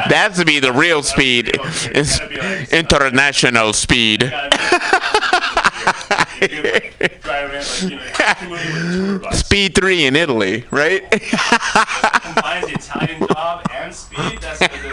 That's 0.10 0.44
be 0.44 0.60
the 0.60 0.72
real 0.72 1.04
speed. 1.04 1.52
It's 1.94 2.20
international 2.72 3.74
speed. 3.74 4.32
driving 7.28 7.58
like, 7.58 7.92
you 7.92 7.98
know, 7.98 8.04
half 8.14 8.42
movie 8.44 8.56
with 8.56 8.86
a 8.86 8.98
tour 8.98 9.20
bus. 9.20 9.40
Speed 9.40 9.76
three 9.76 10.06
in 10.06 10.16
Italy, 10.16 10.64
right? 10.72 11.04
Combines 11.12 12.70
Italian 12.70 13.28
job 13.28 13.68
and 13.72 13.94
speed. 13.94 14.40
That's 14.42 14.60
the, 14.60 14.68
the, 14.68 14.90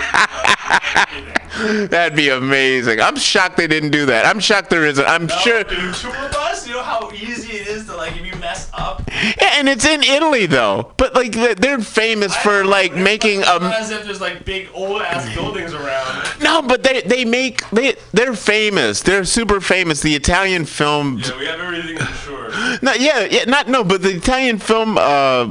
That'd 1.89 2.16
be 2.16 2.31
amazing. 2.31 3.01
I'm 3.01 3.16
shocked 3.16 3.56
they 3.56 3.66
didn't 3.66 3.90
do 3.90 4.06
that. 4.06 4.24
I'm 4.26 4.39
shocked 4.40 4.70
there 4.70 4.86
isn't. 4.86 5.06
I'm 5.06 5.28
sure. 5.28 5.64
Yeah, 9.40 9.52
and 9.59 9.68
it's 9.68 9.84
in 9.84 10.02
Italy 10.02 10.46
though. 10.46 10.92
But 10.96 11.14
like 11.14 11.32
they- 11.32 11.55
they're 11.55 11.80
famous 11.80 12.34
for 12.36 12.64
like 12.64 12.94
making 12.94 13.40
Not 13.40 13.62
a. 13.62 13.66
as 13.78 13.90
if 13.90 14.05
there's 14.05 14.20
like 14.20 14.44
big 14.44 14.68
old 14.74 15.02
ass 15.02 15.32
buildings 15.34 15.72
around. 15.72 16.26
No, 16.42 16.62
but 16.62 16.82
they 16.82 17.01
they 17.02 17.24
make 17.24 17.68
they 17.70 17.96
they're 18.12 18.34
famous. 18.34 19.02
They're 19.02 19.24
super 19.24 19.60
famous. 19.60 20.01
The 20.01 20.14
Italian 20.14 20.64
film. 20.64 21.18
Yeah, 21.18 21.38
we 21.38 21.46
have 21.46 21.60
everything 21.60 21.96
insured. 21.96 22.52
No, 22.82 22.92
yeah, 22.92 23.26
yeah, 23.30 23.44
not 23.44 23.68
no, 23.68 23.82
but 23.84 24.02
the 24.02 24.10
Italian 24.14 24.59
film 24.59 24.96
uh, 24.98 25.48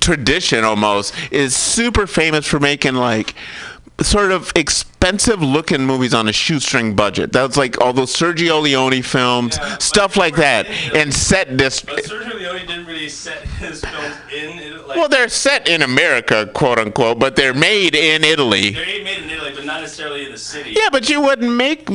tradition 0.00 0.64
almost 0.64 1.14
is 1.30 1.54
super 1.56 2.06
famous 2.06 2.46
for 2.46 2.60
making 2.60 2.94
like 2.94 3.34
sort 4.00 4.30
of 4.30 4.52
expensive 5.00 5.40
looking 5.40 5.86
movies 5.86 6.12
on 6.12 6.26
a 6.26 6.32
shoestring 6.32 6.96
budget. 6.96 7.30
That's 7.30 7.56
like 7.56 7.80
all 7.80 7.92
those 7.92 8.12
Sergio 8.12 8.60
Leone 8.60 9.02
films, 9.02 9.56
stuff 9.78 10.16
like 10.16 10.34
that, 10.36 10.66
and 10.66 11.14
set 11.14 11.56
this. 11.56 11.80
But 11.80 12.04
Sergio 12.04 12.34
Leone 12.34 12.66
didn't 12.66 12.86
really 12.86 13.08
set 13.08 13.42
his 13.42 13.80
films 13.80 14.16
in. 14.34 14.58
It, 14.58 14.88
like, 14.88 14.96
Well, 14.96 15.08
they're 15.08 15.28
set 15.28 15.68
in 15.68 15.82
America, 15.82 16.50
quote 16.52 16.80
unquote, 16.80 17.20
but 17.20 17.36
they're 17.36 17.54
made 17.54 17.94
in 17.94 18.24
Italy. 18.24 18.70
they're 18.70 19.04
made 19.04 19.22
in 19.22 19.30
Italy, 19.30 19.52
but 19.54 19.64
not 19.64 19.82
necessarily 19.82 20.26
in 20.26 20.32
the 20.32 20.38
city. 20.38 20.74
Yeah, 20.76 20.88
but 20.90 21.08
you 21.08 21.20
wouldn't 21.22 21.52
make 21.54 21.88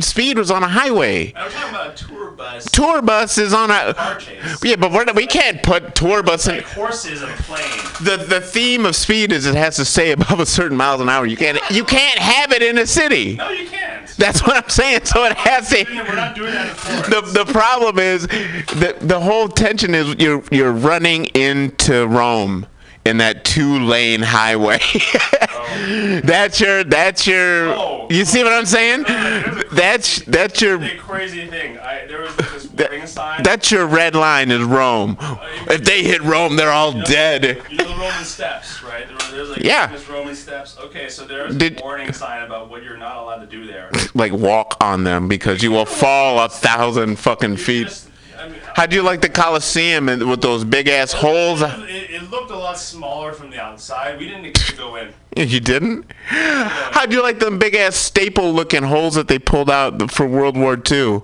Speed 0.00 0.38
was 0.38 0.50
on 0.50 0.62
a 0.62 0.68
highway. 0.68 1.34
I'm 1.36 1.50
talking 1.50 1.70
about 1.70 2.00
a 2.00 2.06
tour 2.06 2.30
bus. 2.30 2.64
Tour 2.70 3.02
bus 3.02 3.36
is 3.36 3.52
on 3.52 3.70
a. 3.70 3.92
Car 3.92 4.18
chase. 4.18 4.64
Yeah, 4.64 4.76
but 4.76 4.92
we're, 4.92 5.04
we 5.14 5.26
can't 5.26 5.62
put 5.62 5.94
tour 5.94 6.22
bus 6.22 6.46
in. 6.48 6.56
Like 6.56 6.64
horses 6.64 7.22
and 7.22 7.30
a 7.32 7.36
plane. 7.36 7.62
The 8.02 8.24
the 8.26 8.40
theme 8.40 8.86
of 8.86 8.96
speed 8.96 9.32
is 9.32 9.44
it 9.44 9.54
has 9.54 9.76
to 9.76 9.84
stay 9.84 10.12
above 10.12 10.40
a 10.40 10.46
certain 10.46 10.76
miles 10.76 11.02
an 11.02 11.08
hour. 11.10 11.26
You 11.26 11.36
can't 11.36 11.58
you 11.70 11.84
can't 11.84 12.18
have 12.18 12.45
it 12.52 12.62
in 12.62 12.78
a 12.78 12.86
city. 12.86 13.36
No, 13.36 13.50
you 13.50 13.68
can't. 13.68 14.06
That's 14.16 14.42
what 14.42 14.56
I'm 14.56 14.70
saying. 14.70 15.04
So 15.04 15.24
it 15.24 15.36
has 15.36 15.68
to. 15.70 15.84
We're 15.84 16.14
not 16.14 16.34
doing 16.34 16.52
that. 16.52 16.76
The, 17.10 17.44
the 17.44 17.52
problem 17.52 17.98
is 17.98 18.26
the 18.26 18.96
the 19.00 19.20
whole 19.20 19.48
tension 19.48 19.94
is 19.94 20.14
you're 20.18 20.42
you're 20.50 20.72
running 20.72 21.26
into 21.26 22.06
Rome 22.06 22.66
in 23.04 23.18
that 23.18 23.44
two 23.44 23.78
lane 23.80 24.22
highway. 24.22 24.78
that's 26.22 26.60
your 26.60 26.84
that's 26.84 27.26
your. 27.26 27.68
Oh. 27.68 28.06
You 28.10 28.24
see 28.24 28.42
what 28.42 28.52
I'm 28.52 28.66
saying? 28.66 29.04
That's 29.72 30.20
that's 30.22 30.60
your 30.60 30.78
crazy 30.98 31.46
thing. 31.46 31.78
I, 31.78 32.06
there 32.06 32.22
was 32.22 32.34
sign. 33.06 33.42
that's 33.42 33.70
your 33.70 33.86
red 33.86 34.14
line 34.14 34.50
is 34.50 34.62
Rome. 34.62 35.16
If 35.68 35.84
they 35.84 36.02
hit 36.02 36.22
Rome, 36.22 36.56
they're 36.56 36.70
all 36.70 36.92
dead. 36.92 37.62
You 37.70 37.76
know 37.78 37.84
the 37.84 37.90
Roman 37.94 38.24
steps, 38.24 38.82
right? 38.82 39.06
There's 39.30 39.50
like 39.50 39.62
Yeah. 39.62 39.94
Roman 40.10 40.34
steps. 40.34 40.76
Okay, 40.78 41.08
so 41.08 41.24
there's 41.24 41.54
a 41.54 41.58
Did- 41.58 41.80
warning 41.82 42.12
sign 42.12 42.42
about 42.42 42.68
what 42.70 42.82
you're 42.82 42.96
not 42.96 43.16
allowed 43.16 43.40
to 43.40 43.46
do 43.46 43.66
there. 43.66 43.90
Like 44.14 44.32
walk 44.32 44.76
on 44.80 45.04
them 45.04 45.28
because 45.28 45.62
you 45.62 45.70
will 45.70 45.86
fall 45.86 46.38
a 46.40 46.48
thousand 46.48 47.16
fucking 47.18 47.56
feet. 47.56 47.88
Just, 47.88 48.08
I 48.38 48.48
mean, 48.48 48.58
How 48.74 48.84
do 48.86 48.94
you 48.96 49.02
like 49.02 49.22
the 49.22 49.28
Coliseum 49.30 50.08
and 50.10 50.28
with 50.28 50.42
those 50.42 50.62
big 50.64 50.88
ass 50.88 51.12
holes? 51.12 51.62
it, 51.62 51.70
it 52.10 52.30
looked 52.30 52.50
a 52.50 52.56
lot 52.56 52.78
smaller 52.78 53.32
from 53.32 53.50
the 53.50 53.58
outside. 53.60 54.18
We 54.18 54.28
didn't 54.28 54.74
go 54.76 54.96
in. 54.96 55.08
You 55.36 55.60
didn't? 55.60 56.10
How 56.28 57.06
do 57.06 57.16
you 57.16 57.22
like 57.22 57.38
them 57.38 57.58
big 57.58 57.74
ass 57.74 57.96
staple 57.96 58.52
looking 58.52 58.82
holes 58.82 59.14
that 59.14 59.28
they 59.28 59.38
pulled 59.38 59.70
out 59.70 60.10
for 60.10 60.26
World 60.26 60.56
War 60.56 60.78
II? 60.90 61.22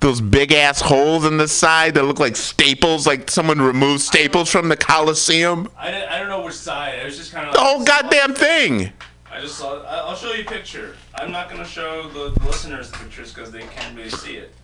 Those 0.00 0.20
big 0.22 0.50
ass 0.52 0.80
holes 0.80 1.26
in 1.26 1.36
the 1.36 1.46
side 1.46 1.92
that 1.94 2.04
look 2.04 2.18
like 2.18 2.34
staples, 2.34 3.06
like 3.06 3.30
someone 3.30 3.60
removed 3.60 4.00
staples 4.00 4.50
from 4.50 4.68
the 4.70 4.76
Coliseum. 4.76 5.68
I, 5.76 6.06
I 6.06 6.18
don't 6.18 6.28
know 6.28 6.42
which 6.42 6.54
side. 6.54 6.98
It 7.00 7.04
was 7.04 7.18
just 7.18 7.32
kind 7.32 7.46
of. 7.46 7.52
The 7.52 7.60
whole 7.60 7.84
goddamn 7.84 8.32
thing. 8.34 8.92
I 9.30 9.40
just 9.42 9.56
saw. 9.58 9.82
I- 9.82 9.98
I'll 10.08 10.16
show 10.16 10.32
you 10.32 10.42
a 10.42 10.46
picture. 10.46 10.96
I'm 11.16 11.30
not 11.30 11.50
gonna 11.50 11.66
show 11.66 12.08
the, 12.08 12.30
the 12.40 12.46
listeners 12.46 12.90
the 12.90 12.96
pictures 12.98 13.32
because 13.34 13.50
they 13.50 13.60
can't 13.60 13.94
really 13.94 14.08
see 14.08 14.36
it. 14.36 14.54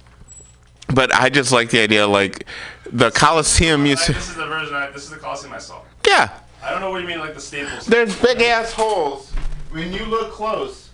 But 0.94 1.14
I 1.14 1.28
just 1.28 1.52
like 1.52 1.68
the 1.68 1.80
idea, 1.80 2.06
like 2.06 2.46
the 2.90 3.10
Coliseum. 3.10 3.84
You 3.84 3.96
see, 3.96 4.14
this 4.14 4.30
is 4.30 4.36
the 4.36 4.46
version. 4.46 4.74
I, 4.74 4.88
this 4.90 5.04
is 5.04 5.10
the 5.10 5.16
Coliseum 5.18 5.52
I 5.52 5.58
saw. 5.58 5.82
yeah, 6.06 6.30
I 6.62 6.70
don't 6.70 6.80
know 6.80 6.90
what 6.90 7.02
you 7.02 7.08
mean, 7.08 7.18
like 7.18 7.34
the 7.34 7.40
staples. 7.42 7.84
there's 7.84 8.18
big 8.22 8.40
ass 8.40 8.72
holes. 8.72 9.30
When 9.70 9.92
you 9.92 10.06
look 10.06 10.32
close, 10.32 10.85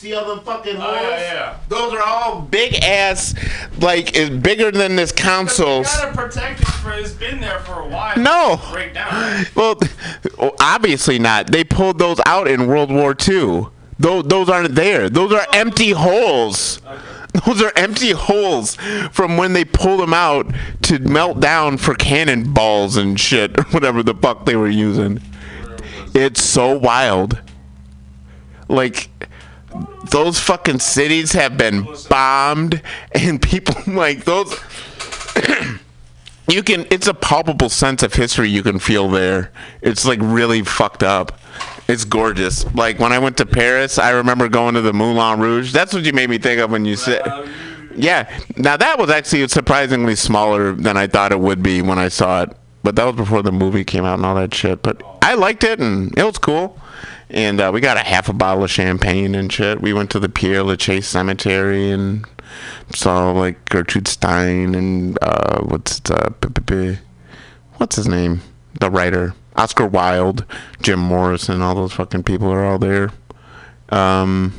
see 0.00 0.14
all 0.14 0.34
them 0.34 0.42
fucking 0.44 0.76
Oh 0.76 0.80
holes? 0.80 0.96
yeah, 1.02 1.20
yeah. 1.34 1.56
Those 1.68 1.92
are 1.92 2.00
all 2.02 2.40
big 2.40 2.74
ass, 2.82 3.34
like 3.80 4.16
is 4.16 4.30
bigger 4.30 4.70
than 4.70 4.96
this 4.96 5.10
You 5.16 5.22
console's. 5.22 5.86
gotta 5.86 6.16
protect 6.16 6.60
it 6.62 6.66
for. 6.68 6.92
It's 6.92 7.12
been 7.12 7.40
there 7.40 7.60
for 7.60 7.80
a 7.80 7.86
while. 7.88 8.16
No. 8.16 8.60
Break 8.72 8.94
down. 8.94 9.12
Right? 9.12 9.46
Well, 9.54 9.78
obviously 10.58 11.18
not. 11.18 11.48
They 11.52 11.64
pulled 11.64 11.98
those 11.98 12.18
out 12.24 12.48
in 12.48 12.66
World 12.66 12.90
War 12.90 13.14
II. 13.28 13.66
Those, 13.98 14.24
those 14.24 14.48
aren't 14.48 14.74
there. 14.74 15.10
Those 15.10 15.32
are 15.32 15.46
empty 15.52 15.90
holes. 15.90 16.80
Those 17.46 17.62
are 17.62 17.72
empty 17.76 18.10
holes 18.10 18.74
from 19.12 19.36
when 19.36 19.52
they 19.52 19.64
pulled 19.64 20.00
them 20.00 20.12
out 20.12 20.52
to 20.82 20.98
melt 20.98 21.38
down 21.38 21.78
for 21.78 21.94
cannonballs 21.94 22.96
and 22.96 23.20
shit, 23.20 23.56
or 23.58 23.62
whatever 23.70 24.02
the 24.02 24.14
fuck 24.14 24.46
they 24.46 24.56
were 24.56 24.68
using. 24.68 25.20
It's 26.12 26.42
so 26.42 26.76
wild. 26.76 27.40
Like, 28.68 29.10
those 30.10 30.38
fucking 30.38 30.80
cities 30.80 31.32
have 31.32 31.56
been 31.56 31.86
bombed, 32.08 32.82
and 33.12 33.40
people, 33.50 33.74
like, 33.86 34.24
those 34.24 34.58
you 36.48 36.62
can 36.62 36.86
it's 36.90 37.06
a 37.06 37.14
palpable 37.14 37.68
sense 37.68 38.02
of 38.02 38.14
history 38.14 38.48
you 38.48 38.62
can 38.62 38.78
feel 38.78 39.08
there. 39.08 39.52
It's 39.82 40.04
like 40.04 40.18
really 40.22 40.62
fucked 40.62 41.02
up. 41.02 41.38
It's 41.88 42.04
gorgeous. 42.04 42.72
Like 42.74 42.98
when 42.98 43.12
i 43.12 43.18
went 43.18 43.36
to 43.38 43.46
paris 43.46 43.98
i 43.98 44.10
remember 44.10 44.48
going 44.48 44.74
to 44.74 44.80
the 44.80 44.92
moulin 44.92 45.40
rouge. 45.40 45.72
That's 45.72 45.92
what 45.92 46.04
you 46.04 46.12
made 46.12 46.30
me 46.30 46.38
think 46.38 46.60
of 46.60 46.70
when 46.70 46.84
you 46.84 46.96
said 46.96 47.22
yeah. 47.94 48.30
Now 48.56 48.76
that 48.76 48.98
was 48.98 49.10
actually 49.10 49.46
surprisingly 49.48 50.16
smaller 50.16 50.72
than 50.72 50.96
i 50.96 51.06
thought 51.06 51.32
it 51.32 51.40
would 51.40 51.62
be 51.62 51.82
when 51.82 51.98
i 51.98 52.08
saw 52.08 52.42
it. 52.42 52.50
But 52.82 52.96
that 52.96 53.04
was 53.04 53.16
before 53.16 53.42
the 53.42 53.52
movie 53.52 53.84
came 53.84 54.04
out 54.04 54.14
and 54.14 54.26
all 54.26 54.34
that 54.34 54.54
shit. 54.54 54.82
But 54.82 55.02
i 55.22 55.34
liked 55.34 55.64
it 55.64 55.80
and 55.80 56.16
it 56.18 56.24
was 56.24 56.38
cool 56.38 56.79
and 57.30 57.60
uh, 57.60 57.70
we 57.72 57.80
got 57.80 57.96
a 57.96 58.00
half 58.00 58.28
a 58.28 58.32
bottle 58.32 58.64
of 58.64 58.70
champagne 58.70 59.34
and 59.34 59.52
shit 59.52 59.80
we 59.80 59.92
went 59.92 60.10
to 60.10 60.18
the 60.18 60.28
père 60.28 60.64
lachaise 60.64 61.06
cemetery 61.06 61.90
and 61.90 62.26
saw 62.94 63.30
like 63.30 63.64
Gertrude 63.68 64.08
Stein 64.08 64.74
and 64.74 65.18
uh, 65.22 65.60
what's 65.62 66.00
uh, 66.10 66.30
b- 66.40 66.48
b- 66.64 66.98
what's 67.76 67.96
his 67.96 68.08
name? 68.08 68.42
The 68.78 68.90
writer 68.90 69.34
Oscar 69.56 69.86
Wilde, 69.86 70.44
Jim 70.82 70.98
Morrison, 70.98 71.60
all 71.60 71.74
those 71.74 71.92
fucking 71.92 72.22
people 72.22 72.50
are 72.50 72.64
all 72.64 72.78
there. 72.78 73.10
Um, 73.90 74.54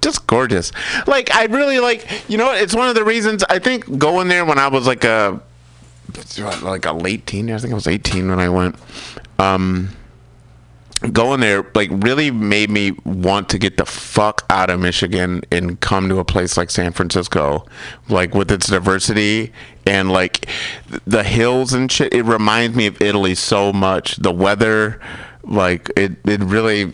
just 0.00 0.26
gorgeous. 0.26 0.70
Like 1.06 1.34
I 1.34 1.44
really 1.46 1.80
like. 1.80 2.24
You 2.28 2.38
know? 2.38 2.52
It's 2.52 2.74
one 2.74 2.88
of 2.88 2.94
the 2.94 3.04
reasons 3.04 3.42
I 3.44 3.58
think 3.58 3.98
going 3.98 4.28
there 4.28 4.44
when 4.44 4.58
I 4.58 4.68
was 4.68 4.86
like 4.86 5.04
a 5.04 5.40
like 6.62 6.84
a 6.84 6.92
late 6.92 7.26
teen. 7.26 7.50
I 7.50 7.58
think 7.58 7.72
I 7.72 7.74
was 7.74 7.86
18 7.86 8.28
when 8.28 8.38
I 8.38 8.48
went. 8.48 8.76
Um, 9.38 9.90
going 10.98 11.40
there 11.40 11.64
like 11.74 11.90
really 11.92 12.30
made 12.30 12.70
me 12.70 12.92
want 13.04 13.48
to 13.50 13.58
get 13.58 13.76
the 13.76 13.84
fuck 13.84 14.44
out 14.50 14.70
of 14.70 14.80
Michigan 14.80 15.42
and 15.52 15.78
come 15.80 16.08
to 16.08 16.18
a 16.18 16.24
place 16.24 16.56
like 16.56 16.70
San 16.70 16.92
Francisco, 16.92 17.66
like 18.08 18.34
with 18.34 18.50
its 18.50 18.68
diversity 18.68 19.52
and 19.86 20.10
like 20.10 20.48
the 21.06 21.22
hills 21.22 21.72
and 21.72 21.90
shit. 21.90 22.12
It 22.12 22.22
reminds 22.22 22.76
me 22.76 22.86
of 22.86 23.00
Italy 23.00 23.34
so 23.34 23.72
much. 23.72 24.16
The 24.16 24.32
weather, 24.32 25.00
like 25.44 25.90
it, 25.96 26.12
it 26.24 26.40
really, 26.40 26.92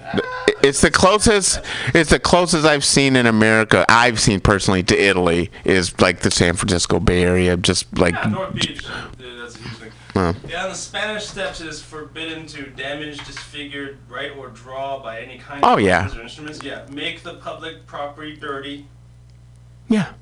it's 0.62 0.80
the 0.82 0.90
closest, 0.90 1.60
it's 1.94 2.10
the 2.10 2.18
closest 2.20 2.66
I've 2.66 2.84
seen 2.84 3.16
in 3.16 3.26
America. 3.26 3.86
I've 3.88 4.20
seen 4.20 4.40
personally 4.40 4.82
to 4.84 5.00
Italy 5.00 5.50
is 5.64 5.98
like 6.00 6.20
the 6.20 6.30
San 6.30 6.54
Francisco 6.54 7.00
Bay 7.00 7.22
Area, 7.22 7.56
just 7.56 7.98
like 7.98 8.14
Yeah, 8.14 8.50
Yeah, 10.14 10.64
on 10.64 10.68
the 10.70 10.74
Spanish 10.74 11.26
steps, 11.26 11.60
it 11.60 11.66
is 11.68 11.80
forbidden 11.82 12.46
to 12.48 12.64
damage, 12.70 13.24
disfigure, 13.26 13.96
write, 14.08 14.36
or 14.36 14.48
draw 14.48 15.02
by 15.02 15.20
any 15.20 15.38
kind 15.38 15.60
Oh, 15.64 15.74
of 15.74 15.80
yeah. 15.80 16.14
or 16.14 16.20
instruments. 16.22 16.62
Yeah, 16.62 16.84
make 16.90 17.22
the 17.22 17.34
public 17.34 17.86
property 17.86 18.36
dirty. 18.36 18.86
Yeah. 19.88 20.12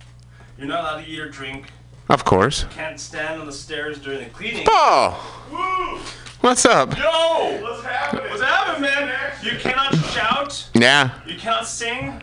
You're 0.57 0.69
not 0.69 0.81
allowed 0.81 1.05
to 1.05 1.09
eat 1.11 1.19
or 1.19 1.29
drink. 1.29 1.73
Of 2.09 2.25
course. 2.25 2.67
Can't 2.71 2.99
stand 3.01 3.41
on 3.41 3.47
the 3.47 3.53
stairs 3.53 3.99
during 3.99 4.21
the 4.21 4.31
cleaning. 4.31 4.65
Paul! 4.67 5.19
Woo! 5.51 5.99
What's 6.41 6.65
up? 6.65 6.97
Yo! 6.97 7.61
What's 7.63 7.85
happening? 7.85 8.31
What's 8.31 8.43
happening, 8.43 8.83
man? 8.83 9.33
You 9.43 9.59
cannot 9.59 9.95
shout. 10.13 10.69
Yeah. 10.75 11.11
You 11.27 11.37
cannot 11.37 11.67
sing. 11.67 12.23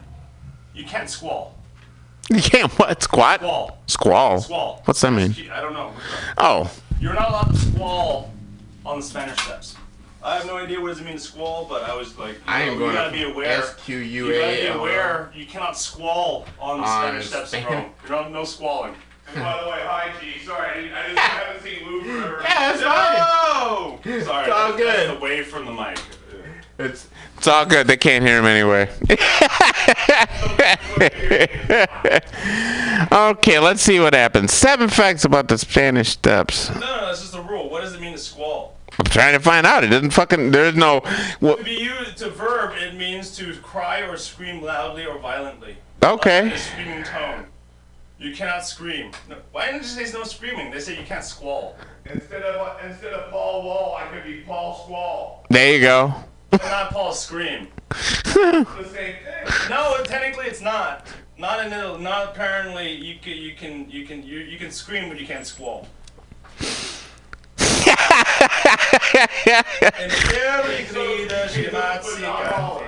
You 0.73 0.85
can't 0.85 1.09
squall. 1.09 1.55
You 2.29 2.41
can't 2.41 2.71
what? 2.79 3.01
Squat? 3.03 3.39
Squall. 3.39 3.77
Squall. 3.87 4.39
Squall. 4.41 4.81
What's 4.85 5.01
that 5.01 5.11
mean? 5.11 5.33
I 5.51 5.61
don't 5.61 5.73
know. 5.73 5.93
Oh. 6.37 6.71
You're 6.99 7.13
not 7.13 7.29
allowed 7.29 7.51
to 7.51 7.55
squall 7.57 8.33
on 8.85 8.99
the 8.99 9.05
Spanish 9.05 9.37
steps. 9.39 9.75
I 10.23 10.35
have 10.35 10.47
no 10.47 10.57
idea 10.57 10.81
what 10.81 10.89
does 10.89 10.99
it 10.99 11.05
mean 11.05 11.13
to 11.13 11.19
squall, 11.19 11.65
but 11.69 11.83
I 11.83 11.95
was 11.95 12.17
like, 12.17 12.33
you, 12.35 12.41
I 12.47 12.61
am 12.61 12.73
know, 12.73 12.79
going 12.79 12.91
you 12.91 12.97
gotta 12.97 13.11
be 13.11 13.23
aware. 13.23 13.45
S-Q-U-A-L-L. 13.61 14.33
You 14.33 14.41
gotta 14.63 14.73
be 14.73 14.79
aware. 14.79 15.31
You 15.35 15.45
cannot 15.45 15.77
squall 15.77 16.45
on 16.59 16.81
the 16.81 16.87
On 16.87 17.03
Spanish 17.03 17.27
steps 17.27 17.53
in 17.53 17.63
Rome. 17.65 17.91
You're 18.07 18.11
not 18.21 18.31
no 18.31 18.43
squalling. 18.43 18.95
And 19.33 19.43
by 19.43 19.61
the 19.63 19.69
way, 19.69 19.79
hi 19.83 20.11
G. 20.19 20.39
Sorry, 20.43 20.69
I, 20.69 20.73
didn't, 20.81 20.93
I, 20.93 21.03
didn't, 21.03 21.17
I 21.19 21.21
haven't 21.21 21.63
seen 21.63 21.85
Lou 21.87 22.01
forever. 22.03 22.39
Yeah, 22.43 22.71
it's 22.73 22.81
No! 22.81 23.99
Sorry, 24.03 24.17
It's 24.17 24.27
all 24.27 24.43
that's- 24.47 24.77
good. 24.77 25.09
that's 25.09 25.17
away 25.19 25.43
from 25.43 25.65
the 25.65 25.71
mic. 25.73 25.99
It's 26.79 27.07
it's 27.37 27.47
all 27.47 27.65
good. 27.65 27.87
They 27.87 27.97
can't 27.97 28.23
hear 28.25 28.39
him 28.39 28.45
anyway. 28.45 28.89
okay, 33.11 33.59
let's 33.59 33.81
see 33.81 33.99
what 33.99 34.13
happens. 34.13 34.53
Seven 34.53 34.89
facts 34.89 35.25
about 35.25 35.47
the 35.47 35.57
Spanish 35.57 36.09
steps. 36.09 36.69
No, 36.69 36.79
no, 36.79 37.05
that's 37.07 37.21
just 37.21 37.33
the 37.33 37.41
rule. 37.41 37.69
What 37.69 37.81
does 37.81 37.93
it 37.93 38.01
mean 38.01 38.13
to 38.13 38.17
squall? 38.19 38.75
I'm 38.99 39.05
trying 39.05 39.33
to 39.33 39.39
find 39.39 39.65
out. 39.65 39.83
It 39.83 39.87
doesn't 39.87 40.11
fucking. 40.11 40.51
There's 40.51 40.75
no. 40.75 41.01
Well, 41.41 41.57
To 41.57 41.63
be 41.63 41.71
used 41.71 42.17
to 42.17 42.29
verb, 42.29 42.75
it 42.77 42.95
means 42.95 43.35
to 43.37 43.53
cry 43.55 44.01
or 44.01 44.17
scream 44.17 44.61
loudly 44.61 45.05
or 45.05 45.19
violently. 45.19 45.77
Okay. 46.03 46.47
In 46.47 46.51
a 46.51 46.57
screaming 46.57 47.03
tone. 47.03 47.45
You 48.19 48.35
cannot 48.35 48.65
scream. 48.65 49.11
No, 49.29 49.35
why 49.51 49.67
didn't 49.67 49.83
you 49.83 49.87
say 49.87 50.11
no 50.11 50.23
screaming? 50.23 50.71
They 50.71 50.79
say 50.79 50.99
you 50.99 51.05
can't 51.05 51.23
squall. 51.23 51.75
Instead 52.05 52.41
of 52.41 52.83
instead 52.83 53.13
of 53.13 53.29
Paul 53.31 53.63
Wall, 53.63 53.95
I 53.99 54.07
could 54.07 54.23
be 54.23 54.41
Paul 54.41 54.81
Squall. 54.83 55.45
there 55.49 55.73
you 55.73 55.81
go. 55.81 56.13
Not 56.51 56.91
Paul 56.91 57.13
scream. 57.13 57.67
the 57.89 58.65
same 58.93 59.15
thing. 59.15 59.69
No, 59.69 60.01
technically 60.03 60.45
it's 60.45 60.61
not. 60.61 61.07
Not 61.37 61.63
in 61.63 61.69
the, 61.69 61.97
not 61.97 62.29
apparently. 62.29 62.91
You 62.93 63.15
can 63.21 63.37
you 63.37 63.53
can 63.53 63.89
you 63.89 64.05
can 64.05 64.23
you, 64.23 64.39
you 64.39 64.57
can 64.57 64.71
scream 64.71 65.09
but 65.09 65.19
you 65.19 65.27
can't 65.27 65.45
squall. 65.45 65.87
En 69.99 70.09
teorie 70.09 70.85
glider 70.91 71.47
schematica. 71.49 72.83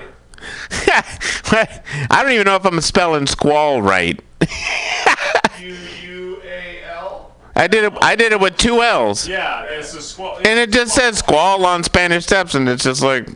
I 2.10 2.24
don't 2.24 2.32
even 2.32 2.46
know 2.46 2.56
if 2.56 2.66
I'm 2.66 2.82
spelling 2.82 3.28
squall 3.28 3.82
right. 3.82 4.20
U 5.60 5.76
U 6.04 6.42
A 6.44 6.84
L. 6.90 7.36
I 7.56 7.68
did 7.68 7.84
it. 7.86 7.94
I 8.02 8.16
did 8.16 8.32
it 8.32 8.40
with 8.40 8.58
two 8.58 8.82
L's, 8.82 9.28
Yeah, 9.28 9.64
it's 9.64 9.94
a 9.94 10.02
squall. 10.02 10.38
and 10.38 10.60
it 10.60 10.72
just 10.72 10.96
said 10.96 11.16
squall 11.16 11.66
on 11.66 11.84
Spanish 11.84 12.24
steps, 12.26 12.56
and 12.56 12.68
it's 12.70 12.84
just 12.84 13.02
like. 13.04 13.28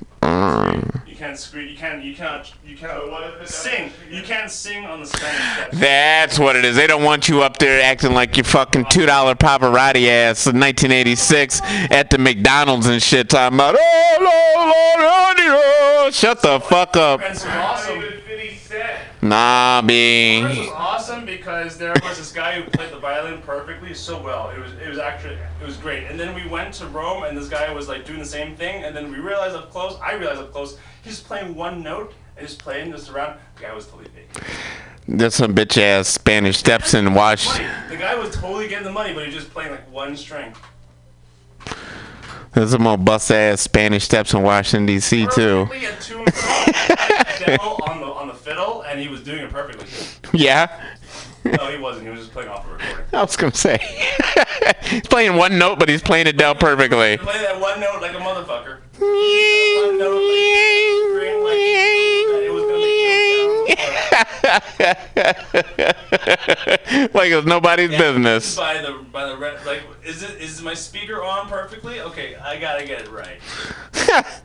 You 1.07 1.15
can't 1.15 1.37
scream. 1.37 1.69
You 1.69 1.75
can't. 1.75 2.03
You 2.03 2.15
cannot. 2.15 2.53
You 2.65 2.77
cannot 2.77 3.47
sing. 3.47 3.91
You 4.09 4.21
can't 4.23 4.49
sing 4.49 4.85
on 4.85 5.01
the 5.01 5.05
Spanish. 5.05 5.79
That's 5.79 6.39
what 6.39 6.55
it 6.55 6.65
is. 6.65 6.75
They 6.75 6.87
don't 6.87 7.03
want 7.03 7.27
you 7.29 7.41
up 7.43 7.57
there 7.57 7.81
acting 7.81 8.13
like 8.13 8.37
you 8.37 8.43
fucking 8.43 8.85
two 8.89 9.05
dollar 9.05 9.35
Pavarotti 9.35 10.07
ass 10.07 10.47
in 10.47 10.59
1986 10.59 11.61
at 11.91 12.09
the 12.09 12.17
McDonald's 12.17 12.87
and 12.87 13.01
shit, 13.01 13.29
talking 13.29 13.57
about 13.57 13.75
oh 13.77 14.17
Lord, 14.19 14.69
Lord, 14.69 15.47
Lord, 15.47 16.03
Lord." 16.03 16.13
shut 16.13 16.41
the 16.41 16.59
fuck 16.59 16.95
up. 16.95 17.21
Nah, 19.23 19.79
It 19.79 19.87
B. 19.87 20.43
was 20.43 20.69
awesome 20.75 21.25
because 21.25 21.77
there 21.77 21.93
was 22.03 22.17
this 22.17 22.33
guy 22.33 22.59
who 22.59 22.69
played 22.69 22.91
the 22.91 22.99
violin 22.99 23.41
perfectly 23.41 23.93
so 23.93 24.21
well. 24.21 24.49
It 24.49 24.59
was 24.59 24.73
it 24.73 24.89
was 24.89 24.97
actually 24.99 25.35
it 25.61 25.65
was 25.65 25.77
great. 25.77 26.03
And 26.07 26.19
then 26.19 26.35
we 26.35 26.45
went 26.45 26.73
to 26.75 26.87
Rome 26.87 27.23
and 27.23 27.37
this 27.37 27.47
guy 27.47 27.71
was 27.71 27.87
like 27.87 28.05
doing 28.05 28.19
the 28.19 28.25
same 28.25 28.53
thing. 28.57 28.83
And 28.83 28.93
then 28.93 29.09
we 29.09 29.19
realized 29.19 29.55
up 29.55 29.71
close, 29.71 29.97
I 30.03 30.15
realized 30.15 30.41
up 30.41 30.51
close, 30.51 30.77
he's 31.05 31.21
playing 31.21 31.55
one 31.55 31.81
note 31.81 32.13
and 32.35 32.45
just 32.45 32.59
playing 32.59 32.91
this 32.91 33.09
around. 33.09 33.39
The 33.55 33.61
guy 33.63 33.73
was 33.73 33.87
totally 33.87 34.09
fake. 34.09 34.29
That's 35.07 35.37
some 35.37 35.55
bitch 35.55 35.81
ass 35.81 36.09
Spanish 36.09 36.57
steps 36.57 36.93
and 36.93 37.15
watch. 37.15 37.47
The 37.89 37.95
guy 37.97 38.15
was 38.15 38.35
totally 38.35 38.67
getting 38.67 38.83
the 38.83 38.91
money, 38.91 39.13
but 39.13 39.21
he 39.21 39.27
was 39.27 39.35
just 39.35 39.53
playing 39.53 39.71
like 39.71 39.89
one 39.89 40.17
string. 40.17 40.53
There's 42.51 42.71
some 42.71 42.83
more 42.83 42.97
bust 42.97 43.31
ass 43.31 43.61
Spanish 43.61 44.03
steps 44.03 44.33
in 44.33 44.43
Washington 44.43 44.85
D.C. 44.85 45.27
too. 45.33 45.69
and 48.93 49.01
he 49.01 49.07
was 49.07 49.21
doing 49.21 49.39
it 49.39 49.49
perfectly. 49.49 49.87
Yeah, 50.37 50.67
No, 51.43 51.67
he 51.69 51.77
wasn't. 51.77 52.05
He 52.05 52.11
was 52.11 52.19
just 52.21 52.31
playing 52.31 52.49
off 52.49 52.67
a 52.67 52.71
recording. 52.73 53.05
I 53.11 53.21
was 53.21 53.35
gonna 53.35 53.53
say. 53.53 53.79
he's 54.83 55.01
playing 55.09 55.35
one 55.35 55.57
note, 55.57 55.79
but 55.79 55.89
he's 55.89 56.01
playing 56.01 56.27
it 56.27 56.37
down 56.37 56.57
perfectly. 56.57 57.17
Play 57.17 57.39
that 57.39 57.59
one 57.59 57.79
note 57.79 58.01
like 58.01 58.13
a 58.13 58.19
motherfucker. 58.19 58.77
One 58.99 59.97
note 59.97 60.21
like 60.21 60.83
string, 61.09 61.43
like 61.43 61.57
it 62.45 62.51
was 62.53 62.63
like 67.13 67.31
it's 67.31 67.47
nobody's 67.47 67.89
business. 67.89 68.55
by 68.55 68.77
the 68.81 69.03
by 69.11 69.25
the 69.25 69.35
like 69.65 69.81
is 70.05 70.21
it 70.21 70.39
is 70.39 70.61
my 70.61 70.75
speaker 70.75 71.23
on 71.23 71.49
perfectly? 71.49 71.99
Okay, 71.99 72.35
I 72.35 72.59
gotta 72.59 72.85
get 72.85 73.01
it 73.01 73.09
right. 73.11 73.39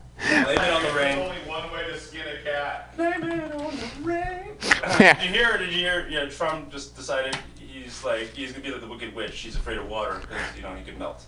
Blame 0.26 0.58
it 0.58 0.72
on 0.72 0.82
the 0.82 0.92
rain. 0.92 1.18
Only 1.18 1.36
one 1.46 1.70
way 1.72 1.84
to 1.86 1.98
skin 1.98 2.22
a 2.26 2.42
cat. 2.42 2.96
Blame 2.96 3.22
it 3.22 3.52
on 3.52 3.76
the 3.76 4.02
rain. 4.02 4.56
did 4.98 5.22
you 5.22 5.28
hear? 5.28 5.56
Did 5.58 5.68
you 5.68 5.78
hear? 5.78 6.08
Yeah, 6.08 6.26
Trump 6.26 6.70
just 6.70 6.96
decided 6.96 7.38
he's 7.58 8.04
like 8.04 8.28
he's 8.34 8.52
gonna 8.52 8.64
be 8.64 8.70
like 8.70 8.80
the 8.80 8.88
Wicked 8.88 9.14
Witch. 9.14 9.38
He's 9.38 9.56
afraid 9.56 9.78
of 9.78 9.88
water 9.88 10.18
because 10.20 10.40
you 10.56 10.62
know 10.62 10.74
he 10.74 10.82
could 10.82 10.98
melt. 10.98 11.24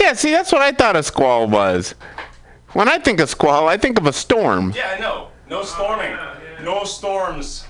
Yeah, 0.00 0.12
see, 0.12 0.30
that's 0.30 0.52
what 0.52 0.62
I 0.62 0.72
thought 0.72 0.96
a 0.96 1.02
squall 1.02 1.48
was. 1.48 1.94
When 2.72 2.88
I 2.88 2.98
think 2.98 3.20
of 3.20 3.28
squall, 3.28 3.68
I 3.68 3.76
think 3.76 3.98
of 3.98 4.06
a 4.06 4.12
storm. 4.12 4.72
Yeah, 4.76 4.94
I 4.96 5.00
know. 5.00 5.28
No 5.48 5.64
storming. 5.64 6.12
Oh, 6.12 6.36
no 6.62 6.84
storms. 6.84 7.64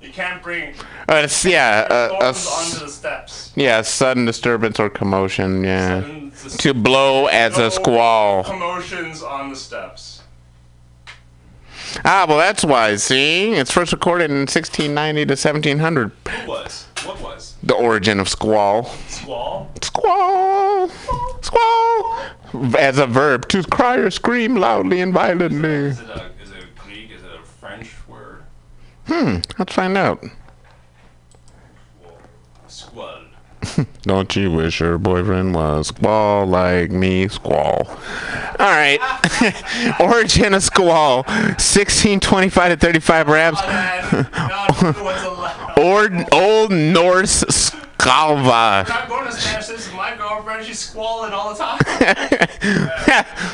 You 0.00 0.10
can't 0.12 0.42
bring 0.42 0.74
Uh, 1.08 1.22
it's, 1.24 1.44
yeah, 1.44 1.86
uh, 1.90 2.08
a, 2.20 2.26
onto 2.26 2.84
the 2.84 2.88
steps. 2.88 3.52
yeah, 3.56 3.80
sudden 3.82 4.24
disturbance 4.24 4.78
or 4.78 4.88
commotion. 4.90 5.64
Yeah, 5.64 6.02
to 6.58 6.74
blow 6.74 7.26
as 7.26 7.56
No 7.58 7.66
a 7.66 7.70
squall. 7.70 8.44
Commotions 8.44 9.22
on 9.22 9.50
the 9.50 9.56
steps. 9.56 10.22
Ah, 12.04 12.26
well, 12.28 12.36
that's 12.38 12.64
why. 12.64 12.96
See, 12.96 13.52
it's 13.52 13.70
first 13.70 13.92
recorded 13.92 14.30
in 14.30 14.40
1690 14.40 15.24
to 15.26 15.32
1700. 15.32 16.12
Who 16.28 16.48
was? 16.48 16.86
What 17.04 17.20
was? 17.22 17.54
The 17.62 17.74
origin 17.74 18.20
of 18.20 18.28
squall. 18.28 18.84
Squall? 19.08 19.70
Squall. 19.82 20.88
Squall. 21.40 22.18
As 22.78 22.98
a 22.98 23.06
verb, 23.06 23.48
to 23.48 23.62
cry 23.64 23.96
or 23.96 24.10
scream 24.10 24.56
loudly 24.56 25.00
and 25.00 25.12
violently. 25.12 25.68
Is 25.68 26.00
it 26.00 26.08
a 26.08 26.30
is 26.42 26.50
it 26.50 26.64
a 26.64 26.80
Greek? 26.80 27.10
Is 27.10 27.22
it 27.22 27.30
a 27.40 27.42
French 27.42 27.90
word? 28.08 28.42
Hmm. 29.06 29.36
Let's 29.58 29.72
find 29.74 29.96
out. 29.96 30.24
Squall. 32.66 33.20
Don't 34.02 34.34
you 34.36 34.50
wish 34.50 34.80
your 34.80 34.98
boyfriend 34.98 35.54
was 35.54 35.88
squall 35.88 36.46
like 36.46 36.90
me? 36.90 37.28
Squall. 37.28 37.86
All 37.88 38.70
right. 38.72 38.98
Origin 40.00 40.54
of 40.54 40.62
squall. 40.62 41.22
1625 41.24 42.72
to 42.72 42.76
35 42.86 43.28
raps. 43.28 43.60
Old, 45.78 46.12
Old 46.32 46.72
Norse 46.72 47.44
skalva. 47.44 48.84
I'm 48.88 49.08
going 49.08 49.26
to. 49.28 49.32
This 49.34 49.68
is 49.70 49.92
my 49.94 50.16
girlfriend. 50.16 50.64
She's 50.64 50.78
squalling 50.78 51.32
all 51.32 51.54
the 51.54 51.58
time. 51.62 51.78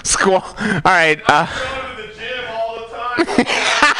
Squall. 0.05 0.43
All 0.43 0.81
right. 0.85 1.21
Uh, 1.27 1.47
The 3.17 3.92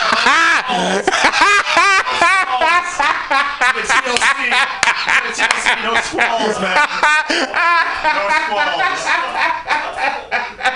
No 5.83 5.95
squalls, 6.01 6.61
man. 6.61 6.77
No 8.05 8.29
squalls. 8.47 9.01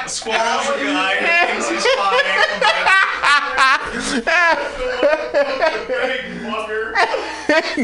Squall's 0.06 0.68
a 0.68 0.84
guy 0.84 1.16
who 1.16 1.26
thinks 1.46 1.68
he's 1.70 1.86
flying. 1.86 2.26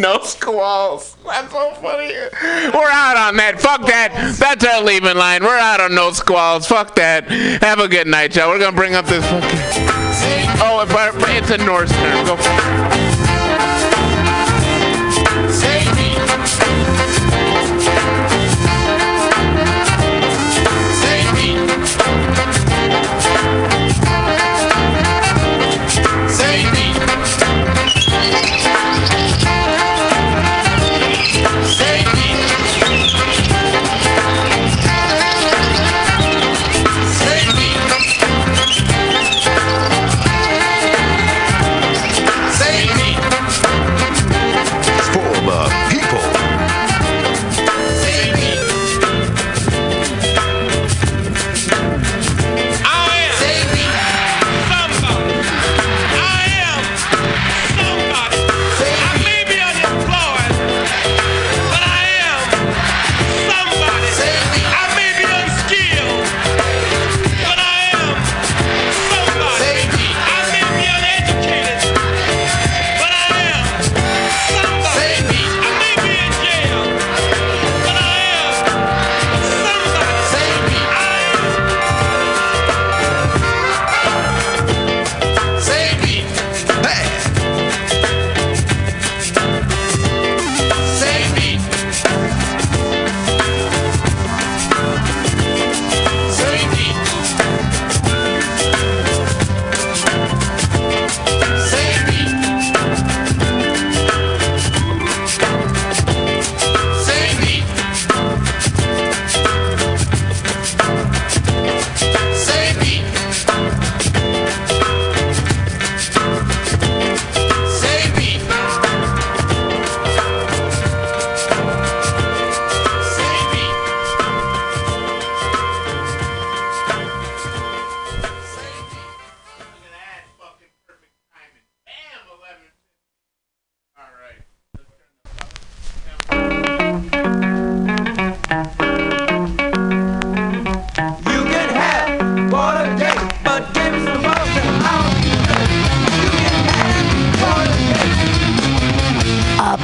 no 0.00 0.18
squalls. 0.22 1.16
That's 1.24 1.52
so 1.52 1.72
funny. 1.74 2.12
We're 2.74 2.90
out 2.90 3.16
on 3.16 3.36
that. 3.36 3.60
Fuck 3.60 3.86
that. 3.86 4.34
That's 4.38 4.64
our 4.64 4.82
leaving 4.82 5.16
line. 5.16 5.44
We're 5.44 5.58
out 5.58 5.80
on 5.80 5.94
no 5.94 6.10
squalls. 6.10 6.66
Fuck 6.66 6.94
that. 6.96 7.30
Have 7.62 7.78
a 7.78 7.88
good 7.88 8.06
night, 8.06 8.34
y'all. 8.34 8.48
We're 8.48 8.58
gonna 8.58 8.76
bring 8.76 8.94
up 8.94 9.06
this 9.06 9.24
fucking. 9.26 10.01
Oh, 10.64 10.84
but 10.88 11.14
it's 11.30 11.50
a 11.50 11.58
Norse 11.58 11.90
term. 11.90 12.26
Go. 12.26 12.91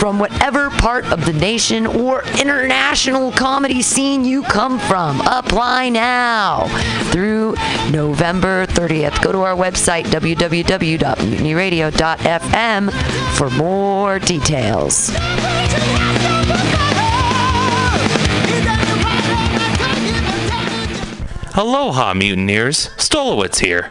from 0.00 0.18
whatever 0.18 0.70
part 0.70 1.04
of 1.12 1.26
the 1.26 1.32
nation 1.34 1.86
or 1.86 2.24
international 2.40 3.30
comedy 3.32 3.82
scene 3.82 4.24
you 4.24 4.42
come 4.42 4.78
from. 4.78 5.20
Apply 5.26 5.90
now 5.90 6.68
through 7.12 7.54
November 7.90 8.64
30th. 8.64 9.22
Go 9.22 9.30
to 9.30 9.42
our 9.42 9.54
website, 9.54 10.06
www.mutinyradio.fm, 10.06 12.90
for 13.36 13.50
more 13.50 14.18
details. 14.18 15.10
Aloha, 21.54 22.14
mutineers. 22.14 22.88
Stolowitz 22.96 23.58
here. 23.58 23.90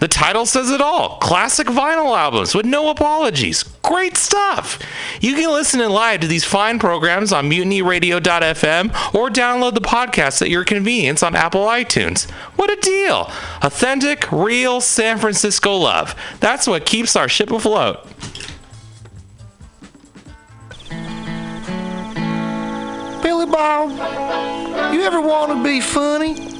The 0.00 0.08
title 0.08 0.46
says 0.46 0.70
it 0.70 0.80
all 0.80 1.18
classic 1.18 1.66
vinyl 1.66 2.16
albums 2.16 2.54
with 2.54 2.64
no 2.64 2.88
apologies. 2.88 3.62
Great 3.82 4.16
stuff! 4.16 4.78
You 5.20 5.34
can 5.34 5.50
listen 5.50 5.80
in 5.80 5.90
live 5.90 6.20
to 6.20 6.26
these 6.26 6.44
fine 6.44 6.78
programs 6.78 7.34
on 7.34 7.50
mutinyradio.fm 7.50 9.14
or 9.14 9.28
download 9.28 9.74
the 9.74 9.82
podcast 9.82 10.40
at 10.40 10.48
your 10.48 10.64
convenience 10.64 11.22
on 11.22 11.36
Apple 11.36 11.66
iTunes. 11.66 12.30
What 12.56 12.70
a 12.70 12.76
deal! 12.76 13.30
Authentic, 13.62 14.30
real 14.32 14.80
San 14.80 15.18
Francisco 15.18 15.76
love. 15.76 16.14
That's 16.40 16.66
what 16.66 16.86
keeps 16.86 17.14
our 17.14 17.28
ship 17.28 17.50
afloat. 17.50 18.06
Billy 23.22 23.46
Bob, 23.46 23.90
you 24.94 25.02
ever 25.02 25.20
want 25.20 25.52
to 25.52 25.62
be 25.62 25.82
funny? 25.82 26.59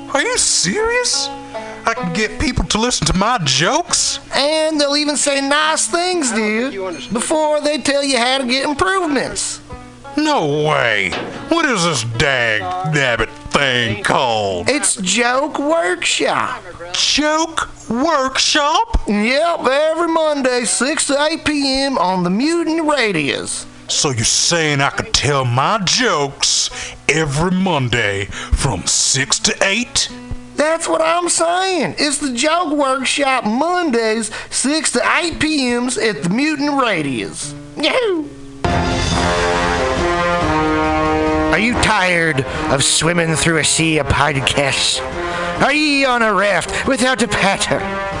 are 0.13 0.21
you 0.21 0.37
serious? 0.37 1.27
I 1.85 1.93
can 1.95 2.13
get 2.13 2.39
people 2.39 2.65
to 2.65 2.77
listen 2.79 3.07
to 3.07 3.13
my 3.13 3.39
jokes? 3.43 4.19
And 4.35 4.79
they'll 4.79 4.97
even 4.97 5.17
say 5.17 5.41
nice 5.41 5.87
things 5.87 6.31
to 6.31 6.43
you 6.43 6.91
before 7.13 7.61
they 7.61 7.77
tell 7.77 8.03
you 8.03 8.17
how 8.17 8.39
to 8.39 8.45
get 8.45 8.65
improvements. 8.67 9.61
No 10.17 10.67
way. 10.67 11.11
What 11.49 11.65
is 11.65 11.83
this 11.85 12.03
dag 12.17 12.61
nabbit 12.93 13.29
thing 13.51 14.03
called? 14.03 14.69
It's 14.69 14.97
Joke 14.97 15.57
Workshop. 15.57 16.61
Joke 16.93 17.69
Workshop? 17.89 19.01
Yep, 19.07 19.59
every 19.61 20.07
Monday, 20.09 20.65
6 20.65 21.07
to 21.07 21.23
8 21.23 21.45
p.m. 21.45 21.97
on 21.97 22.23
the 22.23 22.29
Mutant 22.29 22.85
Radios. 22.85 23.65
So 23.91 24.09
you're 24.09 24.23
saying 24.23 24.79
I 24.79 24.89
could 24.89 25.13
tell 25.13 25.43
my 25.43 25.77
jokes 25.83 26.95
every 27.09 27.51
Monday 27.51 28.25
from 28.25 28.87
6 28.87 29.39
to 29.39 29.55
8? 29.61 30.09
That's 30.55 30.87
what 30.87 31.01
I'm 31.01 31.27
saying. 31.27 31.95
It's 31.99 32.17
the 32.17 32.33
Joke 32.33 32.73
Workshop 32.73 33.43
Mondays, 33.43 34.33
6 34.49 34.93
to 34.93 35.01
8 35.05 35.39
p.m.s 35.39 35.97
at 35.97 36.23
the 36.23 36.29
Mutant 36.29 36.81
Radius. 36.81 37.53
Yahoo! 37.75 38.29
Are 41.51 41.59
you 41.59 41.73
tired 41.83 42.45
of 42.71 42.83
swimming 42.83 43.35
through 43.35 43.57
a 43.57 43.65
sea 43.65 43.99
of 43.99 44.07
podcasts? 44.07 45.01
Are 45.61 45.73
ye 45.73 46.05
on 46.05 46.23
a 46.23 46.33
raft 46.33 46.87
without 46.87 47.21
a 47.21 47.27
paddle? 47.27 48.20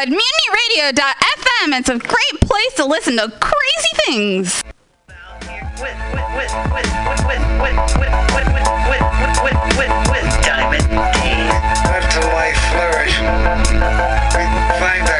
at 0.00 0.08
mutinyradio.fm. 0.08 1.78
It's 1.78 1.90
a 1.90 1.98
great 1.98 2.40
place 2.40 2.74
to 2.76 2.86
listen 2.86 3.18
to 3.18 3.28
crazy 3.38 3.88
things. 4.06 4.62
Let 11.84 12.04
the 12.14 12.20
life 12.32 12.56
flourish. 12.72 13.16
Find 14.80 15.04
that 15.06 15.19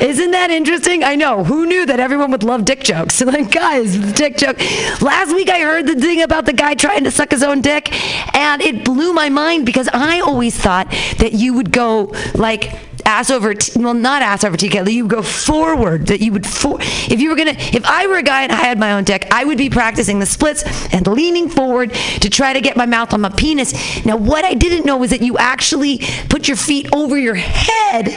Isn't 0.00 0.30
that 0.30 0.50
interesting? 0.50 1.04
I 1.04 1.14
know. 1.14 1.44
Who 1.44 1.66
knew 1.66 1.84
that 1.84 2.00
everyone 2.00 2.30
would 2.30 2.42
love 2.42 2.64
dick 2.64 2.82
jokes? 2.82 3.20
like, 3.20 3.50
guys, 3.50 3.96
dick 4.14 4.38
joke. 4.38 4.58
Last 5.02 5.34
week 5.34 5.50
I 5.50 5.60
heard 5.60 5.86
the 5.86 5.94
thing 5.94 6.22
about 6.22 6.46
the 6.46 6.54
guy 6.54 6.74
trying 6.74 7.04
to 7.04 7.10
suck 7.10 7.30
his 7.30 7.42
own 7.42 7.60
dick, 7.60 7.92
and 8.34 8.62
it 8.62 8.84
blew 8.84 9.12
my 9.12 9.28
mind 9.28 9.66
because 9.66 9.88
I 9.92 10.20
always 10.20 10.56
thought 10.56 10.90
that 11.18 11.32
you 11.34 11.52
would 11.54 11.70
go 11.70 12.14
like 12.34 12.72
ass 13.04 13.30
over 13.30 13.54
t- 13.54 13.72
well 13.80 13.94
not 13.94 14.22
ass 14.22 14.44
over 14.44 14.56
tea 14.56 14.70
you 14.90 15.06
go 15.06 15.22
forward 15.22 16.06
that 16.06 16.20
you 16.20 16.32
would 16.32 16.46
for- 16.46 16.78
if 16.80 17.20
you 17.20 17.28
were 17.30 17.36
gonna 17.36 17.54
if 17.56 17.84
i 17.84 18.06
were 18.06 18.16
a 18.18 18.22
guy 18.22 18.42
and 18.42 18.52
i 18.52 18.56
had 18.56 18.78
my 18.78 18.92
own 18.92 19.04
dick 19.04 19.26
i 19.30 19.44
would 19.44 19.58
be 19.58 19.68
practicing 19.70 20.18
the 20.18 20.26
splits 20.26 20.62
and 20.92 21.06
leaning 21.06 21.48
forward 21.48 21.92
to 21.92 22.30
try 22.30 22.52
to 22.52 22.60
get 22.60 22.76
my 22.76 22.86
mouth 22.86 23.12
on 23.12 23.20
my 23.20 23.28
penis. 23.30 24.04
Now 24.04 24.16
what 24.16 24.44
i 24.44 24.54
didn't 24.54 24.84
know 24.86 24.96
was 24.96 25.10
that 25.10 25.22
you 25.22 25.38
actually 25.38 25.98
put 26.28 26.48
your 26.48 26.56
feet 26.56 26.88
over 26.92 27.18
your 27.18 27.34
head 27.34 28.08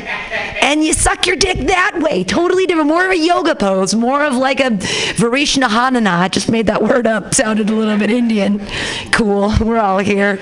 and 0.62 0.84
you 0.84 0.94
suck 0.94 1.26
your 1.28 1.36
dick 1.36 1.68
that 1.68 2.00
way. 2.02 2.24
Totally 2.24 2.66
different 2.66 2.88
more 2.90 3.06
of 3.06 3.12
a 3.12 3.18
yoga 3.18 3.56
pose 3.56 3.94
more 3.96 4.24
of 4.24 4.36
like 4.36 4.60
a 4.60 4.72
varishnahanana 5.20 6.20
i 6.20 6.28
just 6.28 6.50
made 6.50 6.68
that 6.68 6.82
word 6.82 7.08
up 7.08 7.34
sounded 7.34 7.70
a 7.70 7.74
little 7.74 7.98
bit 7.98 8.10
indian. 8.10 8.66
Cool 9.12 9.54
we're 9.62 9.80
all 9.80 10.00
here 10.00 10.38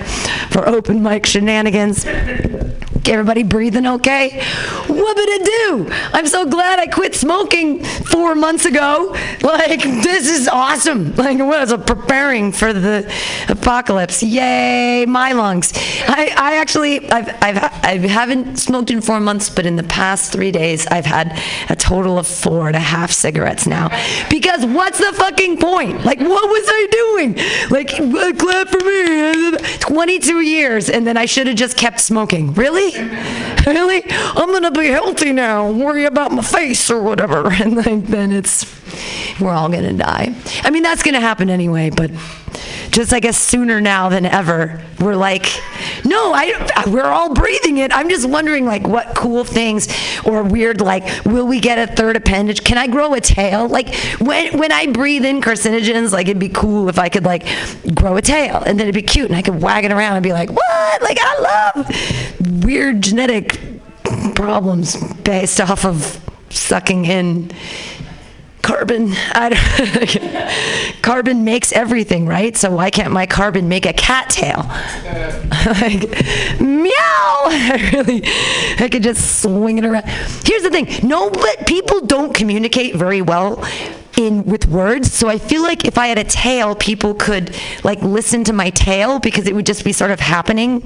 for 0.50 0.68
open 0.68 1.02
mic 1.02 1.26
shenanigans. 1.26 2.04
Everybody 3.04 3.42
breathing 3.42 3.86
okay? 3.86 4.31
What 4.32 5.16
did 5.16 5.28
it 5.28 5.44
do? 5.44 5.88
I'm 6.12 6.26
so 6.26 6.46
glad 6.46 6.78
I 6.78 6.86
quit 6.86 7.14
smoking 7.14 7.82
four 7.84 8.34
months 8.34 8.64
ago. 8.64 9.16
Like, 9.42 9.82
this 9.82 10.28
is 10.28 10.48
awesome. 10.48 11.14
Like, 11.14 11.38
what 11.38 11.70
it? 11.70 11.86
Preparing 11.86 12.52
for 12.52 12.72
the 12.72 13.12
apocalypse. 13.48 14.22
Yay, 14.22 15.04
my 15.06 15.32
lungs. 15.32 15.72
I, 15.74 16.32
I 16.36 16.56
actually, 16.56 17.10
I've, 17.10 17.28
I've, 17.42 17.58
I 17.58 17.98
haven't 18.06 18.56
smoked 18.56 18.90
in 18.90 19.00
four 19.00 19.20
months, 19.20 19.50
but 19.50 19.66
in 19.66 19.76
the 19.76 19.82
past 19.82 20.32
three 20.32 20.50
days, 20.50 20.86
I've 20.86 21.06
had 21.06 21.38
a 21.68 21.76
total 21.76 22.18
of 22.18 22.26
four 22.26 22.66
and 22.68 22.76
a 22.76 22.80
half 22.80 23.10
cigarettes 23.10 23.66
now. 23.66 23.88
Because 24.30 24.64
what's 24.64 24.98
the 24.98 25.12
fucking 25.12 25.58
point? 25.58 26.04
Like, 26.04 26.20
what 26.20 26.48
was 26.48 26.64
I 26.68 26.88
doing? 26.90 27.34
Like, 27.70 27.92
uh, 28.00 28.32
clap 28.38 28.68
for 28.68 28.84
me. 28.84 29.56
22 29.78 30.40
years, 30.40 30.88
and 30.88 31.06
then 31.06 31.16
I 31.16 31.26
should 31.26 31.46
have 31.46 31.56
just 31.56 31.76
kept 31.76 32.00
smoking. 32.00 32.54
Really? 32.54 32.92
Really? 33.64 34.02
I'm 34.34 34.52
gonna 34.52 34.70
be 34.70 34.88
healthy 34.88 35.32
now. 35.32 35.70
Worry 35.70 36.04
about 36.04 36.32
my 36.32 36.42
face 36.42 36.90
or 36.90 37.02
whatever. 37.02 37.50
And 37.62 38.06
then 38.06 38.32
it's, 38.32 38.66
we're 39.40 39.52
all 39.52 39.68
gonna 39.68 39.92
die. 39.92 40.34
I 40.64 40.70
mean, 40.70 40.82
that's 40.82 41.02
gonna 41.02 41.20
happen 41.20 41.48
anyway, 41.48 41.90
but 41.90 42.10
just 42.92 43.12
I 43.12 43.20
guess 43.20 43.38
sooner 43.38 43.80
now 43.80 44.08
than 44.10 44.26
ever. 44.26 44.82
We're 45.00 45.16
like, 45.16 45.46
no, 46.04 46.32
I, 46.34 46.84
we're 46.86 47.06
all 47.06 47.34
breathing 47.34 47.78
it. 47.78 47.90
I'm 47.92 48.08
just 48.08 48.28
wondering, 48.28 48.66
like, 48.66 48.86
what 48.86 49.16
cool 49.16 49.44
things 49.44 49.88
or 50.24 50.42
weird, 50.42 50.80
like, 50.80 51.24
will 51.24 51.46
we 51.46 51.58
get 51.58 51.78
a 51.78 51.92
third 51.92 52.16
appendage? 52.16 52.62
Can 52.62 52.78
I 52.78 52.86
grow 52.86 53.14
a 53.14 53.20
tail? 53.20 53.66
Like, 53.66 53.94
when 54.20 54.58
when 54.58 54.70
I 54.70 54.86
breathe 54.86 55.24
in 55.24 55.40
carcinogens, 55.40 56.12
like, 56.12 56.28
it'd 56.28 56.38
be 56.38 56.50
cool 56.50 56.88
if 56.88 56.98
I 56.98 57.08
could 57.08 57.24
like 57.24 57.46
grow 57.94 58.16
a 58.16 58.22
tail, 58.22 58.62
and 58.64 58.78
then 58.78 58.88
it'd 58.88 58.94
be 58.94 59.02
cute, 59.02 59.26
and 59.26 59.36
I 59.36 59.42
could 59.42 59.60
wag 59.60 59.84
it 59.84 59.90
around 59.90 60.16
and 60.16 60.22
be 60.22 60.32
like, 60.32 60.50
what? 60.50 61.02
Like, 61.02 61.18
I 61.20 61.72
love 61.74 62.64
weird 62.64 63.02
genetic 63.02 63.71
problems 64.34 64.96
based 65.22 65.60
off 65.60 65.84
of 65.84 66.20
sucking 66.50 67.04
in 67.06 67.50
carbon. 68.62 69.12
Carbon 71.02 71.44
makes 71.44 71.72
everything 71.72 72.26
right? 72.26 72.56
So 72.56 72.70
why 72.70 72.90
can't 72.90 73.12
my 73.12 73.26
carbon 73.26 73.68
make 73.68 73.86
a 73.86 73.92
cat 73.92 74.30
tail 74.30 74.58
like 75.80 76.08
meow! 76.60 76.92
I 77.44 77.90
really 77.92 78.22
I 78.78 78.88
could 78.88 79.02
just 79.02 79.42
swing 79.42 79.78
it 79.78 79.84
around. 79.84 80.04
Here's 80.44 80.62
the 80.62 80.70
thing. 80.70 80.88
No 81.02 81.28
but 81.30 81.66
people 81.66 82.00
don't 82.06 82.32
communicate 82.32 82.94
very 82.94 83.20
well 83.20 83.64
in 84.16 84.44
with 84.44 84.66
words. 84.66 85.12
So 85.12 85.28
I 85.28 85.38
feel 85.38 85.62
like 85.62 85.84
if 85.84 85.98
I 85.98 86.08
had 86.08 86.18
a 86.18 86.24
tail 86.24 86.74
people 86.74 87.14
could 87.14 87.56
like 87.84 88.00
listen 88.02 88.44
to 88.44 88.52
my 88.52 88.70
tail 88.70 89.18
because 89.18 89.46
it 89.46 89.54
would 89.54 89.66
just 89.66 89.84
be 89.84 89.92
sort 89.92 90.10
of 90.10 90.20
happening. 90.20 90.82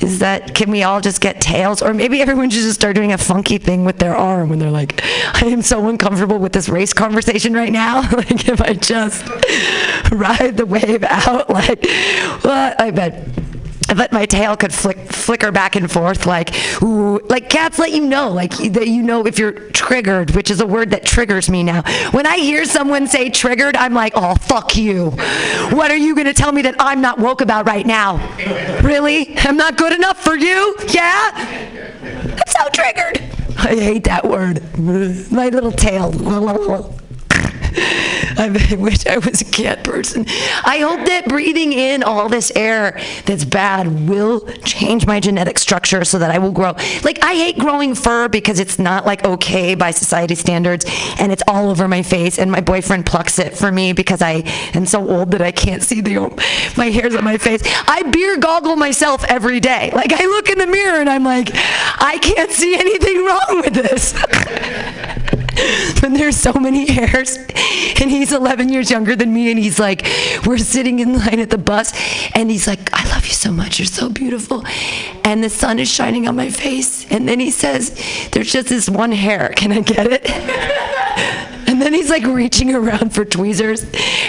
Is 0.00 0.18
that 0.20 0.54
can 0.54 0.70
we 0.70 0.82
all 0.82 1.00
just 1.00 1.20
get 1.20 1.40
tails 1.40 1.82
or 1.82 1.94
maybe 1.94 2.20
everyone 2.20 2.50
should 2.50 2.62
just 2.62 2.74
start 2.74 2.94
doing 2.94 3.12
a 3.12 3.18
funky 3.18 3.58
thing 3.58 3.84
with 3.84 3.98
their 3.98 4.16
arm 4.16 4.48
when 4.48 4.58
they're 4.58 4.70
like 4.70 5.02
I 5.34 5.46
am 5.46 5.62
so 5.62 5.88
uncomfortable 5.88 6.38
with 6.38 6.52
this 6.52 6.68
race 6.68 6.92
conversation 6.92 7.54
right 7.54 7.72
now. 7.72 8.02
Like 8.14 8.48
if 8.48 8.60
I 8.60 8.74
just 8.74 9.26
ride 10.12 10.56
the 10.56 10.64
wave 10.66 11.02
out 11.02 11.50
like 11.50 11.82
well, 12.44 12.74
I 12.78 12.90
bet 12.90 13.28
I 13.94 13.96
bet 13.96 14.12
my 14.12 14.26
tail 14.26 14.56
could 14.56 14.74
flick, 14.74 14.98
flicker 14.98 15.52
back 15.52 15.76
and 15.76 15.88
forth 15.88 16.26
like, 16.26 16.52
ooh, 16.82 17.20
like 17.28 17.48
cats 17.48 17.78
let 17.78 17.92
you 17.92 18.04
know, 18.04 18.28
like 18.28 18.50
that 18.72 18.88
you 18.88 19.04
know 19.04 19.24
if 19.24 19.38
you're 19.38 19.52
triggered, 19.70 20.32
which 20.32 20.50
is 20.50 20.60
a 20.60 20.66
word 20.66 20.90
that 20.90 21.06
triggers 21.06 21.48
me 21.48 21.62
now. 21.62 21.82
When 22.10 22.26
I 22.26 22.38
hear 22.38 22.64
someone 22.64 23.06
say 23.06 23.30
triggered, 23.30 23.76
I'm 23.76 23.94
like, 23.94 24.14
oh, 24.16 24.34
fuck 24.34 24.76
you. 24.76 25.10
What 25.70 25.92
are 25.92 25.96
you 25.96 26.16
going 26.16 26.26
to 26.26 26.34
tell 26.34 26.50
me 26.50 26.62
that 26.62 26.74
I'm 26.80 27.00
not 27.00 27.20
woke 27.20 27.40
about 27.40 27.66
right 27.66 27.86
now? 27.86 28.16
Really? 28.82 29.38
I'm 29.38 29.56
not 29.56 29.76
good 29.76 29.92
enough 29.92 30.20
for 30.20 30.34
you? 30.34 30.76
Yeah? 30.88 31.30
I'm 31.36 32.38
so 32.48 32.68
triggered. 32.72 33.18
I 33.58 33.76
hate 33.76 34.04
that 34.04 34.24
word. 34.24 34.60
My 34.76 35.50
little 35.50 35.70
tail. 35.70 36.10
I 38.36 38.76
wish 38.78 39.06
I 39.06 39.18
was 39.18 39.40
a 39.40 39.44
cat 39.44 39.82
person. 39.82 40.26
I 40.64 40.78
hope 40.78 41.06
that 41.06 41.28
breathing 41.28 41.72
in 41.72 42.02
all 42.02 42.28
this 42.28 42.52
air 42.54 43.00
that's 43.26 43.44
bad 43.44 44.08
will 44.08 44.40
change 44.64 45.06
my 45.06 45.18
genetic 45.18 45.58
structure 45.58 46.04
so 46.04 46.18
that 46.18 46.30
I 46.30 46.38
will 46.38 46.52
grow. 46.52 46.74
Like, 47.02 47.22
I 47.24 47.34
hate 47.34 47.58
growing 47.58 47.94
fur 47.94 48.28
because 48.28 48.60
it's 48.60 48.78
not 48.78 49.06
like 49.06 49.24
okay 49.24 49.74
by 49.74 49.90
society 49.90 50.34
standards 50.36 50.84
and 51.18 51.32
it's 51.32 51.42
all 51.48 51.68
over 51.68 51.88
my 51.88 52.02
face, 52.02 52.38
and 52.38 52.50
my 52.50 52.60
boyfriend 52.60 53.06
plucks 53.06 53.38
it 53.38 53.56
for 53.56 53.72
me 53.72 53.92
because 53.92 54.22
I 54.22 54.42
am 54.74 54.86
so 54.86 55.08
old 55.08 55.32
that 55.32 55.42
I 55.42 55.50
can't 55.50 55.82
see 55.82 56.00
the 56.00 56.18
um, 56.18 56.36
my 56.76 56.90
hairs 56.90 57.14
on 57.16 57.24
my 57.24 57.38
face. 57.38 57.62
I 57.88 58.02
beer 58.02 58.36
goggle 58.36 58.76
myself 58.76 59.24
every 59.24 59.58
day. 59.60 59.90
Like, 59.94 60.12
I 60.12 60.24
look 60.26 60.48
in 60.48 60.58
the 60.58 60.66
mirror 60.66 61.00
and 61.00 61.10
I'm 61.10 61.24
like, 61.24 61.50
I 61.52 62.18
can't 62.22 62.50
see 62.50 62.74
anything 62.74 63.24
wrong 63.24 63.62
with 63.64 63.74
this. 63.74 64.14
but 66.00 66.12
there's 66.12 66.36
so 66.36 66.52
many 66.52 66.90
hairs 66.90 67.36
and 68.00 68.10
he's 68.10 68.32
11 68.32 68.68
years 68.68 68.90
younger 68.90 69.16
than 69.16 69.32
me 69.32 69.50
and 69.50 69.58
he's 69.58 69.78
like 69.78 70.06
we're 70.46 70.58
sitting 70.58 70.98
in 70.98 71.18
line 71.18 71.40
at 71.40 71.50
the 71.50 71.58
bus 71.58 71.92
and 72.34 72.50
he's 72.50 72.66
like 72.66 72.92
i 72.92 73.02
love 73.10 73.26
you 73.26 73.32
so 73.32 73.50
much. 73.50 73.78
You're 73.78 73.86
so 73.86 74.08
beautiful. 74.08 74.64
And 75.24 75.42
the 75.42 75.48
sun 75.48 75.78
is 75.78 75.90
shining 75.90 76.28
on 76.28 76.36
my 76.36 76.50
face 76.50 77.10
and 77.10 77.28
then 77.28 77.40
he 77.40 77.50
says 77.50 77.98
there's 78.32 78.52
just 78.52 78.68
this 78.68 78.88
one 78.88 79.12
hair. 79.12 79.52
Can 79.56 79.72
i 79.72 79.80
get 79.80 80.06
it? 80.10 80.24
And 81.66 81.80
then 81.80 81.94
he's 81.94 82.10
like 82.10 82.24
reaching 82.24 82.72
around 82.72 83.14
for 83.14 83.24
tweezers 83.24 83.84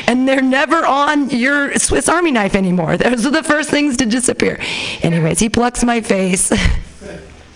and 0.07 0.27
they're 0.27 0.41
never 0.41 0.83
on 0.85 1.29
your 1.29 1.75
swiss 1.75 2.09
army 2.09 2.31
knife 2.31 2.55
anymore. 2.55 2.97
Those 2.97 3.25
are 3.25 3.29
the 3.29 3.43
first 3.43 3.69
things 3.69 3.97
to 3.97 4.05
disappear. 4.05 4.57
Anyways 5.03 5.39
he 5.39 5.49
plucks 5.49 5.83
my 5.83 6.01
face 6.01 6.51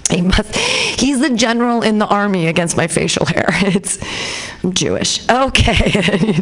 he 0.10 0.22
must. 0.22 0.56
He's 0.56 1.20
the 1.20 1.30
general 1.36 1.82
in 1.82 2.00
the 2.00 2.08
army 2.08 2.48
against 2.48 2.76
my 2.76 2.88
facial 2.88 3.26
hair. 3.26 3.48
It's 3.70 4.00
I'm 4.64 4.74
Jewish. 4.74 5.28
Okay. 5.30 6.42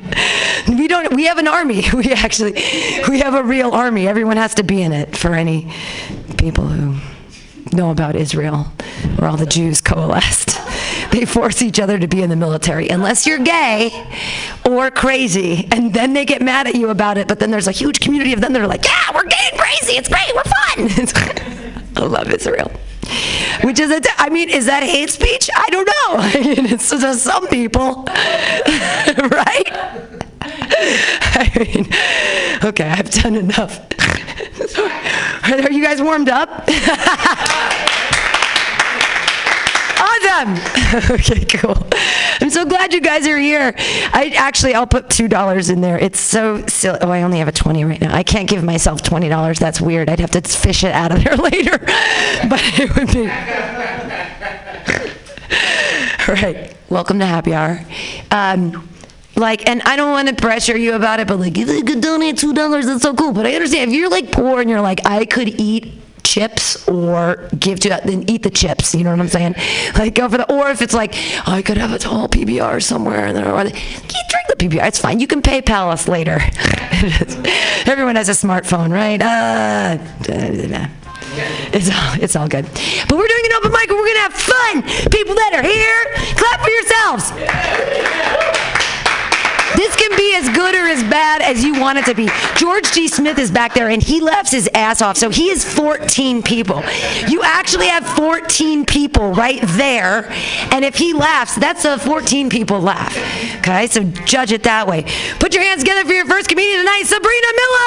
we 0.67 0.87
don't. 0.87 1.13
We 1.13 1.25
have 1.25 1.37
an 1.37 1.47
army. 1.47 1.83
We 1.93 2.13
actually, 2.13 2.53
we 3.09 3.19
have 3.19 3.33
a 3.33 3.43
real 3.43 3.71
army. 3.71 4.07
Everyone 4.07 4.37
has 4.37 4.53
to 4.55 4.63
be 4.63 4.81
in 4.81 4.93
it 4.93 5.17
for 5.17 5.33
any 5.33 5.71
people 6.37 6.65
who 6.67 6.99
know 7.75 7.91
about 7.91 8.15
Israel, 8.15 8.63
where 9.17 9.29
all 9.29 9.37
the 9.37 9.45
Jews 9.45 9.81
coalesced. 9.81 10.57
They 11.11 11.25
force 11.25 11.61
each 11.61 11.79
other 11.79 11.97
to 11.97 12.07
be 12.07 12.21
in 12.21 12.29
the 12.29 12.35
military, 12.35 12.87
unless 12.89 13.25
you're 13.25 13.39
gay 13.39 13.91
or 14.65 14.91
crazy, 14.91 15.67
and 15.71 15.93
then 15.93 16.13
they 16.13 16.25
get 16.25 16.41
mad 16.41 16.67
at 16.67 16.75
you 16.75 16.89
about 16.89 17.17
it. 17.17 17.27
But 17.27 17.39
then 17.39 17.51
there's 17.51 17.67
a 17.67 17.71
huge 17.71 17.99
community 17.99 18.33
of 18.33 18.41
them 18.41 18.53
that 18.53 18.61
are 18.61 18.67
like, 18.67 18.85
"Yeah, 18.85 19.13
we're 19.13 19.25
gay 19.25 19.49
and 19.51 19.59
crazy. 19.59 19.97
It's 19.97 20.09
great. 20.09 20.31
We're 20.35 20.43
fun." 20.43 21.77
I 21.97 22.05
love 22.05 22.31
Israel. 22.31 22.71
Which 23.63 23.79
is, 23.79 23.91
a, 23.91 24.01
I 24.17 24.29
mean, 24.29 24.49
is 24.49 24.65
that 24.65 24.83
hate 24.83 25.09
speech? 25.09 25.49
I 25.55 25.69
don't 25.69 25.85
know. 25.85 26.17
I 26.17 26.41
mean, 26.43 26.65
it's 26.67 26.89
to 26.89 27.13
some 27.15 27.47
people, 27.47 28.03
right? 28.07 29.67
I 31.39 31.51
mean, 31.57 31.87
okay, 32.63 32.89
I've 32.89 33.09
done 33.09 33.35
enough. 33.35 33.79
Are 35.49 35.71
you 35.71 35.83
guys 35.83 36.01
warmed 36.01 36.29
up? 36.29 36.67
Awesome. 40.27 41.11
okay, 41.15 41.45
cool. 41.45 41.75
I'm 42.39 42.49
so 42.49 42.65
glad 42.65 42.93
you 42.93 43.01
guys 43.01 43.27
are 43.27 43.37
here. 43.37 43.73
I 43.77 44.33
actually, 44.35 44.73
I'll 44.75 44.87
put 44.87 45.09
two 45.09 45.27
dollars 45.27 45.69
in 45.69 45.81
there. 45.81 45.97
It's 45.97 46.19
so 46.19 46.65
silly. 46.67 46.99
Oh, 47.01 47.09
I 47.09 47.23
only 47.23 47.39
have 47.39 47.47
a 47.47 47.51
twenty 47.51 47.83
right 47.83 47.99
now. 47.99 48.15
I 48.15 48.23
can't 48.23 48.47
give 48.49 48.63
myself 48.63 49.01
twenty 49.01 49.29
dollars. 49.29 49.59
That's 49.59 49.81
weird. 49.81 50.09
I'd 50.09 50.19
have 50.19 50.31
to 50.31 50.41
fish 50.41 50.83
it 50.83 50.91
out 50.91 51.11
of 51.11 51.23
there 51.23 51.35
later. 51.37 51.77
but 51.77 52.61
it 52.79 52.95
would 52.95 53.07
be. 53.13 53.29
All 56.27 56.35
right. 56.35 56.75
Welcome 56.89 57.19
to 57.19 57.25
happy 57.25 57.53
hour. 57.53 57.79
Um, 58.31 58.87
like, 59.35 59.67
and 59.67 59.81
I 59.83 59.95
don't 59.95 60.11
want 60.11 60.29
to 60.29 60.35
pressure 60.35 60.77
you 60.77 60.93
about 60.93 61.19
it, 61.19 61.27
but 61.27 61.39
like, 61.39 61.57
if 61.57 61.67
you 61.67 61.83
could 61.83 62.01
donate 62.01 62.37
two 62.37 62.53
dollars, 62.53 62.85
that's 62.85 63.01
so 63.01 63.13
cool. 63.13 63.33
But 63.33 63.45
I 63.45 63.53
understand 63.53 63.91
if 63.91 63.97
you're 63.97 64.09
like 64.09 64.31
poor 64.31 64.61
and 64.61 64.69
you're 64.69 64.81
like, 64.81 65.05
I 65.05 65.25
could 65.25 65.49
eat 65.59 65.93
chips 66.27 66.87
or 66.87 67.47
give 67.57 67.79
to 67.79 67.89
then 67.89 68.29
eat 68.29 68.43
the 68.43 68.49
chips. 68.49 68.93
You 68.93 69.03
know 69.03 69.11
what 69.11 69.19
I'm 69.19 69.27
saying? 69.27 69.55
Like 69.97 70.15
go 70.15 70.29
for 70.29 70.37
the. 70.37 70.51
Or 70.51 70.69
if 70.69 70.81
it's 70.81 70.93
like 70.93 71.15
I 71.47 71.61
could 71.61 71.77
have 71.77 71.91
a 71.91 71.97
tall 71.97 72.27
PBR 72.27 72.83
somewhere, 72.83 73.25
and 73.25 73.37
or 73.37 73.63
you 73.63 73.71
drink 73.71 74.47
the 74.47 74.55
PBR. 74.55 74.87
It's 74.87 74.99
fine. 74.99 75.19
You 75.19 75.27
can 75.27 75.41
PayPal 75.41 75.91
us 75.91 76.07
later. 76.07 76.37
Everyone 77.89 78.15
has 78.15 78.29
a 78.29 78.33
smartphone, 78.33 78.91
right? 78.91 79.21
Uh, 79.21 79.97
it's 81.73 81.89
all, 81.89 82.13
it's 82.21 82.35
all 82.35 82.47
good. 82.47 82.65
But 83.07 83.17
we're 83.17 83.27
doing 83.27 83.45
an 83.45 83.53
open 83.57 83.71
mic 83.71 83.89
and 83.89 83.97
we're 83.97 84.05
to 84.15 84.21
have 84.21 84.33
fun. 84.33 84.83
People 85.09 85.35
that 85.35 85.53
are 85.55 85.63
here, 85.63 86.05
clap 86.35 86.61
for 86.61 86.69
yourselves. 86.69 87.31
This 89.77 89.95
can 89.95 90.17
be 90.17 90.33
as 90.35 90.49
good 90.55 90.73
or 90.73 90.87
as 90.87 91.03
bad 91.03 91.43
as 91.43 91.63
you 91.63 91.79
want 91.79 91.99
it 91.99 92.05
to 92.05 92.15
be. 92.15 92.27
George 92.55 92.89
D. 92.91 93.07
Smith 93.07 93.37
is 93.37 93.51
back 93.51 93.75
there 93.75 93.89
and 93.89 94.01
he 94.01 94.19
laughs 94.19 94.51
his 94.51 94.67
ass 94.73 95.03
off. 95.03 95.17
So 95.17 95.29
he 95.29 95.49
is 95.49 95.63
14 95.63 96.41
people. 96.41 96.83
You 97.27 97.43
actually 97.43 97.85
have 97.87 98.03
14 98.15 98.87
people 98.87 99.33
right 99.33 99.61
there. 99.61 100.31
And 100.71 100.83
if 100.83 100.95
he 100.95 101.13
laughs, 101.13 101.55
that's 101.55 101.85
a 101.85 101.99
14 101.99 102.49
people 102.49 102.81
laugh. 102.81 103.15
Okay, 103.59 103.85
so 103.85 104.03
judge 104.25 104.51
it 104.51 104.63
that 104.63 104.87
way. 104.87 105.05
Put 105.39 105.53
your 105.53 105.61
hands 105.63 105.83
together 105.83 106.05
for 106.05 106.13
your 106.13 106.25
first 106.25 106.49
comedian 106.49 106.79
tonight, 106.79 107.03
Sabrina 107.05 107.47
Miller! 107.61 107.77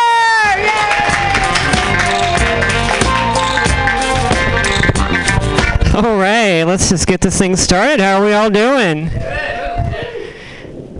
All 5.92 6.16
right, 6.16 6.62
let's 6.62 6.88
just 6.88 7.08
get 7.08 7.20
this 7.20 7.36
thing 7.36 7.56
started. 7.56 7.98
How 7.98 8.20
are 8.20 8.24
we 8.24 8.32
all 8.32 8.48
doing? 8.48 9.10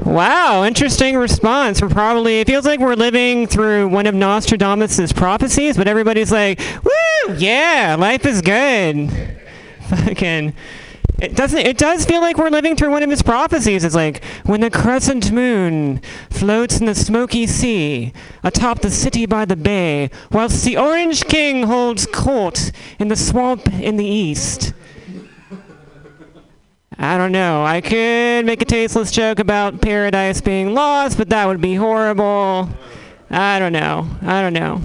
Wow, 0.05 0.65
interesting 0.65 1.17
response. 1.17 1.83
We're 1.83 1.89
probably, 1.89 2.41
it 2.41 2.47
feels 2.47 2.65
like 2.65 2.81
we're 2.81 2.95
living 2.95 3.47
through 3.47 3.89
one 3.89 4.07
of 4.07 4.15
Nostradamus' 4.15 5.13
prophecies, 5.13 5.77
but 5.77 5.87
everybody's 5.87 6.33
like, 6.33 6.61
woo, 6.83 7.35
yeah, 7.37 7.97
life 7.99 8.25
is 8.25 8.41
good. 8.41 9.11
Fucking. 9.89 10.55
It 11.21 11.37
doesn't. 11.37 11.59
It 11.59 11.77
does 11.77 12.07
feel 12.07 12.23
like 12.23 12.39
we're 12.39 12.49
living 12.49 12.77
through 12.77 12.91
one 12.91 13.03
of 13.03 13.11
his 13.11 13.21
prophecies. 13.23 13.85
It's 13.85 13.95
like 13.95 14.25
when 14.45 14.63
the 14.63 14.71
crescent 14.71 15.31
moon 15.33 16.01
floats 16.31 16.81
in 16.81 16.87
the 16.87 16.95
smoky 16.95 17.47
sea 17.47 18.15
atop 18.43 18.81
the 18.81 18.91
city 18.91 19.27
by 19.27 19.45
the 19.45 19.57
bay, 19.57 20.11
whilst 20.33 20.65
the 20.65 20.79
Orange 20.79 21.27
King 21.27 21.65
holds 21.65 22.07
court 22.07 22.73
in 22.99 23.09
the 23.09 23.17
swamp 23.17 23.69
in 23.75 23.97
the 23.97 24.07
east. 24.07 24.73
I 27.03 27.17
don't 27.17 27.33
know. 27.33 27.65
I 27.65 27.81
could 27.81 28.45
make 28.45 28.61
a 28.61 28.67
tasteless 28.67 29.11
joke 29.11 29.39
about 29.39 29.81
paradise 29.81 30.43
being 30.43 30.75
lost, 30.75 31.17
but 31.17 31.31
that 31.31 31.47
would 31.47 31.63
be 31.63 31.75
horrible. 31.75 32.69
I 33.31 33.59
don't 33.59 33.73
know. 33.73 34.07
I 34.21 34.43
don't 34.43 34.53
know. 34.53 34.83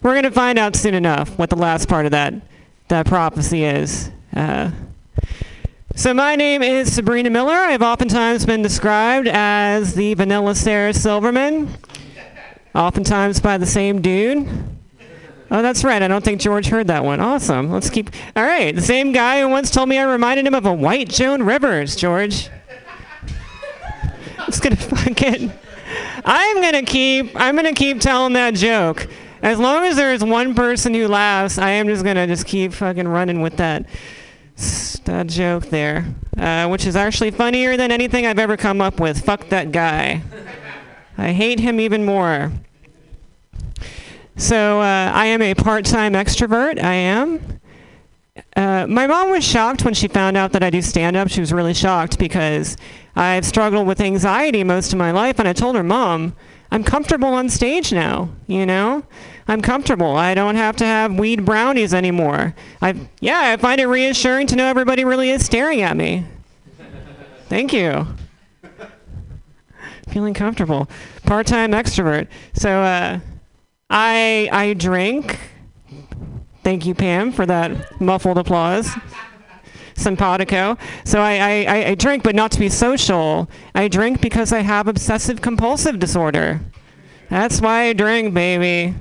We're 0.00 0.14
gonna 0.14 0.30
find 0.30 0.60
out 0.60 0.76
soon 0.76 0.94
enough 0.94 1.36
what 1.36 1.50
the 1.50 1.56
last 1.56 1.88
part 1.88 2.04
of 2.04 2.12
that 2.12 2.34
that 2.86 3.06
prophecy 3.06 3.64
is. 3.64 4.12
Uh, 4.32 4.70
so 5.96 6.14
my 6.14 6.36
name 6.36 6.62
is 6.62 6.94
Sabrina 6.94 7.30
Miller. 7.30 7.56
I've 7.56 7.82
oftentimes 7.82 8.46
been 8.46 8.62
described 8.62 9.26
as 9.26 9.92
the 9.94 10.14
Vanilla 10.14 10.54
Sarah 10.54 10.94
Silverman, 10.94 11.68
oftentimes 12.76 13.40
by 13.40 13.58
the 13.58 13.66
same 13.66 14.00
dude. 14.00 14.46
Oh, 15.50 15.62
that's 15.62 15.84
right. 15.84 16.02
I 16.02 16.08
don't 16.08 16.24
think 16.24 16.40
George 16.40 16.66
heard 16.66 16.88
that 16.88 17.04
one. 17.04 17.20
Awesome. 17.20 17.70
Let's 17.70 17.88
keep. 17.88 18.10
All 18.34 18.42
right. 18.42 18.74
The 18.74 18.82
same 18.82 19.12
guy 19.12 19.40
who 19.40 19.48
once 19.48 19.70
told 19.70 19.88
me 19.88 19.98
I 19.98 20.02
reminded 20.02 20.46
him 20.46 20.54
of 20.54 20.66
a 20.66 20.72
white 20.72 21.08
Joan 21.08 21.42
Rivers, 21.42 21.94
George. 21.94 22.48
Just 24.46 24.62
gonna 24.62 24.76
fucking. 24.76 25.52
I'm 26.24 26.60
gonna 26.60 26.82
keep. 26.82 27.30
I'm 27.34 27.54
gonna 27.54 27.72
keep 27.72 28.00
telling 28.00 28.32
that 28.32 28.54
joke. 28.54 29.06
As 29.42 29.58
long 29.58 29.84
as 29.84 29.96
there 29.96 30.12
is 30.12 30.24
one 30.24 30.54
person 30.54 30.94
who 30.94 31.06
laughs, 31.06 31.58
I 31.58 31.70
am 31.70 31.86
just 31.86 32.04
gonna 32.04 32.26
just 32.26 32.46
keep 32.46 32.72
fucking 32.72 33.06
running 33.06 33.40
with 33.40 33.56
that 33.58 33.86
that 35.04 35.26
joke 35.28 35.66
there, 35.66 36.06
uh, 36.36 36.66
which 36.68 36.86
is 36.86 36.96
actually 36.96 37.30
funnier 37.30 37.76
than 37.76 37.92
anything 37.92 38.26
I've 38.26 38.38
ever 38.38 38.56
come 38.56 38.80
up 38.80 38.98
with. 38.98 39.24
Fuck 39.24 39.48
that 39.50 39.70
guy. 39.70 40.22
I 41.18 41.32
hate 41.32 41.60
him 41.60 41.78
even 41.78 42.04
more. 42.04 42.52
So 44.38 44.80
uh, 44.80 45.12
I 45.14 45.26
am 45.26 45.40
a 45.40 45.54
part-time 45.54 46.12
extrovert. 46.12 46.82
I 46.82 46.92
am. 46.92 47.60
Uh, 48.54 48.86
my 48.86 49.06
mom 49.06 49.30
was 49.30 49.42
shocked 49.42 49.82
when 49.82 49.94
she 49.94 50.08
found 50.08 50.36
out 50.36 50.52
that 50.52 50.62
I 50.62 50.68
do 50.68 50.82
stand-up. 50.82 51.28
She 51.28 51.40
was 51.40 51.54
really 51.54 51.72
shocked 51.72 52.18
because 52.18 52.76
I've 53.14 53.46
struggled 53.46 53.86
with 53.86 53.98
anxiety 53.98 54.62
most 54.62 54.92
of 54.92 54.98
my 54.98 55.10
life, 55.10 55.38
and 55.38 55.48
I 55.48 55.54
told 55.54 55.74
her, 55.74 55.82
"Mom, 55.82 56.34
I'm 56.70 56.84
comfortable 56.84 57.28
on 57.28 57.48
stage 57.48 57.92
now. 57.92 58.28
You 58.46 58.66
know, 58.66 59.04
I'm 59.48 59.62
comfortable. 59.62 60.16
I 60.16 60.34
don't 60.34 60.56
have 60.56 60.76
to 60.76 60.84
have 60.84 61.14
weed 61.14 61.46
brownies 61.46 61.94
anymore. 61.94 62.54
I 62.82 62.94
yeah, 63.20 63.40
I 63.40 63.56
find 63.56 63.80
it 63.80 63.86
reassuring 63.86 64.48
to 64.48 64.56
know 64.56 64.66
everybody 64.66 65.06
really 65.06 65.30
is 65.30 65.46
staring 65.46 65.80
at 65.80 65.96
me. 65.96 66.26
Thank 67.48 67.72
you. 67.72 68.06
Feeling 70.08 70.34
comfortable. 70.34 70.88
Part-time 71.24 71.72
extrovert. 71.72 72.28
So 72.52 72.70
uh, 72.70 73.20
I 73.90 74.48
I 74.52 74.74
drink. 74.74 75.38
Thank 76.62 76.84
you, 76.86 76.94
Pam, 76.94 77.30
for 77.32 77.46
that 77.46 78.00
muffled 78.00 78.38
applause. 78.38 78.90
Simpatico. 79.94 80.76
So 81.04 81.20
I, 81.20 81.32
I, 81.36 81.64
I- 81.78 81.86
I 81.90 81.94
drink, 81.94 82.22
but 82.22 82.34
not 82.34 82.50
to 82.52 82.58
be 82.58 82.68
social. 82.68 83.48
I 83.74 83.88
drink 83.88 84.20
because 84.20 84.52
I 84.52 84.60
have 84.60 84.88
obsessive 84.88 85.40
compulsive 85.40 85.98
disorder. 85.98 86.60
That's 87.30 87.60
why 87.60 87.84
I 87.84 87.92
drink, 87.92 88.34
baby. 88.34 88.94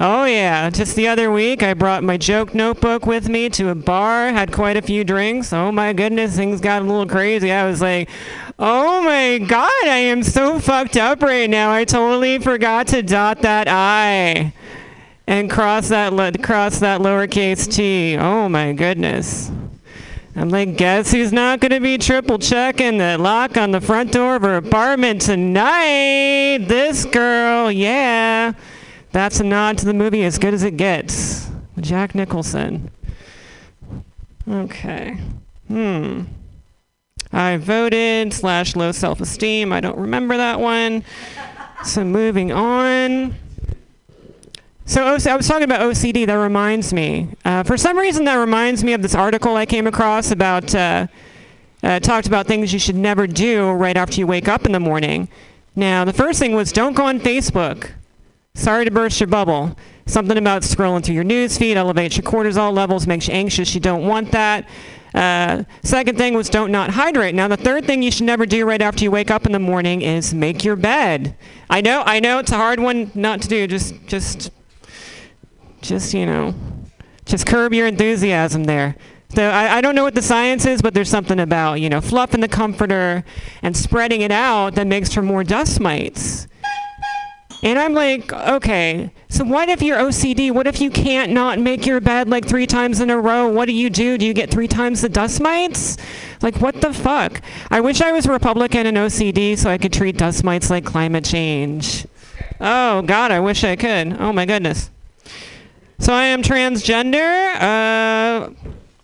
Oh 0.00 0.26
yeah, 0.26 0.70
just 0.70 0.94
the 0.94 1.08
other 1.08 1.32
week 1.32 1.64
I 1.64 1.74
brought 1.74 2.04
my 2.04 2.16
joke 2.16 2.54
notebook 2.54 3.04
with 3.04 3.28
me 3.28 3.48
to 3.50 3.70
a 3.70 3.74
bar, 3.74 4.30
had 4.30 4.52
quite 4.52 4.76
a 4.76 4.82
few 4.82 5.02
drinks. 5.02 5.52
Oh 5.52 5.72
my 5.72 5.92
goodness, 5.92 6.36
things 6.36 6.60
got 6.60 6.82
a 6.82 6.84
little 6.84 7.04
crazy. 7.06 7.50
I 7.50 7.68
was 7.68 7.80
like, 7.80 8.08
"Oh 8.60 9.02
my 9.02 9.38
god, 9.38 9.72
I 9.82 9.96
am 9.96 10.22
so 10.22 10.60
fucked 10.60 10.96
up 10.96 11.20
right 11.20 11.50
now. 11.50 11.72
I 11.72 11.84
totally 11.84 12.38
forgot 12.38 12.86
to 12.88 13.02
dot 13.02 13.42
that 13.42 13.66
I 13.66 14.52
and 15.26 15.50
cross 15.50 15.88
that 15.88 16.12
le- 16.12 16.38
cross 16.38 16.78
that 16.78 17.00
lowercase 17.00 17.68
t. 17.68 18.16
Oh 18.16 18.48
my 18.48 18.74
goodness." 18.74 19.50
I'm 20.36 20.50
like, 20.50 20.76
guess 20.76 21.10
who's 21.10 21.32
not 21.32 21.58
going 21.58 21.72
to 21.72 21.80
be 21.80 21.98
triple 21.98 22.38
checking 22.38 22.98
the 22.98 23.18
lock 23.18 23.56
on 23.56 23.72
the 23.72 23.80
front 23.80 24.12
door 24.12 24.36
of 24.36 24.42
her 24.42 24.54
apartment 24.54 25.20
tonight? 25.22 26.66
This 26.68 27.04
girl, 27.06 27.72
yeah. 27.72 28.52
That's 29.12 29.40
a 29.40 29.44
nod 29.44 29.78
to 29.78 29.86
the 29.86 29.94
movie 29.94 30.24
As 30.24 30.38
Good 30.38 30.54
as 30.54 30.62
It 30.62 30.76
Gets. 30.76 31.50
Jack 31.80 32.14
Nicholson. 32.14 32.90
Okay. 34.48 35.18
Hmm. 35.68 36.22
I 37.32 37.56
voted 37.58 38.32
slash 38.32 38.74
low 38.74 38.92
self 38.92 39.20
esteem. 39.20 39.72
I 39.72 39.80
don't 39.80 39.98
remember 39.98 40.36
that 40.36 40.60
one. 40.60 41.04
So 41.84 42.04
moving 42.04 42.52
on. 42.52 43.34
So 44.86 45.04
I 45.04 45.12
was 45.12 45.24
talking 45.46 45.64
about 45.64 45.80
OCD. 45.80 46.26
That 46.26 46.34
reminds 46.34 46.92
me. 46.92 47.28
Uh, 47.44 47.62
for 47.62 47.76
some 47.76 47.98
reason, 47.98 48.24
that 48.24 48.36
reminds 48.36 48.82
me 48.82 48.94
of 48.94 49.02
this 49.02 49.14
article 49.14 49.56
I 49.56 49.66
came 49.66 49.86
across 49.86 50.30
about. 50.30 50.74
Uh, 50.74 51.06
uh, 51.82 52.00
talked 52.00 52.26
about 52.26 52.46
things 52.46 52.72
you 52.72 52.78
should 52.78 52.96
never 52.96 53.26
do 53.26 53.70
right 53.70 53.96
after 53.96 54.18
you 54.18 54.26
wake 54.26 54.48
up 54.48 54.66
in 54.66 54.72
the 54.72 54.80
morning. 54.80 55.28
Now, 55.76 56.04
the 56.04 56.12
first 56.12 56.40
thing 56.40 56.54
was 56.54 56.72
don't 56.72 56.94
go 56.94 57.04
on 57.04 57.20
Facebook. 57.20 57.90
Sorry 58.58 58.84
to 58.84 58.90
burst 58.90 59.20
your 59.20 59.28
bubble. 59.28 59.76
Something 60.06 60.36
about 60.36 60.62
scrolling 60.62 61.04
through 61.04 61.14
your 61.14 61.22
news 61.22 61.56
feed 61.56 61.76
elevates 61.76 62.16
your 62.16 62.24
cortisol 62.24 62.74
levels, 62.74 63.06
makes 63.06 63.28
you 63.28 63.34
anxious. 63.34 63.72
You 63.72 63.80
don't 63.80 64.04
want 64.04 64.32
that. 64.32 64.68
Uh, 65.14 65.62
second 65.84 66.18
thing 66.18 66.34
was 66.34 66.50
don't 66.50 66.72
not 66.72 66.90
hydrate. 66.90 67.36
Now 67.36 67.46
the 67.46 67.56
third 67.56 67.84
thing 67.84 68.02
you 68.02 68.10
should 68.10 68.26
never 68.26 68.46
do 68.46 68.66
right 68.66 68.82
after 68.82 69.04
you 69.04 69.12
wake 69.12 69.30
up 69.30 69.46
in 69.46 69.52
the 69.52 69.60
morning 69.60 70.02
is 70.02 70.34
make 70.34 70.64
your 70.64 70.74
bed. 70.74 71.36
I 71.70 71.80
know, 71.80 72.02
I 72.04 72.18
know 72.18 72.40
it's 72.40 72.50
a 72.50 72.56
hard 72.56 72.80
one 72.80 73.12
not 73.14 73.42
to 73.42 73.48
do. 73.48 73.68
Just, 73.68 73.94
just, 74.08 74.50
just 75.80 76.12
you 76.12 76.26
know, 76.26 76.52
just 77.26 77.46
curb 77.46 77.72
your 77.72 77.86
enthusiasm 77.86 78.64
there. 78.64 78.96
So 79.36 79.48
I, 79.48 79.76
I 79.76 79.80
don't 79.80 79.94
know 79.94 80.02
what 80.02 80.16
the 80.16 80.22
science 80.22 80.66
is, 80.66 80.82
but 80.82 80.94
there's 80.94 81.08
something 81.08 81.38
about 81.38 81.74
you 81.74 81.88
know 81.88 82.00
fluffing 82.00 82.40
the 82.40 82.48
comforter 82.48 83.22
and 83.62 83.76
spreading 83.76 84.22
it 84.22 84.32
out 84.32 84.74
that 84.74 84.88
makes 84.88 85.12
for 85.12 85.22
more 85.22 85.44
dust 85.44 85.78
mites. 85.78 86.48
And 87.62 87.78
I'm 87.78 87.92
like, 87.92 88.32
okay, 88.32 89.10
so 89.28 89.44
what 89.44 89.68
if 89.68 89.82
you're 89.82 89.98
OCD? 89.98 90.52
What 90.52 90.68
if 90.68 90.80
you 90.80 90.90
can't 90.90 91.32
not 91.32 91.58
make 91.58 91.86
your 91.86 92.00
bed 92.00 92.28
like 92.28 92.46
three 92.46 92.66
times 92.66 93.00
in 93.00 93.10
a 93.10 93.18
row? 93.18 93.48
What 93.48 93.66
do 93.66 93.72
you 93.72 93.90
do? 93.90 94.16
Do 94.16 94.24
you 94.24 94.32
get 94.32 94.50
three 94.50 94.68
times 94.68 95.02
the 95.02 95.08
dust 95.08 95.40
mites? 95.40 95.96
Like, 96.40 96.60
what 96.60 96.80
the 96.80 96.92
fuck? 96.92 97.42
I 97.70 97.80
wish 97.80 98.00
I 98.00 98.12
was 98.12 98.28
Republican 98.28 98.86
and 98.86 98.96
OCD 98.96 99.58
so 99.58 99.70
I 99.70 99.78
could 99.78 99.92
treat 99.92 100.16
dust 100.16 100.44
mites 100.44 100.70
like 100.70 100.84
climate 100.84 101.24
change. 101.24 102.06
Oh, 102.60 103.02
God, 103.02 103.32
I 103.32 103.40
wish 103.40 103.64
I 103.64 103.74
could. 103.74 104.16
Oh, 104.20 104.32
my 104.32 104.46
goodness. 104.46 104.90
So 105.98 106.12
I 106.12 106.26
am 106.26 106.42
transgender. 106.42 107.54
Uh, 107.56 108.50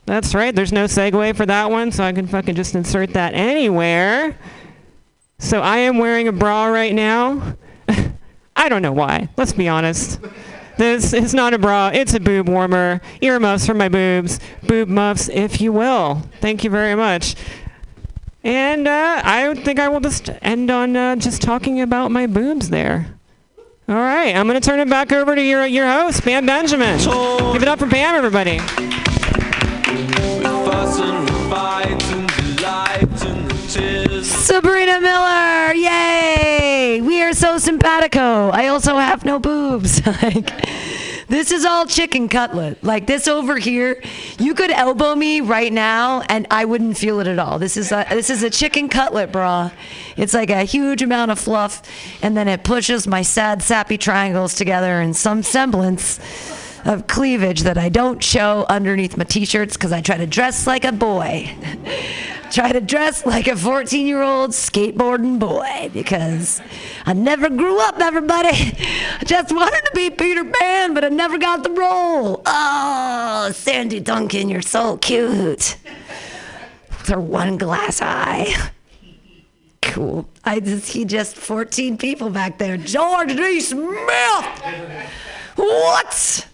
that's 0.06 0.32
right. 0.32 0.54
There's 0.54 0.72
no 0.72 0.84
segue 0.84 1.36
for 1.36 1.46
that 1.46 1.70
one, 1.70 1.90
so 1.90 2.04
I 2.04 2.12
can 2.12 2.28
fucking 2.28 2.54
just 2.54 2.76
insert 2.76 3.14
that 3.14 3.34
anywhere. 3.34 4.38
So 5.38 5.60
I 5.60 5.78
am 5.78 5.98
wearing 5.98 6.28
a 6.28 6.32
bra 6.32 6.66
right 6.66 6.94
now. 6.94 7.56
I 8.56 8.68
don't 8.68 8.82
know 8.82 8.92
why. 8.92 9.28
Let's 9.36 9.52
be 9.52 9.68
honest. 9.68 10.20
This 10.76 11.12
is 11.12 11.34
not 11.34 11.54
a 11.54 11.58
bra. 11.58 11.90
It's 11.94 12.14
a 12.14 12.20
boob 12.20 12.48
warmer. 12.48 13.00
Earmuffs 13.20 13.66
for 13.66 13.74
my 13.74 13.88
boobs. 13.88 14.40
Boob 14.66 14.88
muffs, 14.88 15.28
if 15.28 15.60
you 15.60 15.72
will. 15.72 16.22
Thank 16.40 16.64
you 16.64 16.70
very 16.70 16.94
much. 16.94 17.36
And 18.42 18.86
uh, 18.86 19.22
I 19.24 19.54
think 19.54 19.78
I 19.78 19.88
will 19.88 20.00
just 20.00 20.30
end 20.42 20.70
on 20.70 20.96
uh, 20.96 21.16
just 21.16 21.42
talking 21.42 21.80
about 21.80 22.10
my 22.10 22.26
boobs 22.26 22.70
there. 22.70 23.14
All 23.88 23.94
right, 23.94 24.34
I'm 24.34 24.48
going 24.48 24.60
to 24.60 24.66
turn 24.66 24.80
it 24.80 24.88
back 24.88 25.12
over 25.12 25.34
to 25.34 25.42
your 25.42 25.66
your 25.66 25.86
host, 25.86 26.22
Pam 26.22 26.46
Benjamin. 26.46 26.98
Give 26.98 27.62
it 27.62 27.68
up 27.68 27.78
for 27.78 27.86
Pam, 27.86 28.14
everybody. 28.14 28.58
Sabrina 33.74 35.00
Miller, 35.00 35.74
yay! 35.74 37.00
We 37.00 37.20
are 37.22 37.32
so 37.32 37.58
simpatico. 37.58 38.50
I 38.50 38.68
also 38.68 38.98
have 38.98 39.24
no 39.24 39.40
boobs. 39.40 40.06
like, 40.22 40.52
this 41.26 41.50
is 41.50 41.64
all 41.64 41.84
chicken 41.84 42.28
cutlet. 42.28 42.84
Like 42.84 43.08
this 43.08 43.26
over 43.26 43.58
here, 43.58 44.00
you 44.38 44.54
could 44.54 44.70
elbow 44.70 45.16
me 45.16 45.40
right 45.40 45.72
now, 45.72 46.22
and 46.28 46.46
I 46.52 46.66
wouldn't 46.66 46.96
feel 46.96 47.18
it 47.18 47.26
at 47.26 47.40
all. 47.40 47.58
This 47.58 47.76
is 47.76 47.90
a 47.90 48.06
this 48.10 48.30
is 48.30 48.44
a 48.44 48.50
chicken 48.50 48.88
cutlet 48.88 49.32
bra. 49.32 49.72
It's 50.16 50.34
like 50.34 50.50
a 50.50 50.62
huge 50.62 51.02
amount 51.02 51.32
of 51.32 51.40
fluff, 51.40 51.82
and 52.22 52.36
then 52.36 52.46
it 52.46 52.62
pushes 52.62 53.08
my 53.08 53.22
sad 53.22 53.60
sappy 53.60 53.98
triangles 53.98 54.54
together 54.54 55.00
in 55.00 55.14
some 55.14 55.42
semblance 55.42 56.20
of 56.84 57.06
cleavage 57.06 57.62
that 57.62 57.78
I 57.78 57.88
don't 57.88 58.22
show 58.22 58.66
underneath 58.68 59.16
my 59.16 59.24
t-shirts 59.24 59.76
because 59.76 59.92
I 59.92 60.00
try 60.00 60.16
to 60.16 60.26
dress 60.26 60.66
like 60.66 60.84
a 60.84 60.92
boy. 60.92 61.54
try 62.50 62.70
to 62.70 62.80
dress 62.80 63.26
like 63.26 63.48
a 63.48 63.56
14 63.56 64.06
year 64.06 64.22
old 64.22 64.50
skateboarding 64.50 65.38
boy 65.38 65.90
because 65.92 66.60
I 67.04 67.12
never 67.12 67.48
grew 67.48 67.80
up, 67.80 68.00
everybody. 68.00 68.48
I 68.50 69.22
just 69.24 69.52
wanted 69.54 69.84
to 69.86 69.90
be 69.94 70.10
Peter 70.10 70.44
Pan, 70.44 70.94
but 70.94 71.04
I 71.04 71.08
never 71.08 71.38
got 71.38 71.64
the 71.64 71.70
role. 71.70 72.42
Oh, 72.46 73.50
Sandy 73.52 74.00
Duncan, 74.00 74.48
you're 74.48 74.62
so 74.62 74.96
cute. 74.98 75.76
With 76.90 77.08
her 77.08 77.20
one 77.20 77.58
glass 77.58 78.00
eye. 78.00 78.70
Cool. 79.82 80.28
I 80.44 80.60
just 80.60 80.86
see 80.86 81.04
just 81.04 81.36
14 81.36 81.98
people 81.98 82.30
back 82.30 82.58
there. 82.58 82.76
George 82.76 83.36
D. 83.36 83.60
Smith! 83.60 84.44
What? 85.56 86.48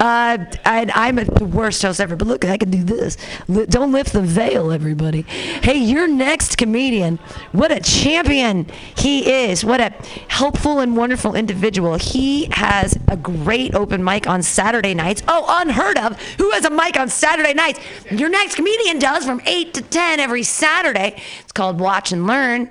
Uh, 0.00 0.46
I, 0.64 0.90
I'm 0.94 1.18
a, 1.18 1.26
the 1.26 1.44
worst 1.44 1.82
host 1.82 2.00
ever, 2.00 2.16
but 2.16 2.26
look, 2.26 2.46
I 2.46 2.56
can 2.56 2.70
do 2.70 2.82
this. 2.82 3.18
Li- 3.48 3.66
don't 3.66 3.92
lift 3.92 4.14
the 4.14 4.22
veil, 4.22 4.72
everybody. 4.72 5.22
Hey, 5.22 5.76
your 5.76 6.08
next 6.08 6.56
comedian, 6.56 7.18
what 7.52 7.70
a 7.70 7.80
champion 7.80 8.66
he 8.96 9.30
is. 9.30 9.62
What 9.62 9.78
a 9.78 9.92
helpful 10.28 10.80
and 10.80 10.96
wonderful 10.96 11.34
individual. 11.34 11.96
He 11.96 12.46
has 12.52 12.98
a 13.08 13.16
great 13.18 13.74
open 13.74 14.02
mic 14.02 14.26
on 14.26 14.42
Saturday 14.42 14.94
nights. 14.94 15.22
Oh, 15.28 15.44
unheard 15.46 15.98
of. 15.98 16.18
Who 16.38 16.50
has 16.52 16.64
a 16.64 16.70
mic 16.70 16.98
on 16.98 17.10
Saturday 17.10 17.52
nights? 17.52 17.80
Your 18.10 18.30
next 18.30 18.54
comedian 18.54 18.98
does 18.98 19.26
from 19.26 19.42
8 19.44 19.74
to 19.74 19.82
10 19.82 20.18
every 20.18 20.44
Saturday. 20.44 21.22
It's 21.40 21.52
called 21.52 21.78
Watch 21.78 22.10
and 22.10 22.26
Learn. 22.26 22.70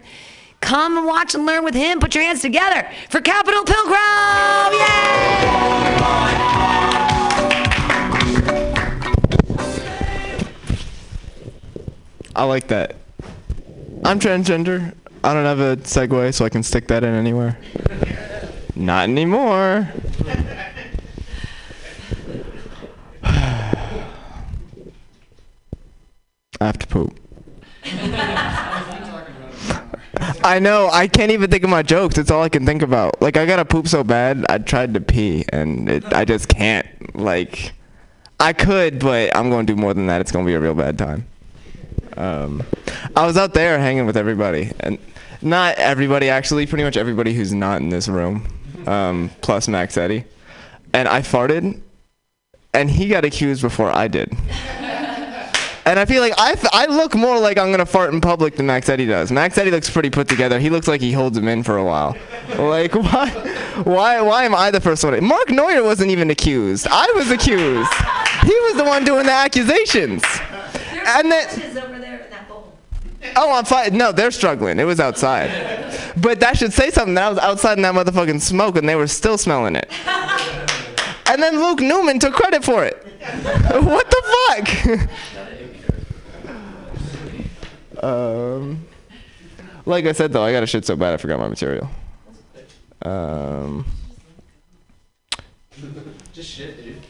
Come 0.61 0.97
and 0.97 1.05
watch 1.05 1.35
and 1.35 1.45
learn 1.45 1.63
with 1.63 1.75
him. 1.75 1.99
Put 1.99 2.15
your 2.15 2.23
hands 2.23 2.41
together 2.41 2.89
for 3.09 3.21
Capital 3.21 3.63
Pilgrim. 3.63 4.73
Yay! 4.73 5.79
I 12.35 12.43
like 12.43 12.67
that. 12.67 12.95
I'm 14.05 14.19
transgender. 14.19 14.93
I 15.23 15.33
don't 15.33 15.45
have 15.45 15.59
a 15.59 15.77
segue, 15.77 16.33
so 16.33 16.45
I 16.45 16.49
can 16.49 16.63
stick 16.63 16.87
that 16.87 17.03
in 17.03 17.13
anywhere. 17.13 17.57
Not 18.75 19.09
anymore. 19.09 19.89
I 23.23 24.05
have 26.61 26.79
to 26.79 26.87
poop. 26.87 27.19
I 30.41 30.59
know. 30.59 30.89
I 30.91 31.07
can't 31.07 31.31
even 31.31 31.51
think 31.51 31.63
of 31.63 31.69
my 31.69 31.83
jokes. 31.83 32.17
It's 32.17 32.31
all 32.31 32.43
I 32.43 32.49
can 32.49 32.65
think 32.65 32.81
about. 32.81 33.21
Like 33.21 33.35
I 33.35 33.45
gotta 33.45 33.65
poop 33.65 33.87
so 33.87 34.03
bad. 34.03 34.45
I 34.49 34.57
tried 34.59 34.93
to 34.93 35.01
pee, 35.01 35.43
and 35.51 35.89
it, 35.89 36.13
I 36.13 36.23
just 36.23 36.47
can't. 36.47 36.87
Like 37.15 37.73
I 38.39 38.53
could, 38.53 38.99
but 38.99 39.35
I'm 39.35 39.49
gonna 39.49 39.67
do 39.67 39.75
more 39.75 39.93
than 39.93 40.07
that. 40.07 40.21
It's 40.21 40.31
gonna 40.31 40.45
be 40.45 40.53
a 40.53 40.59
real 40.59 40.75
bad 40.75 40.97
time. 40.97 41.27
Um, 42.19 42.61
I 43.15 43.25
was 43.25 43.37
out 43.37 43.53
there 43.53 43.79
hanging 43.79 44.05
with 44.05 44.17
everybody, 44.17 44.71
and 44.81 44.99
not 45.41 45.75
everybody 45.77 46.29
actually. 46.29 46.67
Pretty 46.67 46.83
much 46.83 46.97
everybody 46.97 47.33
who's 47.33 47.53
not 47.53 47.81
in 47.81 47.89
this 47.89 48.07
room, 48.09 48.45
um, 48.85 49.31
plus 49.41 49.67
Max 49.67 49.97
Eddy. 49.97 50.25
And 50.93 51.07
I 51.07 51.21
farted, 51.21 51.79
and 52.73 52.89
he 52.89 53.07
got 53.07 53.23
accused 53.23 53.61
before 53.61 53.89
I 53.89 54.09
did. 54.09 54.35
And 55.85 55.97
I 55.97 56.05
feel 56.05 56.21
like 56.21 56.33
I, 56.37 56.55
I 56.71 56.85
look 56.85 57.15
more 57.15 57.39
like 57.39 57.57
I'm 57.57 57.71
gonna 57.71 57.85
fart 57.85 58.13
in 58.13 58.21
public 58.21 58.57
than 58.57 58.67
Max 58.67 58.89
Eddy 58.89 59.07
does. 59.07 59.31
Max 59.31 59.57
Eddy 59.57 59.71
looks 59.71 59.89
pretty 59.89 60.11
put 60.11 60.27
together. 60.27 60.59
He 60.59 60.69
looks 60.69 60.87
like 60.87 61.01
he 61.01 61.11
holds 61.11 61.35
him 61.35 61.47
in 61.47 61.63
for 61.63 61.77
a 61.77 61.83
while. 61.83 62.15
Like 62.57 62.93
why, 62.95 63.29
why, 63.85 64.21
why 64.21 64.43
am 64.43 64.53
I 64.53 64.69
the 64.69 64.81
first 64.81 65.03
one? 65.03 65.23
Mark 65.23 65.49
Neuer 65.49 65.81
wasn't 65.83 66.11
even 66.11 66.29
accused. 66.29 66.85
I 66.91 67.11
was 67.15 67.31
accused. 67.31 67.91
He 68.43 68.53
was 68.67 68.75
the 68.75 68.83
one 68.83 69.03
doing 69.03 69.25
the 69.25 69.31
accusations. 69.31 70.23
And 71.07 71.31
then, 71.31 71.47
oh, 73.35 73.53
I'm 73.53 73.65
fine. 73.65 73.97
No, 73.97 74.11
they're 74.11 74.31
struggling. 74.31 74.79
It 74.79 74.85
was 74.85 74.99
outside. 74.99 75.49
But 76.17 76.39
that 76.41 76.57
should 76.57 76.73
say 76.73 76.89
something. 76.91 77.13
That 77.15 77.25
I 77.25 77.29
was 77.29 77.39
outside 77.39 77.77
in 77.77 77.81
that 77.83 77.93
motherfucking 77.95 78.41
smoke, 78.41 78.75
and 78.77 78.87
they 78.87 78.95
were 78.95 79.07
still 79.07 79.37
smelling 79.37 79.75
it. 79.75 79.89
And 81.31 81.43
then 81.43 81.59
Luke 81.61 81.79
Newman 81.79 82.17
took 82.17 82.33
credit 82.33 82.63
for 82.63 82.83
it. 82.83 82.95
what 83.83 84.09
the 84.09 84.23
fuck? 84.47 85.09
Um, 88.01 88.87
like 89.85 90.05
I 90.05 90.13
said 90.13 90.31
though, 90.31 90.41
I 90.43 90.51
got 90.53 90.63
a 90.63 90.65
shit 90.65 90.85
so 90.85 90.95
bad 90.95 91.13
I 91.13 91.17
forgot 91.17 91.37
my 91.39 91.47
material. 91.49 91.89
Um, 93.01 93.85
Just 96.33 96.49
shit, 96.49 96.77
dude. 96.83 97.01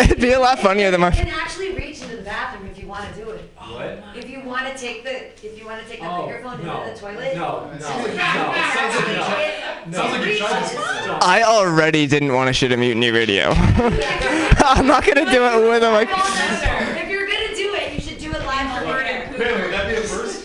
it'd 0.00 0.20
be 0.20 0.32
a 0.32 0.38
lot 0.40 0.58
funnier 0.58 0.90
than 0.90 1.00
You 1.00 1.06
my. 1.06 1.10
can 1.12 1.28
actually 1.28 1.74
reach 1.74 2.02
into 2.02 2.16
the 2.18 2.22
bathroom 2.22 2.68
if 2.70 2.78
you 2.78 2.86
want 2.86 3.12
to 3.14 3.24
do 3.24 3.30
it. 3.30 3.55
What? 3.72 4.04
If 4.16 4.30
you 4.30 4.40
want 4.44 4.66
to 4.68 4.76
take 4.78 5.02
the, 5.04 5.26
if 5.44 5.58
you 5.58 5.66
want 5.66 5.82
to 5.82 5.88
take 5.88 6.00
the 6.00 6.06
Oh, 6.08 6.26
microphone 6.26 6.64
no. 6.64 6.82
into 6.82 6.94
the 6.94 7.00
toilet. 7.00 7.34
No, 7.36 7.66
no, 7.66 7.72
no. 7.72 7.78
Sounds 7.78 8.04
like 8.04 8.14
a- 8.14 9.92
Sounds 9.92 10.12
like 10.12 10.26
you're 10.26 10.36
trying 10.36 10.68
to. 10.70 11.18
I 11.22 11.42
already 11.44 12.06
didn't 12.06 12.32
want 12.32 12.48
to 12.48 12.52
shoot 12.52 12.70
at 12.72 12.78
Mutiny 12.78 13.10
Radio. 13.10 13.50
I'm 13.56 14.86
not 14.86 15.04
gonna 15.04 15.30
do 15.30 15.44
it 15.44 15.68
with 15.70 15.82
a 15.82 15.90
like. 15.90 16.08
If 16.10 17.08
you're 17.10 17.26
gonna 17.26 17.54
do 17.54 17.74
it, 17.74 17.92
you 17.94 18.00
should 18.00 18.18
do 18.18 18.30
it 18.32 18.44
live 18.44 18.82
on 18.82 18.88
air. 19.04 19.30
Man, 19.38 19.62
would 19.62 19.72
that 19.72 19.88
be 19.88 19.94
a 19.96 20.00
first? 20.02 20.44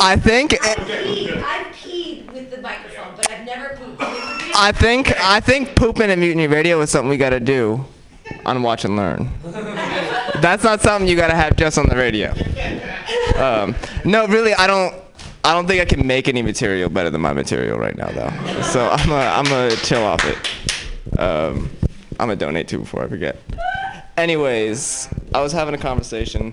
I 0.00 0.16
think. 0.16 0.54
I've 0.64 0.76
peed, 0.78 1.42
I've 1.42 1.66
peed 1.74 2.32
with 2.32 2.50
the 2.50 2.60
microphone, 2.62 3.14
but 3.16 3.30
I've 3.30 3.44
never 3.44 3.76
pooped. 3.76 4.00
I 4.00 4.72
think. 4.72 5.12
I 5.20 5.40
think 5.40 5.74
pooping 5.76 6.10
at 6.10 6.18
Mutiny 6.18 6.46
Radio 6.46 6.80
is 6.80 6.90
something 6.90 7.08
we 7.10 7.16
gotta 7.16 7.40
do 7.40 7.84
on 8.46 8.62
Watch 8.62 8.84
and 8.84 8.96
Learn. 8.96 9.30
That's 10.36 10.62
not 10.64 10.80
something 10.80 11.08
you 11.08 11.16
gotta 11.16 11.34
have 11.34 11.56
just 11.56 11.78
on 11.78 11.88
the 11.88 11.96
radio. 11.96 12.32
Um, 13.36 13.74
no, 14.04 14.26
really, 14.26 14.54
I 14.54 14.66
don't. 14.66 14.94
I 15.44 15.54
don't 15.54 15.66
think 15.66 15.80
I 15.80 15.84
can 15.84 16.06
make 16.06 16.28
any 16.28 16.42
material 16.42 16.90
better 16.90 17.10
than 17.10 17.20
my 17.20 17.32
material 17.32 17.78
right 17.78 17.96
now, 17.96 18.08
though. 18.08 18.62
So 18.62 18.88
I'm 18.88 19.10
a, 19.10 19.14
I'm 19.14 19.46
a 19.46 19.74
chill 19.76 20.02
off 20.02 20.22
it. 20.24 21.18
Um, 21.18 21.70
I'm 22.20 22.26
gonna 22.28 22.36
donate 22.36 22.68
too 22.68 22.80
before 22.80 23.04
I 23.04 23.08
forget. 23.08 23.36
Anyways, 24.16 25.08
I 25.32 25.40
was 25.40 25.52
having 25.52 25.74
a 25.74 25.78
conversation 25.78 26.52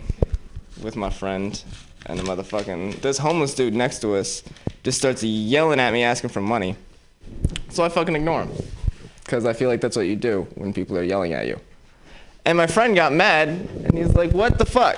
with 0.81 0.95
my 0.95 1.09
friend, 1.09 1.61
and 2.05 2.19
the 2.19 2.23
motherfucking 2.23 3.01
this 3.01 3.17
homeless 3.17 3.55
dude 3.55 3.73
next 3.73 3.99
to 4.01 4.15
us 4.15 4.43
just 4.83 4.97
starts 4.99 5.23
yelling 5.23 5.79
at 5.79 5.91
me, 5.91 6.03
asking 6.03 6.29
for 6.29 6.41
money. 6.41 6.75
So 7.69 7.83
I 7.83 7.89
fucking 7.89 8.15
ignore 8.15 8.43
him, 8.43 8.51
cause 9.25 9.45
I 9.45 9.53
feel 9.53 9.67
like 9.67 9.81
that's 9.81 9.97
what 9.97 10.03
you 10.05 10.15
do 10.15 10.47
when 10.55 10.73
people 10.73 10.97
are 10.97 11.03
yelling 11.03 11.33
at 11.33 11.47
you. 11.47 11.59
And 12.45 12.57
my 12.57 12.67
friend 12.67 12.95
got 12.95 13.11
mad, 13.11 13.49
and 13.49 13.97
he's 13.97 14.13
like, 14.13 14.31
"What 14.31 14.57
the 14.57 14.65
fuck? 14.65 14.97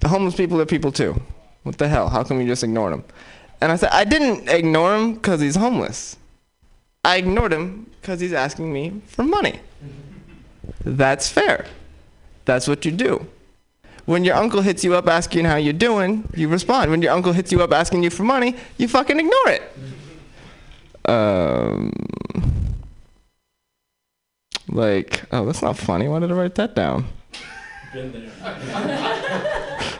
The 0.00 0.08
homeless 0.08 0.34
people 0.34 0.60
are 0.60 0.66
people 0.66 0.92
too. 0.92 1.20
What 1.62 1.78
the 1.78 1.88
hell? 1.88 2.08
How 2.08 2.22
come 2.22 2.40
you 2.40 2.46
just 2.46 2.62
ignored 2.62 2.92
them?" 2.92 3.04
And 3.60 3.72
I 3.72 3.76
said, 3.76 3.90
I 3.92 4.04
didn't 4.04 4.48
ignore 4.48 4.94
him 4.96 5.14
because 5.14 5.40
he's 5.40 5.56
homeless. 5.56 6.16
I 7.04 7.16
ignored 7.16 7.52
him 7.52 7.90
because 8.00 8.20
he's 8.20 8.32
asking 8.32 8.72
me 8.72 9.00
for 9.06 9.22
money. 9.22 9.60
That's 10.84 11.28
fair. 11.28 11.64
That's 12.44 12.68
what 12.68 12.84
you 12.84 12.92
do. 12.92 13.26
When 14.04 14.24
your 14.24 14.36
uncle 14.36 14.60
hits 14.60 14.84
you 14.84 14.94
up 14.94 15.08
asking 15.08 15.46
how 15.46 15.56
you're 15.56 15.72
doing, 15.72 16.28
you 16.34 16.48
respond. 16.48 16.90
When 16.90 17.02
your 17.02 17.12
uncle 17.12 17.32
hits 17.32 17.50
you 17.50 17.62
up 17.62 17.72
asking 17.72 18.04
you 18.04 18.10
for 18.10 18.22
money, 18.22 18.56
you 18.76 18.88
fucking 18.88 19.18
ignore 19.18 19.48
it. 19.48 19.62
Um, 21.10 21.92
like, 24.68 25.24
oh, 25.32 25.44
that's 25.46 25.62
not 25.62 25.76
funny. 25.76 26.08
Why 26.08 26.18
did 26.18 26.30
I 26.30 26.34
write 26.34 26.54
that 26.56 26.74
down? 26.74 27.06
Been 27.92 28.12
there. 28.12 28.30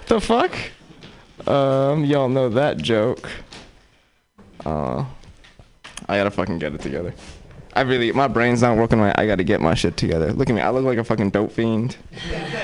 the 0.09 0.21
fuck? 0.21 0.55
Um, 1.49 2.05
y'all 2.05 2.29
know 2.29 2.49
that 2.51 2.79
joke. 2.79 3.29
Uh, 4.65 5.05
I 6.09 6.17
gotta 6.17 6.31
fucking 6.31 6.59
get 6.59 6.75
it 6.75 6.81
together. 6.81 7.15
I 7.75 7.83
really, 7.83 8.11
my 8.13 8.27
brain's 8.27 8.63
not 8.63 8.77
working 8.77 9.01
right. 9.01 9.15
I 9.19 9.27
gotta 9.27 9.45
get 9.45 9.61
my 9.61 9.75
shit 9.75 9.97
together. 9.97 10.33
Look 10.33 10.49
at 10.49 10.55
me. 10.55 10.63
I 10.63 10.71
look 10.71 10.85
like 10.85 10.99
a 10.99 11.05
fucking 11.05 11.31
dope 11.31 11.53
fiend. 11.53 11.97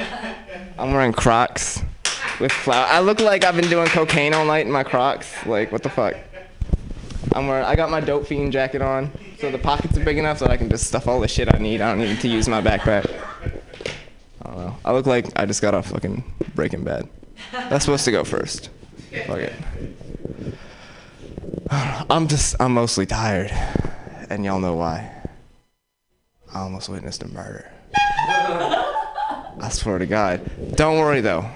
I'm 0.79 0.93
wearing 0.93 1.13
Crocs 1.13 1.83
with 2.41 2.51
flour. 2.51 2.87
I 2.89 3.01
look 3.01 3.21
like 3.21 3.45
I've 3.45 3.55
been 3.55 3.69
doing 3.69 3.87
cocaine 3.89 4.35
all 4.35 4.45
night 4.47 4.67
in 4.67 4.73
my 4.73 4.83
Crocs. 4.83 5.47
Like, 5.47 5.71
what 5.71 5.83
the 5.83 5.91
fuck? 5.91 6.17
I'm 7.35 7.47
wearing. 7.47 7.65
I 7.65 7.75
got 7.77 7.91
my 7.91 8.01
dope 8.01 8.27
fiend 8.27 8.53
jacket 8.53 8.83
on, 8.83 9.11
so 9.39 9.51
the 9.51 9.59
pockets 9.59 9.97
are 9.97 10.05
big 10.05 10.19
enough 10.19 10.39
so 10.39 10.47
I 10.47 10.57
can 10.57 10.69
just 10.69 10.87
stuff 10.87 11.09
all 11.09 11.21
the 11.21 11.29
shit 11.29 11.53
I 11.53 11.59
need. 11.59 11.81
I 11.81 11.95
don't 11.95 12.01
need 12.01 12.21
to 12.21 12.29
use 12.29 12.49
my 12.49 12.61
backpack. 12.61 13.11
I 14.43 14.49
don't 14.49 14.59
know. 14.59 14.77
I 14.85 14.93
look 14.93 15.07
like 15.07 15.27
I 15.37 15.47
just 15.47 15.63
got 15.63 15.75
off 15.75 15.89
fucking 15.89 16.25
Breaking 16.55 16.85
Bad. 16.85 17.09
That's 17.53 17.85
supposed 17.85 18.05
to 18.05 18.13
go 18.13 18.25
first. 18.25 18.71
Fuck 19.27 19.39
it. 19.39 19.53
I'm 21.71 22.29
just. 22.29 22.57
I'm 22.61 22.75
mostly 22.75 23.07
tired, 23.07 23.51
and 24.29 24.45
y'all 24.45 24.61
know 24.61 24.75
why. 24.77 25.11
I 26.53 26.61
almost 26.61 26.89
witnessed 26.89 27.23
a 27.23 27.29
murder. 27.29 27.71
I 27.95 29.69
swear 29.71 29.99
to 29.99 30.07
God. 30.07 30.43
Don't 30.77 30.99
worry 30.99 31.21
though. 31.21 31.49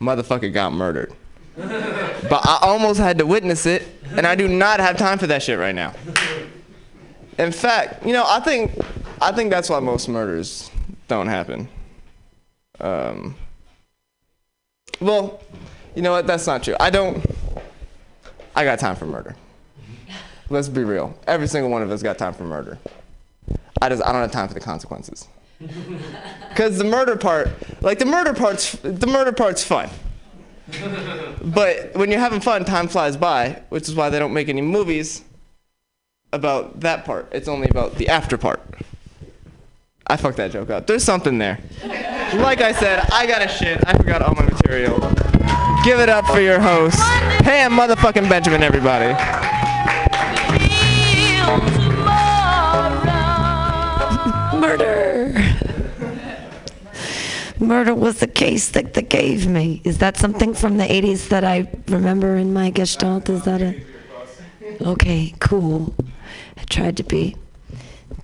Motherfucker 0.00 0.52
got 0.52 0.72
murdered. 0.72 1.12
But 1.56 2.46
I 2.46 2.58
almost 2.62 2.98
had 2.98 3.18
to 3.18 3.26
witness 3.26 3.66
it, 3.66 3.82
and 4.16 4.26
I 4.26 4.34
do 4.34 4.48
not 4.48 4.80
have 4.80 4.96
time 4.96 5.18
for 5.18 5.26
that 5.28 5.42
shit 5.42 5.58
right 5.58 5.74
now. 5.74 5.92
In 7.38 7.52
fact, 7.52 8.04
you 8.06 8.12
know, 8.12 8.24
I 8.26 8.40
think 8.40 8.72
I 9.20 9.32
think 9.32 9.50
that's 9.50 9.70
why 9.70 9.80
most 9.80 10.08
murders 10.08 10.70
don't 11.08 11.28
happen. 11.28 11.68
Um, 12.80 13.36
well, 15.00 15.40
you 15.94 16.02
know 16.02 16.12
what? 16.12 16.26
That's 16.26 16.46
not 16.46 16.62
true. 16.62 16.76
I 16.78 16.90
don't. 16.90 17.24
I 18.54 18.64
got 18.64 18.78
time 18.78 18.96
for 18.96 19.06
murder. 19.06 19.34
Let's 20.50 20.68
be 20.68 20.84
real. 20.84 21.18
Every 21.26 21.48
single 21.48 21.70
one 21.70 21.82
of 21.82 21.90
us 21.90 22.02
got 22.02 22.18
time 22.18 22.34
for 22.34 22.44
murder. 22.44 22.78
I 23.80 23.88
just 23.88 24.02
I 24.02 24.12
don't 24.12 24.20
have 24.20 24.32
time 24.32 24.48
for 24.48 24.54
the 24.54 24.60
consequences. 24.60 25.26
Cause 26.56 26.76
the 26.76 26.84
murder 26.84 27.16
part, 27.16 27.48
like 27.82 27.98
the 27.98 28.04
murder 28.04 28.34
part's 28.34 28.72
the 28.72 29.06
murder 29.06 29.32
part's 29.32 29.64
fun. 29.64 29.88
But 31.42 31.94
when 31.94 32.10
you're 32.10 32.20
having 32.20 32.40
fun, 32.40 32.64
time 32.64 32.88
flies 32.88 33.16
by, 33.16 33.62
which 33.68 33.88
is 33.88 33.94
why 33.94 34.10
they 34.10 34.18
don't 34.18 34.32
make 34.32 34.48
any 34.48 34.62
movies 34.62 35.22
about 36.32 36.80
that 36.80 37.04
part. 37.04 37.28
It's 37.32 37.48
only 37.48 37.68
about 37.68 37.96
the 37.96 38.08
after 38.08 38.38
part. 38.38 38.62
I 40.06 40.16
fucked 40.16 40.36
that 40.38 40.50
joke 40.50 40.70
up. 40.70 40.86
There's 40.86 41.04
something 41.04 41.38
there. 41.38 41.58
Like 42.34 42.60
I 42.60 42.72
said, 42.72 43.08
I 43.12 43.26
got 43.26 43.42
a 43.42 43.48
shit. 43.48 43.82
I 43.86 43.96
forgot 43.96 44.22
all 44.22 44.34
my 44.34 44.44
material. 44.44 44.98
Give 45.84 46.00
it 46.00 46.08
up 46.08 46.26
for 46.26 46.40
your 46.40 46.60
host, 46.60 46.98
Pam 47.42 47.72
motherfucking 47.72 48.28
Benjamin, 48.28 48.62
everybody. 48.62 49.14
Murder 57.62 57.94
was 57.94 58.18
the 58.18 58.26
case 58.26 58.70
that 58.70 58.94
they 58.94 59.02
gave 59.02 59.46
me. 59.46 59.80
Is 59.84 59.98
that 59.98 60.16
something 60.16 60.52
from 60.52 60.78
the 60.78 60.84
80s 60.84 61.28
that 61.28 61.44
I 61.44 61.70
remember 61.86 62.36
in 62.36 62.52
my 62.52 62.70
gestalt? 62.70 63.28
Is 63.28 63.44
that 63.44 63.62
it? 63.62 63.86
Okay, 64.80 65.32
cool. 65.38 65.94
I 66.58 66.64
tried 66.64 66.96
to 66.96 67.04
be 67.04 67.36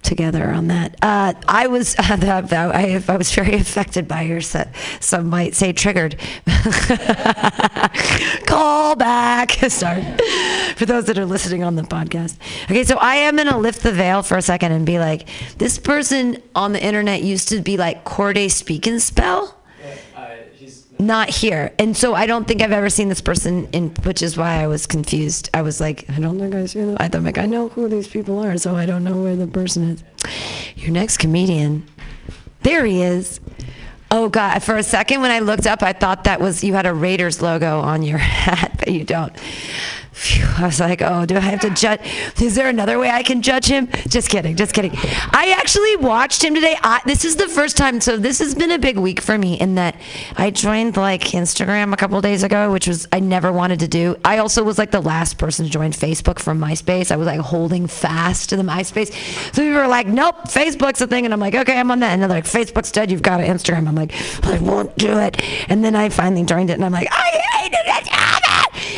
together 0.02 0.50
on 0.50 0.68
that. 0.68 0.96
Uh, 1.02 1.34
I 1.46 1.66
was 1.66 1.94
I, 1.98 3.02
I 3.08 3.16
was 3.16 3.34
very 3.34 3.54
affected 3.54 4.08
by 4.08 4.22
your 4.22 4.40
set. 4.40 4.74
Some 5.00 5.28
might 5.28 5.54
say 5.54 5.72
triggered. 5.72 6.16
Call 8.46 8.96
back. 8.96 9.52
Sorry. 9.68 10.04
For 10.76 10.86
those 10.86 11.06
that 11.06 11.18
are 11.18 11.26
listening 11.26 11.64
on 11.64 11.76
the 11.76 11.82
podcast. 11.82 12.36
Okay, 12.64 12.84
so 12.84 12.96
I 12.98 13.16
am 13.16 13.36
gonna 13.36 13.58
lift 13.58 13.82
the 13.82 13.92
veil 13.92 14.22
for 14.22 14.36
a 14.36 14.42
second 14.42 14.72
and 14.72 14.86
be 14.86 14.98
like, 14.98 15.28
this 15.58 15.78
person 15.78 16.42
on 16.54 16.72
the 16.72 16.82
internet 16.82 17.22
used 17.22 17.48
to 17.48 17.60
be 17.60 17.76
like 17.76 18.04
Corday 18.04 18.48
Speak 18.48 18.86
and 18.86 19.02
Spell 19.02 19.57
not 20.98 21.28
here. 21.30 21.72
And 21.78 21.96
so 21.96 22.14
I 22.14 22.26
don't 22.26 22.46
think 22.46 22.60
I've 22.60 22.72
ever 22.72 22.90
seen 22.90 23.08
this 23.08 23.20
person 23.20 23.68
in 23.72 23.90
which 24.04 24.22
is 24.22 24.36
why 24.36 24.62
I 24.62 24.66
was 24.66 24.86
confused. 24.86 25.48
I 25.54 25.62
was 25.62 25.80
like, 25.80 26.08
I 26.10 26.18
don't 26.18 26.38
think 26.38 26.54
I 26.54 26.66
see 26.66 26.80
them. 26.80 26.96
I 26.98 27.08
thought 27.08 27.22
like 27.22 27.38
I 27.38 27.46
know 27.46 27.68
who 27.68 27.88
these 27.88 28.08
people 28.08 28.38
are, 28.40 28.56
so 28.58 28.74
I 28.74 28.86
don't 28.86 29.04
know 29.04 29.22
where 29.22 29.36
the 29.36 29.46
person 29.46 29.90
is. 29.90 30.04
Your 30.76 30.90
next 30.90 31.18
comedian. 31.18 31.86
There 32.62 32.84
he 32.84 33.02
is. 33.02 33.40
Oh 34.10 34.28
god, 34.28 34.62
for 34.62 34.76
a 34.76 34.82
second 34.82 35.20
when 35.20 35.30
I 35.30 35.40
looked 35.40 35.66
up 35.66 35.82
I 35.82 35.92
thought 35.92 36.24
that 36.24 36.40
was 36.40 36.64
you 36.64 36.72
had 36.72 36.86
a 36.86 36.94
Raiders 36.94 37.42
logo 37.42 37.80
on 37.80 38.02
your 38.02 38.18
hat, 38.46 38.74
but 38.78 38.88
you 38.88 39.04
don't. 39.04 39.32
Phew, 40.18 40.44
I 40.58 40.66
was 40.66 40.80
like, 40.80 41.00
oh, 41.00 41.26
do 41.26 41.36
I 41.36 41.40
have 41.40 41.60
to 41.60 41.70
judge? 41.70 42.00
Is 42.42 42.56
there 42.56 42.68
another 42.68 42.98
way 42.98 43.08
I 43.08 43.22
can 43.22 43.40
judge 43.40 43.66
him? 43.66 43.88
Just 44.08 44.28
kidding, 44.28 44.56
just 44.56 44.74
kidding. 44.74 44.90
I 44.94 45.54
actually 45.56 45.94
watched 45.94 46.42
him 46.42 46.56
today. 46.56 46.76
I, 46.82 47.00
this 47.06 47.24
is 47.24 47.36
the 47.36 47.46
first 47.46 47.76
time, 47.76 48.00
so 48.00 48.16
this 48.16 48.40
has 48.40 48.52
been 48.56 48.72
a 48.72 48.80
big 48.80 48.98
week 48.98 49.20
for 49.20 49.38
me 49.38 49.54
in 49.60 49.76
that 49.76 49.94
I 50.36 50.50
joined 50.50 50.96
like 50.96 51.20
Instagram 51.20 51.92
a 51.92 51.96
couple 51.96 52.20
days 52.20 52.42
ago, 52.42 52.72
which 52.72 52.88
was 52.88 53.06
I 53.12 53.20
never 53.20 53.52
wanted 53.52 53.78
to 53.78 53.86
do. 53.86 54.16
I 54.24 54.38
also 54.38 54.64
was 54.64 54.76
like 54.76 54.90
the 54.90 55.00
last 55.00 55.38
person 55.38 55.66
to 55.66 55.70
join 55.70 55.92
Facebook 55.92 56.40
from 56.40 56.58
MySpace. 56.58 57.12
I 57.12 57.16
was 57.16 57.26
like 57.26 57.38
holding 57.38 57.86
fast 57.86 58.48
to 58.48 58.56
the 58.56 58.64
MySpace. 58.64 59.12
So 59.54 59.62
people 59.62 59.74
were 59.74 59.86
like, 59.86 60.08
nope, 60.08 60.34
Facebook's 60.48 61.00
a 61.00 61.06
thing, 61.06 61.26
and 61.26 61.32
I'm 61.32 61.38
like, 61.38 61.54
okay, 61.54 61.78
I'm 61.78 61.92
on 61.92 62.00
that. 62.00 62.10
And 62.10 62.20
they're 62.20 62.28
like, 62.28 62.44
Facebook's 62.44 62.90
dead. 62.90 63.12
You've 63.12 63.22
got 63.22 63.36
to 63.36 63.44
Instagram. 63.44 63.86
I'm 63.86 63.94
like, 63.94 64.12
I 64.44 64.58
won't 64.58 64.96
do 64.98 65.16
it. 65.20 65.40
And 65.70 65.84
then 65.84 65.94
I 65.94 66.08
finally 66.08 66.44
joined 66.44 66.70
it, 66.70 66.72
and 66.72 66.84
I'm 66.84 66.90
like, 66.90 67.06
I 67.08 67.40
hate 67.60 67.72
it. 67.72 68.08
Ah, 68.10 68.40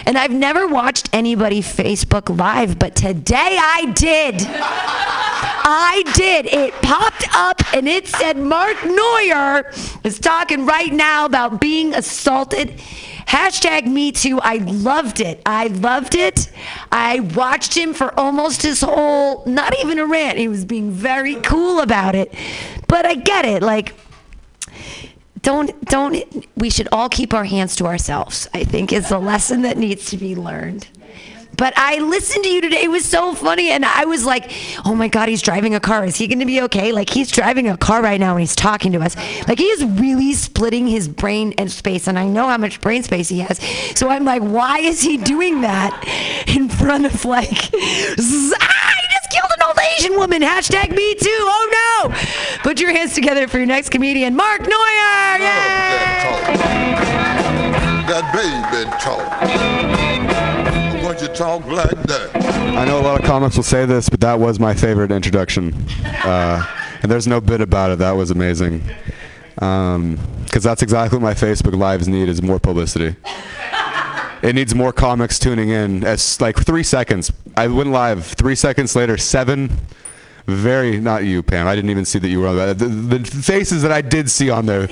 And 0.06 0.18
I've 0.18 0.32
never 0.32 0.66
watched 0.66 1.08
anybody 1.12 1.60
Facebook 1.60 2.36
Live, 2.36 2.78
but 2.78 2.94
today 2.96 3.58
I 3.60 3.92
did. 3.94 4.34
I 5.62 6.02
did. 6.14 6.46
It 6.46 6.74
popped 6.82 7.26
up 7.34 7.60
and 7.74 7.86
it 7.86 8.08
said 8.08 8.36
Mark 8.36 8.84
Neuer 8.84 9.70
is 10.04 10.18
talking 10.18 10.66
right 10.66 10.92
now 10.92 11.26
about 11.26 11.60
being 11.60 11.94
assaulted. 11.94 12.70
Hashtag 13.26 13.86
me 13.86 14.10
too. 14.10 14.40
I 14.40 14.56
loved 14.56 15.20
it. 15.20 15.40
I 15.46 15.68
loved 15.68 16.16
it. 16.16 16.50
I 16.90 17.20
watched 17.20 17.76
him 17.76 17.94
for 17.94 18.18
almost 18.18 18.62
his 18.62 18.80
whole, 18.80 19.44
not 19.46 19.78
even 19.78 20.00
a 20.00 20.06
rant. 20.06 20.36
He 20.38 20.48
was 20.48 20.64
being 20.64 20.90
very 20.90 21.36
cool 21.36 21.80
about 21.80 22.16
it. 22.16 22.34
But 22.88 23.06
I 23.06 23.14
get 23.14 23.44
it. 23.44 23.62
Like, 23.62 23.94
don't 25.42 25.84
don't 25.86 26.46
we 26.56 26.70
should 26.70 26.88
all 26.92 27.08
keep 27.08 27.32
our 27.32 27.44
hands 27.44 27.76
to 27.76 27.86
ourselves 27.86 28.48
i 28.54 28.62
think 28.64 28.92
is 28.92 29.08
the 29.08 29.18
lesson 29.18 29.62
that 29.62 29.76
needs 29.76 30.06
to 30.06 30.16
be 30.16 30.34
learned. 30.34 30.86
But 31.56 31.74
i 31.76 31.98
listened 31.98 32.44
to 32.44 32.50
you 32.50 32.60
today 32.60 32.84
it 32.84 32.90
was 32.90 33.04
so 33.04 33.34
funny 33.34 33.70
and 33.70 33.84
i 33.84 34.04
was 34.04 34.24
like 34.24 34.50
oh 34.84 34.94
my 34.94 35.08
god 35.08 35.28
he's 35.28 35.42
driving 35.42 35.74
a 35.74 35.80
car. 35.80 36.04
Is 36.04 36.16
he 36.16 36.26
going 36.26 36.38
to 36.38 36.46
be 36.46 36.62
okay? 36.62 36.92
Like 36.92 37.10
he's 37.10 37.30
driving 37.30 37.68
a 37.68 37.76
car 37.76 38.02
right 38.02 38.20
now 38.20 38.32
and 38.32 38.40
he's 38.40 38.56
talking 38.56 38.92
to 38.92 39.00
us. 39.00 39.16
Like 39.46 39.58
he 39.58 39.66
is 39.66 39.84
really 39.84 40.32
splitting 40.32 40.86
his 40.86 41.08
brain 41.08 41.52
and 41.58 41.70
space 41.70 42.06
and 42.06 42.18
i 42.18 42.26
know 42.26 42.46
how 42.46 42.56
much 42.56 42.80
brain 42.80 43.02
space 43.02 43.28
he 43.28 43.40
has. 43.40 43.58
So 43.98 44.08
i'm 44.08 44.24
like 44.24 44.42
why 44.42 44.78
is 44.78 45.02
he 45.02 45.16
doing 45.18 45.62
that 45.62 45.92
in 46.46 46.68
front 46.68 47.06
of 47.06 47.24
like 47.24 47.70
asian 49.96 50.14
woman 50.16 50.42
hashtag 50.42 50.90
me 50.94 51.14
too 51.14 51.28
oh 51.28 52.08
no 52.10 52.14
put 52.62 52.80
your 52.80 52.92
hands 52.92 53.14
together 53.14 53.48
for 53.48 53.58
your 53.58 53.66
next 53.66 53.90
comedian 53.90 54.34
mark 54.36 54.60
neuer 54.60 55.38
Yay! 55.40 56.90
That 58.10 58.32
baby 58.34 58.90
talk. 59.00 59.30
Why 61.02 61.16
you 61.20 61.28
talk 61.28 61.64
like 61.66 62.02
that? 62.08 62.30
I 62.76 62.84
know 62.84 63.00
a 63.00 63.02
lot 63.02 63.20
of 63.20 63.24
comics 63.24 63.54
will 63.54 63.62
say 63.62 63.86
this, 63.86 64.08
but 64.08 64.18
that 64.20 64.40
was 64.40 64.58
my 64.58 64.74
favorite 64.74 65.12
introduction. 65.12 65.72
Uh, 66.24 66.66
and 67.02 67.10
there's 67.10 67.28
no 67.28 67.40
bit 67.40 67.60
about 67.60 67.92
it. 67.92 67.98
That 68.00 68.12
was 68.12 68.32
amazing. 68.32 68.82
Because 69.54 70.62
that's 70.62 70.82
exactly 70.82 71.18
what 71.18 71.22
my 71.22 71.34
Facebook 71.34 71.78
Lives 71.78 72.08
need 72.08 72.28
is 72.28 72.42
more 72.42 72.58
publicity. 72.58 73.14
It 74.42 74.54
needs 74.54 74.74
more 74.74 74.92
comics 74.92 75.38
tuning 75.38 75.68
in. 75.68 76.02
It's 76.02 76.40
like 76.40 76.56
three 76.64 76.82
seconds. 76.82 77.30
I 77.56 77.68
went 77.68 77.90
live. 77.90 78.24
Three 78.24 78.54
seconds 78.54 78.96
later, 78.96 79.18
seven. 79.18 79.70
Very 80.46 80.98
not 80.98 81.24
you, 81.24 81.42
Pam. 81.42 81.66
I 81.66 81.74
didn't 81.74 81.90
even 81.90 82.04
see 82.04 82.18
that 82.18 82.28
you 82.28 82.40
were 82.40 82.48
on 82.48 82.56
that. 82.56 82.78
The, 82.78 82.86
the 82.86 83.24
faces 83.24 83.82
that 83.82 83.92
I 83.92 84.00
did 84.00 84.30
see 84.30 84.48
on 84.50 84.66
there. 84.66 84.86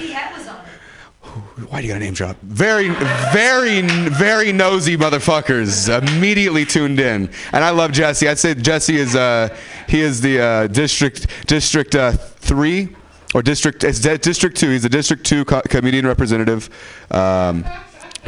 why 1.69 1.81
do 1.81 1.87
you 1.87 1.93
got 1.93 1.97
a 1.97 2.05
name 2.05 2.13
drop? 2.15 2.37
Very, 2.43 2.91
very, 3.33 3.81
very 3.81 4.53
nosy 4.53 4.97
motherfuckers 4.97 5.89
immediately 5.89 6.65
tuned 6.65 7.01
in, 7.01 7.31
and 7.53 7.65
I 7.65 7.71
love 7.71 7.93
Jesse. 7.93 8.29
I'd 8.29 8.39
say 8.39 8.55
Jesse 8.55 8.97
is 8.97 9.17
uh, 9.17 9.57
he 9.89 10.01
is 10.01 10.21
the 10.21 10.41
uh, 10.41 10.67
district 10.67 11.47
district 11.47 11.95
uh, 11.95 12.13
three 12.13 12.91
or 13.35 13.43
district 13.43 13.83
it's 13.83 14.01
di- 14.01 14.19
district 14.19 14.59
two. 14.59 14.71
He's 14.71 14.85
a 14.85 14.91
district 14.91 15.25
two 15.25 15.45
co- 15.47 15.63
comedian 15.63 16.07
representative. 16.07 16.69
Um, 17.11 17.65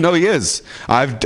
no, 0.01 0.13
he 0.15 0.27
is. 0.27 0.63
I've 0.89 1.13
I've 1.15 1.25